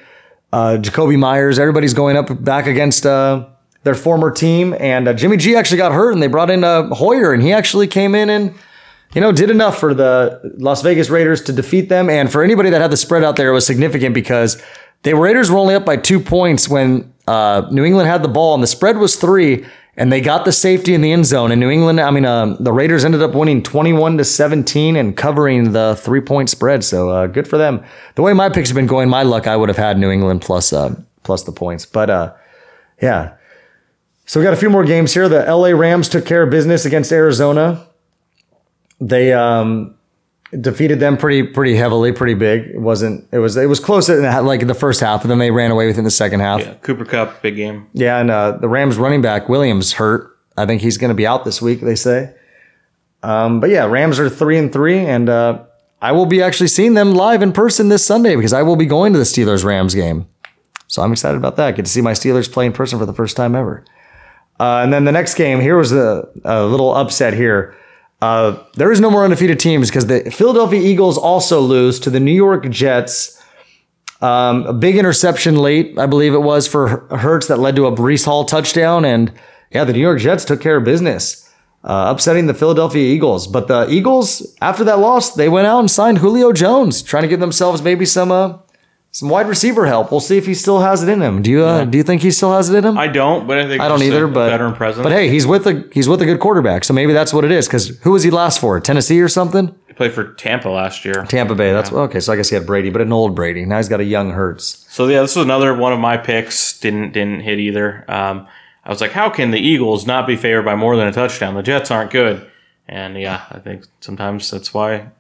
uh, 0.53 0.79
Jakobi 0.81 1.19
Meyers, 1.19 1.59
everybody's 1.59 1.95
going 1.95 2.17
up 2.17 2.43
back 2.43 2.67
against 2.67 3.05
uh, 3.05 3.47
their 3.83 3.95
former 3.95 4.31
team, 4.31 4.75
and 4.79 5.07
uh, 5.09 5.13
Jimmy 5.13 5.37
G 5.37 5.57
actually 5.57 5.77
got 5.77 5.93
hurt, 5.93 6.13
and 6.13 6.23
they 6.23 6.27
brought 6.27 6.51
in 6.51 6.65
uh, 6.65 6.89
Hoyer, 6.95 7.33
and 7.33 7.43
he 7.43 7.53
actually 7.53 7.87
came 7.87 8.15
in 8.15 8.31
and 8.31 8.55
you 9.15 9.21
know 9.21 9.31
did 9.31 9.51
enough 9.51 9.79
for 9.79 9.93
the 9.95 10.41
Las 10.57 10.83
Vegas 10.83 11.11
Raiders 11.11 11.43
to 11.43 11.53
defeat 11.53 11.89
them, 11.89 12.09
and 12.09 12.33
for 12.33 12.43
anybody 12.43 12.71
that 12.71 12.81
had 12.81 12.91
the 12.91 12.97
spread 12.97 13.23
out 13.23 13.37
there, 13.37 13.51
it 13.51 13.55
was 13.55 13.67
significant 13.67 14.15
because 14.15 14.61
the 15.03 15.15
Raiders 15.15 15.51
were 15.51 15.59
only 15.59 15.75
up 15.75 15.85
by 15.85 15.99
two 15.99 16.19
points 16.19 16.69
when 16.69 17.13
uh, 17.27 17.69
New 17.71 17.85
England 17.85 18.09
had 18.09 18.23
the 18.23 18.29
ball, 18.29 18.55
and 18.55 18.63
the 18.63 18.69
spread 18.69 18.97
was 18.97 19.17
three. 19.17 19.67
And 19.97 20.13
they 20.13 20.21
got 20.21 20.45
the 20.45 20.53
safety 20.53 20.95
in 20.95 21.01
the 21.01 21.13
end 21.13 21.27
zone. 21.27 21.53
And 21.53 21.61
New 21.61 21.71
England, 21.71 22.01
I 22.01 22.11
mean, 22.11 22.25
uh, 22.25 22.57
the 22.59 22.73
Raiders 22.73 23.05
ended 23.05 23.23
up 23.23 23.35
winning 23.35 23.63
21 23.63 24.19
to 24.19 24.25
17 24.25 24.97
and 24.97 25.17
covering 25.17 25.73
the 25.73 25.97
three 25.97 26.21
point 26.21 26.51
spread. 26.51 26.83
So 26.85 27.11
uh, 27.11 27.27
good 27.27 27.47
for 27.47 27.59
them. 27.59 27.85
The 28.17 28.23
way 28.23 28.33
my 28.33 28.49
picks 28.49 28.69
have 28.71 28.77
been 28.77 28.87
going, 28.87 29.09
my 29.09 29.23
luck, 29.23 29.47
I 29.47 29.57
would 29.57 29.69
have 29.69 29.79
had 29.79 29.99
New 29.99 30.11
England 30.11 30.43
plus 30.43 30.73
uh, 30.73 30.95
plus 31.23 31.45
the 31.45 31.53
points. 31.53 31.87
But 31.87 32.11
uh, 32.11 32.35
yeah. 33.01 33.37
So 34.27 34.41
we 34.41 34.45
got 34.45 34.55
a 34.55 34.59
few 34.59 34.71
more 34.71 34.85
games 34.85 35.13
here. 35.13 35.29
The 35.29 35.45
LA 35.45 35.69
Rams 35.69 36.09
took 36.09 36.25
care 36.25 36.43
of 36.43 36.51
business 36.51 36.85
against 36.85 37.13
Arizona. 37.13 37.87
They 39.01 39.33
um, 39.33 39.97
defeated 40.61 41.01
them 41.01 41.17
pretty 41.17 41.43
pretty 41.43 41.77
heavily, 41.77 42.13
pretty 42.13 42.35
big. 42.35 42.67
It 42.67 42.81
wasn't. 42.81 43.27
It 43.33 43.39
was 43.39 43.57
it 43.57 43.69
was 43.69 43.81
close 43.81 44.09
in 44.09 44.23
the, 44.23 44.43
like 44.43 44.63
in 44.63 44.69
the 44.69 44.75
first 44.75 45.01
half, 45.01 45.23
and 45.23 45.31
then 45.31 45.39
they 45.39 45.51
ran 45.51 45.71
away 45.71 45.87
with 45.87 45.97
it 45.97 45.99
in 45.99 46.05
the 46.05 46.11
second 46.11 46.41
half. 46.41 46.61
Yeah, 46.61 46.75
Cooper 46.75 47.05
Kupp, 47.05 47.43
big 47.43 47.57
game. 47.57 47.89
Yeah, 47.93 48.19
and 48.19 48.31
uh, 48.31 48.53
the 48.53 48.69
Rams 48.69 48.97
running 48.97 49.23
back 49.23 49.49
Williams 49.49 49.95
hurt. 49.95 50.37
I 50.57 50.67
think 50.67 50.83
he's 50.83 50.99
going 50.99 51.09
to 51.09 51.15
be 51.15 51.27
out 51.27 51.45
this 51.45 51.61
week. 51.61 51.81
They 51.81 51.97
say. 51.97 52.35
Um, 53.23 53.61
but 53.61 53.71
yeah, 53.71 53.85
Rams 53.87 54.19
are 54.19 54.29
three 54.29 54.59
and 54.59 54.73
three, 54.73 54.99
and 54.99 55.29
uh, 55.29 55.65
I 56.03 56.13
will 56.13 56.27
be 56.27 56.43
actually 56.43 56.69
seeing 56.69 56.95
them 56.95 57.15
live 57.15 57.43
in 57.43 57.53
person 57.53 57.89
this 57.89 58.05
Sunday 58.05 58.37
because 58.37 58.53
I 58.53 58.63
will 58.63 58.77
be 58.77 58.87
going 58.87 59.13
to 59.15 59.19
the 59.19 59.25
Steelers 59.25 59.65
Rams 59.65 59.95
game. 59.95 60.29
So 60.87 61.03
I'm 61.03 61.13
excited 61.13 61.39
about 61.39 61.57
that. 61.57 61.75
Get 61.75 61.87
to 61.87 61.91
see 61.91 62.03
my 62.03 62.13
Steelers 62.13 62.51
play 62.53 62.67
in 62.67 62.73
person 62.73 62.99
for 62.99 63.07
the 63.07 63.15
first 63.15 63.37
time 63.37 63.55
ever. 63.55 63.85
Uh, 64.61 64.81
and 64.85 64.93
then 64.93 65.05
the 65.05 65.13
next 65.13 65.35
game, 65.35 65.61
here 65.61 65.77
was 65.77 65.93
a, 65.93 66.29
a 66.45 66.65
little 66.65 66.95
upset 66.95 67.33
here. 67.35 67.75
Uh, 68.25 68.65
there 68.73 68.91
is 68.91 69.03
no 69.03 69.11
more 69.11 69.23
undefeated 69.23 69.61
teams 69.61 69.91
because 69.91 70.07
the 70.07 70.31
Philadelphia 70.31 70.81
Eagles 70.81 71.19
also 71.19 71.61
lose 71.61 72.01
to 72.01 72.09
the 72.09 72.19
New 72.19 72.33
York 72.33 72.71
Jets. 72.71 73.39
Um, 74.23 74.65
a 74.65 74.73
big 74.73 74.97
interception 74.97 75.57
late, 75.57 75.99
I 75.99 76.07
believe 76.07 76.33
it 76.33 76.39
was 76.39 76.67
for 76.67 77.07
Hurts 77.15 77.49
that 77.49 77.59
led 77.59 77.77
to 77.77 77.85
a 77.85 77.93
Breece 77.93 78.25
Hall 78.25 78.47
touchdown. 78.47 79.05
And 79.05 79.31
yeah, 79.71 79.85
the 79.85 79.93
New 79.93 80.01
York 80.01 80.21
Jets 80.21 80.47
took 80.47 80.63
care 80.63 80.79
of 80.79 80.85
business, 80.85 81.47
uh, 81.83 82.07
upsetting 82.09 82.47
the 82.47 82.55
Philadelphia 82.55 83.03
Eagles. 83.03 83.47
But 83.47 83.69
the 83.69 83.91
Eagles, 83.91 84.57
after 84.63 84.85
that 84.85 85.01
loss, 85.01 85.35
they 85.35 85.51
went 85.51 85.67
out 85.67 85.81
and 85.81 85.91
signed 85.91 86.19
Julio 86.19 86.51
Jones, 86.55 87.03
trying 87.03 87.25
to 87.25 87.29
give 87.29 87.41
themselves 87.41 87.83
maybe 87.83 88.07
some 88.07 88.33
uh, 88.33 88.57
some 89.15 89.29
wide 89.29 89.47
receiver 89.47 89.87
help. 89.87 90.11
We'll 90.11 90.19
see 90.19 90.39
if 90.39 90.45
he 90.45 90.55
still 90.55 90.81
has 90.81 91.05
it 91.05 91.09
in 91.09 91.23
him. 91.23 91.41
Do 91.41 91.49
you 91.49 91.65
uh, 91.65 91.85
do 91.85 91.97
you 91.97 92.03
think 92.03 92.23
he 92.23 92.33
still 92.33 92.53
has 92.53 92.69
it 92.69 92.77
in 92.77 92.85
him? 92.85 92.99
I 92.99 93.07
don't, 93.07 93.47
but 93.47 93.59
I 93.59 93.69
think 93.69 93.81
I 93.81 93.87
don't 93.87 94.03
either, 94.03 94.25
a 94.25 94.29
but 94.29 94.51
veteran 94.51 94.75
presence. 94.75 95.05
But 95.05 95.13
hey, 95.13 95.29
he's 95.29 95.47
with 95.47 95.69
a 95.69 95.89
he's 95.93 96.09
with 96.09 96.21
a 96.21 96.27
good 96.27 96.41
quarterback, 96.41 96.83
so 96.83 96.93
maybe 96.93 97.13
that's 97.13 97.33
what 97.33 97.45
it 97.45 97.53
is. 97.53 97.69
Because 97.69 97.97
who 98.01 98.11
was 98.11 98.25
he 98.25 98.33
last 98.33 98.61
for? 98.61 98.81
Tennessee 98.81 99.21
or 99.21 99.29
something? 99.29 99.73
he 99.87 99.93
played 99.93 100.13
for 100.13 100.33
Tampa 100.35 100.69
last 100.69 101.05
year. 101.05 101.25
Tampa 101.27 101.55
Bay. 101.55 101.73
That's 101.73 101.93
okay. 101.93 102.19
So 102.19 102.33
I 102.33 102.37
guess 102.37 102.49
he 102.49 102.57
had 102.57 102.67
Brady, 102.67 102.91
but 102.91 103.03
an 103.03 103.13
old 103.13 103.37
Brady. 103.37 103.65
Now 103.65 103.77
he's 103.77 103.89
got 103.89 104.01
a 104.01 104.05
young 104.05 104.33
Hurts. 104.33 104.85
So 104.93 105.07
yeah, 105.07 105.21
this 105.23 105.37
was 105.37 105.45
another 105.45 105.77
one 105.77 105.93
of 105.93 106.01
my 106.01 106.17
picks. 106.17 106.81
Didn't 106.81 107.13
didn't 107.13 107.43
hit 107.43 107.61
either. 107.61 108.05
Um, 108.11 108.49
I 108.85 108.89
was 108.89 109.01
like, 109.01 109.13
how 109.13 109.31
can 109.31 109.53
the 109.53 109.61
Eagles 109.61 110.09
not 110.09 110.27
be 110.27 110.35
favored 110.35 110.65
by 110.65 110.75
more 110.75 110.97
than 110.97 111.07
a 111.07 111.13
touchdown? 111.13 111.55
The 111.55 111.63
Jets 111.63 111.93
aren't 111.93 112.11
good, 112.11 112.51
and 112.89 113.17
yeah, 113.17 113.45
I 113.49 113.61
think 113.61 113.87
sometimes 114.01 114.51
that's 114.51 114.75
why, 114.75 115.11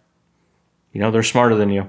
you 0.93 1.01
know, 1.01 1.12
they're 1.12 1.23
smarter 1.23 1.55
than 1.55 1.71
you. 1.71 1.89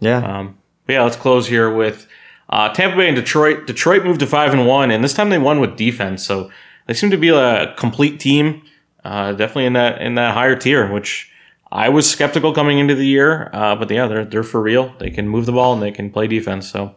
Yeah. 0.00 0.38
Um, 0.38 0.58
but 0.86 0.92
yeah, 0.94 1.02
let's 1.02 1.16
close 1.16 1.46
here 1.48 1.72
with 1.72 2.06
uh, 2.50 2.72
Tampa 2.72 2.96
Bay 2.96 3.06
and 3.08 3.16
Detroit. 3.16 3.66
Detroit 3.66 4.04
moved 4.04 4.20
to 4.20 4.26
five 4.26 4.52
and 4.52 4.66
one, 4.66 4.90
and 4.90 5.02
this 5.02 5.14
time 5.14 5.30
they 5.30 5.38
won 5.38 5.60
with 5.60 5.76
defense. 5.76 6.24
So 6.26 6.50
they 6.86 6.94
seem 6.94 7.10
to 7.10 7.16
be 7.16 7.30
a 7.30 7.74
complete 7.76 8.20
team, 8.20 8.62
uh, 9.04 9.32
definitely 9.32 9.66
in 9.66 9.72
that 9.74 10.00
in 10.00 10.14
that 10.16 10.34
higher 10.34 10.56
tier, 10.56 10.90
which 10.92 11.30
I 11.72 11.88
was 11.88 12.08
skeptical 12.10 12.52
coming 12.52 12.78
into 12.78 12.94
the 12.94 13.06
year. 13.06 13.50
Uh, 13.52 13.74
but 13.76 13.90
yeah, 13.90 14.06
they're 14.06 14.24
they're 14.24 14.42
for 14.42 14.60
real. 14.60 14.94
They 14.98 15.10
can 15.10 15.28
move 15.28 15.46
the 15.46 15.52
ball 15.52 15.72
and 15.72 15.82
they 15.82 15.90
can 15.90 16.10
play 16.10 16.26
defense. 16.26 16.68
So 16.70 16.94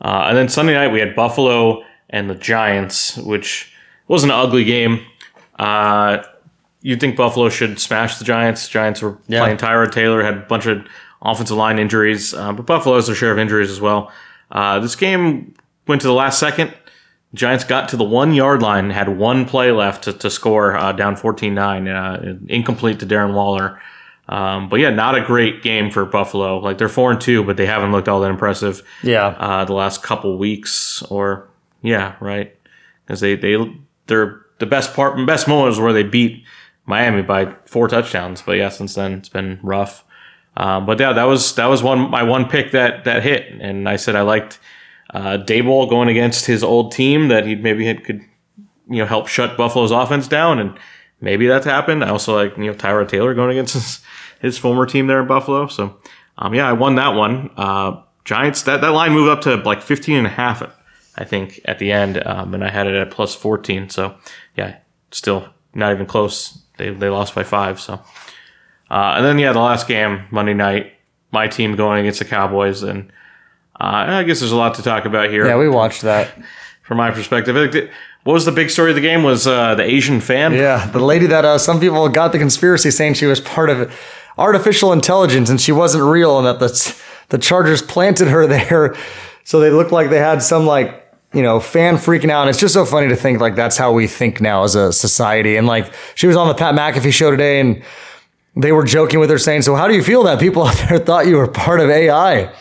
uh, 0.00 0.26
and 0.28 0.36
then 0.36 0.48
Sunday 0.48 0.74
night 0.74 0.88
we 0.92 1.00
had 1.00 1.14
Buffalo 1.16 1.82
and 2.08 2.30
the 2.30 2.34
Giants, 2.34 3.16
which 3.18 3.72
was 4.08 4.24
an 4.24 4.30
ugly 4.30 4.64
game. 4.64 5.00
Uh, 5.58 6.22
you'd 6.82 7.00
think 7.00 7.16
Buffalo 7.16 7.48
should 7.48 7.78
smash 7.78 8.18
the 8.18 8.24
Giants. 8.24 8.68
Giants 8.68 9.02
were 9.02 9.18
Yeah. 9.28 9.40
playing 9.40 9.58
Tyrod 9.58 9.92
Taylor, 9.92 10.22
had 10.22 10.34
a 10.34 10.40
bunch 10.40 10.66
of 10.66 10.84
offensive 11.22 11.56
line 11.56 11.78
injuries, 11.78 12.32
uh, 12.34 12.52
but 12.52 12.66
Buffalo 12.66 12.96
has 12.96 13.06
their 13.06 13.16
share 13.16 13.32
of 13.32 13.38
injuries 13.38 13.70
as 13.70 13.80
well. 13.80 14.10
Uh, 14.50 14.78
this 14.80 14.96
game 14.96 15.54
went 15.86 16.00
to 16.02 16.06
the 16.06 16.12
last 16.14 16.38
second. 16.38 16.74
Giants 17.32 17.62
got 17.62 17.88
to 17.90 17.96
the 17.96 18.04
one 18.04 18.34
yard 18.34 18.60
line, 18.62 18.90
had 18.90 19.08
one 19.16 19.44
play 19.46 19.70
left 19.70 20.04
to, 20.04 20.12
to 20.14 20.30
score, 20.30 20.76
uh, 20.76 20.92
down 20.92 21.14
14 21.16 21.54
9, 21.54 21.88
uh, 21.88 22.36
incomplete 22.48 22.98
to 23.00 23.06
Darren 23.06 23.34
Waller. 23.34 23.80
Um, 24.28 24.68
but 24.68 24.80
yeah, 24.80 24.90
not 24.90 25.16
a 25.16 25.20
great 25.24 25.62
game 25.62 25.90
for 25.90 26.04
Buffalo. 26.04 26.58
Like 26.58 26.78
they're 26.78 26.88
4 26.88 27.12
and 27.12 27.20
2, 27.20 27.44
but 27.44 27.56
they 27.56 27.66
haven't 27.66 27.92
looked 27.92 28.08
all 28.08 28.20
that 28.20 28.30
impressive 28.30 28.82
Yeah. 29.02 29.26
uh, 29.38 29.64
the 29.64 29.72
last 29.74 30.02
couple 30.02 30.38
weeks, 30.38 31.02
or 31.02 31.48
yeah, 31.82 32.14
right, 32.20 32.54
because 33.06 33.20
they 33.20 33.34
they, 33.36 33.56
they're 34.06 34.40
the 34.58 34.66
best 34.66 34.94
part, 34.94 35.24
best 35.26 35.48
moment 35.48 35.68
was 35.68 35.80
where 35.80 35.92
they 35.92 36.02
beat 36.04 36.44
Miami 36.86 37.22
by 37.22 37.54
four 37.66 37.88
touchdowns. 37.88 38.42
But 38.42 38.52
yeah, 38.58 38.68
since 38.68 38.94
then 38.94 39.12
it's 39.14 39.28
been 39.28 39.58
rough. 39.62 40.04
Um, 40.60 40.84
but 40.84 41.00
yeah, 41.00 41.14
that 41.14 41.24
was 41.24 41.54
that 41.54 41.66
was 41.66 41.82
one 41.82 42.10
my 42.10 42.22
one 42.22 42.46
pick 42.46 42.72
that 42.72 43.04
that 43.04 43.22
hit, 43.22 43.50
and 43.62 43.88
I 43.88 43.96
said 43.96 44.14
I 44.14 44.20
liked 44.20 44.58
uh, 45.08 45.38
Daboll 45.38 45.88
going 45.88 46.10
against 46.10 46.44
his 46.44 46.62
old 46.62 46.92
team 46.92 47.28
that 47.28 47.46
he 47.46 47.54
maybe 47.54 47.86
had, 47.86 48.04
could 48.04 48.20
you 48.86 48.98
know 48.98 49.06
help 49.06 49.26
shut 49.26 49.56
Buffalo's 49.56 49.90
offense 49.90 50.28
down, 50.28 50.58
and 50.58 50.78
maybe 51.18 51.46
that's 51.46 51.64
happened. 51.64 52.04
I 52.04 52.10
also 52.10 52.34
like 52.34 52.58
you 52.58 52.66
know 52.66 52.74
Tyrod 52.74 53.08
Taylor 53.08 53.32
going 53.32 53.52
against 53.52 53.72
his, 53.72 54.00
his 54.38 54.58
former 54.58 54.84
team 54.84 55.06
there 55.06 55.22
in 55.22 55.26
Buffalo. 55.26 55.66
So 55.66 55.96
um, 56.36 56.52
yeah, 56.52 56.68
I 56.68 56.74
won 56.74 56.96
that 56.96 57.14
one. 57.14 57.48
Uh, 57.56 58.02
Giants 58.26 58.62
that 58.64 58.82
that 58.82 58.88
line 58.88 59.12
moved 59.12 59.30
up 59.30 59.40
to 59.44 59.56
like 59.56 59.80
15 59.80 60.14
and 60.18 60.26
a 60.26 60.30
half, 60.30 60.62
I 61.16 61.24
think 61.24 61.58
at 61.64 61.78
the 61.78 61.90
end, 61.90 62.22
um, 62.26 62.52
and 62.52 62.62
I 62.62 62.68
had 62.68 62.86
it 62.86 62.94
at 62.94 63.10
plus 63.10 63.34
14. 63.34 63.88
So 63.88 64.14
yeah, 64.58 64.76
still 65.10 65.48
not 65.72 65.90
even 65.94 66.04
close. 66.04 66.60
They 66.76 66.90
they 66.90 67.08
lost 67.08 67.34
by 67.34 67.44
five. 67.44 67.80
So 67.80 68.02
uh, 68.90 69.14
and 69.16 69.24
then 69.24 69.38
yeah, 69.38 69.52
the 69.52 69.60
last 69.60 69.86
game 69.88 70.22
Monday 70.30 70.54
night, 70.54 70.92
my 71.32 71.46
team 71.48 71.76
going 71.76 72.00
against 72.00 72.18
the 72.18 72.24
Cowboys, 72.24 72.82
and 72.82 73.10
uh, 73.80 74.04
I 74.08 74.22
guess 74.24 74.40
there's 74.40 74.52
a 74.52 74.56
lot 74.56 74.74
to 74.74 74.82
talk 74.82 75.04
about 75.04 75.30
here 75.30 75.46
Yeah, 75.46 75.56
we 75.56 75.68
watched 75.68 76.02
that. 76.02 76.32
from 76.82 76.96
my 76.98 77.10
perspective. 77.10 77.56
I 77.56 77.60
think 77.60 77.72
that- 77.72 77.90
What 78.24 78.34
was 78.34 78.44
the 78.44 78.52
big 78.52 78.68
story 78.68 78.90
of 78.90 78.96
the 78.96 79.00
game? 79.00 79.22
Was 79.22 79.46
uh, 79.46 79.74
the 79.76 79.82
Asian 79.84 80.20
fan? 80.20 80.52
Yeah, 80.54 80.86
the 80.90 80.98
lady 81.00 81.26
that 81.26 81.44
uh, 81.44 81.56
some 81.58 81.80
people 81.80 82.06
got 82.10 82.32
the 82.32 82.38
conspiracy 82.38 82.90
saying 82.90 83.14
she 83.14 83.26
was 83.26 83.40
part 83.40 83.70
of 83.70 83.90
artificial 84.36 84.92
intelligence 84.92 85.48
and 85.50 85.60
she 85.60 85.72
wasn't 85.72 86.04
real, 86.04 86.36
and 86.38 86.46
that 86.46 86.58
the 86.58 87.02
the 87.30 87.38
Chargers 87.38 87.80
planted 87.82 88.28
her 88.28 88.46
there, 88.56 88.94
so 89.44 89.60
they 89.60 89.70
looked 89.70 89.92
like 89.92 90.10
they 90.10 90.18
had 90.18 90.42
some 90.42 90.66
like 90.66 91.06
you 91.32 91.42
know 91.42 91.60
fan 91.60 91.96
freaking 91.96 92.28
out. 92.30 92.42
And 92.42 92.50
it's 92.50 92.58
just 92.60 92.74
so 92.74 92.84
funny 92.84 93.08
to 93.08 93.16
think 93.16 93.40
like 93.40 93.54
that's 93.56 93.78
how 93.78 93.92
we 93.92 94.06
think 94.06 94.40
now 94.40 94.64
as 94.64 94.74
a 94.74 94.92
society. 94.92 95.56
And 95.56 95.66
like 95.66 95.90
she 96.14 96.26
was 96.26 96.36
on 96.36 96.48
the 96.48 96.54
Pat 96.54 96.74
McAfee 96.74 97.12
show 97.12 97.30
today, 97.30 97.60
and 97.60 97.82
they 98.56 98.72
were 98.72 98.84
joking 98.84 99.20
with 99.20 99.30
her 99.30 99.38
saying, 99.38 99.62
"So 99.62 99.74
how 99.76 99.88
do 99.88 99.94
you 99.94 100.02
feel 100.02 100.22
that 100.24 100.40
people 100.40 100.62
out 100.66 100.76
there 100.88 100.98
thought 100.98 101.26
you 101.26 101.36
were 101.36 101.46
part 101.46 101.80
of 101.80 101.90
AI?" 101.90 102.52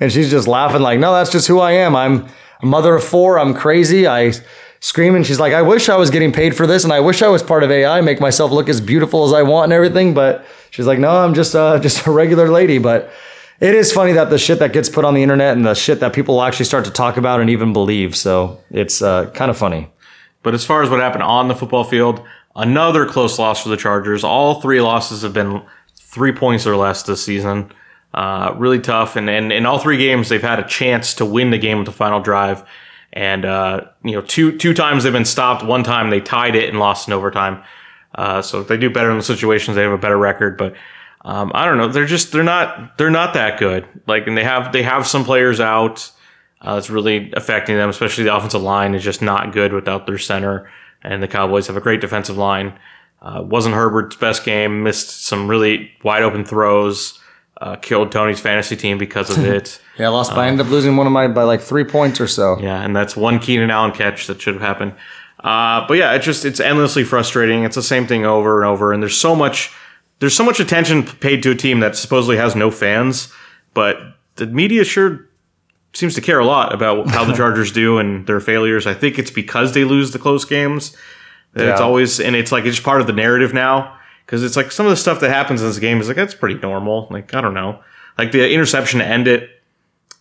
And 0.00 0.12
she's 0.12 0.30
just 0.30 0.46
laughing 0.46 0.82
like, 0.82 0.98
"No, 0.98 1.12
that's 1.12 1.30
just 1.30 1.48
who 1.48 1.60
I 1.60 1.72
am. 1.72 1.96
I'm 1.96 2.28
a 2.62 2.66
mother 2.66 2.94
of 2.94 3.04
four. 3.04 3.38
I'm 3.38 3.54
crazy. 3.54 4.06
I 4.06 4.32
scream." 4.80 5.14
And 5.14 5.26
she's 5.26 5.40
like, 5.40 5.52
"I 5.52 5.62
wish 5.62 5.88
I 5.88 5.96
was 5.96 6.10
getting 6.10 6.32
paid 6.32 6.56
for 6.56 6.66
this, 6.66 6.84
and 6.84 6.92
I 6.92 7.00
wish 7.00 7.22
I 7.22 7.28
was 7.28 7.42
part 7.42 7.62
of 7.62 7.70
AI, 7.70 8.00
make 8.00 8.20
myself 8.20 8.50
look 8.52 8.68
as 8.68 8.80
beautiful 8.80 9.24
as 9.24 9.32
I 9.32 9.42
want 9.42 9.64
and 9.64 9.72
everything." 9.72 10.14
But 10.14 10.44
she's 10.70 10.86
like, 10.86 10.98
"No, 10.98 11.10
I'm 11.10 11.34
just 11.34 11.54
uh, 11.54 11.78
just 11.80 12.06
a 12.06 12.10
regular 12.10 12.48
lady." 12.50 12.78
But 12.78 13.10
it 13.60 13.74
is 13.74 13.92
funny 13.92 14.12
that 14.12 14.30
the 14.30 14.38
shit 14.38 14.60
that 14.60 14.72
gets 14.72 14.88
put 14.88 15.04
on 15.04 15.14
the 15.14 15.22
internet 15.22 15.56
and 15.56 15.66
the 15.66 15.74
shit 15.74 15.98
that 16.00 16.12
people 16.12 16.40
actually 16.42 16.66
start 16.66 16.84
to 16.84 16.92
talk 16.92 17.16
about 17.16 17.40
and 17.40 17.50
even 17.50 17.72
believe. 17.72 18.16
So 18.16 18.60
it's 18.70 19.02
uh, 19.02 19.30
kind 19.32 19.50
of 19.50 19.56
funny. 19.56 19.90
But 20.44 20.54
as 20.54 20.64
far 20.64 20.82
as 20.82 20.90
what 20.90 21.00
happened 21.00 21.24
on 21.24 21.48
the 21.48 21.56
football 21.56 21.82
field, 21.82 22.22
another 22.58 23.06
close 23.06 23.38
loss 23.38 23.62
for 23.62 23.70
the 23.70 23.76
Chargers. 23.76 24.24
All 24.24 24.60
three 24.60 24.80
losses 24.80 25.22
have 25.22 25.32
been 25.32 25.62
three 25.96 26.32
points 26.32 26.66
or 26.66 26.76
less 26.76 27.04
this 27.04 27.24
season. 27.24 27.72
Uh, 28.12 28.54
really 28.56 28.80
tough. 28.80 29.16
And, 29.16 29.30
and 29.30 29.52
in 29.52 29.64
all 29.64 29.78
three 29.78 29.96
games, 29.96 30.28
they've 30.28 30.42
had 30.42 30.58
a 30.58 30.66
chance 30.66 31.14
to 31.14 31.24
win 31.24 31.50
the 31.50 31.58
game 31.58 31.78
with 31.78 31.86
the 31.86 31.92
final 31.92 32.20
drive. 32.20 32.64
And, 33.12 33.44
uh, 33.44 33.82
you 34.04 34.12
know, 34.12 34.22
two, 34.22 34.56
two 34.58 34.74
times 34.74 35.04
they've 35.04 35.12
been 35.12 35.24
stopped. 35.24 35.64
One 35.64 35.84
time 35.84 36.10
they 36.10 36.20
tied 36.20 36.56
it 36.56 36.68
and 36.68 36.78
lost 36.78 37.06
in 37.06 37.14
overtime. 37.14 37.62
Uh, 38.14 38.42
so 38.42 38.60
if 38.60 38.68
they 38.68 38.76
do 38.76 38.90
better 38.90 39.10
in 39.10 39.16
the 39.16 39.22
situations, 39.22 39.76
they 39.76 39.82
have 39.82 39.92
a 39.92 39.98
better 39.98 40.18
record. 40.18 40.58
But, 40.58 40.74
um, 41.24 41.52
I 41.54 41.64
don't 41.64 41.78
know. 41.78 41.88
They're 41.88 42.06
just, 42.06 42.32
they're 42.32 42.42
not, 42.42 42.98
they're 42.98 43.10
not 43.10 43.34
that 43.34 43.58
good. 43.58 43.86
Like, 44.06 44.26
and 44.26 44.36
they 44.36 44.44
have, 44.44 44.72
they 44.72 44.82
have 44.82 45.06
some 45.06 45.24
players 45.24 45.60
out. 45.60 46.10
Uh, 46.60 46.76
it's 46.76 46.90
really 46.90 47.30
affecting 47.36 47.76
them, 47.76 47.88
especially 47.88 48.24
the 48.24 48.34
offensive 48.34 48.62
line 48.62 48.94
is 48.94 49.04
just 49.04 49.22
not 49.22 49.52
good 49.52 49.72
without 49.72 50.06
their 50.06 50.18
center. 50.18 50.68
And 51.02 51.22
the 51.22 51.28
Cowboys 51.28 51.66
have 51.68 51.76
a 51.76 51.80
great 51.80 52.00
defensive 52.00 52.36
line. 52.36 52.78
Uh, 53.22 53.42
wasn't 53.44 53.74
Herbert's 53.74 54.16
best 54.16 54.44
game. 54.44 54.82
Missed 54.82 55.24
some 55.24 55.48
really 55.48 55.90
wide 56.02 56.22
open 56.22 56.44
throws. 56.44 57.18
Uh, 57.60 57.74
killed 57.76 58.12
Tony's 58.12 58.38
fantasy 58.38 58.76
team 58.76 58.98
because 58.98 59.30
of 59.36 59.44
it. 59.44 59.80
Yeah, 59.98 60.06
I 60.06 60.08
lost. 60.10 60.32
by 60.34 60.44
I 60.44 60.48
ended 60.48 60.66
up 60.66 60.70
losing 60.70 60.96
one 60.96 61.06
of 61.06 61.12
my 61.12 61.26
by 61.26 61.42
like 61.42 61.60
three 61.60 61.84
points 61.84 62.20
or 62.20 62.28
so. 62.28 62.58
yeah, 62.60 62.80
and 62.82 62.94
that's 62.94 63.16
one 63.16 63.40
Keenan 63.40 63.70
Allen 63.70 63.90
catch 63.92 64.28
that 64.28 64.40
should 64.40 64.54
have 64.54 64.62
happened. 64.62 64.94
Uh, 65.40 65.84
but 65.88 65.94
yeah, 65.94 66.14
it's 66.14 66.24
just 66.24 66.44
it's 66.44 66.60
endlessly 66.60 67.02
frustrating. 67.04 67.64
It's 67.64 67.74
the 67.76 67.82
same 67.82 68.06
thing 68.06 68.24
over 68.24 68.60
and 68.60 68.68
over, 68.68 68.92
and 68.92 69.02
there's 69.02 69.16
so 69.16 69.34
much 69.34 69.72
there's 70.20 70.36
so 70.36 70.44
much 70.44 70.60
attention 70.60 71.04
paid 71.04 71.42
to 71.44 71.50
a 71.50 71.54
team 71.54 71.80
that 71.80 71.96
supposedly 71.96 72.36
has 72.36 72.54
no 72.56 72.70
fans, 72.70 73.32
but 73.74 74.00
the 74.36 74.46
media 74.46 74.84
sure 74.84 75.27
seems 75.98 76.14
to 76.14 76.20
care 76.20 76.38
a 76.38 76.46
lot 76.46 76.72
about 76.72 77.08
how 77.10 77.24
the 77.24 77.34
Chargers 77.34 77.72
do 77.72 77.98
and 77.98 78.26
their 78.26 78.40
failures. 78.40 78.86
I 78.86 78.94
think 78.94 79.18
it's 79.18 79.30
because 79.30 79.72
they 79.74 79.84
lose 79.84 80.12
the 80.12 80.18
close 80.18 80.44
games. 80.44 80.96
It's 81.54 81.62
Yeah. 81.64 81.74
always 81.84 82.20
and 82.20 82.34
it's 82.36 82.52
like 82.52 82.64
it's 82.64 82.76
just 82.76 82.84
part 82.84 83.00
of 83.00 83.06
the 83.06 83.12
narrative 83.12 83.52
now 83.52 83.96
because 84.24 84.44
it's 84.44 84.56
like 84.56 84.70
some 84.70 84.86
of 84.86 84.90
the 84.90 84.96
stuff 84.96 85.20
that 85.20 85.30
happens 85.30 85.60
in 85.62 85.68
this 85.68 85.78
game 85.78 86.00
is 86.00 86.08
like 86.08 86.16
that's 86.16 86.34
pretty 86.34 86.58
normal. 86.60 87.08
Like 87.10 87.34
I 87.34 87.40
don't 87.40 87.54
know, 87.54 87.80
like 88.16 88.32
the 88.32 88.48
interception 88.50 89.00
to 89.00 89.06
end 89.06 89.26
it 89.28 89.50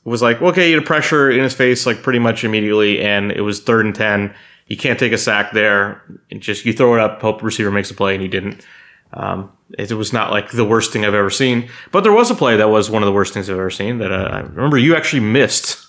was 0.03 0.21
like 0.21 0.41
okay, 0.41 0.69
you 0.71 0.77
had 0.77 0.85
pressure 0.85 1.29
in 1.29 1.43
his 1.43 1.53
face 1.53 1.85
like 1.85 2.01
pretty 2.01 2.19
much 2.19 2.43
immediately, 2.43 3.01
and 3.01 3.31
it 3.31 3.41
was 3.41 3.59
third 3.61 3.85
and 3.85 3.93
ten. 3.93 4.33
You 4.67 4.75
can't 4.77 4.97
take 4.99 5.11
a 5.13 5.17
sack 5.17 5.51
there. 5.51 6.01
It 6.29 6.39
just 6.39 6.65
you 6.65 6.73
throw 6.73 6.93
it 6.95 6.99
up, 7.01 7.21
hope 7.21 7.39
the 7.39 7.45
receiver 7.45 7.71
makes 7.71 7.91
a 7.91 7.93
play, 7.93 8.13
and 8.13 8.21
he 8.21 8.27
didn't. 8.29 8.65
Um, 9.13 9.51
it, 9.77 9.91
was 9.91 10.13
not 10.13 10.31
like 10.31 10.51
the 10.51 10.65
worst 10.65 10.91
thing 10.91 11.05
I've 11.05 11.13
ever 11.13 11.29
seen, 11.29 11.69
but 11.91 12.01
there 12.01 12.13
was 12.13 12.31
a 12.31 12.35
play 12.35 12.57
that 12.57 12.69
was 12.69 12.89
one 12.89 13.01
of 13.03 13.07
the 13.07 13.13
worst 13.13 13.33
things 13.33 13.49
I've 13.49 13.57
ever 13.57 13.69
seen. 13.69 13.97
That 13.99 14.11
uh, 14.11 14.29
I 14.31 14.39
remember 14.41 14.77
you 14.77 14.95
actually 14.95 15.21
missed. 15.21 15.85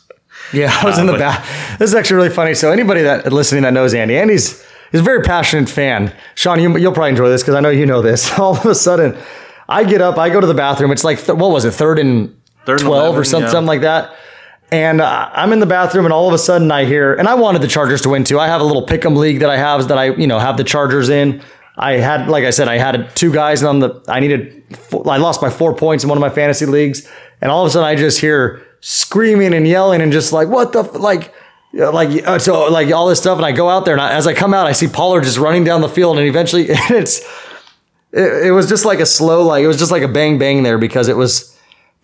Yeah, 0.52 0.74
I 0.80 0.84
was 0.84 0.98
in 0.98 1.06
the 1.06 1.12
but- 1.12 1.18
back. 1.18 1.78
This 1.78 1.90
is 1.90 1.94
actually 1.94 2.16
really 2.16 2.30
funny. 2.30 2.54
So 2.54 2.72
anybody 2.72 3.02
that 3.02 3.32
listening 3.32 3.62
that 3.62 3.72
knows 3.72 3.94
Andy, 3.94 4.16
Andy's 4.16 4.64
is 4.92 5.00
a 5.00 5.02
very 5.02 5.22
passionate 5.22 5.68
fan. 5.68 6.14
Sean, 6.34 6.60
you, 6.60 6.76
you'll 6.78 6.92
probably 6.92 7.10
enjoy 7.10 7.28
this 7.28 7.42
because 7.42 7.54
I 7.54 7.60
know 7.60 7.70
you 7.70 7.86
know 7.86 8.02
this. 8.02 8.32
All 8.38 8.56
of 8.56 8.64
a 8.64 8.74
sudden, 8.74 9.16
I 9.68 9.84
get 9.84 10.00
up, 10.00 10.16
I 10.16 10.30
go 10.30 10.40
to 10.40 10.46
the 10.46 10.54
bathroom. 10.54 10.90
It's 10.92 11.04
like 11.04 11.18
th- 11.18 11.36
what 11.36 11.50
was 11.50 11.64
it, 11.64 11.72
third 11.72 11.98
and 11.98 12.34
Third 12.68 12.80
twelve 12.80 13.16
or 13.16 13.24
something, 13.24 13.46
yeah. 13.46 13.50
something 13.50 13.66
like 13.66 13.80
that. 13.80 14.14
And 14.70 15.00
uh, 15.00 15.30
I'm 15.32 15.54
in 15.54 15.60
the 15.60 15.64
bathroom, 15.64 16.04
and 16.04 16.12
all 16.12 16.28
of 16.28 16.34
a 16.34 16.38
sudden 16.38 16.70
I 16.70 16.84
hear, 16.84 17.14
and 17.14 17.26
I 17.26 17.34
wanted 17.34 17.62
the 17.62 17.66
Chargers 17.66 18.02
to 18.02 18.10
win 18.10 18.24
too. 18.24 18.38
I 18.38 18.46
have 18.46 18.60
a 18.60 18.64
little 18.64 18.84
pick'em 18.84 19.16
league 19.16 19.40
that 19.40 19.48
I 19.48 19.56
have 19.56 19.88
that 19.88 19.96
I, 19.96 20.10
you 20.16 20.26
know, 20.26 20.38
have 20.38 20.58
the 20.58 20.64
Chargers 20.64 21.08
in. 21.08 21.40
I 21.78 21.92
had, 21.98 22.28
like 22.28 22.44
I 22.44 22.50
said, 22.50 22.66
I 22.68 22.76
had 22.78 23.14
two 23.14 23.32
guys 23.32 23.62
on 23.62 23.78
the. 23.78 24.02
I 24.08 24.20
needed. 24.20 24.64
I 25.06 25.16
lost 25.18 25.40
by 25.40 25.48
four 25.50 25.74
points 25.74 26.02
in 26.04 26.08
one 26.10 26.18
of 26.18 26.20
my 26.20 26.30
fantasy 26.30 26.66
leagues, 26.66 27.08
and 27.40 27.50
all 27.50 27.62
of 27.64 27.68
a 27.68 27.70
sudden 27.70 27.86
I 27.88 27.94
just 27.94 28.20
hear 28.20 28.66
screaming 28.80 29.54
and 29.54 29.66
yelling 29.66 30.00
and 30.02 30.12
just 30.12 30.32
like 30.32 30.48
what 30.48 30.72
the 30.72 30.80
f-? 30.80 30.94
like. 30.94 31.34
Like 31.74 32.26
uh, 32.26 32.38
so, 32.38 32.70
like 32.72 32.90
all 32.92 33.06
this 33.08 33.20
stuff, 33.20 33.36
and 33.36 33.44
I 33.44 33.52
go 33.52 33.68
out 33.68 33.84
there, 33.84 33.92
and 33.92 34.00
I, 34.00 34.14
as 34.14 34.26
I 34.26 34.32
come 34.32 34.54
out, 34.54 34.66
I 34.66 34.72
see 34.72 34.88
Pollard 34.88 35.24
just 35.24 35.36
running 35.36 35.64
down 35.64 35.82
the 35.82 35.88
field, 35.88 36.16
and 36.16 36.26
eventually, 36.26 36.64
it's 36.68 37.20
it, 38.10 38.46
it 38.46 38.50
was 38.52 38.70
just 38.70 38.86
like 38.86 39.00
a 39.00 39.06
slow, 39.06 39.42
like 39.42 39.62
it 39.62 39.68
was 39.68 39.76
just 39.78 39.92
like 39.92 40.02
a 40.02 40.08
bang 40.08 40.38
bang 40.38 40.62
there 40.62 40.78
because 40.78 41.08
it 41.08 41.16
was 41.16 41.54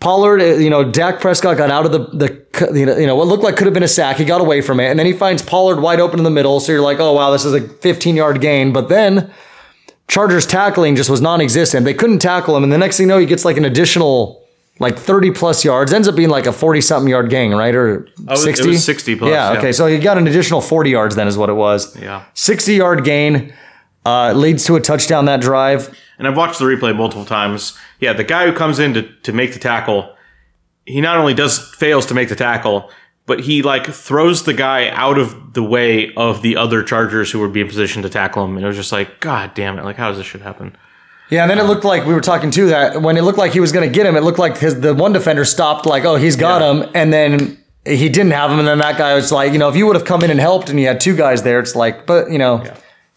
Pollard. 0.00 0.42
uh, 0.42 0.44
You 0.56 0.68
know, 0.68 0.84
Dak 0.84 1.18
Prescott 1.18 1.56
got 1.56 1.70
out 1.70 1.86
of 1.86 1.92
the 1.92 1.98
the 2.14 2.74
you 2.78 2.84
know, 2.84 2.98
you 2.98 3.06
know 3.06 3.16
what 3.16 3.26
looked 3.26 3.42
like 3.42 3.56
could 3.56 3.66
have 3.66 3.72
been 3.72 3.82
a 3.82 3.88
sack. 3.88 4.18
He 4.18 4.26
got 4.26 4.42
away 4.42 4.60
from 4.60 4.80
it, 4.80 4.90
and 4.90 4.98
then 4.98 5.06
he 5.06 5.14
finds 5.14 5.40
Pollard 5.42 5.80
wide 5.80 5.98
open 5.98 6.20
in 6.20 6.24
the 6.24 6.30
middle. 6.30 6.60
So 6.60 6.70
you're 6.70 6.82
like, 6.82 7.00
oh 7.00 7.14
wow, 7.14 7.30
this 7.30 7.46
is 7.46 7.54
a 7.54 7.66
15 7.66 8.16
yard 8.16 8.42
gain. 8.42 8.70
But 8.70 8.90
then 8.90 9.32
Chargers 10.08 10.46
tackling 10.46 10.96
just 10.96 11.08
was 11.10 11.20
non-existent. 11.20 11.84
They 11.84 11.94
couldn't 11.94 12.18
tackle 12.18 12.56
him, 12.56 12.62
and 12.62 12.72
the 12.72 12.78
next 12.78 12.96
thing 12.98 13.04
you 13.04 13.08
know, 13.08 13.18
he 13.18 13.26
gets 13.26 13.44
like 13.44 13.56
an 13.56 13.64
additional. 13.64 14.42
Like 14.80 14.98
30 14.98 15.30
plus 15.30 15.64
yards 15.64 15.92
ends 15.92 16.08
up 16.08 16.16
being 16.16 16.30
like 16.30 16.46
a 16.46 16.52
40 16.52 16.80
something 16.80 17.08
yard 17.08 17.30
gain, 17.30 17.52
right? 17.54 17.72
Or 17.72 18.08
was- 18.26 18.40
it 18.40 18.56
60? 18.56 18.68
was 18.70 18.84
60 18.84 19.14
plus, 19.14 19.30
Yeah, 19.30 19.52
yeah. 19.52 19.58
okay. 19.60 19.70
So 19.70 19.86
he 19.86 19.98
got 19.98 20.18
an 20.18 20.26
additional 20.26 20.60
40 20.60 20.90
yards 20.90 21.14
then, 21.14 21.28
is 21.28 21.38
what 21.38 21.48
it 21.48 21.52
was. 21.52 21.96
Yeah. 21.96 22.24
60 22.34 22.74
yard 22.74 23.04
gain 23.04 23.54
uh, 24.04 24.32
leads 24.32 24.64
to 24.64 24.74
a 24.74 24.80
touchdown 24.80 25.26
that 25.26 25.40
drive. 25.40 25.96
and 26.18 26.26
I've 26.26 26.36
watched 26.36 26.58
the 26.58 26.64
replay 26.64 26.94
multiple 26.94 27.24
times. 27.24 27.78
Yeah, 28.00 28.14
the 28.14 28.24
guy 28.24 28.46
who 28.46 28.52
comes 28.52 28.80
in 28.80 28.94
to, 28.94 29.02
to 29.02 29.32
make 29.32 29.52
the 29.52 29.60
tackle, 29.60 30.12
he 30.86 31.00
not 31.00 31.18
only 31.18 31.34
does 31.34 31.72
fails 31.76 32.04
to 32.06 32.14
make 32.14 32.28
the 32.28 32.34
tackle, 32.36 32.90
but 33.26 33.40
he 33.40 33.62
like 33.62 33.86
throws 33.86 34.44
the 34.44 34.52
guy 34.54 34.88
out 34.90 35.18
of 35.18 35.54
the 35.54 35.62
way 35.62 36.12
of 36.14 36.42
the 36.42 36.56
other 36.56 36.82
Chargers 36.82 37.30
who 37.30 37.40
would 37.40 37.52
be 37.52 37.60
in 37.60 37.68
position 37.68 38.02
to 38.02 38.08
tackle 38.08 38.44
him. 38.44 38.56
And 38.56 38.64
it 38.64 38.68
was 38.68 38.76
just 38.76 38.92
like, 38.92 39.20
God 39.20 39.54
damn 39.54 39.78
it! 39.78 39.84
Like, 39.84 39.96
how 39.96 40.08
does 40.08 40.18
this 40.18 40.26
shit 40.26 40.40
happen? 40.42 40.76
Yeah, 41.30 41.42
and 41.42 41.50
then 41.50 41.58
it 41.58 41.62
looked 41.64 41.84
like 41.84 42.04
we 42.06 42.12
were 42.12 42.20
talking 42.20 42.50
too 42.50 42.66
that 42.66 43.00
when 43.00 43.16
it 43.16 43.22
looked 43.22 43.38
like 43.38 43.52
he 43.52 43.60
was 43.60 43.72
going 43.72 43.88
to 43.88 43.92
get 43.94 44.04
him, 44.04 44.14
it 44.14 44.22
looked 44.22 44.38
like 44.38 44.58
his, 44.58 44.78
the 44.80 44.94
one 44.94 45.12
defender 45.14 45.44
stopped, 45.46 45.86
like, 45.86 46.04
oh, 46.04 46.16
he's 46.16 46.36
got 46.36 46.60
Yeah. 46.60 46.82
him, 46.84 46.90
and 46.94 47.10
then 47.12 47.58
he 47.86 48.10
didn't 48.10 48.32
have 48.32 48.50
him, 48.50 48.58
and 48.58 48.68
then 48.68 48.78
that 48.78 48.98
guy 48.98 49.14
was 49.14 49.32
like, 49.32 49.52
you 49.52 49.58
know, 49.58 49.70
if 49.70 49.74
you 49.76 49.86
would 49.86 49.96
have 49.96 50.04
come 50.04 50.22
in 50.22 50.30
and 50.30 50.38
helped, 50.38 50.68
and 50.68 50.78
you 50.78 50.86
had 50.86 51.00
two 51.00 51.16
guys 51.16 51.42
there, 51.42 51.60
it's 51.60 51.74
like, 51.74 52.06
but 52.06 52.30
you 52.30 52.38
know, 52.38 52.62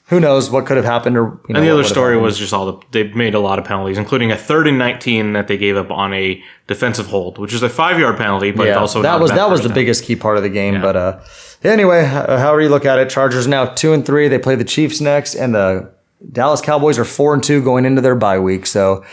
who 0.10 0.20
knows 0.20 0.50
what 0.50 0.66
could 0.66 0.78
have 0.78 0.86
happened, 0.86 1.18
or 1.18 1.24
you 1.48 1.54
know, 1.54 1.60
And 1.60 1.66
the 1.68 1.70
other 1.74 1.84
story 1.84 2.12
happened. 2.14 2.24
was 2.24 2.38
just 2.38 2.54
all 2.54 2.66
the 2.72 2.80
they 2.92 3.04
made 3.14 3.34
a 3.36 3.40
lot 3.40 3.60
of 3.60 3.66
penalties, 3.66 3.98
including 3.98 4.32
a 4.32 4.38
third 4.38 4.68
and 4.68 4.78
nineteen 4.78 5.34
that 5.34 5.48
they 5.48 5.58
gave 5.58 5.76
up 5.78 5.92
on 5.92 6.14
a 6.14 6.42
defensive 6.68 7.08
hold, 7.08 7.38
which 7.38 7.54
is 7.54 7.62
a 7.64 7.70
five 7.70 8.00
yard 8.00 8.18
penalty, 8.18 8.52
but 8.52 8.68
yeah, 8.68 8.76
also 8.76 9.02
that 9.02 9.20
was 9.20 9.32
that 9.32 9.50
was 9.50 9.62
the 9.62 9.68
down. 9.70 9.76
biggest 9.76 10.04
key 10.06 10.16
part 10.16 10.38
of 10.38 10.44
the 10.44 10.50
game. 10.50 10.80
But 10.82 10.96
uh, 10.96 11.20
anyway, 11.64 12.06
however 12.06 12.62
you 12.62 12.70
look 12.70 12.86
at 12.86 13.00
it, 13.00 13.10
Chargers 13.10 13.48
now 13.48 13.66
two 13.66 13.92
and 13.94 14.06
three. 14.06 14.28
They 14.28 14.40
play 14.40 14.56
the 14.56 14.64
Chiefs 14.64 15.02
next, 15.02 15.36
and 15.36 15.54
the 15.54 15.92
Dallas 16.32 16.62
Cowboys 16.62 16.98
are 16.98 17.06
four 17.06 17.34
and 17.34 17.44
two 17.44 17.62
going 17.62 17.86
into 17.86 18.02
their 18.02 18.16
bye 18.16 18.40
week. 18.40 18.66
So 18.66 19.04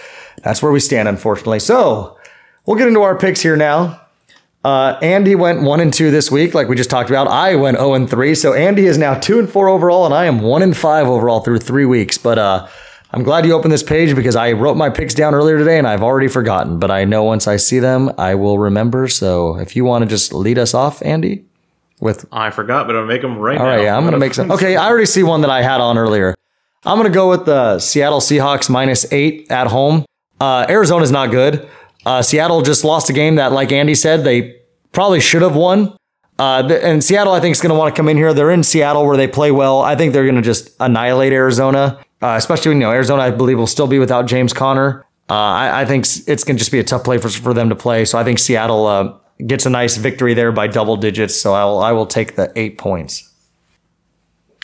that's 0.43 0.63
where 0.63 0.73
we 0.73 0.81
stand, 0.81 1.09
unfortunately. 1.09 1.59
So 1.61 2.17
we'll 2.67 2.77
get 2.79 2.87
into 2.89 3.03
our 3.03 3.19
picks 3.19 3.41
here 3.41 3.57
now. 3.57 4.01
Uh, 4.65 4.99
Andy 5.03 5.35
went 5.35 5.61
one 5.61 5.81
and 5.81 5.93
two 5.93 6.11
this 6.11 6.31
week, 6.31 6.55
like 6.55 6.69
we 6.69 6.77
just 6.77 6.89
talked 6.89 7.11
about. 7.11 7.29
I 7.29 7.55
went 7.57 7.77
zero 7.77 7.93
and 7.95 8.09
three, 8.09 8.35
so 8.35 8.55
Andy 8.55 8.87
is 8.87 8.97
now 8.97 9.13
two 9.15 9.39
and 9.39 9.49
four 9.49 9.69
overall, 9.69 10.07
and 10.07 10.15
I 10.15 10.25
am 10.25 10.41
one 10.41 10.63
and 10.63 10.75
five 10.75 11.07
overall 11.07 11.41
through 11.41 11.59
three 11.59 11.85
weeks. 11.85 12.17
But 12.17 12.39
uh, 12.39 12.67
I'm 13.11 13.23
glad 13.25 13.45
you 13.45 13.53
opened 13.53 13.73
this 13.73 13.83
page 13.83 14.17
because 14.17 14.37
I 14.37 14.53
wrote 14.53 14.77
my 14.79 14.89
picks 14.89 15.13
down 15.13 15.35
earlier 15.35 15.59
today, 15.59 15.77
and 15.77 15.87
I've 15.87 16.03
already 16.03 16.29
forgotten. 16.29 16.79
But 16.79 16.91
I 16.91 17.05
know 17.05 17.25
once 17.25 17.47
I 17.47 17.57
see 17.57 17.79
them, 17.79 18.11
I 18.17 18.35
will 18.37 18.59
remember. 18.59 19.07
So 19.07 19.59
if 19.59 19.77
you 19.77 19.85
want 19.85 20.03
to 20.03 20.09
just 20.09 20.33
lead 20.33 20.59
us 20.59 20.73
off, 20.73 21.03
Andy, 21.03 21.45
with 22.01 22.25
I 22.33 22.49
forgot, 22.49 22.87
but 22.87 22.97
I'm 22.97 23.03
gonna 23.03 23.13
make 23.13 23.21
them 23.23 23.37
right 23.39 23.59
all 23.59 23.67
now. 23.67 23.71
right, 23.77 23.83
yeah, 23.85 23.97
I'm 23.99 24.05
gonna 24.05 24.19
make 24.19 24.33
some. 24.33 24.51
Okay, 24.51 24.77
I 24.77 24.87
already 24.89 25.07
see 25.07 25.23
one 25.23 25.43
that 25.43 25.51
I 25.51 25.61
had 25.61 25.83
on 25.83 25.99
earlier. 25.99 26.35
I'm 26.87 26.97
gonna 26.97 27.11
go 27.11 27.29
with 27.29 27.45
the 27.45 27.79
Seattle 27.81 28.21
Seahawks 28.21 28.71
minus 28.71 29.11
eight 29.13 29.47
at 29.51 29.67
home. 29.67 30.07
Uh, 30.41 30.65
Arizona's 30.71 31.11
not 31.13 31.31
good. 31.31 31.69
Uh, 32.07 32.23
Seattle 32.23 32.63
just 32.63 32.85
lost 32.85 33.09
a 33.11 33.13
game 33.13 33.37
that, 33.37 33.53
like 33.53 33.73
Andy 33.73 33.95
said, 33.95 34.25
they 34.25 34.61
probably 34.93 35.21
should 35.21 35.43
have 35.43 35.57
won. 35.57 35.97
Uh, 36.39 36.69
and 36.83 37.03
Seattle, 37.03 37.33
I 37.33 37.41
think, 37.41 37.53
is 37.53 37.61
going 37.61 37.73
to 37.73 37.79
want 37.79 37.95
to 37.95 37.99
come 37.99 38.09
in 38.09 38.17
here. 38.17 38.35
They're 38.35 38.51
in 38.51 38.63
Seattle 38.63 39.07
where 39.07 39.17
they 39.17 39.29
play 39.29 39.51
well. 39.51 39.81
I 39.83 39.95
think 39.95 40.13
they're 40.13 40.25
going 40.25 40.35
to 40.35 40.43
just 40.43 40.71
annihilate 40.81 41.33
Arizona, 41.33 42.05
uh, 42.23 42.35
especially 42.37 42.73
you 42.73 42.79
know, 42.79 42.91
Arizona, 42.91 43.23
I 43.23 43.31
believe, 43.31 43.59
will 43.59 43.67
still 43.67 43.87
be 43.87 43.99
without 43.99 44.27
James 44.27 44.53
Conner. 44.53 45.07
Uh, 45.31 45.35
I, 45.35 45.83
I 45.83 45.85
think 45.87 46.05
it's 46.05 46.45
going 46.45 46.57
to 46.57 46.59
just 46.59 46.73
be 46.73 46.81
a 46.81 46.85
tough 46.85 47.05
play 47.05 47.19
for, 47.19 47.29
for 47.29 47.55
them 47.55 47.69
to 47.69 47.77
play. 47.77 48.05
So 48.05 48.19
I 48.19 48.25
think 48.25 48.39
Seattle 48.39 48.87
uh, 48.87 49.17
gets 49.47 49.65
a 49.65 49.71
nice 49.71 49.97
victory 49.97 50.35
there 50.35 50.53
by 50.53 50.67
double 50.67 50.97
digits. 50.97 51.41
So 51.41 51.55
I 51.55 51.65
will, 51.65 51.79
I 51.79 51.93
will 51.93 52.07
take 52.07 52.37
the 52.37 52.53
eight 52.57 52.79
points. 52.79 53.31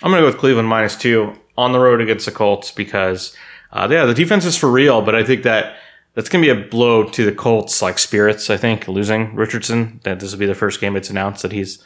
I'm 0.02 0.10
gonna 0.10 0.22
go 0.22 0.26
with 0.26 0.38
Cleveland 0.38 0.68
minus 0.68 0.96
two 0.96 1.34
on 1.56 1.72
the 1.72 1.78
road 1.78 2.00
against 2.00 2.24
the 2.24 2.32
Colts 2.32 2.72
because, 2.72 3.36
uh, 3.72 3.86
yeah, 3.90 4.06
the 4.06 4.14
defense 4.14 4.44
is 4.44 4.56
for 4.56 4.70
real, 4.70 5.02
but 5.02 5.14
I 5.14 5.22
think 5.22 5.42
that 5.42 5.76
that's 6.14 6.28
gonna 6.28 6.42
be 6.42 6.48
a 6.50 6.54
blow 6.68 7.04
to 7.08 7.24
the 7.24 7.32
Colts 7.32 7.80
like 7.82 7.98
spirits. 7.98 8.50
I 8.50 8.56
think 8.56 8.88
losing 8.88 9.34
Richardson 9.34 10.00
that 10.04 10.20
this 10.20 10.32
will 10.32 10.38
be 10.38 10.46
the 10.46 10.54
first 10.54 10.80
game 10.80 10.96
it's 10.96 11.10
announced 11.10 11.42
that 11.42 11.52
he's 11.52 11.82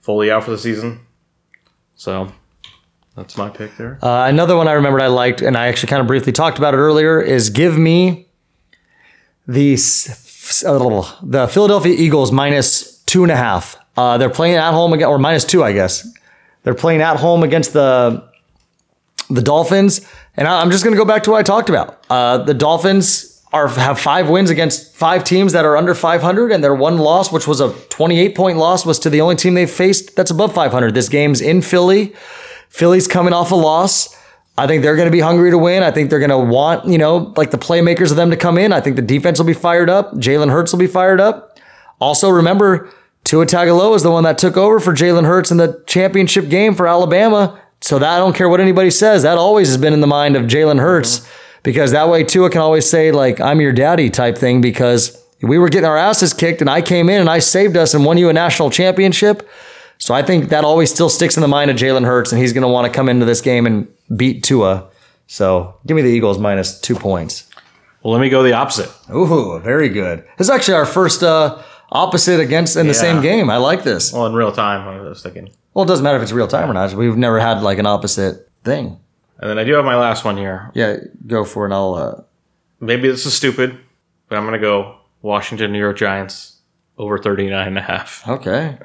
fully 0.00 0.30
out 0.30 0.44
for 0.44 0.50
the 0.50 0.58
season. 0.58 1.00
So 1.96 2.32
that's 3.16 3.36
my 3.36 3.50
pick 3.50 3.76
there. 3.76 3.98
Uh, 4.02 4.26
another 4.28 4.56
one 4.56 4.68
I 4.68 4.72
remembered 4.72 5.02
I 5.02 5.08
liked, 5.08 5.40
and 5.42 5.56
I 5.56 5.66
actually 5.66 5.88
kind 5.88 6.00
of 6.00 6.06
briefly 6.06 6.32
talked 6.32 6.58
about 6.58 6.74
it 6.74 6.76
earlier, 6.76 7.20
is 7.20 7.50
give 7.50 7.76
me 7.76 8.28
the 9.46 9.74
uh, 10.64 11.16
the 11.22 11.48
Philadelphia 11.48 11.94
Eagles 11.96 12.30
minus 12.32 13.02
two 13.02 13.22
and 13.22 13.32
a 13.32 13.36
half. 13.36 13.76
Uh, 13.96 14.16
they're 14.18 14.30
playing 14.30 14.54
at 14.54 14.70
home 14.72 14.92
again, 14.92 15.08
or 15.08 15.18
minus 15.18 15.44
two, 15.44 15.64
I 15.64 15.72
guess. 15.72 16.06
They're 16.62 16.74
playing 16.74 17.00
at 17.02 17.16
home 17.16 17.42
against 17.42 17.72
the 17.72 18.24
the 19.30 19.42
Dolphins, 19.42 20.06
and 20.36 20.46
I- 20.48 20.60
I'm 20.60 20.70
just 20.70 20.84
going 20.84 20.94
to 20.94 20.98
go 20.98 21.04
back 21.04 21.24
to 21.24 21.30
what 21.32 21.38
I 21.38 21.42
talked 21.42 21.68
about. 21.68 22.04
Uh, 22.08 22.38
the 22.38 22.54
Dolphins 22.54 23.37
are 23.52 23.68
have 23.68 23.98
five 23.98 24.28
wins 24.28 24.50
against 24.50 24.94
five 24.94 25.24
teams 25.24 25.52
that 25.52 25.64
are 25.64 25.76
under 25.76 25.94
500, 25.94 26.52
and 26.52 26.62
their 26.62 26.74
one 26.74 26.98
loss, 26.98 27.32
which 27.32 27.46
was 27.46 27.60
a 27.60 27.72
28 27.88 28.34
point 28.34 28.58
loss, 28.58 28.84
was 28.84 28.98
to 29.00 29.10
the 29.10 29.20
only 29.20 29.36
team 29.36 29.54
they've 29.54 29.70
faced 29.70 30.16
that's 30.16 30.30
above 30.30 30.54
500. 30.54 30.94
This 30.94 31.08
game's 31.08 31.40
in 31.40 31.62
Philly. 31.62 32.14
Philly's 32.68 33.08
coming 33.08 33.32
off 33.32 33.50
a 33.50 33.54
loss. 33.54 34.14
I 34.58 34.66
think 34.66 34.82
they're 34.82 34.96
going 34.96 35.06
to 35.06 35.12
be 35.12 35.20
hungry 35.20 35.50
to 35.50 35.58
win. 35.58 35.82
I 35.82 35.92
think 35.92 36.10
they're 36.10 36.18
going 36.18 36.30
to 36.30 36.38
want, 36.38 36.86
you 36.86 36.98
know, 36.98 37.32
like 37.36 37.52
the 37.52 37.58
playmakers 37.58 38.10
of 38.10 38.16
them 38.16 38.30
to 38.30 38.36
come 38.36 38.58
in. 38.58 38.72
I 38.72 38.80
think 38.80 38.96
the 38.96 39.02
defense 39.02 39.38
will 39.38 39.46
be 39.46 39.54
fired 39.54 39.88
up. 39.88 40.12
Jalen 40.14 40.50
Hurts 40.50 40.72
will 40.72 40.80
be 40.80 40.88
fired 40.88 41.20
up. 41.20 41.58
Also, 42.00 42.28
remember, 42.28 42.90
Tua 43.24 43.46
Tagovailoa 43.46 43.94
is 43.94 44.02
the 44.02 44.10
one 44.10 44.24
that 44.24 44.36
took 44.36 44.56
over 44.56 44.80
for 44.80 44.92
Jalen 44.92 45.26
Hurts 45.26 45.50
in 45.50 45.56
the 45.58 45.82
championship 45.86 46.48
game 46.48 46.74
for 46.74 46.88
Alabama. 46.88 47.60
So 47.80 48.00
that 48.00 48.10
I 48.10 48.18
don't 48.18 48.34
care 48.34 48.48
what 48.48 48.60
anybody 48.60 48.90
says. 48.90 49.22
That 49.22 49.38
always 49.38 49.68
has 49.68 49.76
been 49.76 49.92
in 49.92 50.00
the 50.00 50.08
mind 50.08 50.34
of 50.34 50.46
Jalen 50.46 50.80
Hurts 50.80 51.28
because 51.68 51.92
that 51.92 52.08
way 52.08 52.24
Tua 52.24 52.48
can 52.48 52.62
always 52.62 52.88
say 52.88 53.12
like 53.12 53.40
I'm 53.42 53.60
your 53.60 53.72
daddy 53.72 54.08
type 54.08 54.38
thing 54.38 54.62
because 54.62 55.22
we 55.42 55.58
were 55.58 55.68
getting 55.68 55.84
our 55.86 55.98
asses 55.98 56.32
kicked 56.32 56.62
and 56.62 56.70
I 56.70 56.80
came 56.80 57.10
in 57.10 57.20
and 57.20 57.28
I 57.28 57.40
saved 57.40 57.76
us 57.76 57.92
and 57.92 58.06
won 58.06 58.16
you 58.16 58.30
a 58.30 58.32
national 58.32 58.70
championship. 58.70 59.46
So 59.98 60.14
I 60.14 60.22
think 60.22 60.48
that 60.48 60.64
always 60.64 60.90
still 60.90 61.10
sticks 61.10 61.36
in 61.36 61.42
the 61.42 61.48
mind 61.48 61.70
of 61.70 61.76
Jalen 61.76 62.06
Hurts 62.06 62.32
and 62.32 62.40
he's 62.40 62.54
going 62.54 62.62
to 62.62 62.68
want 62.68 62.86
to 62.90 62.96
come 62.96 63.06
into 63.10 63.26
this 63.26 63.42
game 63.42 63.66
and 63.66 63.86
beat 64.16 64.42
Tua. 64.44 64.88
So 65.26 65.74
give 65.86 65.94
me 65.94 66.00
the 66.00 66.08
Eagles 66.08 66.38
minus 66.38 66.80
two 66.80 66.94
points. 66.94 67.44
Well, 68.02 68.14
let 68.14 68.20
me 68.22 68.30
go 68.30 68.42
the 68.42 68.54
opposite. 68.54 68.88
Ooh, 69.14 69.58
very 69.60 69.90
good. 69.90 70.24
This 70.38 70.46
is 70.46 70.50
actually 70.50 70.74
our 70.74 70.86
first 70.86 71.22
uh, 71.22 71.60
opposite 71.92 72.40
against 72.40 72.76
in 72.78 72.86
the 72.86 72.94
Yeah. 72.94 72.98
same 73.00 73.20
game. 73.20 73.50
I 73.50 73.58
like 73.58 73.84
this. 73.84 74.10
Well, 74.10 74.24
in 74.24 74.32
real 74.32 74.52
time, 74.52 74.88
I 74.88 75.06
was 75.06 75.22
thinking. 75.22 75.50
Well, 75.74 75.84
it 75.84 75.88
doesn't 75.88 76.02
matter 76.02 76.16
if 76.16 76.22
it's 76.22 76.32
real 76.32 76.48
time 76.48 76.70
or 76.70 76.72
not. 76.72 76.94
We've 76.94 77.16
never 77.18 77.38
had 77.40 77.60
like 77.62 77.78
an 77.78 77.84
opposite 77.86 78.48
thing. 78.64 78.98
And 79.38 79.48
then 79.48 79.58
I 79.58 79.64
do 79.64 79.74
have 79.74 79.84
my 79.84 79.96
last 79.96 80.24
one 80.24 80.36
here. 80.36 80.70
Yeah, 80.74 80.96
go 81.26 81.44
for 81.44 81.66
it. 81.66 81.72
I'll. 81.72 81.94
Uh, 81.94 82.22
Maybe 82.80 83.08
this 83.08 83.26
is 83.26 83.34
stupid, 83.34 83.76
but 84.28 84.38
I'm 84.38 84.44
gonna 84.44 84.58
go 84.58 84.96
Washington 85.22 85.72
New 85.72 85.78
York 85.80 85.96
Giants 85.96 86.58
over 86.96 87.18
39 87.18 87.66
and 87.66 87.78
a 87.78 87.82
half. 87.82 88.22
okay. 88.28 88.78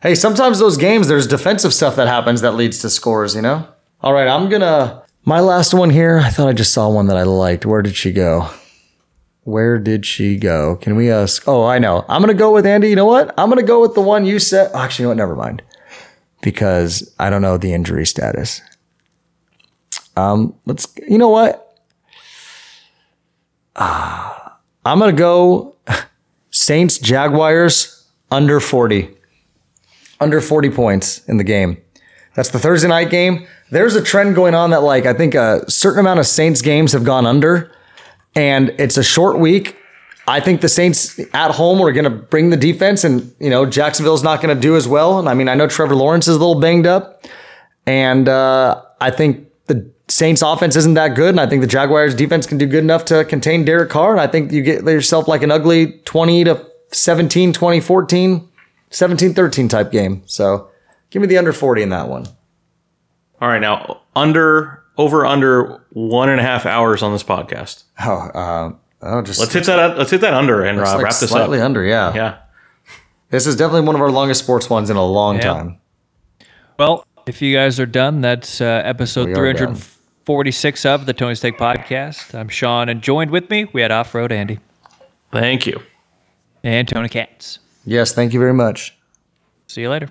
Hey, 0.00 0.14
sometimes 0.14 0.58
those 0.58 0.76
games 0.76 1.08
there's 1.08 1.26
defensive 1.26 1.72
stuff 1.72 1.96
that 1.96 2.08
happens 2.08 2.40
that 2.40 2.52
leads 2.52 2.78
to 2.80 2.90
scores. 2.90 3.34
You 3.34 3.42
know. 3.42 3.68
All 4.00 4.12
right, 4.12 4.28
I'm 4.28 4.48
gonna 4.48 5.02
my 5.24 5.40
last 5.40 5.74
one 5.74 5.90
here. 5.90 6.18
I 6.18 6.30
thought 6.30 6.48
I 6.48 6.52
just 6.52 6.72
saw 6.72 6.88
one 6.88 7.06
that 7.06 7.16
I 7.16 7.22
liked. 7.22 7.64
Where 7.66 7.82
did 7.82 7.94
she 7.96 8.12
go? 8.12 8.50
Where 9.44 9.78
did 9.78 10.06
she 10.06 10.36
go? 10.36 10.76
Can 10.76 10.94
we 10.94 11.10
ask? 11.10 11.46
Oh, 11.48 11.64
I 11.64 11.78
know. 11.78 12.04
I'm 12.08 12.20
gonna 12.20 12.34
go 12.34 12.52
with 12.52 12.66
Andy. 12.66 12.88
You 12.90 12.96
know 12.96 13.06
what? 13.06 13.34
I'm 13.38 13.48
gonna 13.48 13.62
go 13.62 13.80
with 13.80 13.94
the 13.94 14.00
one 14.00 14.24
you 14.24 14.38
said. 14.38 14.70
Actually, 14.74 15.02
you 15.02 15.06
know 15.06 15.10
what? 15.10 15.16
Never 15.16 15.36
mind, 15.36 15.62
because 16.42 17.12
I 17.18 17.30
don't 17.30 17.42
know 17.42 17.56
the 17.56 17.72
injury 17.72 18.06
status. 18.06 18.60
Um, 20.16 20.54
let's. 20.66 20.92
You 21.08 21.18
know 21.18 21.28
what? 21.28 21.80
Ah, 23.76 24.58
I'm 24.84 24.98
gonna 24.98 25.12
go 25.12 25.76
Saints 26.50 26.98
Jaguars 26.98 28.06
under 28.30 28.60
40. 28.60 29.10
Under 30.20 30.40
40 30.40 30.70
points 30.70 31.26
in 31.26 31.36
the 31.36 31.44
game. 31.44 31.78
That's 32.34 32.50
the 32.50 32.58
Thursday 32.58 32.88
night 32.88 33.10
game. 33.10 33.46
There's 33.70 33.96
a 33.96 34.02
trend 34.02 34.34
going 34.34 34.54
on 34.54 34.70
that 34.70 34.82
like 34.82 35.06
I 35.06 35.14
think 35.14 35.34
a 35.34 35.68
certain 35.70 36.00
amount 36.00 36.20
of 36.20 36.26
Saints 36.26 36.62
games 36.62 36.92
have 36.92 37.04
gone 37.04 37.26
under 37.26 37.72
and 38.34 38.70
it's 38.78 38.96
a 38.96 39.02
short 39.02 39.38
week. 39.38 39.76
I 40.26 40.40
think 40.40 40.60
the 40.60 40.68
Saints 40.68 41.18
at 41.34 41.50
home 41.52 41.80
are 41.80 41.90
going 41.92 42.04
to 42.04 42.10
bring 42.10 42.50
the 42.50 42.56
defense, 42.56 43.02
and 43.02 43.34
you 43.40 43.50
know 43.50 43.66
Jacksonville's 43.66 44.22
not 44.22 44.40
going 44.40 44.54
to 44.54 44.60
do 44.60 44.76
as 44.76 44.86
well. 44.86 45.18
And 45.18 45.28
I 45.28 45.34
mean, 45.34 45.48
I 45.48 45.54
know 45.54 45.66
Trevor 45.66 45.96
Lawrence 45.96 46.28
is 46.28 46.36
a 46.36 46.38
little 46.38 46.60
banged 46.60 46.86
up, 46.86 47.24
and 47.86 48.28
uh, 48.28 48.82
I 49.00 49.10
think 49.10 49.48
the 49.66 49.90
Saints 50.12 50.42
offense 50.42 50.76
isn't 50.76 50.94
that 50.94 51.14
good, 51.14 51.30
and 51.30 51.40
I 51.40 51.46
think 51.46 51.62
the 51.62 51.66
Jaguars 51.66 52.14
defense 52.14 52.46
can 52.46 52.58
do 52.58 52.66
good 52.66 52.84
enough 52.84 53.06
to 53.06 53.24
contain 53.24 53.64
Derek 53.64 53.88
Carr. 53.88 54.12
And 54.12 54.20
I 54.20 54.26
think 54.26 54.52
you 54.52 54.62
get 54.62 54.84
yourself 54.84 55.26
like 55.26 55.42
an 55.42 55.50
ugly 55.50 56.00
20 56.04 56.44
to 56.44 56.66
17, 56.92 57.54
20, 57.54 57.80
14, 57.80 58.48
17, 58.90 59.34
13 59.34 59.68
type 59.68 59.90
game. 59.90 60.22
So 60.26 60.68
give 61.08 61.22
me 61.22 61.28
the 61.28 61.38
under 61.38 61.52
40 61.54 61.82
in 61.82 61.88
that 61.88 62.08
one. 62.08 62.26
All 63.40 63.48
right. 63.48 63.58
Now, 63.58 64.02
under, 64.14 64.84
over, 64.98 65.24
under 65.24 65.82
one 65.90 66.28
and 66.28 66.38
a 66.38 66.42
half 66.42 66.66
hours 66.66 67.02
on 67.02 67.12
this 67.12 67.24
podcast. 67.24 67.84
Oh, 68.04 68.12
uh, 68.12 68.72
oh 69.00 69.22
just 69.22 69.40
let's 69.40 69.54
hit 69.54 69.64
that. 69.64 69.96
Let's 69.96 70.10
hit 70.10 70.20
that 70.20 70.34
under 70.34 70.62
and 70.62 70.78
like 70.78 71.02
wrap 71.02 71.08
this 71.08 71.30
slightly 71.30 71.40
up. 71.40 71.46
Slightly 71.46 71.60
under. 71.62 71.84
Yeah. 71.84 72.14
Yeah. 72.14 72.38
This 73.30 73.46
is 73.46 73.56
definitely 73.56 73.86
one 73.86 73.94
of 73.94 74.02
our 74.02 74.10
longest 74.10 74.44
sports 74.44 74.68
ones 74.68 74.90
in 74.90 74.96
a 74.98 75.04
long 75.04 75.36
yeah. 75.36 75.42
time. 75.42 75.78
Well, 76.78 77.06
if 77.26 77.40
you 77.40 77.54
guys 77.54 77.80
are 77.80 77.86
done, 77.86 78.20
that's 78.20 78.60
uh, 78.60 78.82
episode 78.84 79.28
we 79.28 79.34
340 79.34 79.91
46 80.24 80.86
of 80.86 81.06
the 81.06 81.12
Tony's 81.12 81.40
Take 81.40 81.58
Podcast. 81.58 82.34
I'm 82.34 82.48
Sean, 82.48 82.88
and 82.88 83.02
joined 83.02 83.30
with 83.30 83.50
me, 83.50 83.64
we 83.72 83.82
had 83.82 83.90
Off 83.90 84.14
Road 84.14 84.30
Andy. 84.30 84.60
Thank 85.32 85.66
you. 85.66 85.82
And 86.62 86.86
Tony 86.86 87.08
Katz. 87.08 87.58
Yes, 87.84 88.12
thank 88.12 88.32
you 88.32 88.38
very 88.38 88.54
much. 88.54 88.96
See 89.66 89.80
you 89.80 89.90
later. 89.90 90.10